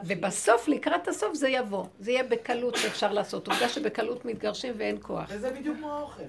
ובסוף, 0.05 0.69
לקראת 0.69 1.09
הסוף 1.09 1.35
זה 1.35 1.49
יבוא. 1.49 1.85
זה 2.01 2.11
יהיה 2.11 2.25
בקלות 2.25 2.77
שאפשר 2.77 3.13
לעשות. 3.13 3.49
עובדה 3.49 3.69
שבקלות 3.69 4.25
מתגרשים 4.25 4.75
ואין 4.79 4.97
כוח. 5.03 5.25
וזה 5.29 5.51
בדיוק 5.51 5.77
כמו 5.77 5.93
האוכל. 5.93 6.23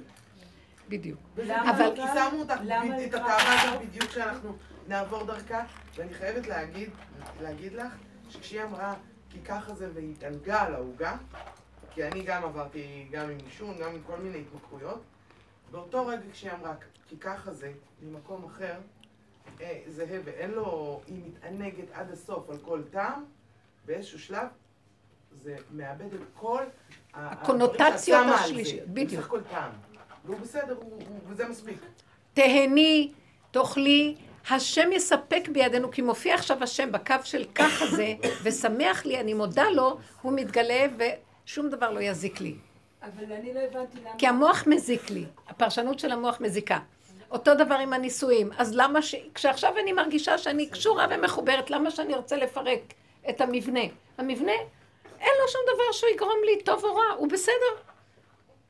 בדיוק. 0.89 1.19
למה 1.37 1.71
אבל- 1.71 1.95
כי 1.95 2.01
שמו 2.01 2.43
את 2.43 3.13
התאווה 3.13 3.61
הזאת? 3.63 3.81
בדיוק 3.81 4.05
כשאנחנו 4.09 4.55
נעבור 4.87 5.23
דרכה, 5.23 5.63
ואני 5.95 6.13
חייבת 6.13 6.47
להגיד, 6.47 6.89
להגיד 7.41 7.73
לך, 7.73 7.87
שכשהיא 8.29 8.63
אמרה, 8.63 8.93
כי 9.29 9.37
ככה 9.45 9.73
זה 9.75 9.87
והתענגה 9.93 10.61
על 10.61 10.75
העוגה, 10.75 11.17
כי 11.93 12.03
אני 12.03 12.21
גם 12.23 12.43
עברתי, 12.43 13.05
גם 13.11 13.29
עם 13.29 13.37
עישון, 13.45 13.77
גם 13.81 13.89
עם 13.91 14.01
כל 14.07 14.17
מיני 14.17 14.37
התמכרויות, 14.41 15.01
באותו 15.75 16.07
רגע 16.07 16.21
כשהיא 16.31 16.51
אמרה, 16.51 16.73
כי 17.07 17.17
ככה 17.17 17.53
זה, 17.53 17.71
ממקום 18.01 18.45
אחר, 18.45 18.73
אה, 19.61 19.81
זהה, 19.87 20.19
ואין 20.25 20.51
לו, 20.51 21.01
היא 21.07 21.21
מתענגת 21.27 21.91
עד 21.93 22.11
הסוף 22.11 22.49
על 22.49 22.57
כל 22.57 22.81
טעם, 22.91 23.25
באיזשהו 23.85 24.19
שלב, 24.19 24.47
זה 25.31 25.55
מאבד 25.71 26.13
את 26.13 26.19
כל 26.33 26.63
הקונוטציות. 27.13 28.25
השלישיות, 28.35 28.87
בדיוק. 28.87 29.21
בסך 29.21 29.25
הכל 29.25 29.41
טעם. 29.41 29.71
והוא 30.25 30.39
בסדר, 30.39 30.79
וזה 31.27 31.47
מספיק. 31.47 31.77
תהני, 32.33 33.11
תאכלי, 33.51 34.15
השם 34.49 34.89
יספק 34.91 35.47
בידינו, 35.51 35.91
כי 35.91 36.01
מופיע 36.01 36.35
עכשיו 36.35 36.63
השם 36.63 36.91
בקו 36.91 37.15
של 37.23 37.45
ככה 37.55 37.87
זה, 37.87 38.13
ושמח 38.43 39.05
לי, 39.05 39.19
אני 39.19 39.33
מודה 39.33 39.69
לו, 39.69 39.97
הוא 40.21 40.33
מתגלה 40.35 40.85
ושום 41.45 41.69
דבר 41.69 41.91
לא 41.91 41.99
יזיק 41.99 42.41
לי. 42.41 42.55
אבל 43.05 43.33
אני 43.33 43.53
לא 43.53 43.59
הבנתי 43.59 43.97
למה... 44.01 44.17
כי 44.17 44.27
המוח 44.27 44.63
מזיק 44.67 45.09
לי, 45.09 45.25
הפרשנות 45.47 45.99
של 45.99 46.11
המוח 46.11 46.41
מזיקה. 46.41 46.79
אותו 47.31 47.55
דבר 47.55 47.75
עם 47.75 47.93
הנישואים. 47.93 48.51
אז 48.57 48.75
למה 48.75 49.01
ש... 49.01 49.15
כשעכשיו 49.33 49.73
אני 49.83 49.93
מרגישה 49.93 50.37
שאני 50.37 50.69
קשורה 50.69 51.07
ומחוברת, 51.09 51.69
למה 51.69 51.91
שאני 51.91 52.13
ארצה 52.13 52.37
לפרק 52.37 52.93
את 53.29 53.41
המבנה? 53.41 53.83
המבנה, 54.17 54.51
אין 55.19 55.31
לו 55.41 55.47
שום 55.47 55.61
דבר 55.73 55.91
שהוא 55.91 56.09
יגרום 56.09 56.37
לי 56.45 56.63
טוב 56.63 56.83
או 56.83 56.95
רע, 56.95 57.13
הוא 57.17 57.29
בסדר. 57.29 57.75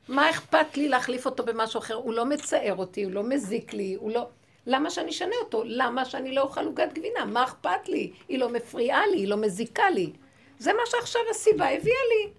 מה 0.08 0.30
אכפת 0.30 0.76
לי 0.76 0.88
להחליף 0.88 1.26
אותו 1.26 1.44
במשהו 1.44 1.78
אחר? 1.78 1.94
הוא 1.94 2.12
לא 2.12 2.24
מצער 2.24 2.74
אותי, 2.76 3.04
הוא 3.04 3.12
לא 3.12 3.22
מזיק 3.22 3.72
לי, 3.72 3.94
הוא 3.94 4.10
לא... 4.10 4.26
למה 4.66 4.90
שאני 4.90 5.10
אשנה 5.10 5.36
אותו? 5.42 5.62
למה 5.64 6.04
שאני 6.04 6.34
לא 6.34 6.40
אוכל 6.40 6.64
עוגת 6.64 6.92
גבינה? 6.92 7.24
מה 7.24 7.44
אכפת 7.44 7.88
לי? 7.88 8.12
היא 8.28 8.38
לא 8.38 8.48
מפריעה 8.48 9.06
לי, 9.06 9.16
היא 9.16 9.28
לא 9.28 9.36
מזיקה 9.36 9.90
לי. 9.90 10.12
זה 10.58 10.72
מה 10.72 10.82
שעכשיו 10.86 11.20
הסיבה 11.30 11.68
הביאה 11.68 12.02
לי. 12.08 12.30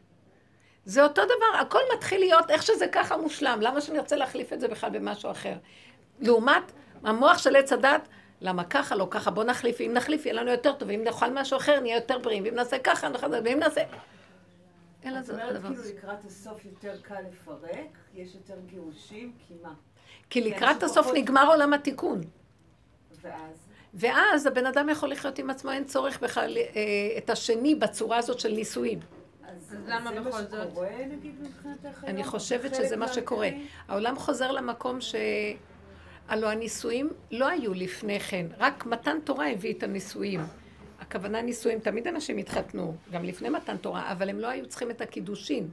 זה 0.87 1.03
אותו 1.03 1.21
דבר, 1.25 1.59
הכל 1.61 1.79
מתחיל 1.95 2.19
להיות 2.19 2.49
איך 2.49 2.63
שזה 2.63 2.87
ככה 2.87 3.17
מושלם. 3.17 3.59
למה 3.61 3.81
שאני 3.81 3.99
רוצה 3.99 4.15
להחליף 4.15 4.53
את 4.53 4.59
זה 4.59 4.67
בכלל 4.67 4.89
במשהו 4.89 5.31
אחר? 5.31 5.53
לעומת 6.19 6.71
המוח 7.03 7.37
של 7.37 7.55
עץ 7.55 7.73
הדת, 7.73 8.07
למה 8.41 8.63
ככה, 8.63 8.95
לא 8.95 9.07
ככה, 9.09 9.31
בוא 9.31 9.43
נחליף, 9.43 9.81
אם 9.81 9.91
נחליף 9.93 10.25
יהיה 10.25 10.33
לנו 10.33 10.51
יותר 10.51 10.73
טוב, 10.73 10.89
ואם 10.89 11.03
נאכל 11.03 11.33
משהו 11.33 11.57
אחר 11.57 11.79
נהיה 11.79 11.95
יותר 11.95 12.19
בריאים, 12.19 12.43
ואם 12.43 12.55
נעשה 12.55 12.79
ככה, 12.79 13.09
נאכל, 13.09 13.27
ואם 13.43 13.59
נעשה... 13.59 13.81
אין 15.03 15.17
את 15.17 15.21
לזה 15.21 15.33
אומרת 15.33 15.49
הדבר 15.49 15.67
כאילו 15.67 15.81
הזה. 15.81 15.93
לקראת 15.93 16.25
הסוף 16.25 16.65
יותר 16.65 16.93
קל 17.01 17.21
לפרק, 17.31 17.97
יש 18.13 18.35
יותר 18.35 18.59
גירושים, 18.65 19.33
כי 19.47 19.53
מה? 19.61 19.73
כי 20.29 20.41
לקראת 20.41 20.83
הסוף 20.83 21.07
נגמר 21.13 21.47
עולם 21.47 21.73
התיקון. 21.73 22.21
ואז? 23.21 23.67
ואז 23.93 24.45
הבן 24.45 24.65
אדם 24.65 24.89
יכול 24.89 25.09
לחיות 25.09 25.39
עם 25.39 25.49
עצמו, 25.49 25.71
אין 25.71 25.85
צורך 25.85 26.19
בכלל 26.19 26.57
אה, 26.57 26.63
את 27.17 27.29
השני 27.29 27.75
בצורה 27.75 28.17
הזאת 28.17 28.39
של 28.39 28.51
נישואים. 28.51 28.99
אז 29.71 29.77
למה 29.87 30.11
בכל 30.11 30.41
זאת? 30.41 30.77
אני 32.03 32.23
חושבת 32.23 32.75
שזה 32.75 32.97
מה 32.97 33.07
שקורה. 33.07 33.49
העולם 33.87 34.15
חוזר 34.15 34.51
למקום 34.51 35.01
ש... 35.01 35.15
הלוא 36.27 36.49
הנישואים 36.49 37.09
לא 37.31 37.47
היו 37.47 37.73
לפני 37.73 38.19
כן, 38.19 38.45
רק 38.57 38.85
מתן 38.85 39.17
תורה 39.23 39.51
הביא 39.51 39.73
את 39.73 39.83
הנישואים. 39.83 40.41
הכוונה 40.99 41.41
נישואים, 41.41 41.79
תמיד 41.79 42.07
אנשים 42.07 42.37
התחתנו, 42.37 42.95
גם 43.11 43.23
לפני 43.23 43.49
מתן 43.49 43.77
תורה, 43.77 44.11
אבל 44.11 44.29
הם 44.29 44.39
לא 44.39 44.47
היו 44.47 44.65
צריכים 44.67 44.91
את 44.91 45.01
הקידושין. 45.01 45.69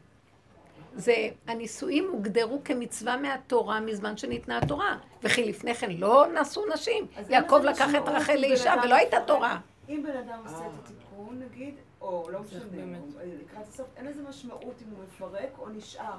זה, 0.96 1.14
הנישואים 1.46 2.08
הוגדרו 2.12 2.60
כמצווה 2.64 3.16
מהתורה 3.16 3.80
מזמן 3.80 4.16
שניתנה 4.16 4.58
התורה. 4.58 4.98
וכי 5.22 5.44
לפני 5.44 5.74
כן 5.74 5.90
לא 5.90 6.26
נעשו 6.34 6.64
נשים. 6.74 7.06
יעקב 7.28 7.60
לקח 7.64 7.94
את 7.94 8.08
רחל 8.08 8.36
לאישה 8.36 8.74
ולא 8.84 8.94
הייתה. 8.94 9.16
תורה. 9.26 9.58
אם 9.88 10.02
בן 10.02 10.16
אדם 10.16 10.38
עושה. 10.44 10.56
את 10.56 10.84
התיקון 10.84 11.42
נגיד, 11.50 11.74
או 12.05 12.31
לא 12.31 12.40
משנה, 12.40 12.62
אה, 13.20 13.24
לקראת 13.40 13.68
הסוף, 13.68 13.86
אין 13.97 14.06
לזה 14.06 14.22
משמעות 14.22 14.74
אם 14.82 14.97
הוא 14.97 15.05
מפרק 15.05 15.59
או 15.59 15.68
נשאר. 15.68 16.16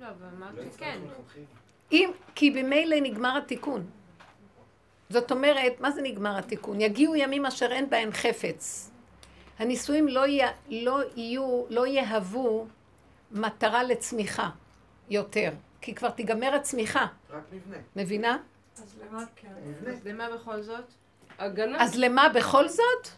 לא, 0.00 0.06
אבל 0.06 0.26
לא 0.38 0.46
אמרת 0.46 0.72
שכן. 0.74 0.98
מלכתחילה. 1.02 1.46
אם, 1.92 2.10
כי 2.34 2.50
במילא 2.50 2.96
נגמר 3.02 3.38
התיקון. 3.38 3.86
זאת 5.10 5.30
אומרת, 5.30 5.80
מה 5.80 5.90
זה 5.90 6.02
נגמר 6.02 6.38
התיקון? 6.38 6.80
יגיעו 6.80 7.16
ימים 7.16 7.46
אשר 7.46 7.72
אין 7.72 7.90
בהם 7.90 8.12
חפץ. 8.12 8.90
הנישואים 9.58 10.08
לא, 10.08 10.26
יה, 10.26 10.48
לא 10.68 11.00
יהיו, 11.16 11.64
לא 11.70 11.86
יהוו 11.86 12.66
מטרה 13.32 13.82
לצמיחה 13.82 14.50
יותר, 15.10 15.52
כי 15.80 15.94
כבר 15.94 16.10
תיגמר 16.10 16.54
הצמיחה, 16.54 17.06
רק 17.30 17.42
מבנה. 17.52 17.76
מבינה? 17.96 18.38
אז 18.76 18.98
למה 19.00 19.24
כן? 19.36 19.48
מבנה. 19.66 19.92
אז 19.92 20.06
למה 20.06 20.36
בכל 20.36 20.62
זאת? 20.62 20.84
הגנה. 21.38 21.82
אז 21.82 21.98
למה 21.98 22.28
בכל 22.34 22.68
זאת? 22.68 23.08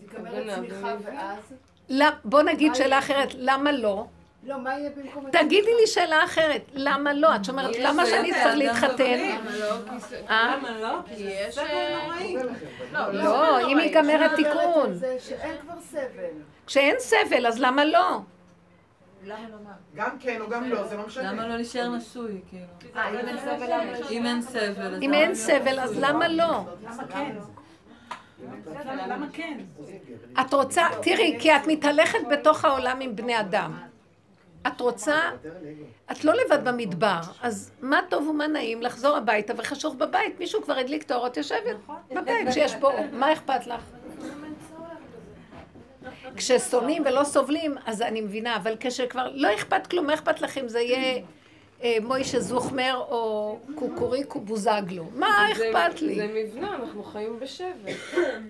תיגמר 0.00 0.52
הצמיחה. 0.52 0.94
ואז? 1.04 1.54
לא, 1.88 2.06
בוא 2.24 2.42
נגיד 2.42 2.74
שאלה 2.74 2.88
יהיה? 2.88 2.98
אחרת, 2.98 3.28
למה 3.34 3.72
לא? 3.72 4.06
לא, 4.44 4.60
מה 4.60 4.78
יהיה 4.78 4.90
במקום 4.90 5.30
תגידי 5.30 5.74
לי 5.80 5.86
שאלה 5.86 6.24
אחרת, 6.24 6.62
למה 6.74 7.12
לא? 7.12 7.36
את 7.36 7.48
אומרת, 7.48 7.76
למה 7.78 8.06
שאני 8.06 8.32
צריך 8.32 8.56
להתחתן? 8.56 9.18
למה 9.18 9.56
לא? 9.56 9.74
כי 9.86 10.16
אה? 10.28 10.56
למה 10.56 10.80
לא? 10.80 10.98
יש... 11.16 11.54
סבל 11.54 11.64
אה. 11.64 12.18
לא, 12.92 13.12
לא. 13.12 13.22
לא, 13.24 13.72
אם 13.72 13.78
ייגמר 13.78 14.24
התיקון. 14.24 14.98
שאין 15.18 15.56
כבר 15.60 15.80
סבל. 15.80 16.30
כשאין 16.66 16.96
סבל, 16.98 17.46
אז 17.46 17.60
למה 17.60 17.84
לא? 17.84 18.20
לא? 19.26 19.34
גם 19.94 20.18
כן 20.20 20.40
או 20.40 20.48
גם 20.48 20.70
לא, 20.70 20.86
זה 20.86 20.96
לא 20.96 21.06
משנה. 21.06 21.32
למה 21.32 21.48
לא 21.48 21.54
להישאר 21.56 21.88
נשוי, 21.88 22.40
כאילו? 22.48 22.64
אה, 22.96 23.10
אם 23.10 23.26
אין 23.26 23.38
סבל, 23.38 23.66
למה 23.66 24.00
לא? 24.00 24.98
אם 25.00 25.14
אין 25.14 25.34
סבל, 25.34 25.80
אז? 25.80 25.98
למה 25.98 26.28
לא? 26.28 26.64
למה 26.84 27.06
כן? 27.08 27.36
כן? 29.32 29.58
את 30.40 30.54
רוצה, 30.54 30.86
תראי, 31.02 31.36
כי 31.40 31.56
את 31.56 31.66
מתהלכת 31.66 32.18
בתוך 32.30 32.64
העולם 32.64 33.00
עם 33.00 33.16
בני 33.16 33.40
אדם. 33.40 33.78
את 34.66 34.80
רוצה, 34.80 35.16
את 36.12 36.24
לא 36.24 36.32
לבד 36.34 36.68
במדבר, 36.68 37.20
אז 37.42 37.72
מה 37.80 38.00
טוב 38.08 38.28
ומה 38.28 38.46
נעים 38.46 38.82
לחזור 38.82 39.16
הביתה 39.16 39.52
וחשוך 39.56 39.94
בבית, 39.94 40.40
מישהו 40.40 40.62
כבר 40.62 40.74
הדליק 40.74 41.02
את 41.02 41.10
האור, 41.10 41.26
את 41.26 41.36
יושבת 41.36 41.76
בבית 42.10 42.52
שיש 42.52 42.74
פה 42.80 42.90
מה 43.12 43.32
אכפת 43.32 43.66
לך? 43.66 43.82
כששונאים 46.36 47.02
ולא 47.06 47.24
סובלים, 47.24 47.74
אז 47.86 48.02
אני 48.02 48.20
מבינה, 48.20 48.56
אבל 48.56 48.76
כשכבר 48.80 49.28
לא 49.34 49.54
אכפת 49.54 49.86
כלום, 49.86 50.06
מה 50.06 50.14
אכפת 50.14 50.40
לך 50.40 50.58
אם 50.58 50.68
זה 50.68 50.80
יהיה 50.80 51.22
מוישה 52.02 52.40
זוכמר 52.40 53.04
או 53.08 53.58
קוקוריקו 53.74 54.40
בוזגלו? 54.40 55.04
מה 55.14 55.46
אכפת 55.52 56.02
לי? 56.02 56.14
זה 56.14 56.26
מבנה, 56.34 56.74
אנחנו 56.74 57.02
חיים 57.04 57.40
בשבט. 57.40 57.96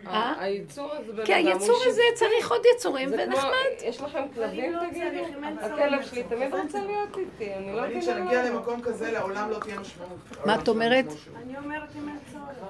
אה? 0.07 0.35
היצור 0.39 0.93
הזה 0.93 1.13
בן 1.13 1.25
כי 1.27 1.35
אדם 1.35 1.43
הוא 1.43 1.51
היצור 1.53 1.81
ש- 1.85 1.87
הזה 1.87 2.03
צריך 2.15 2.51
עוד 2.51 2.61
יצורים, 2.77 3.09
ונחמד. 3.13 3.53
יש 3.85 4.01
לכם 4.01 4.23
כלבים 4.35 4.73
לא 4.73 4.81
תגידו? 4.91 5.07
צורך. 5.25 5.73
הכלב 5.73 6.03
שלי 6.03 6.23
תמיד 6.23 6.55
רוצה 6.55 6.79
להיות 6.85 7.17
איתי, 7.19 7.55
אני 7.55 7.67
לא 7.73 7.81
אבל 7.81 7.93
אם 7.93 7.99
מבינה 7.99 8.15
כשנגיע. 8.15 8.43
למקום 8.51 8.81
כזה, 8.83 9.11
לעולם 9.13 9.51
לא 9.51 9.59
תהיה 9.59 9.81
משמעות. 9.81 10.19
מה 10.47 10.55
את 10.55 10.69
אומרת? 10.69 11.07
אני 11.45 11.59
אומרת 11.59 11.89
אם 11.97 12.09
אין 12.09 12.19
צורך. 12.33 12.69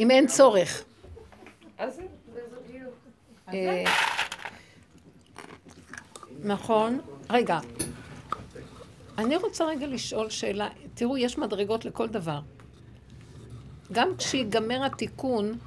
אם 0.00 0.10
אין 0.10 0.26
צורך. 0.26 0.84
אז 1.78 1.96
זה- 1.96 2.02
אה, 3.52 3.84
נכון. 6.44 7.00
רגע. 7.30 7.58
אני 9.20 9.36
רוצה 9.36 9.64
רגע 9.64 9.86
לשאול 9.86 10.30
שאלה. 10.30 10.68
תראו, 10.94 11.18
יש 11.18 11.38
מדרגות 11.38 11.84
לכל 11.84 12.08
דבר. 12.08 12.40
גם 13.92 14.16
כשיגמר 14.16 14.84
התיקון, 14.84 15.58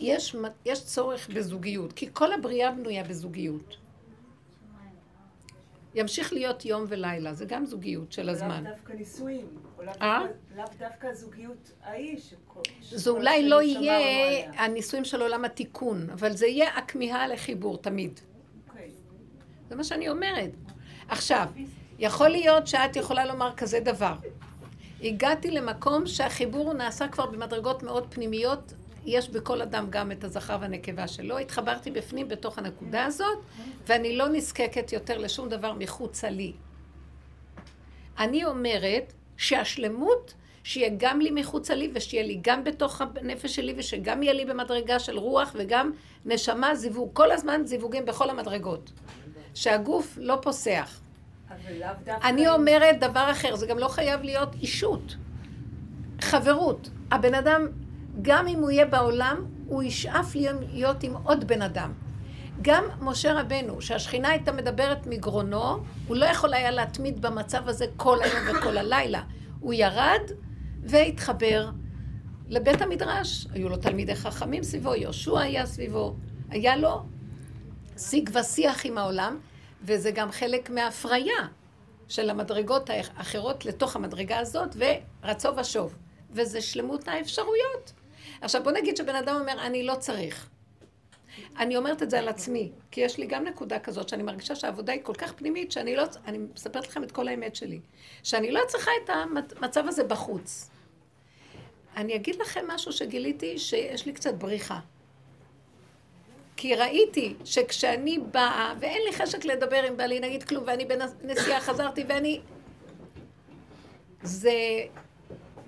יש, 0.00 0.36
יש 0.64 0.84
צורך 0.84 1.28
בזוגיות, 1.34 1.92
כי 1.92 2.08
כל 2.12 2.32
הבריאה 2.32 2.72
בנויה 2.72 3.04
בזוגיות. 3.04 3.76
ימשיך 5.94 6.32
להיות 6.32 6.64
יום 6.64 6.84
ולילה, 6.88 7.34
זה 7.34 7.44
גם 7.44 7.66
זוגיות 7.66 8.12
של 8.12 8.28
הזמן. 8.28 8.64
לאו 8.64 8.72
דווקא 8.72 8.92
נישואים, 8.92 9.46
אה? 10.02 10.20
לאו 10.56 10.64
דווקא 10.78 11.14
זוגיות 11.14 11.70
שכל... 12.18 12.60
זה 12.80 13.10
אולי 13.10 13.48
לא 13.48 13.62
יהיה. 13.62 14.52
הנישואים 14.52 15.04
של 15.04 15.22
עולם 15.22 15.44
התיקון, 15.44 16.10
אבל 16.10 16.32
זה 16.32 16.46
יהיה 16.46 16.78
הכמיהה 16.78 17.28
לחיבור 17.28 17.78
תמיד. 17.78 18.20
זה 19.68 19.76
מה 19.76 19.84
שאני 19.84 20.08
אומרת. 20.08 20.50
עכשיו, 21.08 21.46
יכול 21.98 22.28
להיות 22.28 22.66
שאת 22.66 22.96
יכולה 22.96 23.26
לומר 23.26 23.52
כזה 23.56 23.80
דבר. 23.80 24.14
הגעתי 25.02 25.50
למקום 25.50 26.06
שהחיבור 26.06 26.72
נעשה 26.72 27.08
כבר 27.08 27.26
במדרגות 27.26 27.82
מאוד 27.82 28.06
פנימיות, 28.10 28.72
יש 29.06 29.28
בכל 29.28 29.62
אדם 29.62 29.86
גם 29.90 30.12
את 30.12 30.24
הזכר 30.24 30.56
והנקבה 30.60 31.08
שלו. 31.08 31.38
התחברתי 31.38 31.90
בפנים 31.90 32.28
בתוך 32.28 32.58
הנקודה 32.58 33.04
הזאת, 33.04 33.38
ואני 33.86 34.16
לא 34.16 34.28
נזקקת 34.28 34.92
יותר 34.92 35.18
לשום 35.18 35.48
דבר 35.48 35.72
מחוצה 35.72 36.30
לי. 36.30 36.52
אני 38.18 38.44
אומרת 38.44 39.12
שהשלמות, 39.36 40.34
שיהיה 40.64 40.90
גם 40.96 41.20
לי 41.20 41.30
מחוצה 41.30 41.74
לי, 41.74 41.90
ושיהיה 41.94 42.22
לי 42.22 42.38
גם 42.42 42.64
בתוך 42.64 43.00
הנפש 43.00 43.56
שלי, 43.56 43.74
ושגם 43.76 44.22
יהיה 44.22 44.32
לי 44.32 44.44
במדרגה 44.44 44.98
של 44.98 45.18
רוח 45.18 45.52
וגם 45.54 45.92
נשמה, 46.24 46.74
זיווג, 46.74 47.10
כל 47.12 47.32
הזמן 47.32 47.60
זיווגים 47.64 48.04
בכל 48.04 48.30
המדרגות. 48.30 48.90
שהגוף 49.56 50.18
לא 50.20 50.38
פוסח. 50.42 51.00
אני 52.24 52.48
אומרת 52.48 53.00
דבר 53.00 53.28
אחר, 53.30 53.56
זה 53.56 53.66
גם 53.66 53.78
לא 53.78 53.88
חייב 53.88 54.22
להיות 54.22 54.54
אישות. 54.54 55.16
חברות. 56.20 56.90
הבן 57.10 57.34
אדם, 57.34 57.66
גם 58.22 58.48
אם 58.48 58.58
הוא 58.58 58.70
יהיה 58.70 58.86
בעולם, 58.86 59.44
הוא 59.66 59.82
ישאף 59.82 60.34
להיות 60.72 61.02
עם 61.02 61.14
עוד 61.22 61.46
בן 61.46 61.62
אדם. 61.62 61.92
גם 62.62 62.84
משה 63.00 63.40
רבנו, 63.40 63.80
שהשכינה 63.80 64.28
הייתה 64.28 64.52
מדברת 64.52 65.06
מגרונו, 65.06 65.78
הוא 66.06 66.16
לא 66.16 66.24
יכול 66.24 66.54
היה 66.54 66.70
להתמיד 66.70 67.22
במצב 67.22 67.68
הזה 67.68 67.86
כל 67.96 68.18
היום 68.22 68.56
וכל 68.56 68.76
הלילה. 68.76 69.22
הוא 69.60 69.74
ירד 69.74 70.30
והתחבר 70.82 71.70
לבית 72.48 72.82
המדרש. 72.82 73.46
היו 73.52 73.68
לו 73.68 73.76
תלמידי 73.76 74.14
חכמים 74.14 74.62
סביבו, 74.62 74.94
יהושע 74.94 75.40
היה 75.40 75.66
סביבו. 75.66 76.14
היה 76.50 76.76
לו 76.76 77.02
שיג 77.98 78.30
ושיח 78.32 78.86
עם 78.86 78.98
העולם, 78.98 79.38
וזה 79.82 80.10
גם 80.10 80.30
חלק 80.30 80.70
מההפריה 80.70 81.48
של 82.08 82.30
המדרגות 82.30 82.90
האחרות 82.90 83.64
לתוך 83.64 83.96
המדרגה 83.96 84.38
הזאת, 84.38 84.76
ורצו 85.22 85.56
ושוב. 85.56 85.94
וזה 86.30 86.60
שלמות 86.60 87.08
האפשרויות. 87.08 87.92
עכשיו 88.40 88.62
בוא 88.62 88.72
נגיד 88.72 88.96
שבן 88.96 89.16
אדם 89.16 89.36
אומר, 89.40 89.66
אני 89.66 89.82
לא 89.82 89.94
צריך. 89.94 90.48
אני 91.58 91.76
אומרת 91.76 92.02
את 92.02 92.10
זה 92.10 92.18
על 92.18 92.28
עצמי, 92.28 92.72
כי 92.90 93.00
יש 93.00 93.18
לי 93.18 93.26
גם 93.26 93.44
נקודה 93.44 93.78
כזאת, 93.78 94.08
שאני 94.08 94.22
מרגישה 94.22 94.54
שהעבודה 94.54 94.92
היא 94.92 95.00
כל 95.02 95.14
כך 95.14 95.32
פנימית, 95.32 95.72
שאני 95.72 95.96
לא, 95.96 96.04
אני 96.26 96.38
מספרת 96.38 96.88
לכם 96.88 97.04
את 97.04 97.12
כל 97.12 97.28
האמת 97.28 97.56
שלי, 97.56 97.80
שאני 98.22 98.50
לא 98.50 98.60
צריכה 98.68 98.90
את 99.04 99.10
המצב 99.10 99.84
הזה 99.88 100.04
בחוץ. 100.04 100.70
אני 101.96 102.14
אגיד 102.14 102.36
לכם 102.36 102.64
משהו 102.68 102.92
שגיליתי, 102.92 103.58
שיש 103.58 104.06
לי 104.06 104.12
קצת 104.12 104.34
בריחה. 104.34 104.80
כי 106.56 106.74
ראיתי 106.74 107.34
שכשאני 107.44 108.18
באה, 108.18 108.74
ואין 108.80 109.02
לי 109.08 109.12
חשק 109.12 109.44
לדבר 109.44 109.82
עם 109.82 109.96
בעלי, 109.96 110.20
נגיד 110.20 110.42
כלום, 110.42 110.64
ואני 110.66 110.84
בנסיעה 111.22 111.60
חזרתי, 111.60 112.04
ואני... 112.08 112.40
זה 114.22 114.52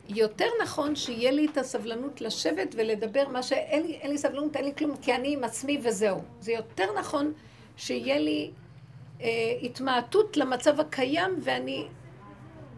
יותר 0.09 0.47
נכון 0.62 0.97
שיהיה 0.97 1.31
לי 1.31 1.47
את 1.52 1.59
הסבלנות 1.59 2.20
לשבת 2.20 2.74
ולדבר 2.78 3.28
מה 3.28 3.43
שאין 3.43 3.86
לי, 3.86 3.94
אין 3.94 4.10
לי 4.10 4.19
סבלנות, 4.19 4.56
אין 4.56 4.65
לי 4.65 4.73
כלום, 4.78 4.97
כי 4.97 5.15
אני 5.15 5.32
עם 5.32 5.44
עצמי 5.44 5.81
וזהו. 5.82 6.23
זה 6.40 6.52
יותר 6.52 6.93
נכון 6.98 7.32
שיהיה 7.77 8.19
לי 8.19 8.51
אה, 9.20 9.28
התמעטות 9.62 10.36
למצב 10.36 10.81
הקיים, 10.81 11.39
ואני 11.40 11.89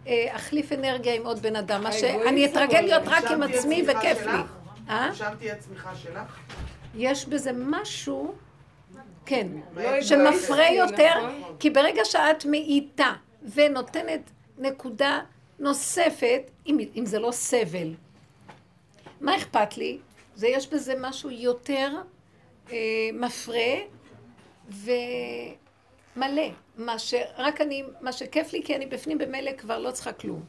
אה, 0.07 0.27
אחליף 0.37 0.73
אנרגיה 0.73 1.15
עם 1.15 1.27
עוד 1.27 1.43
בן 1.43 1.57
אדם. 1.57 1.83
מה 1.83 1.93
שאני 1.93 2.47
אתרגל 2.47 2.81
להיות 2.81 3.03
רק 3.07 3.25
עם 3.31 3.43
עצמי 3.43 3.83
וכיף 3.83 4.27
לי. 4.27 4.39
אה? 4.89 5.11
תהיה 5.39 5.57
צמיחה 5.57 5.97
שלך? 5.97 6.39
יש 6.95 7.27
בזה 7.27 7.51
משהו, 7.55 8.35
כן, 9.27 9.47
לא 9.77 10.03
שמפרה 10.03 10.71
נכון. 10.71 10.75
יותר, 10.75 11.13
כי 11.59 11.71
ברגע 11.71 12.05
שאת 12.05 12.45
מאיטה 12.45 13.13
ונותנת 13.55 14.31
נקודה 14.59 15.21
נוספת, 15.59 16.51
אם, 16.67 16.79
אם 16.97 17.07
זה 17.07 17.19
לא 17.19 17.31
סבל, 17.31 17.95
מה 19.21 19.37
אכפת 19.37 19.77
לי? 19.77 19.99
זה 20.35 20.49
יש 20.49 20.69
בזה 20.69 20.95
משהו 21.01 21.31
יותר 21.31 21.91
אה, 22.73 22.77
מפרה 23.13 23.75
ומלא. 24.71 26.49
מה 26.77 26.99
שרק 26.99 27.61
אני, 27.61 27.83
מה 28.01 28.13
שכיף 28.13 28.53
לי, 28.53 28.63
כי 28.65 28.77
אני 28.77 28.87
בפנים 28.87 29.19
במילא 29.19 29.53
כבר 29.59 29.79
לא 29.79 29.91
צריכה 29.91 30.13
כלום. 30.13 30.45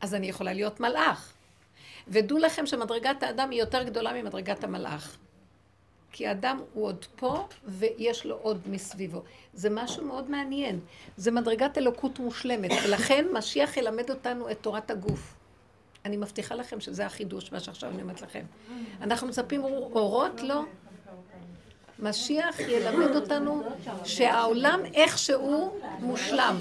אז 0.00 0.14
אני 0.14 0.28
יכולה 0.28 0.52
להיות 0.52 0.80
מלאך. 0.80 1.35
ודעו 2.08 2.38
לכם 2.38 2.66
שמדרגת 2.66 3.22
האדם 3.22 3.50
היא 3.50 3.60
יותר 3.60 3.82
גדולה 3.82 4.22
ממדרגת 4.22 4.64
המלאך. 4.64 5.16
כי 6.12 6.26
האדם 6.26 6.60
הוא 6.72 6.84
עוד 6.84 7.04
פה 7.16 7.48
ויש 7.64 8.26
לו 8.26 8.36
עוד 8.42 8.60
מסביבו. 8.66 9.22
זה 9.54 9.70
משהו 9.70 10.04
מאוד 10.04 10.30
מעניין. 10.30 10.80
זה 11.16 11.30
מדרגת 11.30 11.78
אלוקות 11.78 12.18
מושלמת, 12.18 12.70
ולכן 12.84 13.26
משיח 13.32 13.76
ילמד 13.76 14.10
אותנו 14.10 14.50
את 14.50 14.58
תורת 14.60 14.90
הגוף. 14.90 15.34
אני 16.04 16.16
מבטיחה 16.16 16.54
לכם 16.54 16.80
שזה 16.80 17.06
החידוש, 17.06 17.52
מה 17.52 17.60
שעכשיו 17.60 17.90
אני 17.90 18.02
אומרת 18.02 18.22
לכם. 18.22 18.44
אנחנו 19.00 19.26
מצפים 19.26 19.64
אורות? 19.64 20.42
לא. 20.42 20.62
משיח 21.98 22.60
ילמד 22.60 23.16
אותנו 23.16 23.62
שהעולם 24.04 24.80
איכשהו 24.94 25.78
מושלם. 26.00 26.56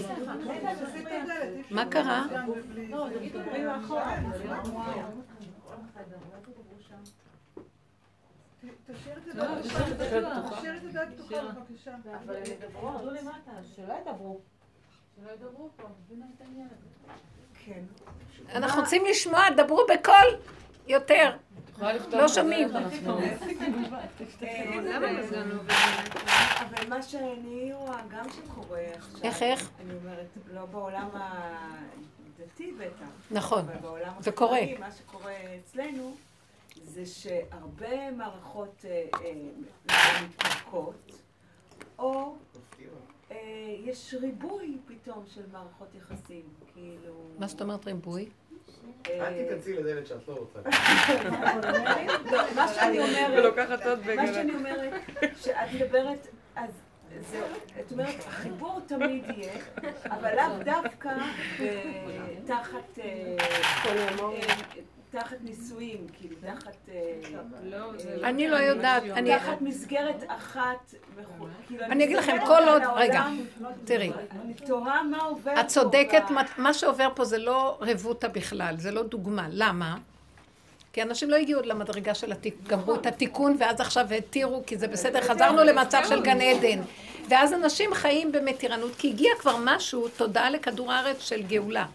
מה 1.71 1.85
קרה? 1.85 2.25
תשאיר 8.85 9.17
את 9.17 10.83
הדלת 10.83 11.13
פתוחה 11.13 11.41
בבקשה. 11.41 11.95
אבל 12.25 12.35
הם 12.35 12.43
ידברו, 12.45 12.89
עמדו 12.89 13.11
למטה, 13.11 13.51
שלא 13.75 13.93
ידברו. 13.93 14.39
שלא 15.15 15.31
ידברו 15.31 15.69
פה, 15.75 15.83
מבינה 16.05 16.25
את 16.35 16.41
העניין 16.41 16.67
הזה. 16.67 17.13
כן. 17.65 17.83
אנחנו 18.55 18.81
רוצים 18.81 19.05
לשמוע, 19.05 19.49
דברו 19.57 19.81
בקול 19.93 20.39
יותר. 20.87 21.37
לא 22.11 22.27
שומעים. 22.27 22.69
אבל 26.59 26.89
מה 26.89 27.01
שאני 27.01 27.73
רואה 27.73 28.01
גם 28.09 28.25
שקורה 28.29 28.79
עכשיו, 28.97 29.23
איך, 29.23 29.41
איך? 29.41 29.69
אני 29.81 29.93
אומרת, 29.93 30.27
לא 30.53 30.65
בעולם 30.65 31.09
הדתי 32.45 32.71
בטח, 32.71 33.05
נכון, 33.31 33.59
אבל 33.59 33.75
בעולם 33.81 34.13
זה 34.19 34.31
קורה. 34.31 34.57
החילוני, 34.57 34.77
מה 34.77 34.91
שקורה 34.91 35.33
אצלנו, 35.59 36.15
זה 36.83 37.05
שהרבה 37.05 38.11
מערכות 38.11 38.85
אה, 38.85 39.05
אה, 39.89 40.21
מתפרקות, 40.23 41.11
או 41.99 42.35
אה, 43.31 43.37
יש 43.83 44.15
ריבוי 44.21 44.77
פתאום 44.87 45.23
של 45.27 45.41
מערכות 45.51 45.87
יחסים, 45.95 46.43
כאילו... 46.73 47.13
מה 47.39 47.47
זאת 47.47 47.61
אומרת 47.61 47.85
ריבוי? 47.85 48.29
אל 49.09 49.43
תיכנסי 49.43 49.73
לדלת 49.73 50.07
שאת 50.07 50.27
לא 50.27 50.33
רוצה. 50.33 50.59
לא, 52.31 52.55
מה 52.55 52.67
שאני 52.67 52.99
אומרת, 52.99 53.57
מה. 54.15 54.27
שאני 54.27 54.55
אומרת, 54.55 54.93
שאת 55.35 55.73
מדברת, 55.75 56.27
אז 56.55 56.69
זה, 57.31 57.41
את 57.79 57.91
אומרת, 57.91 58.15
החיבור 58.27 58.79
תמיד 58.85 59.23
יהיה, 59.37 59.53
אבל 60.09 60.35
לאו 60.35 60.63
דווקא 60.63 61.09
ב- 61.61 62.45
תחת, 62.47 62.99
אה, 62.99 63.35
אה, 63.85 64.41
תחת 65.11 65.37
נישואים, 65.41 66.07
כאילו, 66.13 66.35
תחת... 66.41 66.75
אה, 66.89 67.11
לא, 67.63 67.77
אה, 67.77 68.15
לא. 68.17 68.27
אני 68.27 68.47
לא 68.47 68.55
יודעת, 68.57 69.03
אני... 69.03 69.35
תחת 69.39 69.61
מסגרת 69.61 70.23
אחת, 70.27 70.93
וכו'. 71.15 71.45
כאילו, 71.67 71.83
אני 71.85 72.03
אגיד 72.03 72.17
לכם, 72.17 72.37
כל 72.47 72.63
עוד- 72.69 72.81
רגע, 72.95 73.23
תראי. 73.85 74.11
אני 74.41 74.53
תוהה 74.53 75.03
מה 75.03 75.17
עובר 75.17 75.55
פה. 75.55 75.61
את 75.61 75.67
צודקת, 75.67 76.23
מה 76.57 76.73
שעובר 76.73 77.09
פה 77.15 77.25
זה 77.25 77.37
לא 77.37 77.77
רבותא 77.81 78.27
בכלל, 78.27 78.75
זה 78.77 78.91
לא 78.91 79.03
דוגמה. 79.03 79.47
למה? 79.51 79.97
כי 80.95 81.01
אנשים 81.01 81.29
לא 81.29 81.35
הגיעו 81.35 81.59
עוד 81.59 81.65
למדרגה 81.65 82.15
של 82.15 82.31
התיקון, 82.31 82.67
גמרו 82.67 82.95
את 82.95 83.05
התיקון 83.05 83.55
ואז 83.59 83.81
עכשיו 83.81 84.13
התירו, 84.13 84.63
כי 84.67 84.77
זה 84.77 84.87
בסדר, 84.87 85.21
חזרנו 85.21 85.63
למצב 85.63 86.01
של 86.09 86.21
גן 86.21 86.41
עדן. 86.41 86.81
ואז 87.29 87.53
אנשים 87.53 87.93
חיים 87.93 88.31
במתירנות, 88.31 88.95
כי 88.97 89.09
הגיע 89.09 89.31
כבר 89.39 89.55
משהו, 89.63 90.07
תודעה 90.07 90.49
לכדור 90.49 90.91
הארץ 90.91 91.19
של 91.19 91.43
גאולה. 91.43 91.85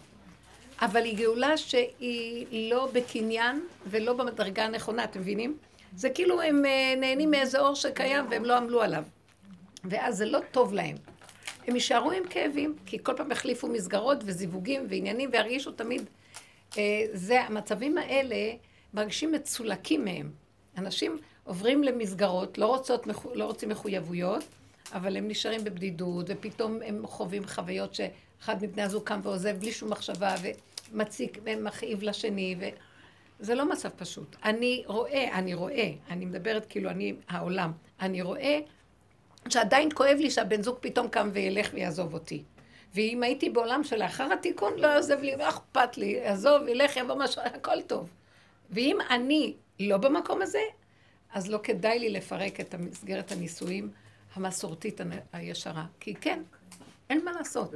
אבל 0.81 1.03
היא 1.03 1.17
גאולה 1.17 1.57
שהיא 1.57 2.71
לא 2.71 2.89
בקניין 2.93 3.61
ולא 3.87 4.13
במדרגה 4.13 4.65
הנכונה, 4.65 5.03
אתם 5.03 5.19
מבינים? 5.19 5.57
זה 5.95 6.09
כאילו 6.09 6.41
הם 6.41 6.65
אה, 6.65 6.93
נהנים 6.97 7.31
מאיזה 7.31 7.59
אור 7.59 7.75
שקיים 7.75 8.25
והם 8.29 8.45
לא 8.45 8.57
עמלו 8.57 8.81
עליו. 8.81 9.03
ואז 9.83 10.17
זה 10.17 10.25
לא 10.25 10.39
טוב 10.51 10.73
להם. 10.73 10.95
הם 11.67 11.75
יישארו 11.75 12.11
עם 12.11 12.23
כאבים, 12.29 12.75
כי 12.85 12.97
כל 13.03 13.13
פעם 13.17 13.31
החליפו 13.31 13.67
מסגרות 13.67 14.17
וזיווגים 14.25 14.85
ועניינים 14.89 15.29
וירגישו 15.33 15.71
תמיד... 15.71 16.09
אה, 16.77 17.05
זה, 17.13 17.41
המצבים 17.41 17.97
האלה 17.97 18.35
מרגישים 18.93 19.31
מצולקים 19.31 20.05
מהם. 20.05 20.31
אנשים 20.77 21.17
עוברים 21.43 21.83
למסגרות, 21.83 22.57
לא, 22.57 22.65
רוצות, 22.65 23.07
לא 23.33 23.45
רוצים 23.45 23.69
מחויבויות, 23.69 24.43
אבל 24.93 25.17
הם 25.17 25.27
נשארים 25.27 25.63
בבדידות, 25.63 26.25
ופתאום 26.29 26.79
הם 26.85 27.07
חווים 27.07 27.45
חוויות 27.47 27.95
שאחד 27.95 28.63
מבני 28.63 28.81
הזוג 28.81 29.03
קם 29.03 29.19
ועוזב 29.23 29.57
בלי 29.59 29.71
שום 29.71 29.89
מחשבה, 29.89 30.35
ומציק 30.91 31.37
ומכאיב 31.43 32.03
לשני, 32.03 32.55
וזה 33.39 33.55
לא 33.55 33.69
מצב 33.69 33.89
פשוט. 33.89 34.35
אני 34.43 34.83
רואה, 34.85 35.37
אני 35.37 35.53
רואה, 35.53 35.91
אני 36.09 36.25
מדברת 36.25 36.65
כאילו 36.69 36.89
אני 36.89 37.13
העולם, 37.29 37.71
אני 38.01 38.21
רואה 38.21 38.59
שעדיין 39.49 39.89
כואב 39.93 40.17
לי 40.19 40.29
שהבן 40.31 40.63
זוג 40.63 40.77
פתאום 40.79 41.07
קם 41.07 41.29
וילך 41.33 41.69
ויעזוב 41.73 42.13
אותי. 42.13 42.43
ואם 42.95 43.23
הייתי 43.23 43.49
בעולם 43.49 43.83
שלאחר 43.83 44.33
התיקון, 44.33 44.73
לא 44.77 44.87
יעזב 44.87 45.21
לי, 45.21 45.35
לא 45.37 45.49
אכפת 45.49 45.97
לי, 45.97 46.05
יעזוב, 46.05 46.67
ילך, 46.67 46.97
יבוא 46.97 47.15
משהו, 47.15 47.41
הכל 47.45 47.81
טוב. 47.81 48.09
ואם 48.71 48.97
אני 49.09 49.55
לא 49.79 49.97
במקום 49.97 50.41
הזה, 50.41 50.61
אז 51.33 51.49
לא 51.49 51.59
כדאי 51.63 51.99
לי 51.99 52.09
לפרק 52.09 52.59
את 52.59 52.75
מסגרת 52.75 53.31
הנישואים 53.31 53.91
המסורתית 54.35 55.01
הישרה. 55.33 55.85
כי 55.99 56.15
כן, 56.15 56.43
אין 57.09 57.25
מה 57.25 57.31
לעשות. 57.31 57.73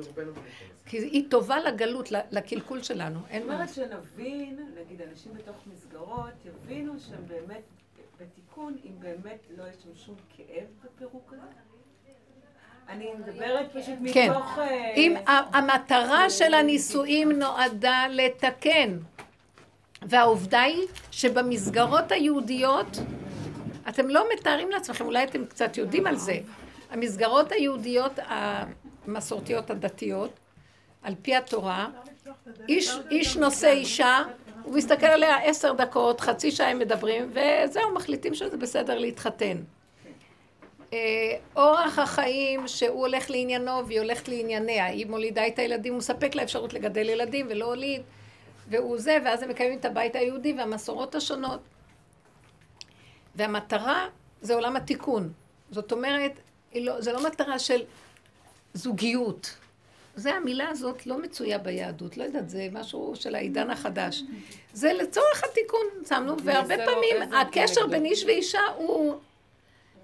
כי 0.86 0.98
היא 0.98 1.30
טובה 1.30 1.60
לגלות, 1.60 2.10
לקלקול 2.32 2.84
שלנו, 2.84 3.20
אין 3.30 3.48
מה 3.48 3.60
לעשות. 3.60 3.76
זאת 3.76 3.86
אומרת 3.86 4.04
שנבין, 4.16 4.60
נגיד 4.82 5.02
אנשים 5.02 5.34
בתוך 5.34 5.56
מסגרות, 5.74 6.34
יבינו 6.46 7.00
שהם 7.00 7.28
באמת 7.28 7.62
בתיקון, 8.20 8.78
אם 8.86 8.92
באמת 9.00 9.40
לא 9.58 9.64
יש 9.64 9.76
שם 9.84 9.96
שום 10.06 10.16
כאב 10.38 10.68
בפירוק 10.84 11.34
הזה? 11.34 11.48
אני 12.90 13.10
מדברת 13.20 13.72
פשוט 13.74 13.96
כן. 14.14 14.32
מתוך... 14.32 14.60
אה, 14.60 14.94
אם 14.96 15.16
המטרה 15.28 16.30
של 16.30 16.54
הנישואים 16.54 17.32
נועדה 17.32 18.06
לתקן, 18.10 18.98
והעובדה 20.06 20.61
היא 20.61 20.88
שבמסגרות 21.11 22.11
היהודיות, 22.11 22.98
אתם 23.90 24.10
לא 24.10 24.26
מתארים 24.34 24.72
לעצמכם, 24.72 25.06
אולי 25.06 25.23
אתם 25.23 25.45
קצת 25.45 25.77
יודעים 25.77 26.07
על 26.07 26.15
זה, 26.15 26.38
המסגרות 26.91 27.52
היהודיות 27.52 28.19
המסורתיות 28.27 29.69
הדתיות, 29.69 30.40
על 31.03 31.14
פי 31.22 31.36
התורה, 31.36 31.88
איש, 32.69 32.91
איש 33.11 33.38
נושא 33.38 33.68
אישה, 33.68 34.22
הוא 34.64 34.73
מסתכל 34.73 35.06
עליה 35.06 35.38
עשר 35.38 35.73
דקות, 35.73 36.22
חצי 36.22 36.52
שעה 36.52 36.69
הם 36.69 36.80
מדברים, 36.80 37.32
וזהו, 37.32 37.94
מחליטים 37.94 38.34
שזה 38.34 38.57
בסדר 38.57 38.98
להתחתן. 38.98 39.57
אה, 40.94 40.98
אורח 41.56 41.99
החיים 41.99 42.68
שהוא 42.68 42.99
הולך 42.99 43.30
לעניינו 43.30 43.88
והיא 43.88 43.99
הולכת 43.99 44.27
לענייניה, 44.27 44.86
היא 44.86 45.06
מולידה 45.06 45.48
את 45.48 45.60
הילדים, 45.60 45.94
הוא 45.94 45.98
מספק 45.98 46.36
לה 46.36 46.44
אפשרות 46.44 46.73
לגדל 46.73 47.10
ילדים 47.10 47.48
ולא 47.49 47.65
הוליד, 47.65 48.02
והוא 48.68 48.98
זה, 48.98 49.18
ואז 49.26 49.44
הם 49.44 49.50
מקיימים 49.50 49.80
את 49.80 49.86
הבית 49.86 50.16
היהודי 50.16 50.54
והמסורות 50.54 51.16
השונות. 51.16 51.60
והמטרה 53.36 54.08
זה 54.42 54.56
עולם 54.56 54.76
התיקון. 54.76 55.34
זאת 55.72 55.92
אומרת, 55.92 56.40
לא, 56.76 57.02
זה 57.02 57.14
לא 57.14 57.28
מטרה 57.28 57.60
של 57.60 57.84
זוגיות. 58.74 59.58
זה 60.16 60.36
המילה 60.36 60.70
הזאת 60.70 61.08
לא 61.08 61.22
מצויה 61.22 61.58
ביהדות, 61.58 62.18
לא 62.18 62.24
יודעת, 62.24 62.50
זה 62.50 62.68
משהו 62.72 63.14
של 63.16 63.36
העידן 63.36 63.70
החדש. 63.70 64.24
זה 64.74 64.94
לצורך 64.94 65.44
התיקון, 65.44 65.88
שמנו, 66.10 66.36
והרבה 66.44 66.78
לא 66.78 66.86
פעמים 66.86 67.34
הקשר 67.34 67.88
בין 67.88 68.06
איש 68.06 68.24
ואישה 68.24 68.62
הוא... 68.78 69.16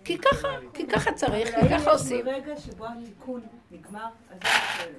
כי 0.03 0.17
ככה, 0.17 0.47
כי 0.73 0.87
ככה 0.87 1.13
צריך, 1.13 1.55
כי 1.55 1.69
ככה 1.69 1.91
עושים. 1.91 2.25
ברגע 2.25 2.57
שבו 2.57 2.85
התיקון 2.85 3.41
נגמר, 3.71 4.07
אז 4.29 4.37
זה 4.39 4.89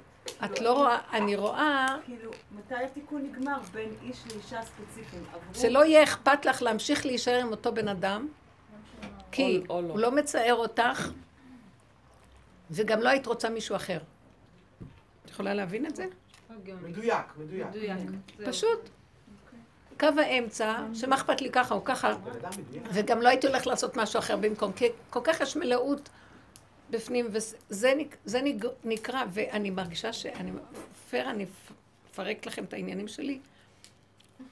את 0.44 0.60
לא 0.60 0.72
רואה, 0.72 0.98
אני 1.12 1.36
רואה... 1.36 1.96
כאילו, 2.04 2.30
מתי 2.52 2.74
התיקון 2.74 3.22
נגמר 3.22 3.58
בין 3.72 3.88
איש 4.02 4.22
לאישה 4.32 4.60
ספציפיים? 4.62 5.24
שלא 5.54 5.84
יהיה 5.84 6.02
אכפת 6.02 6.46
לך 6.46 6.62
להמשיך 6.62 7.06
להישאר 7.06 7.40
עם 7.40 7.50
אותו 7.50 7.74
בן 7.74 7.88
אדם, 7.88 8.28
כי 9.32 9.62
לא. 9.68 9.74
הוא 9.74 9.98
לא 9.98 10.10
מצער 10.10 10.54
אותך, 10.54 11.10
וגם 12.70 13.00
לא 13.00 13.08
היית 13.08 13.26
רוצה 13.26 13.50
מישהו 13.50 13.76
אחר. 13.76 13.98
את 15.24 15.30
יכולה 15.30 15.54
להבין 15.54 15.86
את 15.86 15.96
זה? 15.96 16.06
מדויק, 16.82 17.26
מדויק. 17.36 17.96
פשוט. 18.46 18.88
קו 20.00 20.08
האמצע, 20.20 20.78
שמה 20.94 21.16
אכפת 21.16 21.40
לי 21.40 21.50
ככה 21.50 21.74
או 21.74 21.84
ככה, 21.84 22.14
וגם 22.92 23.22
לא 23.22 23.28
הייתי 23.28 23.46
הולך 23.46 23.66
לעשות 23.66 23.96
משהו 23.96 24.18
אחר 24.18 24.36
במקום, 24.36 24.72
כי 24.72 24.88
כל 25.10 25.20
כך 25.24 25.40
יש 25.40 25.56
מלאות 25.56 26.08
בפנים, 26.93 27.28
וזה 27.31 27.93
נקרא, 28.85 29.24
ואני 29.31 29.70
מרגישה 29.70 30.12
שאני, 30.12 30.51
פייר, 31.10 31.31
אני 31.31 31.47
אפרק 32.10 32.47
לכם 32.47 32.64
את 32.64 32.73
העניינים 32.73 33.09
שלי. 33.09 33.39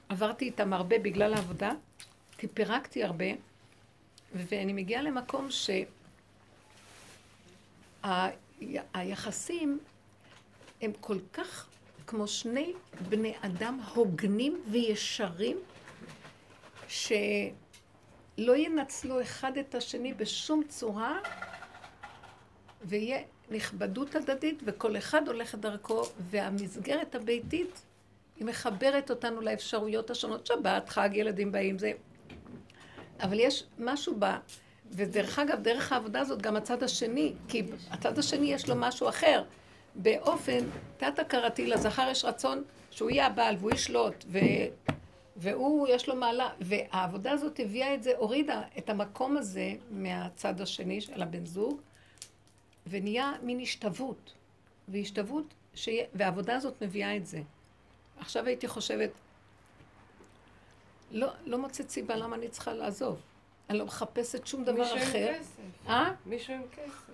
עברתי 0.09 0.45
איתם 0.45 0.73
הרבה 0.73 0.99
בגלל 0.99 1.33
העבודה, 1.33 1.71
כי 2.37 2.47
פירקתי 2.47 3.03
הרבה, 3.03 3.25
ואני 4.33 4.73
מגיעה 4.73 5.01
למקום 5.01 5.47
שהיחסים 8.03 9.79
הם 10.81 10.91
כל 10.99 11.17
כך 11.33 11.67
כמו 12.07 12.27
שני 12.27 12.73
בני 13.09 13.33
אדם 13.41 13.79
הוגנים 13.93 14.63
וישרים, 14.71 15.57
שלא 16.87 17.17
ינצלו 18.37 19.21
אחד 19.21 19.57
את 19.57 19.75
השני 19.75 20.13
בשום 20.13 20.63
צורה, 20.67 21.19
ויהיה 22.83 23.19
נכבדות 23.51 24.15
הדדית, 24.15 24.63
וכל 24.65 24.97
אחד 24.97 25.27
הולך 25.27 25.55
דרכו, 25.55 26.03
והמסגרת 26.19 27.15
הביתית, 27.15 27.81
היא 28.37 28.45
מחברת 28.45 29.09
אותנו 29.09 29.41
לאפשרויות 29.41 30.09
השונות. 30.09 30.45
שבת, 30.45 30.89
חג, 30.89 31.09
ילדים 31.13 31.51
באים, 31.51 31.79
זה... 31.79 31.91
אבל 33.19 33.39
יש 33.39 33.63
משהו 33.79 34.15
ב... 34.19 34.25
ודרך 34.91 35.39
אגב, 35.39 35.61
דרך 35.61 35.91
העבודה 35.91 36.19
הזאת 36.19 36.41
גם 36.41 36.55
הצד 36.55 36.83
השני, 36.83 37.33
כי 37.47 37.63
הצד 37.91 38.19
השני 38.19 38.53
יש 38.53 38.69
לו 38.69 38.75
משהו 38.77 39.09
אחר. 39.09 39.43
באופן 39.95 40.59
תת-הכרתי 40.97 41.67
לזכר 41.67 42.07
יש 42.11 42.25
רצון 42.25 42.63
שהוא 42.91 43.09
יהיה 43.09 43.27
הבעל 43.27 43.55
והוא 43.59 43.71
ישלוט, 43.71 44.25
ו... 44.27 44.39
והוא, 45.35 45.87
יש 45.87 46.09
לו 46.09 46.15
מעלה, 46.15 46.49
והעבודה 46.61 47.31
הזאת 47.31 47.59
הביאה 47.59 47.93
את 47.93 48.03
זה, 48.03 48.11
הורידה 48.17 48.61
את 48.77 48.89
המקום 48.89 49.37
הזה 49.37 49.73
מהצד 49.91 50.61
השני 50.61 51.01
של 51.01 51.21
הבן 51.21 51.45
זוג, 51.45 51.81
ונהיה 52.91 53.33
מין 53.41 53.59
השתוות. 53.59 54.33
והשתוות, 54.87 55.53
שיה, 55.75 56.05
והעבודה 56.13 56.55
הזאת 56.55 56.83
מביאה 56.83 57.17
את 57.17 57.25
זה. 57.25 57.41
עכשיו 58.17 58.45
הייתי 58.45 58.67
חושבת, 58.67 59.09
לא, 61.11 61.27
לא 61.45 61.57
מוצאת 61.57 61.89
סיבה 61.89 62.15
למה 62.15 62.35
אני 62.35 62.49
צריכה 62.49 62.73
לעזוב. 62.73 63.21
אני 63.69 63.77
לא 63.77 63.85
מחפשת 63.85 64.47
שום 64.47 64.63
דבר 64.63 64.83
אחר. 64.83 64.95
מישהו 64.95 65.19
עם 65.19 65.39
כסף. 65.39 65.87
אה? 65.87 66.13
מישהו 66.25 66.53
עם 66.53 66.61
כסף. 66.71 67.11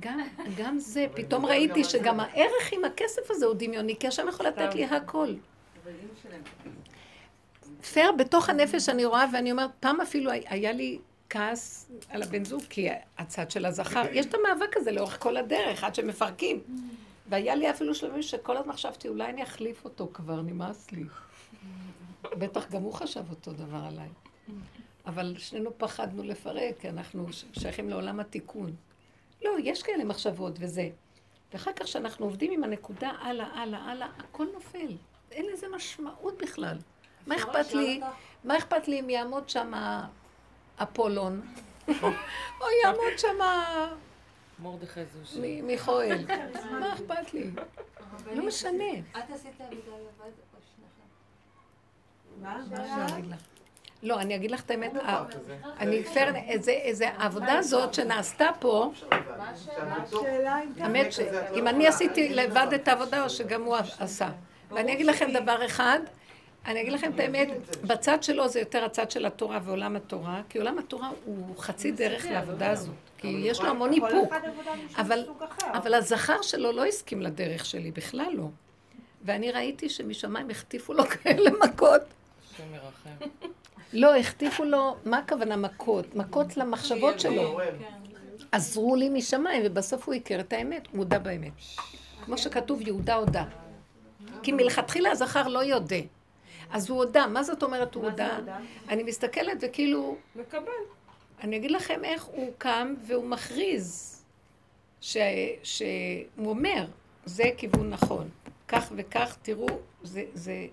גם, 0.00 0.20
גם 0.56 0.78
זה, 0.78 1.06
פתאום 1.14 1.46
ראיתי 1.46 1.84
שגם 1.84 2.20
הערך 2.20 2.72
עם 2.72 2.84
הכסף 2.84 3.30
הזה 3.30 3.46
הוא 3.46 3.54
דמיוני, 3.58 3.96
כי 3.96 4.08
השם 4.08 4.28
יכול 4.28 4.46
לתת 4.46 4.74
לי 4.74 4.84
הכל. 4.84 5.34
פייר 7.92 8.12
בתוך 8.12 8.48
הנפש 8.48 8.88
אני 8.88 9.04
רואה, 9.04 9.24
ואני 9.32 9.52
אומרת, 9.52 9.70
פעם 9.80 10.00
אפילו 10.00 10.30
היה 10.30 10.72
לי 10.72 10.98
כעס 11.30 11.90
על 12.08 12.22
הבן 12.22 12.44
זוג, 12.44 12.62
כי 12.62 12.88
הצד 13.18 13.50
של 13.50 13.66
הזכר, 13.66 14.02
יש 14.12 14.26
את 14.26 14.34
המאבק 14.34 14.76
הזה 14.76 14.92
לאורך 14.92 15.22
כל 15.22 15.36
הדרך, 15.36 15.84
עד 15.84 15.94
שמפרקים. 15.94 16.60
והיה 17.28 17.54
לי 17.54 17.70
אפילו 17.70 17.94
שלבים 17.94 18.22
שכל 18.22 18.56
הזמן 18.56 18.72
חשבתי, 18.72 19.08
אולי 19.08 19.30
אני 19.30 19.42
אחליף 19.42 19.84
אותו 19.84 20.10
כבר, 20.12 20.40
נמאס 20.40 20.92
לי. 20.92 21.04
בטח 22.22 22.70
גם 22.70 22.82
הוא 22.82 22.92
חשב 22.92 23.30
אותו 23.30 23.52
דבר 23.52 23.84
עליי. 23.88 24.08
אבל 25.06 25.34
שנינו 25.38 25.78
פחדנו 25.78 26.22
לפרק, 26.22 26.74
כי 26.80 26.88
אנחנו 26.88 27.26
שייכים 27.52 27.90
לעולם 27.90 28.20
התיקון. 28.20 28.72
לא, 29.44 29.50
יש 29.62 29.82
כאלה 29.82 30.04
מחשבות 30.04 30.56
וזה. 30.60 30.88
ואחר 31.52 31.72
כך 31.72 31.84
כשאנחנו 31.84 32.26
עובדים 32.26 32.52
עם 32.52 32.64
הנקודה 32.64 33.08
הלאה, 33.08 33.46
הלאה, 33.46 33.78
הלאה, 33.80 34.08
הכל 34.18 34.46
נופל. 34.54 34.96
אין 35.32 35.46
לזה 35.52 35.66
משמעות 35.76 36.42
בכלל. 36.42 36.76
מה 37.26 37.36
אכפת 37.36 37.72
לי, 37.72 38.00
מה 38.44 38.58
אכפת 38.58 38.88
לי 38.88 39.00
אם 39.00 39.10
יעמוד 39.10 39.48
שם 39.48 39.72
אפולון, 40.76 41.40
או 42.60 42.66
יעמוד 42.82 43.18
שם... 43.18 43.38
מרדכי 44.58 45.00
זוש. 45.04 45.36
מיכואל. 45.62 46.24
מה 46.80 46.92
אכפת 46.94 47.34
לי? 47.34 47.50
לא 48.32 48.46
משנה. 48.46 48.84
את 49.10 49.16
עשית 49.34 49.60
עבודה 49.60 49.96
לבד 49.96 50.32
או 50.54 50.58
שניכם? 50.76 51.02
מה? 52.42 53.06
לא, 54.02 54.20
אני 54.20 54.34
אגיד 54.34 54.50
לך 54.50 54.62
את 54.64 54.70
האמת, 54.70 54.92
אני 55.78 56.04
פר, 56.04 56.34
איזה 56.68 57.08
העבודה 57.08 57.58
הזאת 57.58 57.94
שנעשתה 57.94 58.48
פה, 58.60 58.92
האמת 60.80 61.12
שאם 61.12 61.68
אני 61.68 61.86
עשיתי 61.86 62.28
לבד 62.28 62.66
את 62.74 62.88
העבודה 62.88 63.24
או 63.24 63.30
שגם 63.30 63.62
הוא 63.62 63.76
עשה. 63.98 64.28
ואני 64.70 64.92
אגיד 64.92 65.06
לכם 65.06 65.30
דבר 65.32 65.66
אחד, 65.66 65.98
אני 66.66 66.80
אגיד 66.80 66.92
לכם 66.92 67.12
את 67.14 67.20
האמת, 67.20 67.48
בצד 67.84 68.22
שלו 68.22 68.48
זה 68.48 68.60
יותר 68.60 68.84
הצד 68.84 69.10
של 69.10 69.26
התורה 69.26 69.60
ועולם 69.64 69.96
התורה, 69.96 70.42
כי 70.48 70.58
עולם 70.58 70.78
התורה 70.78 71.10
הוא 71.24 71.56
חצי 71.58 71.92
דרך 71.92 72.26
לעבודה 72.26 72.70
הזאת, 72.70 72.94
כי 73.18 73.28
יש 73.28 73.60
לו 73.60 73.68
המון 73.68 73.92
איפוק. 73.92 74.32
אבל 75.72 75.94
הזכר 75.94 76.42
שלו 76.42 76.72
לא 76.72 76.86
הסכים 76.86 77.22
לדרך 77.22 77.64
שלי, 77.64 77.90
בכלל 77.90 78.32
לא. 78.34 78.48
ואני 79.24 79.52
ראיתי 79.52 79.88
שמשמיים 79.88 80.50
החטיפו 80.50 80.92
לו 80.92 81.04
כאלה 81.12 81.50
מכות. 81.50 82.02
השם 82.54 82.74
ירחם. 82.74 83.26
לא, 83.92 84.16
החטיפו 84.16 84.64
לו, 84.64 84.96
מה 85.04 85.18
הכוונה 85.18 85.56
מכות? 85.56 86.14
מכות 86.14 86.56
למחשבות 86.56 87.20
שלו. 87.20 87.60
עזרו 88.52 88.96
לי 88.96 89.08
משמיים, 89.08 89.62
ובסוף 89.64 90.06
הוא 90.06 90.14
הכיר 90.14 90.40
את 90.40 90.52
האמת, 90.52 90.86
הוא 90.86 90.96
מודה 90.96 91.18
באמת. 91.18 91.52
כמו 92.24 92.38
שכתוב, 92.38 92.80
יהודה 92.80 93.14
הודה. 93.14 93.44
כי 94.42 94.52
מלכתחילה 94.52 95.10
הזכר 95.10 95.48
לא 95.48 95.64
יודה. 95.64 95.96
אז 96.74 96.90
הוא 96.90 96.98
הודה. 96.98 97.26
מה 97.26 97.42
זאת 97.42 97.62
אומרת 97.62 97.94
הוא 97.94 98.04
הודה? 98.04 98.38
אני 98.88 99.02
מסתכלת 99.02 99.58
וכאילו... 99.60 100.16
מקבל. 100.36 100.82
אני 101.42 101.56
אגיד 101.56 101.70
לכם 101.70 102.04
איך 102.04 102.24
הוא 102.24 102.52
קם 102.58 102.94
והוא 103.06 103.24
מכריז. 103.24 104.20
ש... 105.00 105.16
שהוא 105.62 106.50
אומר, 106.50 106.86
זה 107.24 107.44
כיוון 107.56 107.90
נכון. 107.90 108.28
כך 108.68 108.92
וכך, 108.96 109.36
תראו, 109.42 109.66
זה, 110.02 110.24
זה... 110.34 110.66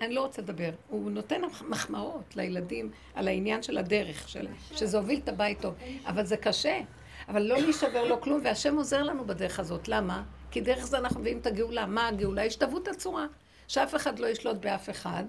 אני 0.00 0.14
לא 0.14 0.20
רוצה 0.20 0.42
לדבר. 0.42 0.70
הוא 0.88 1.10
נותן 1.10 1.40
מחמאות 1.68 2.36
לילדים 2.36 2.90
על 3.14 3.28
העניין 3.28 3.62
של 3.62 3.78
הדרך, 3.78 4.28
של... 4.28 4.46
שזה 4.72 4.98
הוביל 4.98 5.20
את 5.24 5.28
הבית 5.28 5.60
טוב. 5.60 5.74
אבל 6.06 6.24
זה 6.24 6.36
קשה. 6.36 6.80
אבל 7.28 7.42
לא 7.42 7.58
להישבר, 7.58 8.04
לא 8.04 8.18
כלום, 8.20 8.40
והשם 8.44 8.76
עוזר 8.76 9.02
לנו 9.02 9.24
בדרך 9.24 9.60
הזאת. 9.60 9.88
למה? 9.88 10.22
כי 10.50 10.60
דרך 10.60 10.86
זה 10.86 10.98
אנחנו 10.98 11.20
מביאים 11.20 11.38
את 11.38 11.46
הגאולה. 11.46 11.86
מה 11.86 12.08
הגאולה? 12.08 12.44
השתוות 12.44 12.88
הצורה. 12.88 13.26
שאף 13.68 13.94
אחד 13.94 14.18
לא 14.18 14.26
ישלוט 14.26 14.56
באף 14.56 14.90
אחד, 14.90 15.24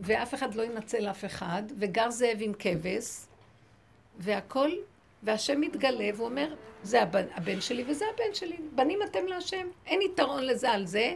ואף 0.00 0.34
אחד 0.34 0.54
לא 0.54 0.62
ינצל 0.62 1.06
אף 1.10 1.24
אחד, 1.24 1.62
וגר 1.78 2.10
זאב 2.10 2.38
עם 2.40 2.52
כבש, 2.58 3.26
והכל, 4.18 4.70
והשם 5.22 5.60
מתגלה 5.60 6.10
ואומר, 6.16 6.54
זה 6.82 7.02
הבן, 7.02 7.26
הבן 7.34 7.60
שלי 7.60 7.84
וזה 7.86 8.04
הבן 8.14 8.34
שלי. 8.34 8.56
בנים 8.74 8.98
אתם 9.02 9.26
להשם. 9.26 9.66
אין 9.86 10.02
יתרון 10.02 10.44
לזה 10.44 10.70
על 10.70 10.86
זה. 10.86 11.14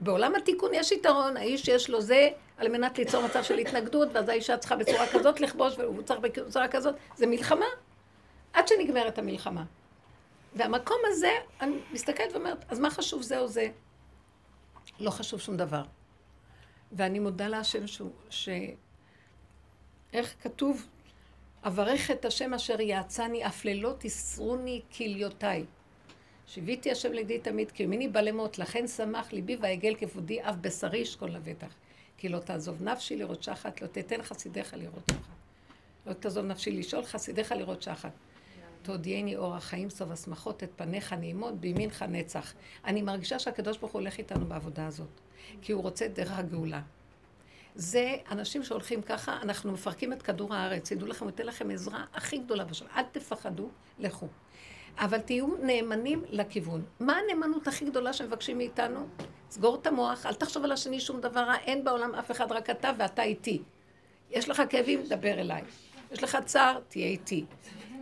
בעולם 0.00 0.34
התיקון 0.34 0.70
יש 0.74 0.92
יתרון, 0.92 1.36
האיש 1.36 1.68
יש 1.68 1.90
לו 1.90 2.00
זה, 2.00 2.28
על 2.56 2.68
מנת 2.68 2.98
ליצור 2.98 3.24
מצב 3.24 3.42
של 3.42 3.58
התנגדות, 3.58 4.08
ואז 4.12 4.28
האישה 4.28 4.56
צריכה 4.56 4.76
בצורה 4.76 5.06
כזאת 5.12 5.40
לכבוש, 5.40 5.78
והוא 5.78 6.02
צריך 6.02 6.20
בצורה 6.20 6.68
כזאת. 6.68 6.94
זה 7.16 7.26
מלחמה. 7.26 7.66
עד 8.52 8.68
שנגמרת 8.68 9.18
המלחמה. 9.18 9.64
והמקום 10.54 10.96
הזה, 11.06 11.30
אני 11.60 11.76
מסתכלת 11.92 12.32
ואומרת, 12.32 12.64
אז 12.68 12.78
מה 12.78 12.90
חשוב 12.90 13.22
זה 13.22 13.38
או 13.38 13.48
זה? 13.48 13.68
לא 15.00 15.10
חשוב 15.10 15.40
שום 15.40 15.56
דבר. 15.56 15.82
ואני 16.92 17.18
מודה 17.18 17.48
להשם 17.48 17.86
שהוא, 17.86 18.10
ש... 18.30 18.48
איך 20.12 20.34
כתוב? 20.42 20.86
אברך 21.64 22.10
את 22.10 22.24
השם 22.24 22.54
אשר 22.54 22.80
יעצני, 22.80 23.46
אף 23.46 23.64
לילות 23.64 24.04
יסרוני 24.04 24.82
כליותיי. 24.96 25.64
שיוויתי 26.46 26.90
השם 26.90 27.12
לידי 27.12 27.38
תמיד, 27.38 27.70
כי 27.70 27.82
ימיני 27.82 28.08
בא 28.08 28.20
למות, 28.20 28.58
לכן 28.58 28.86
שמח 28.86 29.32
ליבי 29.32 29.56
והעגל 29.56 29.94
כבודי, 29.94 30.42
אף 30.42 30.54
בשרי 30.60 30.98
ישכון 30.98 31.32
לבטח. 31.32 31.74
כי 32.18 32.28
לא 32.28 32.38
תעזוב 32.38 32.82
נפשי 32.82 33.16
לראות 33.16 33.42
שחת, 33.42 33.82
לא 33.82 33.86
תתן 33.86 34.22
חסידיך 34.22 34.74
לראות 34.74 35.02
שחת. 35.10 35.38
לא 36.06 36.12
תעזוב 36.12 36.44
נפשי 36.44 36.70
לשאול 36.70 37.04
חסידיך 37.04 37.52
לראות 37.52 37.82
שחת. 37.82 38.12
תודיעני 38.82 39.36
אור 39.36 39.54
החיים, 39.54 39.90
סוף 39.90 40.10
השמחות, 40.10 40.62
את 40.62 40.70
פניך 40.76 41.12
נעימות, 41.12 41.60
בימינך 41.60 42.02
נצח. 42.02 42.54
אני 42.84 43.02
מרגישה 43.02 43.38
שהקדוש 43.38 43.78
ברוך 43.78 43.92
הוא 43.92 44.00
הולך 44.00 44.18
איתנו 44.18 44.46
בעבודה 44.46 44.86
הזאת, 44.86 45.20
כי 45.62 45.72
הוא 45.72 45.82
רוצה 45.82 46.08
דרך 46.08 46.38
הגאולה. 46.38 46.80
זה 47.74 48.16
אנשים 48.30 48.64
שהולכים 48.64 49.02
ככה, 49.02 49.38
אנחנו 49.42 49.72
מפרקים 49.72 50.12
את 50.12 50.22
כדור 50.22 50.54
הארץ. 50.54 50.90
ידעו 50.90 51.08
לכם, 51.08 51.26
ניתן 51.26 51.46
לכם 51.46 51.70
עזרה 51.70 52.04
הכי 52.14 52.38
גדולה 52.38 52.64
בשביל. 52.64 52.90
אל 52.96 53.02
תפחדו, 53.12 53.68
לכו. 53.98 54.28
אבל 54.98 55.18
תהיו 55.18 55.46
נאמנים 55.62 56.24
לכיוון. 56.28 56.82
מה 57.00 57.16
הנאמנות 57.16 57.68
הכי 57.68 57.84
גדולה 57.84 58.12
שמבקשים 58.12 58.58
מאיתנו? 58.58 59.06
סגור 59.50 59.74
את 59.74 59.86
המוח, 59.86 60.26
אל 60.26 60.34
תחשוב 60.34 60.64
על 60.64 60.72
השני 60.72 61.00
שום 61.00 61.20
דבר 61.20 61.40
רע, 61.40 61.56
אין 61.56 61.84
בעולם 61.84 62.14
אף 62.14 62.30
אחד, 62.30 62.52
רק 62.52 62.70
אתה 62.70 62.90
ואתה 62.98 63.22
איתי. 63.22 63.62
יש 64.30 64.48
לך 64.48 64.62
כאבים, 64.70 65.02
דבר 65.08 65.40
אליי. 65.40 65.62
יש 66.12 66.22
לך 66.22 66.38
צער, 66.44 66.80
תהיה 66.88 67.06
איתי. 67.06 67.44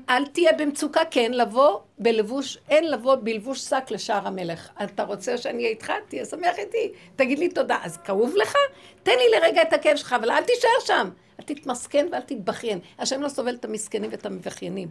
אל 0.09 0.27
תהיה 0.27 0.53
במצוקה, 0.53 1.01
כן, 1.11 1.33
לבוא 1.35 1.79
בלבוש, 1.99 2.59
אין 2.69 2.91
לבוא 2.91 3.17
בלבוש 3.17 3.61
שק 3.61 3.85
לשער 3.91 4.27
המלך. 4.27 4.71
אתה 4.85 5.03
רוצה 5.03 5.39
שאני 5.39 5.59
אהיה 5.59 5.69
איתך? 5.69 5.93
תהיה 6.09 6.25
שמח 6.25 6.59
איתי. 6.59 6.93
תגיד 7.17 7.39
לי 7.39 7.49
תודה. 7.49 7.79
אז 7.83 7.97
כאוב 7.97 8.35
לך? 8.37 8.55
תן 9.03 9.13
לי 9.13 9.39
לרגע 9.39 9.63
את 9.63 9.73
הכאב 9.73 9.97
שלך, 9.97 10.13
אבל 10.13 10.31
אל 10.31 10.43
תישאר 10.43 10.71
שם. 10.87 11.11
אל 11.41 11.45
תתמסכן 11.45 12.07
ואל 12.13 12.21
תתבכיין. 12.21 12.79
השם 12.99 13.23
לא 13.23 13.29
סובל 13.29 13.55
את 13.55 13.65
המסכנים 13.65 14.11
ואת 14.11 14.27
המבכיינים. 14.27 14.89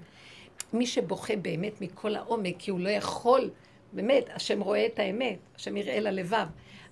מי 0.73 0.87
שבוכה 0.87 1.35
באמת 1.35 1.81
מכל 1.81 2.15
העומק, 2.15 2.55
כי 2.59 2.71
הוא 2.71 2.79
לא 2.79 2.89
יכול, 2.89 3.49
באמת, 3.93 4.25
השם 4.33 4.61
רואה 4.61 4.85
את 4.85 4.99
האמת, 4.99 5.37
השם 5.55 5.77
יראה 5.77 5.99
ללבב. 5.99 6.47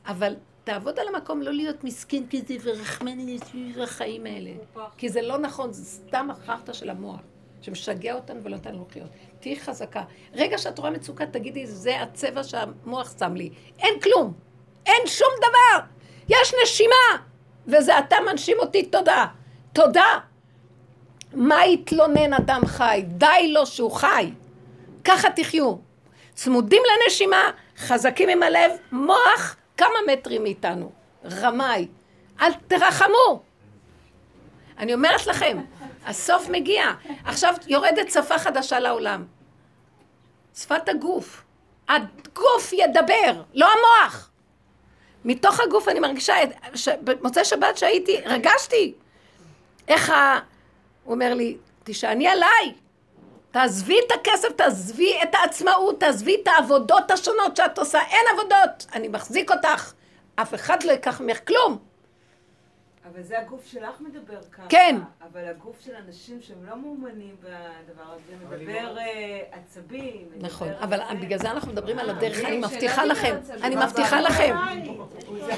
אבל 0.08 0.36
תעבוד 0.64 1.00
על 1.00 1.08
המקום, 1.08 1.42
לא 1.42 1.54
להיות 1.54 1.84
מסכן 1.84 2.24
כזה 2.30 2.56
ורחמני 2.64 3.38
סביב 3.40 3.82
החיים 3.82 4.26
האלה. 4.26 4.52
כי 4.98 5.10
זה 5.10 5.22
לא 5.22 5.38
נכון, 5.38 5.74
זה 5.74 5.86
סתם 5.86 6.28
החרטא 6.32 6.74
של 6.74 6.90
המוח. 6.90 7.20
שמשגע 7.64 8.14
אותנו 8.14 8.44
ולא 8.44 8.56
נותן 8.56 8.70
לנו 8.70 8.86
לחיות. 8.90 9.10
תהיי 9.40 9.60
חזקה. 9.60 10.04
רגע 10.34 10.58
שאת 10.58 10.80
רואה 10.80 10.92
מצוקה, 10.92 11.26
תגידי, 11.26 11.68
זה 11.68 12.02
הצבע 12.02 12.44
שהמוח 12.44 13.14
שם 13.20 13.36
לי. 13.36 13.50
אין 13.80 14.00
כלום. 14.00 14.34
אין 14.86 15.08
שום 15.08 15.30
דבר. 15.38 15.86
יש 16.30 16.54
נשימה. 16.64 17.24
וזה 17.68 18.00
אתה 18.00 18.16
מנשים 18.32 18.58
אותי, 18.60 18.86
תודה. 18.86 19.26
תודה. 19.74 20.20
מה 21.34 21.66
יתלונן 21.66 22.34
אדם 22.34 22.62
חי? 22.66 23.04
די 23.08 23.48
לו 23.54 23.66
שהוא 23.66 23.92
חי. 23.92 24.32
ככה 25.04 25.30
תחיו. 25.36 25.76
צמודים 26.34 26.82
לנשימה, 27.04 27.52
חזקים 27.78 28.30
עם 28.30 28.44
הלב, 28.44 28.72
מוח 28.92 29.56
כמה 29.78 29.98
מטרים 30.08 30.44
מאיתנו. 30.44 30.92
רמאי. 31.26 31.88
אל 32.42 32.52
תרחמו. 32.68 33.44
אני 34.78 34.94
אומרת 34.94 35.28
לכם, 35.28 35.58
הסוף 36.06 36.50
מגיע. 36.50 36.86
עכשיו 37.26 37.54
יורדת 37.68 38.12
שפה 38.12 38.38
חדשה 38.38 38.80
לעולם. 38.80 39.26
שפת 40.56 40.90
הגוף. 40.90 41.44
הגוף 41.90 42.74
ידבר, 42.74 43.42
לא 43.54 43.68
המוח. 43.72 44.30
מתוך 45.26 45.60
הגוף 45.60 45.88
אני 45.88 46.00
מרגישה, 46.00 46.34
ש... 46.76 46.90
במוצאי 46.90 47.46
שבת 47.46 47.78
שהייתי, 47.78 48.22
רגשתי. 48.26 48.94
איך 49.88 50.10
ה... 50.10 50.40
הוא 51.04 51.14
אומר 51.14 51.34
לי, 51.34 51.58
תשעני 51.84 52.28
עליי. 52.28 52.74
תעזבי 53.52 54.00
את 54.08 54.12
הכסף, 54.12 54.52
תעזבי 54.56 55.14
את 55.24 55.36
העצמאות, 55.36 56.00
תעזבי 56.00 56.38
את 56.44 56.48
העבודות 56.48 57.12
השונות 57.12 57.58
שאת 57.58 57.78
עושה. 57.78 58.00
אין 58.02 58.26
עבודות. 58.34 58.86
אני 58.94 59.08
מחזיק 59.08 59.52
אותך. 59.52 59.94
אף 60.36 60.54
אחד 60.54 60.84
לא 60.84 60.92
ייקח 60.92 61.22
ממך 61.22 61.40
כלום. 61.48 61.93
אבל 63.12 63.22
זה 63.22 63.40
הגוף 63.40 63.66
שלך 63.66 64.02
מדבר 64.02 64.42
ככה. 64.52 64.64
כן. 64.70 65.00
אבל 65.32 65.46
הגוף 65.46 65.82
של 65.82 65.92
אנשים 66.08 66.42
שהם 66.42 66.66
לא 66.70 66.78
מאומנים 66.78 67.36
בדבר 67.40 68.04
הזה, 68.04 68.46
מדבר 68.46 68.98
אה, 68.98 69.40
עצבים. 69.52 70.28
נכון, 70.38 70.68
מדבר 70.70 70.84
אבל. 70.84 71.00
בגלל 71.22 71.40
זה 71.40 71.52
אנחנו 71.52 71.72
מדברים 71.72 72.00
על 72.00 72.10
הדרך, 72.10 72.40
אה, 72.40 72.48
אני 72.48 72.56
שאלה 72.56 72.68
מבטיחה 72.68 73.06
לכם, 73.06 73.36
עצבים. 73.40 73.64
אני 73.64 73.76
מבטיחה 73.76 74.22
לכם. 74.22 74.56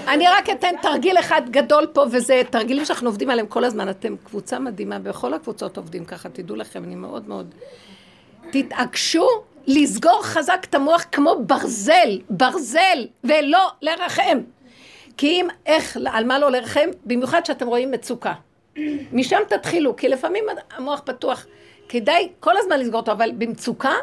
אני 0.08 0.28
רק 0.28 0.50
אתן 0.50 0.74
תרגיל 0.82 1.20
אחד 1.20 1.42
גדול 1.50 1.88
פה, 1.94 2.06
וזה 2.12 2.42
תרגילים 2.50 2.86
שאנחנו 2.86 3.10
עובדים 3.10 3.30
עליהם 3.30 3.48
כל 3.48 3.64
הזמן. 3.64 3.90
אתם 3.90 4.16
קבוצה 4.24 4.60
מדהימה, 4.60 5.00
בכל 5.00 5.34
הקבוצות 5.34 5.78
עובדים 5.78 6.06
ככה, 6.06 6.30
תדעו 6.30 6.56
לכם, 6.56 6.84
אני 6.84 6.96
מאוד 6.96 7.28
מאוד... 7.28 7.56
תתעקשו 8.52 9.28
לסגור 9.68 10.22
חזק 10.24 10.66
את 10.70 10.76
המוח 10.76 11.06
כמו 11.12 11.36
ברזל, 11.46 12.20
ברזל, 12.30 13.08
ולא 13.24 13.72
לרחם. 13.82 14.40
כי 15.18 15.28
אם, 15.28 15.48
איך, 15.66 15.98
על 16.12 16.26
מה 16.26 16.40
לא 16.40 16.52
לרחם? 16.52 16.90
במיוחד 17.06 17.46
שאתם 17.46 17.68
רואים 17.68 17.92
מצוקה. 17.92 18.34
משם 19.14 19.40
תתחילו, 19.50 19.96
כי 19.96 20.10
לפעמים 20.10 20.46
המוח 20.78 21.02
פתוח. 21.06 21.46
כדאי 21.90 22.30
כל 22.40 22.58
הזמן 22.58 22.80
לסגור 22.80 23.00
אותו, 23.00 23.12
אבל 23.12 23.32
במצוקה, 23.38 23.94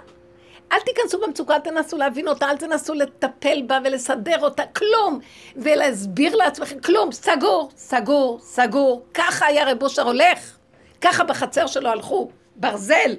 אל 0.73 0.81
תיכנסו 0.81 1.21
במצוקה, 1.21 1.55
אל 1.55 1.61
תנסו 1.61 1.97
להבין 1.97 2.29
אותה, 2.29 2.51
אל 2.51 2.57
תנסו 2.57 2.95
לטפל 2.95 3.63
בה 3.67 3.79
ולסדר 3.85 4.41
אותה, 4.43 4.63
כלום. 4.67 5.19
ולהסביר 5.57 6.37
לעצמכם, 6.37 6.81
כלום, 6.81 7.13
סגור, 7.13 7.71
סגור, 7.77 8.39
סגור. 8.43 9.05
ככה 9.15 9.47
היה 9.47 9.71
רב 9.71 9.83
אושר 9.83 10.03
הולך, 10.03 10.57
ככה 11.01 11.25
בחצר 11.25 11.67
שלו 11.67 11.89
הלכו, 11.89 12.31
ברזל. 12.57 13.17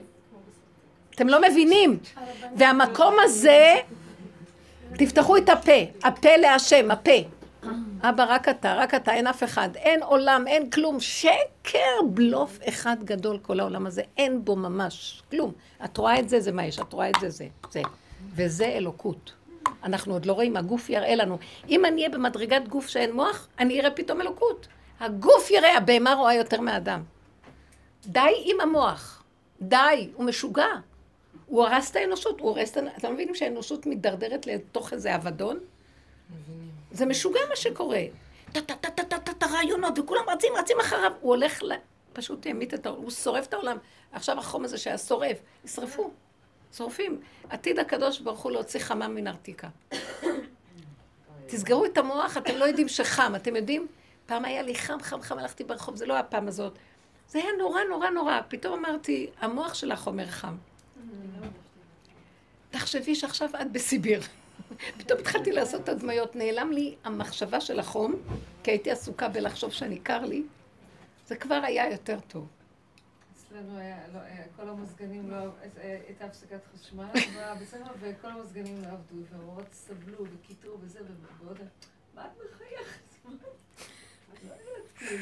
אתם 1.15 1.27
לא 1.27 1.41
מבינים. 1.41 1.99
והמקום 2.55 3.15
הזה, 3.23 3.75
תפתחו 4.97 5.37
את 5.37 5.49
הפה, 5.49 5.81
הפה 6.03 6.37
להשם, 6.37 6.91
הפה. 6.91 7.11
אבא, 8.05 8.25
רק 8.29 8.49
אתה, 8.49 8.73
רק 8.73 8.93
אתה, 8.93 9.13
אין 9.13 9.27
אף 9.27 9.43
אחד. 9.43 9.69
אין 9.75 10.03
עולם, 10.03 10.43
אין 10.47 10.69
כלום. 10.69 10.99
שקר, 10.99 12.01
בלוף 12.09 12.59
אחד 12.69 12.97
גדול, 13.03 13.39
כל 13.41 13.59
העולם 13.59 13.85
הזה. 13.85 14.01
אין 14.17 14.45
בו 14.45 14.55
ממש 14.55 15.23
כלום. 15.31 15.51
את 15.85 15.97
רואה 15.97 16.19
את 16.19 16.29
זה, 16.29 16.39
זה 16.39 16.51
מה 16.51 16.65
יש. 16.65 16.79
את 16.79 16.93
רואה 16.93 17.09
את 17.09 17.15
זה, 17.21 17.29
זה. 17.29 17.47
זה. 17.71 17.81
וזה 18.35 18.65
אלוקות. 18.65 19.33
אנחנו 19.83 20.13
עוד 20.13 20.25
לא 20.25 20.33
רואים, 20.33 20.57
הגוף 20.57 20.89
יראה 20.89 21.15
לנו. 21.15 21.37
אם 21.69 21.85
אני 21.85 22.01
אהיה 22.01 22.09
במדרגת 22.09 22.67
גוף 22.67 22.87
שאין 22.87 23.11
מוח, 23.11 23.47
אני 23.59 23.79
אראה 23.79 23.91
פתאום 23.91 24.21
אלוקות. 24.21 24.67
הגוף 24.99 25.51
יראה, 25.51 25.77
הבהמה 25.77 26.13
רואה 26.13 26.33
יותר 26.33 26.61
מהאדם. 26.61 27.03
די 28.05 28.19
עם 28.45 28.61
המוח. 28.61 29.23
די, 29.61 30.09
הוא 30.13 30.25
משוגע. 30.25 30.67
הוא 31.45 31.63
הרס 31.63 31.91
את 31.91 31.95
האנושות, 31.95 32.39
הוא 32.39 32.57
הרס 32.57 32.77
את... 32.77 32.83
אתם 32.97 33.13
מבינים 33.13 33.35
שהאנושות 33.35 33.85
מידרדרת 33.85 34.47
לתוך 34.47 34.93
איזה 34.93 35.15
אבדון? 35.15 35.59
זה 36.93 37.05
משוגע 37.05 37.39
מה 37.49 37.55
שקורה. 37.55 38.01
טה-טה-טה-טה-טה 38.51 39.45
רעיונות, 39.45 39.99
וכולם 39.99 40.23
רצים, 40.29 40.53
רצים 40.57 40.79
אחריו. 40.79 41.11
הוא 41.21 41.35
הולך 41.35 41.63
ל... 41.63 41.71
פשוט 42.13 42.45
ימית 42.45 42.73
את 42.73 42.85
העולם, 42.85 43.01
הוא 43.01 43.11
שורף 43.11 43.47
את 43.47 43.53
העולם. 43.53 43.77
עכשיו 44.11 44.39
החום 44.39 44.65
הזה 44.65 44.77
שהיה 44.77 44.97
שורף, 44.97 45.37
ישרפו. 45.65 46.11
שורפים. 46.77 47.19
עתיד 47.49 47.79
הקדוש 47.79 48.19
ברוך 48.19 48.39
הוא 48.39 48.51
להוציא 48.51 48.79
חמה 48.79 49.07
מן 49.07 49.27
ארתיקה. 49.27 49.67
תסגרו 51.47 51.85
את 51.85 51.97
המוח, 51.97 52.37
אתם 52.37 52.55
לא 52.55 52.65
יודעים 52.65 52.87
שחם, 52.87 53.35
אתם 53.35 53.55
יודעים? 53.55 53.87
פעם 54.25 54.45
היה 54.45 54.61
לי 54.61 54.75
חם, 54.75 54.97
חם, 55.01 55.21
חם, 55.21 55.37
הלכתי 55.37 55.63
ברחוב, 55.63 55.95
זה 55.95 56.05
לא 56.05 56.17
הפעם 56.17 56.47
הזאת. 56.47 56.77
זה 57.27 57.39
היה 57.39 57.51
נורא, 57.59 57.81
נורא, 57.89 58.09
נורא. 58.09 58.39
פתאום 58.47 58.85
אמרתי, 58.85 59.29
המוח 59.41 59.73
שלך 59.73 60.07
אומר 60.07 60.27
חם. 60.27 60.55
תחשבי 62.71 63.15
שעכשיו 63.15 63.49
את 63.61 63.71
בסיביר. 63.71 64.21
פתאום 64.97 65.19
התחלתי 65.19 65.51
לעשות 65.51 65.89
הדמיות, 65.89 66.35
נעלם 66.35 66.71
לי 66.71 66.95
המחשבה 67.03 67.61
של 67.61 67.79
החום, 67.79 68.15
כי 68.63 68.71
הייתי 68.71 68.91
עסוקה 68.91 69.29
בלחשוב 69.29 69.71
שאני 69.71 69.99
קר 69.99 70.25
לי, 70.25 70.43
זה 71.27 71.35
כבר 71.35 71.61
היה 71.63 71.91
יותר 71.91 72.19
טוב. 72.27 72.47
אצלנו 73.33 73.77
היה, 73.77 73.97
לא, 74.13 74.19
כל 74.55 74.69
המזגנים 74.69 75.31
לא, 75.31 75.37
אה, 75.37 75.99
הייתה 76.07 76.25
הפסקת 76.25 76.59
חשמל, 76.73 77.05
וכל 77.99 78.27
המזגנים 78.27 78.81
לא 78.81 78.87
עבדו, 78.87 79.15
והמורות 79.31 79.73
סבלו 79.73 80.25
וקיטרו 80.33 80.77
וזה, 80.81 80.99
ועוד, 81.43 81.57
מה 82.15 82.25
את 82.25 82.31
מחייכת? 82.45 83.13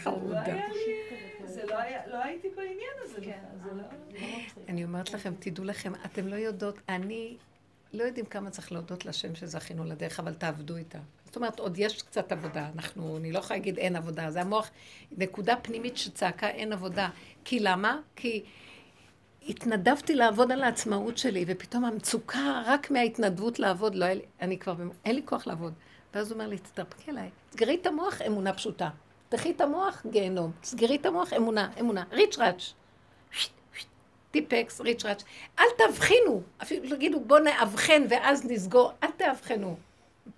חמודה. 0.04 0.44
זה 1.46 1.66
לא 1.66 1.78
היה, 1.78 2.08
לא 2.08 2.24
הייתי 2.24 2.50
בעניין 2.50 2.96
הזה 3.02 3.22
בכלל, 3.22 3.34
זה 3.64 3.74
לא... 3.74 3.84
אני 4.68 4.84
אומרת 4.84 5.14
לכם, 5.14 5.34
תדעו 5.40 5.66
לכם, 5.66 5.94
אתם 6.06 6.28
לא 6.28 6.36
יודעות, 6.36 6.76
אני, 6.90 7.38
לא 7.94 8.04
יודעים 8.04 8.26
כמה 8.26 8.50
צריך 8.50 8.72
להודות 8.72 9.06
לשם 9.06 9.36
שזכינו 9.36 9.84
לדרך, 9.84 10.20
אבל 10.20 10.34
תעבדו 10.34 10.78
איתה. 10.78 11.00
זאת 11.26 11.36
אומרת, 11.36 11.60
עוד 11.60 11.78
יש 11.78 12.02
קצת 12.02 12.32
עבודה. 12.32 12.70
אנחנו, 12.76 13.18
אני 13.18 13.32
לא 13.32 13.40
יכולה 13.40 13.60
להגיד 13.60 13.78
אין 13.78 13.96
עבודה. 13.96 14.32
זה 14.32 14.42
המוח, 14.42 14.70
נקודה 15.18 15.56
פנימית 15.56 15.98
שצעקה 15.98 16.50
אין 16.50 16.74
עבודה. 16.74 17.10
כי 17.46 17.60
למה? 17.60 18.00
כי 18.16 18.44
התנדבתי 19.50 20.16
לעבוד 20.16 20.52
על 20.52 20.64
העצמאות 20.64 21.18
שלי, 21.18 21.46
ופתאום 21.48 21.86
המצוקה 21.86 22.62
רק 22.66 22.92
מההתנדבות 22.92 23.60
לעבוד, 23.60 23.96
לא 23.96 24.06
היה 24.06 24.14
לי, 24.14 24.22
אני 24.42 24.58
כבר, 24.58 24.76
אין 25.06 25.16
לי 25.16 25.22
כוח 25.26 25.48
לעבוד. 25.48 25.74
ואז 26.14 26.32
הוא 26.32 26.36
אומר 26.36 26.48
לי, 26.48 26.58
תתרפקי 26.58 27.12
אליי, 27.12 27.30
סגרי 27.52 27.78
את 27.82 27.86
המוח, 27.86 28.22
אמונה 28.22 28.54
פשוטה. 28.54 28.90
תפתחי 29.30 29.52
את 29.52 29.62
המוח, 29.62 30.06
גיהנום. 30.12 30.52
סגרי 30.64 30.96
את 30.96 31.06
המוח, 31.06 31.34
אמונה, 31.34 31.70
אמונה. 31.80 32.04
ריצ'ראץ'. 32.12 32.74
טיפקס, 34.32 34.82
ריצ'ראץ'. 34.82 35.24
אל 35.60 35.66
תבחינו. 35.78 36.42
אפילו 36.62 36.96
תגידו, 36.96 37.20
בואו 37.20 37.44
נאבחן 37.44 38.04
ואז 38.10 38.46
נסגור. 38.46 38.92
אל 39.04 39.12
תאבחנו. 39.12 39.78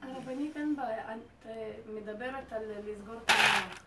הרבנית 0.01 0.57
אין 0.57 0.75
בעיה, 0.75 1.15
את 1.15 1.45
אה, 1.45 1.71
מדברת 1.93 2.53
על 2.53 2.63
לסגור 2.85 3.15
את 3.25 3.31
המוח. 3.31 3.79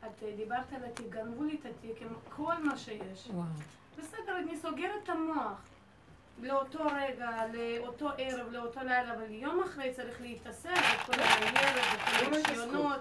את 0.00 0.22
אה, 0.22 0.32
דיברת 0.36 0.72
על 0.72 0.84
התיק, 0.84 1.06
גנבו 1.08 1.44
לי 1.44 1.56
את 1.60 1.66
התיק 1.66 2.02
עם 2.02 2.08
כל 2.36 2.54
מה 2.64 2.78
שיש. 2.78 3.28
וואו. 3.30 3.46
בסדר, 3.98 4.38
אני 4.38 4.56
סוגרת 4.56 5.04
את 5.04 5.08
המוח. 5.08 5.60
לאותו 6.42 6.84
רגע, 6.84 7.30
לאותו 7.52 8.08
ערב, 8.18 8.52
לאותו 8.52 8.80
לילה, 8.80 9.14
אבל 9.14 9.30
יום 9.30 9.62
אחרי 9.62 9.92
צריך 9.92 10.20
להתעסק 10.20 10.70
בכל 10.70 11.12
הניירת, 11.20 11.84
בכל 12.06 12.34
הרישיונות. 12.34 13.00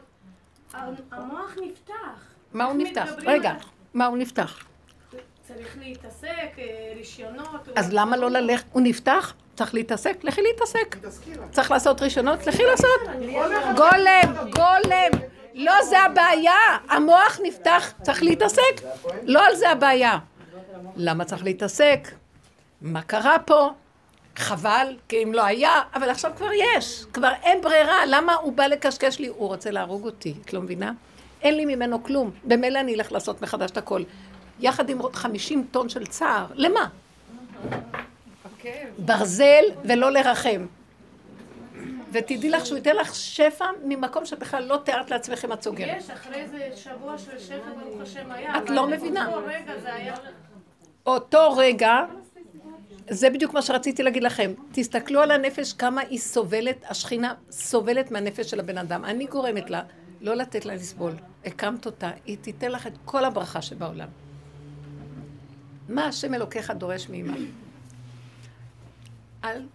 המוח 1.11 1.55
נפתח. 1.61 2.33
מה 2.53 2.63
הוא 2.63 2.75
נפתח? 2.75 3.09
רגע, 3.25 3.53
מה 3.93 4.05
הוא 4.05 4.17
נפתח? 4.17 4.66
צריך 5.47 5.77
להתעסק, 5.79 6.59
אה, 6.59 6.93
רישיונות. 6.97 7.69
אז 7.75 7.93
למה 7.93 8.17
לא 8.17 8.29
ללכת? 8.29 8.65
הוא 8.71 8.81
נפתח? 8.81 9.33
צריך 9.55 9.73
להתעסק? 9.73 10.23
לכי 10.23 10.41
להתעסק. 10.41 10.95
צריך 11.51 11.71
לעשות 11.71 12.01
ראשונות? 12.01 12.47
לכי 12.47 12.63
לעשות. 12.63 13.01
גולם, 13.75 14.49
גולם. 14.51 15.11
לא 15.53 15.83
זה 15.89 15.99
הבעיה. 15.99 16.77
המוח 16.89 17.39
נפתח, 17.43 17.93
צריך 18.01 18.23
להתעסק. 18.23 18.81
לא 19.23 19.45
על 19.45 19.55
זה 19.55 19.69
הבעיה. 19.69 20.17
למה 20.95 21.25
צריך 21.25 21.43
להתעסק? 21.43 22.07
מה 22.81 23.01
קרה 23.01 23.39
פה? 23.39 23.69
חבל, 24.35 24.95
כי 25.07 25.23
אם 25.23 25.33
לא 25.33 25.45
היה, 25.45 25.81
אבל 25.93 26.09
עכשיו 26.09 26.31
כבר 26.37 26.49
יש. 26.53 27.05
כבר 27.13 27.31
אין 27.43 27.61
ברירה. 27.61 28.05
למה 28.05 28.33
הוא 28.33 28.53
בא 28.53 28.67
לקשקש 28.67 29.19
לי? 29.19 29.27
הוא 29.27 29.47
רוצה 29.47 29.71
להרוג 29.71 30.05
אותי. 30.05 30.33
את 30.45 30.53
לא 30.53 30.61
מבינה? 30.61 30.91
אין 31.41 31.57
לי 31.57 31.65
ממנו 31.65 32.03
כלום. 32.03 32.31
במילא 32.43 32.79
אני 32.79 32.95
אלך 32.95 33.11
לעשות 33.11 33.41
מחדש 33.41 33.71
את 33.71 33.77
הכל. 33.77 34.03
יחד 34.59 34.89
עם 34.89 34.99
עוד 34.99 35.15
50 35.15 35.65
טון 35.71 35.89
של 35.89 36.05
צער. 36.05 36.45
למה? 36.53 36.87
ברזל 38.97 39.63
ולא 39.85 40.11
לרחם. 40.11 40.65
ותדעי 42.11 42.49
לך 42.49 42.65
שהוא 42.65 42.77
ייתן 42.77 42.95
לך 42.95 43.15
שפע 43.15 43.65
ממקום 43.85 44.25
שבכלל 44.25 44.63
לא 44.63 44.81
תיארת 44.83 45.11
לעצמך 45.11 45.45
אם 45.45 45.53
את 45.53 45.61
סוגרת. 45.61 45.97
יש, 45.97 46.09
אחרי 46.09 46.47
זה 46.47 46.69
שבוע 46.75 47.17
של 47.17 47.39
שפע, 47.39 47.69
ברוך 47.83 48.01
השם 48.01 48.31
היה. 48.31 48.57
את 48.57 48.69
לא 48.69 48.87
מבינה. 48.87 49.29
אותו 51.05 51.53
רגע, 51.57 51.99
זה 53.09 53.29
בדיוק 53.29 53.53
מה 53.53 53.61
שרציתי 53.61 54.03
להגיד 54.03 54.23
לכם. 54.23 54.53
תסתכלו 54.71 55.21
על 55.21 55.31
הנפש, 55.31 55.73
כמה 55.73 56.01
היא 56.01 56.19
סובלת, 56.19 56.85
השכינה 56.89 57.33
סובלת 57.51 58.11
מהנפש 58.11 58.49
של 58.49 58.59
הבן 58.59 58.77
אדם. 58.77 59.05
אני 59.05 59.25
גורמת 59.25 59.69
לה 59.69 59.81
לא 60.21 60.35
לתת 60.35 60.65
לה 60.65 60.75
לסבול. 60.75 61.13
הקמת 61.45 61.85
אותה, 61.85 62.11
היא 62.25 62.37
תיתן 62.41 62.71
לך 62.71 62.87
את 62.87 62.93
כל 63.05 63.25
הברכה 63.25 63.61
שבעולם. 63.61 64.07
מה 65.89 66.05
השם 66.05 66.33
אלוקיך 66.33 66.71
דורש 66.71 67.09
מעמך? 67.09 67.39
אל 69.43 69.67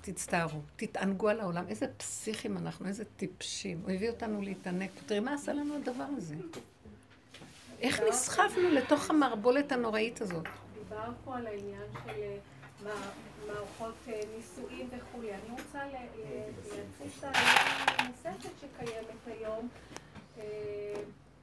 תצטערו, 0.00 0.60
תתענגו 0.76 1.28
על 1.28 1.40
העולם. 1.40 1.64
איזה 1.68 1.86
פסיכים 1.96 2.56
אנחנו, 2.56 2.86
איזה 2.86 3.04
טיפשים. 3.16 3.80
הוא 3.82 3.90
הביא 3.90 4.10
אותנו 4.10 4.42
להתענג. 4.42 4.88
תראי 5.06 5.20
מה 5.20 5.34
עשה 5.34 5.52
לנו 5.52 5.76
הדבר 5.76 6.04
הזה. 6.16 6.34
איך 7.80 8.00
נסחפנו 8.08 8.70
לתוך 8.72 9.10
המערבולת 9.10 9.72
הנוראית 9.72 10.20
הזאת. 10.20 10.44
דובר 10.78 11.10
פה 11.24 11.36
על 11.36 11.46
העניין 11.46 11.82
של 12.04 12.10
אה, 12.10 12.36
מע- 12.84 12.90
מערכות 13.46 13.94
אה, 14.08 14.20
נישואים 14.36 14.88
וכולי. 14.88 15.30
אני 15.34 15.50
רוצה 15.50 15.78
ל- 15.84 15.90
ל- 15.90 16.76
להציג 16.76 17.18
את 17.18 17.24
העניין 17.24 17.86
הנוספת 17.98 18.50
שקיימת 18.60 19.26
היום 19.26 19.68
אה, 20.38 20.42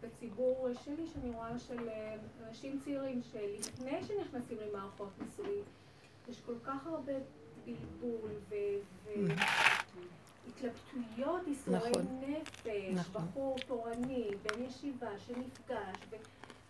בציבור 0.03 0.67
שלי, 0.85 1.07
שאני 1.13 1.29
רואה 1.35 1.59
של 1.59 1.89
אה, 1.89 2.15
אנשים 2.47 2.79
צעירים 2.83 3.21
שלפני 3.31 3.99
שנכנסים 4.03 4.57
למערכות 4.67 5.09
נישואים, 5.21 5.63
יש 6.29 6.41
כל 6.45 6.55
כך 6.65 6.87
הרבה 6.87 7.13
בלבול 7.65 8.29
ו- 8.49 8.55
והתלבטויות, 10.45 11.41
ייסורי 11.47 11.77
נכון. 11.89 12.21
נפש, 12.27 12.67
נכון. 12.93 13.21
בחור 13.23 13.55
תורני, 13.67 14.29
בן 14.43 14.63
ישיבה 14.63 15.09
שנפגש, 15.19 15.97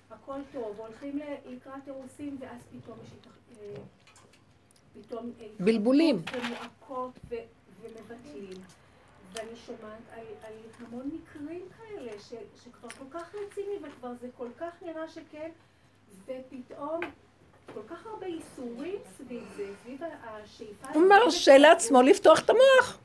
והכל 0.10 0.40
טוב, 0.52 0.80
הולכים 0.80 1.20
לקראת 1.45 1.88
אירוסין 1.88 2.38
ואז 2.40 2.62
פתאום 2.72 2.98
יש 3.04 3.10
התאח- 3.22 3.60
אה, 3.62 3.74
פתאום 5.02 5.32
אה, 5.40 5.48
בלבולים. 5.60 6.22
ומועקות 6.34 7.12
ו- 7.30 7.36
ומבטלים. 7.82 8.62
ואני 9.38 9.55
שומעת 9.65 10.01
על, 10.15 10.26
על 10.43 10.53
המון 10.80 11.09
מקרים 11.14 11.61
כאלה 11.77 12.11
ש, 12.19 12.34
שכבר 12.64 12.89
כל 12.89 13.19
כך 13.19 13.35
רציני 13.35 13.76
וכבר 13.84 14.11
זה 14.22 14.27
כל 14.38 14.47
כך 14.59 14.72
נראה 14.81 15.07
שכן 15.07 15.49
ופתאום 16.26 16.99
כל 17.73 17.80
כך 17.89 18.05
הרבה 18.05 18.26
איסורים 18.26 18.95
סביב 19.18 19.43
זה, 19.55 19.64
סביב 19.84 20.01
השאיפה 20.23 20.88
הוא 20.93 21.09
מרשה 21.09 21.57
לעצמו 21.57 22.01
לפתוח 22.01 22.39
את 22.39 22.49
המוח. 22.49 22.97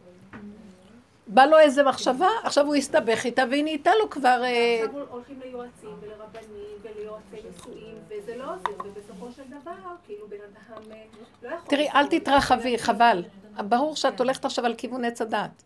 בא 1.27 1.47
לו 1.47 1.59
איזה 1.59 1.83
מחשבה, 1.83 2.29
עכשיו 2.45 2.67
הוא 2.67 2.75
הסתבך 2.75 3.25
איתה 3.25 3.43
והיא 3.51 3.65
נהייתה 3.65 3.91
לו 4.01 4.11
כבר... 4.11 4.43
אה, 4.45 4.85
עכשיו 4.85 5.01
הולכים 5.11 5.41
ליועצים 5.45 5.97
ולרבנים 6.01 6.77
וליועצי 6.83 7.49
נישואים 7.51 7.95
וזה 8.09 8.37
לא 8.37 8.45
עוזר 8.45 8.83
ובסופו 8.85 9.33
של 9.37 9.43
דבר 9.43 9.95
כאילו 10.07 10.29
בן 10.29 10.37
אדם 10.37 10.93
אה, 10.93 10.97
לא 11.43 11.49
יכול... 11.49 11.69
תראי, 11.69 11.89
אל 11.95 12.07
תתרחבי, 12.07 12.79
חבל. 12.79 13.25
ברור 13.57 13.97
שאת 13.97 14.21
הולכת 14.21 14.45
עכשיו 14.45 14.67
על 14.67 14.75
כיוון 14.75 15.05
עץ 15.05 15.23
הדעת. 15.23 15.63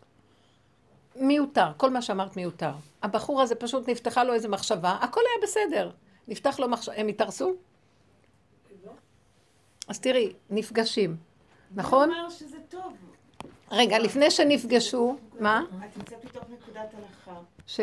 מיותר, 1.19 1.71
כל 1.77 1.89
מה 1.89 2.01
שאמרת 2.01 2.35
מיותר. 2.35 2.71
הבחור 3.03 3.41
הזה 3.41 3.55
פשוט 3.55 3.89
נפתחה 3.89 4.23
לו 4.23 4.33
איזה 4.33 4.47
מחשבה, 4.47 4.97
הכל 5.01 5.21
היה 5.21 5.43
בסדר. 5.43 5.91
נפתח 6.27 6.59
לו 6.59 6.67
מחשבה, 6.67 6.95
הם 6.95 7.07
התארסו? 7.07 7.53
אז 9.87 9.99
תראי, 9.99 10.33
נפגשים, 10.49 11.17
נכון? 11.75 12.09
הוא 12.09 12.17
אומר 12.17 12.29
שזה 12.29 12.57
טוב. 12.69 12.93
רגע, 13.71 13.99
לפני 13.99 14.31
שנפגשו, 14.31 15.17
מה? 15.39 15.63
את 15.79 15.97
נמצאת 15.97 16.25
מתוך 16.25 16.43
נקודת 16.49 16.93
הנחה. 16.93 17.39
ש... 17.67 17.79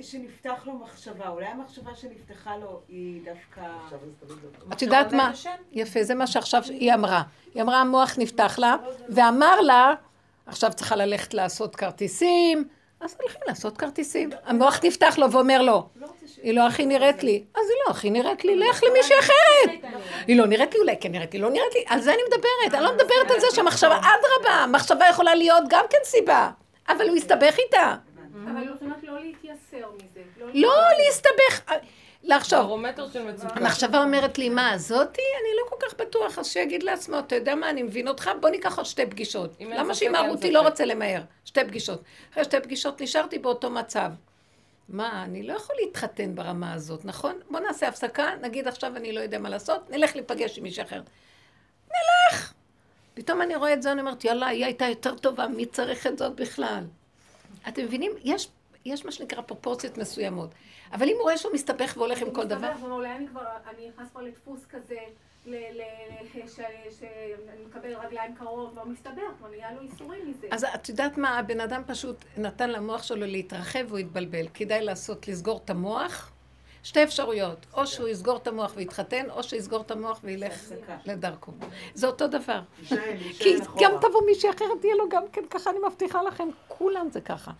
שנפתח 0.00 0.66
לו 0.66 0.72
מחשבה, 0.72 1.28
אולי 1.28 1.46
המחשבה 1.46 1.94
שנפתחה 1.94 2.56
לו 2.56 2.80
היא 2.88 3.20
דווקא... 3.24 3.72
את 4.72 4.82
יודעת 4.82 5.12
מה? 5.12 5.32
יפה, 5.72 6.02
זה 6.02 6.14
מה 6.14 6.26
שעכשיו 6.26 6.62
היא 6.68 6.94
אמרה. 6.94 7.22
היא 7.54 7.62
אמרה, 7.62 7.80
המוח 7.80 8.18
נפתח 8.18 8.58
לה, 8.58 8.76
ואמר 9.08 9.60
לה, 9.60 9.94
עכשיו 10.46 10.70
צריכה 10.72 10.96
ללכת 10.96 11.34
לעשות 11.34 11.76
כרטיסים, 11.76 12.68
אז 13.00 13.16
הולכים 13.20 13.40
לעשות 13.46 13.78
כרטיסים. 13.78 14.30
המוח 14.44 14.80
נפתח 14.84 15.14
לו 15.18 15.32
ואומר 15.32 15.62
לו, 15.62 15.88
היא 16.42 16.54
לא 16.54 16.66
הכי 16.66 16.86
נראית 16.86 17.22
לי. 17.22 17.44
אז 17.54 17.62
היא 17.68 17.76
לא 17.86 17.90
הכי 17.90 18.10
נראית 18.10 18.44
לי, 18.44 18.56
לך 18.56 18.82
למישהי 18.84 19.18
אחרת. 19.18 19.92
היא 20.26 20.36
לא 20.36 20.46
נראית 20.46 20.74
לי, 20.74 20.80
אולי 20.80 20.96
כן 21.00 21.12
נראית 21.12 21.34
לי, 21.34 21.40
לא 21.40 21.50
נראית 21.50 21.74
לי. 21.74 21.84
על 21.86 22.00
זה 22.00 22.14
אני 22.14 22.22
מדברת. 22.26 22.74
אני 22.74 22.84
לא 22.84 22.94
מדברת 22.94 23.30
על 23.30 23.40
זה 23.40 23.46
שהמחשבה, 23.54 23.96
אדרבה, 23.96 24.66
מחשבה 24.66 25.04
יכולה 25.10 25.34
להיות 25.34 25.64
גם 25.68 25.84
כן 25.90 25.98
סיבה. 26.04 26.50
אבל 26.88 27.08
הוא 27.08 27.16
הסתבך 27.16 27.58
איתה. 27.58 27.94
אבל 28.44 28.68
זאת 28.72 28.82
אומרת 28.82 29.02
לא 29.02 29.20
להתייסר 29.20 29.86
מזה. 29.94 30.50
לא 30.54 30.74
להסתבך. 30.98 31.72
לחשוב. 32.24 32.60
ברומטר 32.60 33.10
של 33.10 33.22
מצוקה. 33.22 33.54
המחשבה 33.54 34.02
אומרת 34.02 34.38
לי, 34.38 34.48
מה, 34.48 34.78
זאתי? 34.78 35.22
אני 35.40 35.48
לא 35.62 35.70
כל 35.70 35.86
כך 35.86 35.94
בטוח, 36.00 36.38
אז 36.38 36.46
שיגיד 36.46 36.82
לעצמו, 36.82 37.18
אתה 37.18 37.34
יודע 37.34 37.54
מה, 37.54 37.70
אני 37.70 37.82
מבין 37.82 38.08
אותך, 38.08 38.30
בוא 38.40 38.50
ניקח 38.50 38.76
עוד 38.76 38.86
שתי 38.86 39.06
פגישות. 39.06 39.50
למה 39.60 39.94
שימהרו 39.94 40.24
אין 40.24 40.34
אותי? 40.34 40.50
לא 40.50 40.60
ספק. 40.60 40.70
רוצה 40.70 40.84
למהר. 40.84 41.22
שתי 41.44 41.60
פגישות. 41.64 42.02
אחרי 42.32 42.44
שתי 42.44 42.60
פגישות 42.60 43.00
נשארתי 43.02 43.38
באותו 43.38 43.70
מצב. 43.70 44.10
מה, 44.88 45.24
אני 45.24 45.42
לא 45.42 45.52
יכול 45.52 45.76
להתחתן 45.84 46.34
ברמה 46.34 46.72
הזאת, 46.72 47.04
נכון? 47.04 47.34
בוא 47.50 47.60
נעשה 47.60 47.88
הפסקה, 47.88 48.30
נגיד 48.40 48.68
עכשיו 48.68 48.96
אני 48.96 49.12
לא 49.12 49.20
יודע 49.20 49.38
מה 49.38 49.48
לעשות, 49.48 49.90
נלך 49.90 50.16
להיפגש 50.16 50.58
עם 50.58 50.64
מישהו 50.64 50.84
אחר. 50.84 51.00
נלך! 51.88 52.52
פתאום 53.14 53.42
אני 53.42 53.56
רואה 53.56 53.72
את 53.72 53.82
זה, 53.82 53.92
אני 53.92 54.00
אומרת, 54.00 54.24
יאללה, 54.24 54.46
היא 54.46 54.64
הייתה 54.64 54.84
יותר 54.84 55.14
טובה, 55.16 55.48
מי 55.48 55.66
צריך 55.66 56.06
את 56.06 56.18
זאת 56.18 56.34
בכלל? 56.34 56.84
אתם 57.68 57.84
מבינים? 57.84 58.12
יש, 58.24 58.48
יש 58.84 59.04
מה 59.04 59.12
שנקרא 59.12 59.42
פרופורציות 59.42 59.98
מסוימות. 59.98 60.50
אבל 60.92 61.08
אם 61.08 61.14
הוא 61.14 61.22
רואה 61.22 61.38
שהוא 61.38 61.52
מסתבך 61.54 61.94
והולך 61.96 62.22
עם 62.22 62.30
כל 62.30 62.44
דבר... 62.44 62.70
מסתבך, 62.70 62.82
הוא 62.86 62.90
אולי 62.92 63.12
אני 63.16 63.28
כבר, 63.28 63.42
אני 63.70 63.88
נכנס 63.88 64.10
כבר 64.10 64.22
לדפוס 64.22 64.60
כזה, 64.70 64.96
ל- 65.46 65.54
ל- 65.54 65.82
ש- 66.48 66.60
שאני 67.00 67.64
מקבל 67.66 67.94
רגליים 68.06 68.34
קרוב, 68.34 68.70
כבר 68.70 68.84
מסתבך, 68.84 69.22
כבר 69.38 69.48
נהיה 69.48 69.72
לו 69.72 69.80
איסורים 69.80 70.30
מזה. 70.30 70.46
אז 70.50 70.64
את 70.74 70.88
יודעת 70.88 71.18
מה, 71.18 71.38
הבן 71.38 71.60
אדם 71.60 71.82
פשוט 71.86 72.16
נתן 72.36 72.70
למוח 72.70 73.02
שלו 73.02 73.26
להתרחב 73.26 73.84
והוא 73.88 73.98
התבלבל. 73.98 74.46
כדאי 74.54 74.84
לעשות, 74.84 75.28
לסגור 75.28 75.60
את 75.64 75.70
המוח. 75.70 76.30
שתי 76.82 77.04
אפשרויות, 77.04 77.66
או 77.74 77.86
שהוא 77.86 78.08
יסגור 78.08 78.36
את 78.36 78.46
המוח 78.46 78.72
ויתחתן, 78.76 79.30
או 79.30 79.42
שיסגור 79.42 79.80
את 79.80 79.90
המוח 79.90 80.20
וילך. 80.24 80.72
לדרכו. 81.04 81.52
זה 81.94 82.06
אותו 82.06 82.26
דבר. 82.26 82.60
כי 83.38 83.56
גם. 83.80 83.92
תבוא 84.00 84.22
מישהי 84.26 84.50
אחרת, 84.50 84.84
יהיה 84.84 84.94
לו 84.96 85.08
גם 85.08 85.22
כן 85.32 85.42
ככה, 85.50 85.70
אני 85.70 85.78
מבטיחה 85.88 86.22
לכם, 86.22 86.48
כולם 86.68 87.08
זה 87.10 87.20
ככה. 87.20 87.50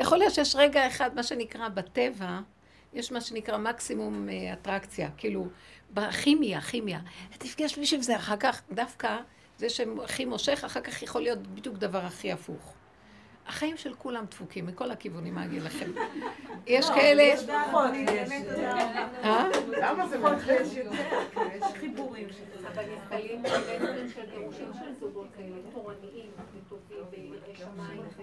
יכול 0.00 0.18
להיות 0.18 0.34
שיש 0.34 0.56
רגע 0.56 0.86
אחד, 0.86 1.14
מה 1.14 1.22
שנקרא 1.22 1.68
בטבע, 1.68 2.38
יש 2.92 3.12
מה 3.12 3.20
שנקרא 3.20 3.58
מקסימום 3.58 4.28
אה, 4.28 4.52
אטרקציה, 4.52 5.10
כאילו, 5.16 5.46
בכימיה, 5.90 6.60
כימיה. 6.60 7.00
תפגש 7.38 7.78
מישהו 7.78 7.98
וזה, 7.98 8.16
אחר 8.16 8.36
כך, 8.36 8.62
דווקא 8.72 9.18
זה 9.58 9.68
שהכי 9.68 10.24
מושך, 10.24 10.64
אחר 10.64 10.80
כך 10.80 11.02
יכול 11.02 11.22
להיות 11.22 11.46
בדיוק 11.46 11.76
דבר 11.76 11.98
הכי 11.98 12.32
הפוך. 12.32 12.74
החיים 13.50 13.76
של 13.76 13.94
כולם 13.94 14.24
דפוקים, 14.30 14.66
מכל 14.66 14.90
הכיוונים, 14.90 15.34
מה 15.34 15.44
אגיד 15.44 15.62
לכם? 15.62 15.90
יש 16.66 16.90
כאלה... 16.90 17.22
יש 17.22 17.40
פחות, 17.46 17.90
יש. 17.94 18.30
אה? 19.24 19.48
למה 19.66 20.08
זה 20.08 20.18
פחות 20.18 20.32
מלחיץ? 20.32 20.72
יש 20.72 20.76
יותר, 20.76 21.66
חיבורים. 21.80 22.28
אבל 22.72 22.82
נתקלים 22.94 23.42
בבן 23.42 24.08
של 24.14 24.20
גירושים 24.30 24.70
של 24.78 24.94
זוגות 25.00 25.26
כאלה, 25.36 25.56
תורניים 25.74 26.30
וטובים 26.68 27.32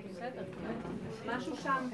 בסדר, 0.09 0.43
משהו 1.25 1.57
שם. 1.63 1.89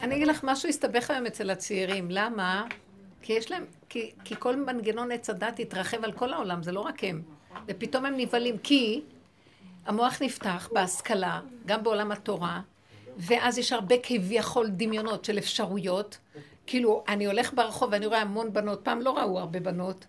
אני 0.00 0.16
אגיד 0.16 0.26
לך, 0.26 0.40
משהו 0.44 0.68
הסתבך 0.68 1.10
היום 1.10 1.26
אצל 1.26 1.50
הצעירים. 1.50 2.06
למה? 2.10 2.64
כי 3.22 3.32
יש 3.32 3.50
להם, 3.50 3.64
כי, 3.88 4.10
כי 4.24 4.34
כל 4.38 4.56
מנגנון 4.56 5.12
עץ 5.12 5.30
הדת 5.30 5.58
התרחב 5.58 6.04
על 6.04 6.12
כל 6.12 6.32
העולם, 6.32 6.62
זה 6.62 6.72
לא 6.72 6.80
רק 6.80 7.04
הם. 7.04 7.22
ופתאום 7.68 8.06
הם 8.06 8.14
נבהלים, 8.16 8.58
כי 8.58 9.02
המוח 9.86 10.22
נפתח 10.22 10.68
בהשכלה, 10.72 11.40
גם 11.66 11.82
בעולם 11.82 12.12
התורה, 12.12 12.60
ואז 13.16 13.58
יש 13.58 13.72
הרבה 13.72 13.94
כביכול 14.02 14.68
דמיונות 14.68 15.24
של 15.24 15.38
אפשרויות. 15.38 16.18
כאילו, 16.66 17.04
אני 17.08 17.26
הולך 17.26 17.54
ברחוב 17.54 17.88
ואני 17.92 18.06
רואה 18.06 18.20
המון 18.20 18.52
בנות, 18.52 18.80
פעם 18.84 19.00
לא 19.00 19.18
ראו 19.18 19.38
הרבה 19.38 19.60
בנות, 19.60 20.06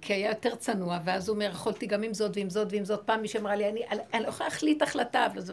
כי 0.00 0.12
היה 0.12 0.28
יותר 0.28 0.54
צנוע, 0.54 0.98
ואז 1.04 1.28
הוא 1.28 1.34
אומר, 1.34 1.50
יכולתי 1.52 1.86
גם 1.86 2.02
עם 2.02 2.14
זאת 2.14 2.36
ועם 2.36 2.50
זאת 2.50 2.68
ועם 2.70 2.84
זאת. 2.84 3.02
פעם 3.04 3.22
מישהי 3.22 3.40
אמרה 3.40 3.56
לי, 3.56 3.68
אני, 3.68 3.82
אני 4.14 4.22
לא 4.22 4.28
יכולה 4.28 4.48
להחליט 4.48 4.82
החלטה, 4.82 5.26
וזה... 5.34 5.52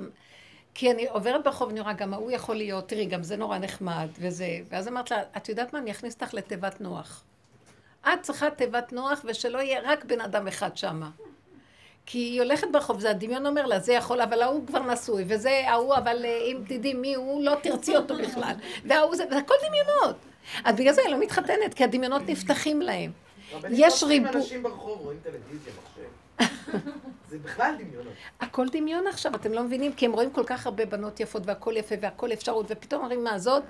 כי 0.74 0.92
אני 0.92 1.08
עוברת 1.08 1.44
ברחוב 1.44 1.68
ואני 1.68 1.80
רואה, 1.80 1.94
גם 1.94 2.14
ההוא 2.14 2.32
יכול 2.32 2.56
להיות, 2.56 2.90
תראי, 2.90 3.06
גם 3.06 3.24
זה 3.24 3.38
נורא 3.38 3.58
נחמד, 3.58 4.08
וזה... 4.20 4.48
ואז 4.70 4.88
אמרת 4.88 5.12
לה, 5.12 5.18
את 5.38 5.50
יודעת 5.50 5.74
מה, 5.74 5.80
אני 5.80 5.92
אכניס 5.92 6.14
אותך 6.14 6.34
לתיבת 6.34 6.82
נוח. 6.82 7.24
את 8.02 8.22
צריכה 8.22 8.50
תיבת 8.50 8.94
נוח, 8.94 9.22
ושלא 9.26 9.58
יהיה 9.58 9.80
רק 9.84 10.06
בן 10.06 10.22
אדם 10.22 10.48
אחד 10.48 10.78
שמה. 10.78 11.10
כי 12.10 12.18
היא 12.18 12.42
הולכת 12.42 12.68
ברחוב, 12.72 13.00
זה 13.00 13.10
הדמיון 13.10 13.46
אומר 13.46 13.66
לה, 13.66 13.80
זה 13.80 13.94
יכול, 13.94 14.22
אבל 14.22 14.42
ההוא 14.42 14.68
כבר 14.68 14.80
נשוי, 14.80 15.24
וזה 15.28 15.64
ההוא, 15.68 15.96
אבל 15.96 16.26
אה, 16.26 16.40
אם 16.46 16.58
תדעי 16.68 16.94
מי 16.94 17.16
הוא, 17.16 17.44
לא 17.44 17.56
תרצי 17.64 17.96
אותו 17.96 18.16
בכלל. 18.18 18.54
וההוא 18.86 19.16
זה, 19.16 19.24
הכל 19.24 19.54
דמיונות. 19.68 20.16
אז 20.64 20.76
בגלל 20.76 20.94
זה 20.94 21.02
היא 21.02 21.12
לא 21.12 21.20
מתחתנת, 21.20 21.74
כי 21.76 21.84
הדמיונות 21.84 22.22
נפתחים 22.28 22.82
להם. 22.82 23.12
רבנית, 23.54 23.80
יש 23.80 23.94
לא 23.94 24.00
צריכים 24.00 24.26
ריבו- 24.26 24.38
אנשים 24.38 24.64
ברחוב 24.64 25.00
רואים 25.02 25.20
טלוויזיה, 25.24 25.74
מחשב. 25.84 26.88
זה 27.30 27.38
בכלל 27.40 27.76
דמיונות. 27.80 28.14
הכל 28.40 28.68
דמיון 28.72 29.08
עכשיו, 29.08 29.36
אתם 29.36 29.54
לא 29.54 29.64
מבינים? 29.64 29.94
כי 29.94 30.06
הם 30.06 30.12
רואים 30.14 30.32
כל 30.32 30.44
כך 30.46 30.66
הרבה 30.66 30.86
בנות 30.86 31.20
יפות 31.20 31.42
והכל 31.46 31.74
יפה 31.78 31.96
והכל 32.02 32.34
אפשרות, 32.34 32.66
ופתאום 32.70 33.02
אומרים 33.02 33.24
מה 33.24 33.40
זאת 33.40 33.64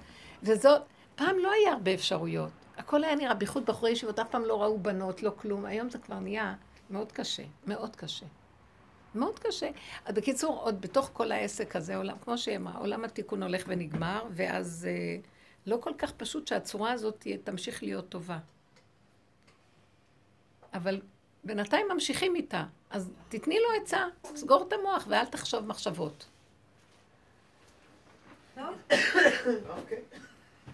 וזאת. 0.43 0.81
פעם 1.15 1.37
לא 1.39 1.51
היה 1.51 1.73
הרבה 1.73 1.93
אפשרויות. 1.93 2.49
הכל 2.77 3.03
היה 3.03 3.15
נראה, 3.15 3.33
בייחוד 3.33 3.65
בחורי 3.65 3.91
ישיבות, 3.91 4.19
אף 4.19 4.27
פעם 4.29 4.45
לא 4.45 4.63
ראו 4.63 4.77
בנות, 4.79 5.23
לא 5.23 5.31
כלום. 5.41 5.65
היום 5.65 5.89
זה 5.89 5.97
כבר 5.97 6.19
נהיה 6.19 6.53
מאוד 6.89 7.11
קשה, 7.11 7.43
מאוד 7.67 7.95
קשה. 7.95 8.25
מאוד 9.15 9.39
קשה. 9.39 9.69
בקיצור, 10.09 10.59
עוד 10.61 10.81
בתוך 10.81 11.09
כל 11.13 11.31
העסק 11.31 11.75
הזה, 11.75 11.95
עולם, 11.95 12.17
כמו 12.23 12.37
שהיא 12.37 12.57
אמרה, 12.57 12.79
עולם 12.79 13.05
התיקון 13.05 13.43
הולך 13.43 13.63
ונגמר, 13.67 14.25
ואז 14.31 14.87
אה, 14.89 15.17
לא 15.65 15.77
כל 15.81 15.93
כך 15.97 16.11
פשוט 16.11 16.47
שהצורה 16.47 16.91
הזאת 16.91 17.15
תהיה, 17.19 17.37
תמשיך 17.43 17.83
להיות 17.83 18.09
טובה. 18.09 18.37
אבל 20.73 21.01
בינתיים 21.43 21.87
ממשיכים 21.93 22.35
איתה. 22.35 22.63
אז 22.89 23.09
תתני 23.29 23.59
לו 23.59 23.81
עצה, 23.81 24.05
סגור 24.35 24.65
את 24.67 24.73
המוח 24.73 25.05
ואל 25.07 25.25
תחשוב 25.25 25.65
מחשבות. 25.65 26.25
אוקיי. 28.57 30.01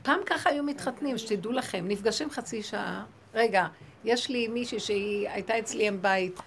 פעם 0.04 0.20
ככה 0.26 0.50
היו 0.50 0.64
מתחתנים, 0.64 1.18
שתדעו 1.18 1.52
לכם, 1.52 1.86
נפגשים 1.88 2.30
חצי 2.30 2.64
שעה. 2.64 3.06
רגע, 3.34 3.68
יש 4.06 4.30
לי 4.30 4.48
מישהי 4.48 4.80
שהיא 4.80 5.30
הייתה 5.30 5.60
אצלי 5.60 5.88
עם 5.88 6.02
בית, 6.02 6.40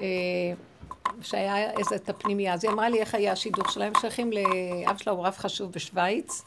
אה, 0.00 0.06
שהיה 1.20 1.70
איזה 1.70 1.96
את 1.96 2.08
הפנימייה, 2.08 2.54
אז 2.54 2.64
היא 2.64 2.72
אמרה 2.72 2.88
לי 2.88 3.00
איך 3.00 3.14
היה 3.14 3.32
השידוך 3.32 3.72
שלהם, 3.72 3.92
שייכים 4.00 4.30
לאב 4.32 4.96
שלה 4.96 5.12
הוא 5.12 5.26
רב 5.26 5.34
חשוב 5.36 5.72
בשוויץ, 5.72 6.42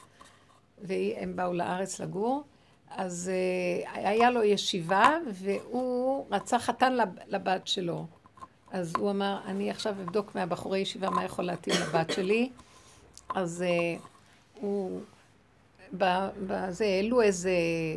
והם 0.81 1.35
באו 1.35 1.53
לארץ 1.53 1.99
לגור, 1.99 2.43
אז 2.89 3.31
אה, 3.33 3.91
היה 3.93 4.31
לו 4.31 4.43
ישיבה, 4.43 5.17
והוא 5.33 6.25
רצה 6.31 6.59
חתן 6.59 6.93
לב- 6.93 7.19
לבת 7.27 7.67
שלו. 7.67 8.05
אז 8.71 8.93
הוא 8.97 9.11
אמר, 9.11 9.39
אני 9.45 9.69
עכשיו 9.69 9.91
אבדוק 9.91 10.35
מהבחורי 10.35 10.79
ישיבה 10.79 11.09
מה 11.09 11.25
יכול 11.25 11.45
להתאים 11.45 11.75
לבת 11.81 12.11
שלי. 12.11 12.49
אז 13.35 13.61
אה, 13.67 13.99
הוא... 14.61 15.01
בזה 15.93 16.85
העלו 16.85 17.21
איזה 17.21 17.51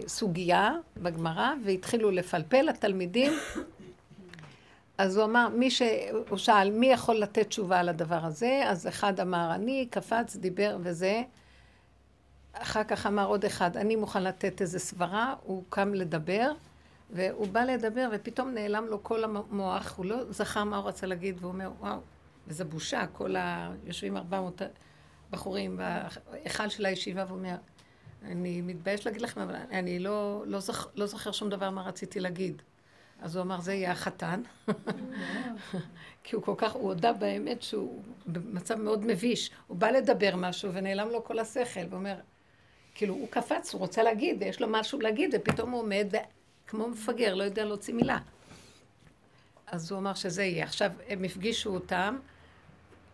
סוגיה 0.06 0.72
בגמרא 0.96 1.52
והתחילו 1.64 2.10
לפלפל 2.10 2.68
התלמידים. 2.68 3.32
אז 4.98 5.16
הוא 5.16 5.24
אמר, 5.24 5.48
מי 5.48 5.70
ש... 5.70 5.82
הוא 6.28 6.38
שאל, 6.38 6.70
מי 6.70 6.86
יכול 6.86 7.16
לתת 7.16 7.48
תשובה 7.48 7.80
על 7.80 7.88
הדבר 7.88 8.24
הזה? 8.24 8.62
אז 8.66 8.86
אחד 8.86 9.20
אמר, 9.20 9.50
אני, 9.54 9.86
קפץ, 9.90 10.36
דיבר 10.36 10.76
וזה. 10.80 11.22
אחר 12.52 12.84
כך 12.84 13.06
אמר 13.06 13.26
עוד 13.26 13.44
אחד, 13.44 13.76
אני 13.76 13.96
מוכן 13.96 14.22
לתת 14.22 14.60
איזה 14.60 14.78
סברה, 14.78 15.34
הוא 15.42 15.64
קם 15.68 15.94
לדבר, 15.94 16.52
והוא 17.10 17.48
בא 17.48 17.60
לדבר, 17.60 18.08
ופתאום 18.12 18.54
נעלם 18.54 18.86
לו 18.86 19.02
כל 19.02 19.24
המוח, 19.24 19.94
הוא 19.96 20.06
לא 20.06 20.32
זכר 20.32 20.64
מה 20.64 20.76
הוא 20.76 20.88
רצה 20.88 21.06
להגיד, 21.06 21.36
והוא 21.40 21.52
אומר, 21.52 21.70
וואו, 21.80 21.98
וזו 22.46 22.64
בושה, 22.64 23.06
כל 23.12 23.36
ה... 23.36 23.72
יושבים 23.84 24.16
400 24.16 24.62
בחורים 25.30 25.80
בהיכל 26.30 26.68
של 26.68 26.86
הישיבה, 26.86 27.24
והוא 27.26 27.38
אומר, 27.38 27.56
אני 28.26 28.60
מתבייש 28.60 29.06
להגיד 29.06 29.22
לכם, 29.22 29.40
אבל 29.40 29.54
אני 29.70 29.98
לא, 29.98 30.42
לא, 30.46 30.60
זוכ, 30.60 30.88
לא 30.94 31.06
זוכר 31.06 31.32
שום 31.32 31.48
דבר 31.48 31.70
מה 31.70 31.82
רציתי 31.82 32.20
להגיד. 32.20 32.62
אז 33.20 33.36
הוא 33.36 33.42
אמר, 33.42 33.60
זה 33.60 33.74
יהיה 33.74 33.92
החתן. 33.92 34.42
כי 36.24 36.36
הוא 36.36 36.42
כל 36.42 36.54
כך, 36.56 36.72
הוא 36.72 36.88
הודה 36.88 37.12
באמת 37.12 37.62
שהוא 37.62 38.02
במצב 38.26 38.74
מאוד 38.74 39.06
מביש. 39.06 39.50
הוא 39.66 39.76
בא 39.76 39.90
לדבר 39.90 40.36
משהו 40.36 40.74
ונעלם 40.74 41.08
לו 41.08 41.24
כל 41.24 41.38
השכל, 41.38 41.80
ואומר, 41.90 42.16
כאילו, 42.94 43.14
הוא 43.14 43.28
קפץ, 43.30 43.72
הוא 43.72 43.78
רוצה 43.78 44.02
להגיד, 44.02 44.42
יש 44.42 44.60
לו 44.60 44.68
משהו 44.70 45.00
להגיד, 45.00 45.34
ופתאום 45.34 45.70
הוא 45.70 45.80
עומד, 45.80 46.14
כמו 46.66 46.88
מפגר, 46.88 47.34
לא 47.34 47.44
יודע 47.44 47.64
להוציא 47.64 47.94
מילה. 47.94 48.18
אז 49.66 49.90
הוא 49.90 49.98
אמר 49.98 50.14
שזה 50.14 50.44
יהיה. 50.44 50.64
עכשיו, 50.64 50.92
הם 51.08 51.24
הפגישו 51.24 51.74
אותם, 51.74 52.18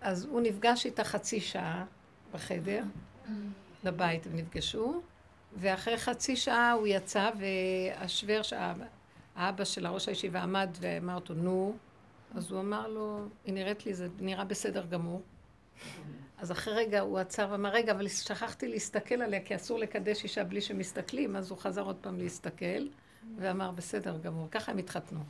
אז 0.00 0.24
הוא 0.24 0.40
נפגש 0.40 0.86
איתה 0.86 1.04
חצי 1.04 1.40
שעה 1.40 1.84
בחדר, 2.32 2.82
לבית 3.84 4.26
הם 4.26 4.36
נפגשו, 4.36 5.00
ואחרי 5.56 5.98
חצי 5.98 6.36
שעה 6.36 6.72
הוא 6.72 6.86
יצא, 6.86 7.30
והשוור, 7.38 8.40
האבא 9.36 9.64
של 9.64 9.86
הראש 9.86 10.08
הישיבה 10.08 10.42
עמד 10.42 10.70
ואמר 10.80 11.14
אותו, 11.14 11.34
נו, 11.34 11.76
אז 12.34 12.50
הוא 12.50 12.60
אמר 12.60 12.88
לו, 12.88 13.24
היא 13.44 13.54
נראית 13.54 13.86
לי, 13.86 13.94
זה 13.94 14.08
נראה 14.20 14.44
בסדר 14.44 14.86
גמור. 14.86 15.22
אז 16.38 16.52
אחרי 16.52 16.74
רגע 16.74 17.00
הוא 17.00 17.18
עצר 17.18 17.48
ואמר, 17.50 17.70
רגע, 17.70 17.92
אבל 17.92 18.08
שכחתי 18.08 18.68
להסתכל 18.68 19.22
עליה, 19.22 19.40
כי 19.40 19.56
אסור 19.56 19.78
לקדש 19.78 20.24
אישה 20.24 20.44
בלי 20.44 20.60
שמסתכלים, 20.60 21.36
אז 21.36 21.50
הוא 21.50 21.58
חזר 21.58 21.82
עוד 21.82 21.96
פעם 22.00 22.18
להסתכל, 22.18 22.86
ואמר, 23.38 23.70
בסדר 23.70 24.18
גמור. 24.18 24.48
ככה 24.50 24.72
הם 24.72 24.78
התחתנו. 24.78 25.20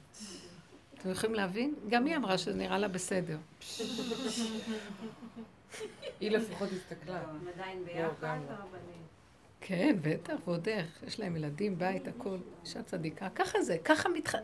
אתם 0.98 1.10
יכולים 1.10 1.34
להבין? 1.34 1.74
גם 1.88 2.06
היא 2.06 2.16
אמרה 2.16 2.38
שזה 2.38 2.54
נראה 2.54 2.78
לה 2.78 2.88
בסדר. 2.88 3.38
היא 6.20 6.30
לפחות 6.30 6.68
הסתכלה. 6.72 7.20
הם 7.20 7.48
עדיין 7.54 7.78
לא, 7.78 7.84
ביחד, 7.84 8.10
גם 8.22 8.38
לא. 8.48 8.52
הרבנים? 8.52 9.00
כן, 9.60 9.96
בטח, 10.02 10.34
ועוד 10.44 10.68
איך. 10.68 11.02
יש 11.06 11.20
להם 11.20 11.36
ילדים, 11.36 11.78
בית, 11.78 12.08
הכל. 12.08 12.36
אישה 12.64 12.82
צדיקה. 12.82 13.28
ככה 13.28 13.62
זה, 13.62 13.76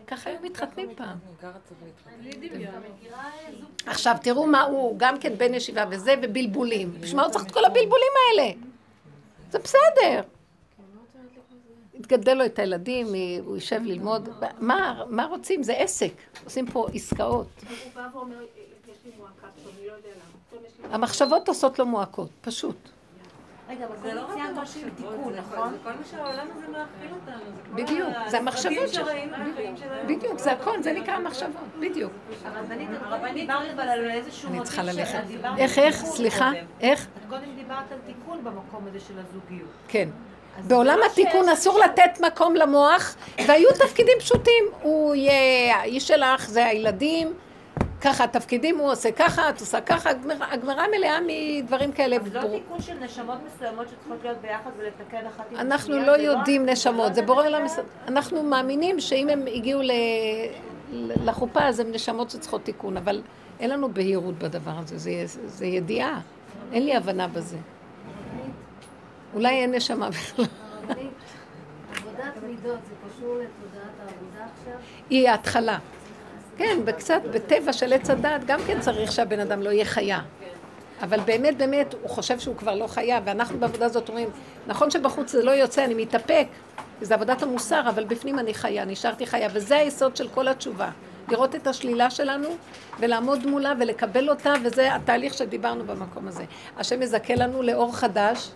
ככה 0.06 0.30
היו 0.30 0.38
מתחתנים 0.42 0.88
פעם. 0.94 1.18
עכשיו, 3.86 4.16
תראו 4.22 4.46
מה 4.46 4.62
הוא, 4.62 4.98
גם 4.98 5.20
כן 5.20 5.38
בן 5.38 5.54
ישיבה 5.54 5.84
וזה, 5.90 6.14
ובלבולים. 6.22 7.00
בשביל 7.00 7.16
מה 7.16 7.22
הוא 7.24 7.32
צריך 7.32 7.46
את 7.46 7.50
כל 7.50 7.64
הבלבולים 7.64 8.12
האלה? 8.30 8.52
זה 9.50 9.58
בסדר. 9.58 10.22
יתגדל 11.94 12.34
לו 12.34 12.44
את 12.44 12.58
הילדים, 12.58 13.06
הוא 13.44 13.54
יישב 13.54 13.80
ללמוד. 13.84 14.28
מה, 14.58 15.04
מה 15.08 15.24
רוצים? 15.24 15.62
זה 15.62 15.72
עסק. 15.72 16.12
עושים 16.44 16.66
פה 16.66 16.86
עסקאות. 16.94 17.46
הוא 17.68 17.92
בא 17.94 18.08
ואומר, 18.14 18.42
יש 18.42 18.96
לי 19.04 19.10
מועקה 19.18 19.46
פתאום, 19.56 19.74
אני 19.78 19.86
לא 19.86 19.92
יודע 19.92 20.08
למה. 20.08 20.40
פתאום 20.48 20.62
יש 20.66 20.72
לי 20.75 20.75
המחשבות 20.92 21.48
עושות 21.48 21.78
לו 21.78 21.86
מועקות, 21.86 22.28
פשוט. 22.40 22.76
רגע, 23.70 23.84
אבל 23.86 23.94
זה 24.02 24.14
לא 24.14 24.20
רק 24.20 24.32
ציינת 24.34 24.58
המחשבות, 24.58 24.90
זה 24.98 25.04
כל- 25.24 25.32
נכון? 25.56 25.70
זה 25.72 25.76
כל 25.84 25.90
מה 25.90 25.96
שהעולם 26.10 26.46
הזה 26.56 26.66
מאכיל 26.68 27.10
אותנו. 27.12 27.74
בדיוק, 27.74 28.08
זה 28.28 28.38
המחשבות 28.38 28.88
שלנו. 28.88 29.08
בדיוק, 30.06 30.38
זה 30.38 30.52
הכל, 30.52 30.82
זה 30.82 30.92
נקרא 30.92 31.18
מחשבות, 31.18 31.50
בדיוק. 31.80 32.12
הרבנית, 32.44 32.88
את 32.90 32.98
קודם 33.08 33.34
דיברת 33.34 33.70
אבל 33.74 33.88
על 33.88 34.10
איזשהו 34.10 34.48
אני 34.48 34.56
מוטיב 34.58 34.66
צריכה 34.72 34.82
ללכת. 34.82 35.18
איך, 35.58 35.78
איך? 35.78 36.04
סליחה? 36.04 36.50
איך? 36.80 37.06
את 37.16 37.30
קודם 37.30 37.54
דיברת 37.56 37.92
על 37.92 37.98
תיקון 38.06 38.44
במקום 38.44 38.86
הזה 38.88 39.00
של 39.00 39.14
הזוגיות. 39.18 39.68
כן. 39.88 40.08
בעולם 40.66 40.98
לא 40.98 41.04
התיקון 41.06 41.48
אסור 41.48 41.78
לתת 41.78 42.20
מקום 42.26 42.54
למוח, 42.56 43.16
והיו 43.46 43.68
תפקידים 43.72 44.18
פשוטים. 44.18 44.64
הוא 44.82 45.14
יהיה 45.14 45.76
האיש 45.76 46.08
שלך, 46.08 46.48
זה 46.48 46.66
הילדים, 46.66 47.32
ככה 48.06 48.24
התפקידים, 48.24 48.78
הוא 48.78 48.92
עושה 48.92 49.12
ככה, 49.12 49.48
את 49.48 49.60
עושה 49.60 49.80
ככה, 49.80 50.10
הגמרא- 50.10 50.46
הגמרא 50.52 50.82
מלאה 50.96 51.18
מדברים 51.26 51.92
כאלה. 51.92 52.16
אבל 52.16 52.28
זה 52.30 52.34
לא. 52.34 52.40
תיקון 52.40 52.82
של 52.82 52.94
נשמות 53.00 53.38
מסוימות 53.46 53.88
שצריכות 53.88 54.18
להיות 54.24 54.38
ביחד 54.38 54.70
ולתקן 54.78 55.26
אחת 55.26 55.44
עם 55.52 55.56
אנחנו 55.56 55.98
לא 55.98 56.16
זה 56.16 56.22
יודעים 56.22 56.64
זה 56.64 56.72
נשמות, 56.72 57.08
לא 57.08 57.14
זה 57.14 57.22
בורא 57.22 57.46
עולם, 57.46 57.66
אנחנו 58.08 58.42
מאמינים 58.42 59.00
שאם 59.00 59.28
הם 59.28 59.46
הגיעו 59.54 59.80
לחופה 61.24 61.60
אז 61.68 61.80
הם 61.80 61.92
נשמות 61.92 62.30
שצריכות 62.30 62.64
תיקון, 62.64 62.96
אבל 62.96 63.22
אין 63.60 63.70
לנו 63.70 63.92
בהירות 63.94 64.38
בדבר 64.38 64.72
הזה, 64.78 64.96
זה, 65.26 65.66
ידיעה, 65.66 66.20
אין 66.72 66.84
לי 66.84 66.96
הבנה 66.96 67.28
בזה. 67.28 67.56
אולי 69.34 69.48
אין 69.62 69.74
נשמה 69.74 70.08
בכלל. 70.10 70.44
עבודת 71.96 72.42
מידות 72.46 72.78
זה 72.88 72.94
קשור 73.08 73.34
לתודעת 73.34 73.92
העבודה 74.00 74.44
עכשיו? 74.60 74.72
היא 75.10 75.28
ההתחלה. 75.28 75.78
כן, 76.58 76.78
בקצת, 76.84 77.20
בטבע 77.32 77.72
של 77.72 77.92
עץ 77.92 78.10
הדת 78.10 78.44
גם 78.46 78.60
כן 78.66 78.80
צריך 78.80 79.12
שהבן 79.12 79.40
אדם 79.40 79.62
לא 79.62 79.70
יהיה 79.70 79.84
חיה. 79.84 80.20
אבל 81.02 81.20
באמת, 81.20 81.58
באמת, 81.58 81.94
הוא 82.02 82.10
חושב 82.10 82.38
שהוא 82.38 82.56
כבר 82.56 82.74
לא 82.74 82.86
חיה, 82.86 83.20
ואנחנו 83.24 83.58
בעבודה 83.58 83.86
הזאת 83.86 84.08
אומרים, 84.08 84.28
נכון 84.66 84.90
שבחוץ 84.90 85.32
זה 85.32 85.44
לא 85.44 85.50
יוצא, 85.50 85.84
אני 85.84 85.94
מתאפק, 85.94 86.46
זה 87.00 87.14
עבודת 87.14 87.42
המוסר, 87.42 87.88
אבל 87.88 88.04
בפנים 88.04 88.38
אני 88.38 88.54
חיה, 88.54 88.84
נשארתי 88.84 89.26
חיה, 89.26 89.48
וזה 89.52 89.76
היסוד 89.76 90.16
של 90.16 90.28
כל 90.28 90.48
התשובה. 90.48 90.90
לראות 91.28 91.54
את 91.54 91.66
השלילה 91.66 92.10
שלנו, 92.10 92.48
ולעמוד 93.00 93.46
מולה 93.46 93.72
ולקבל 93.80 94.30
אותה, 94.30 94.52
וזה 94.64 94.94
התהליך 94.94 95.34
שדיברנו 95.34 95.84
במקום 95.84 96.28
הזה. 96.28 96.44
השם 96.78 97.02
יזכה 97.02 97.34
לנו 97.34 97.62
לאור 97.62 97.96
חדש, 97.96 98.50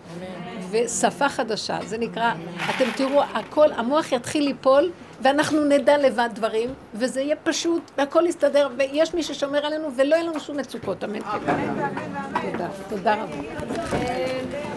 ושפה 0.71 1.29
חדשה. 1.29 1.79
זה 1.85 1.97
נקרא, 1.97 2.31
אתם 2.69 2.85
תראו, 2.95 3.21
הכל, 3.21 3.71
המוח 3.71 4.11
יתחיל 4.11 4.43
ליפול, 4.43 4.91
ואנחנו 5.23 5.65
נדע 5.65 5.97
לבד 5.97 6.29
דברים, 6.33 6.69
וזה 6.93 7.21
יהיה 7.21 7.35
פשוט, 7.35 7.91
והכל 7.97 8.23
יסתדר, 8.27 8.69
ויש 8.77 9.13
מי 9.13 9.23
ששומר 9.23 9.65
עלינו, 9.65 9.87
ולא 9.95 10.15
יהיה 10.15 10.25
לנו 10.25 10.39
שום 10.39 10.57
מצוקות, 10.57 11.03
אמן. 11.03 11.19
תודה, 12.51 12.67
תודה 12.89 13.15
רבה. 13.23 14.70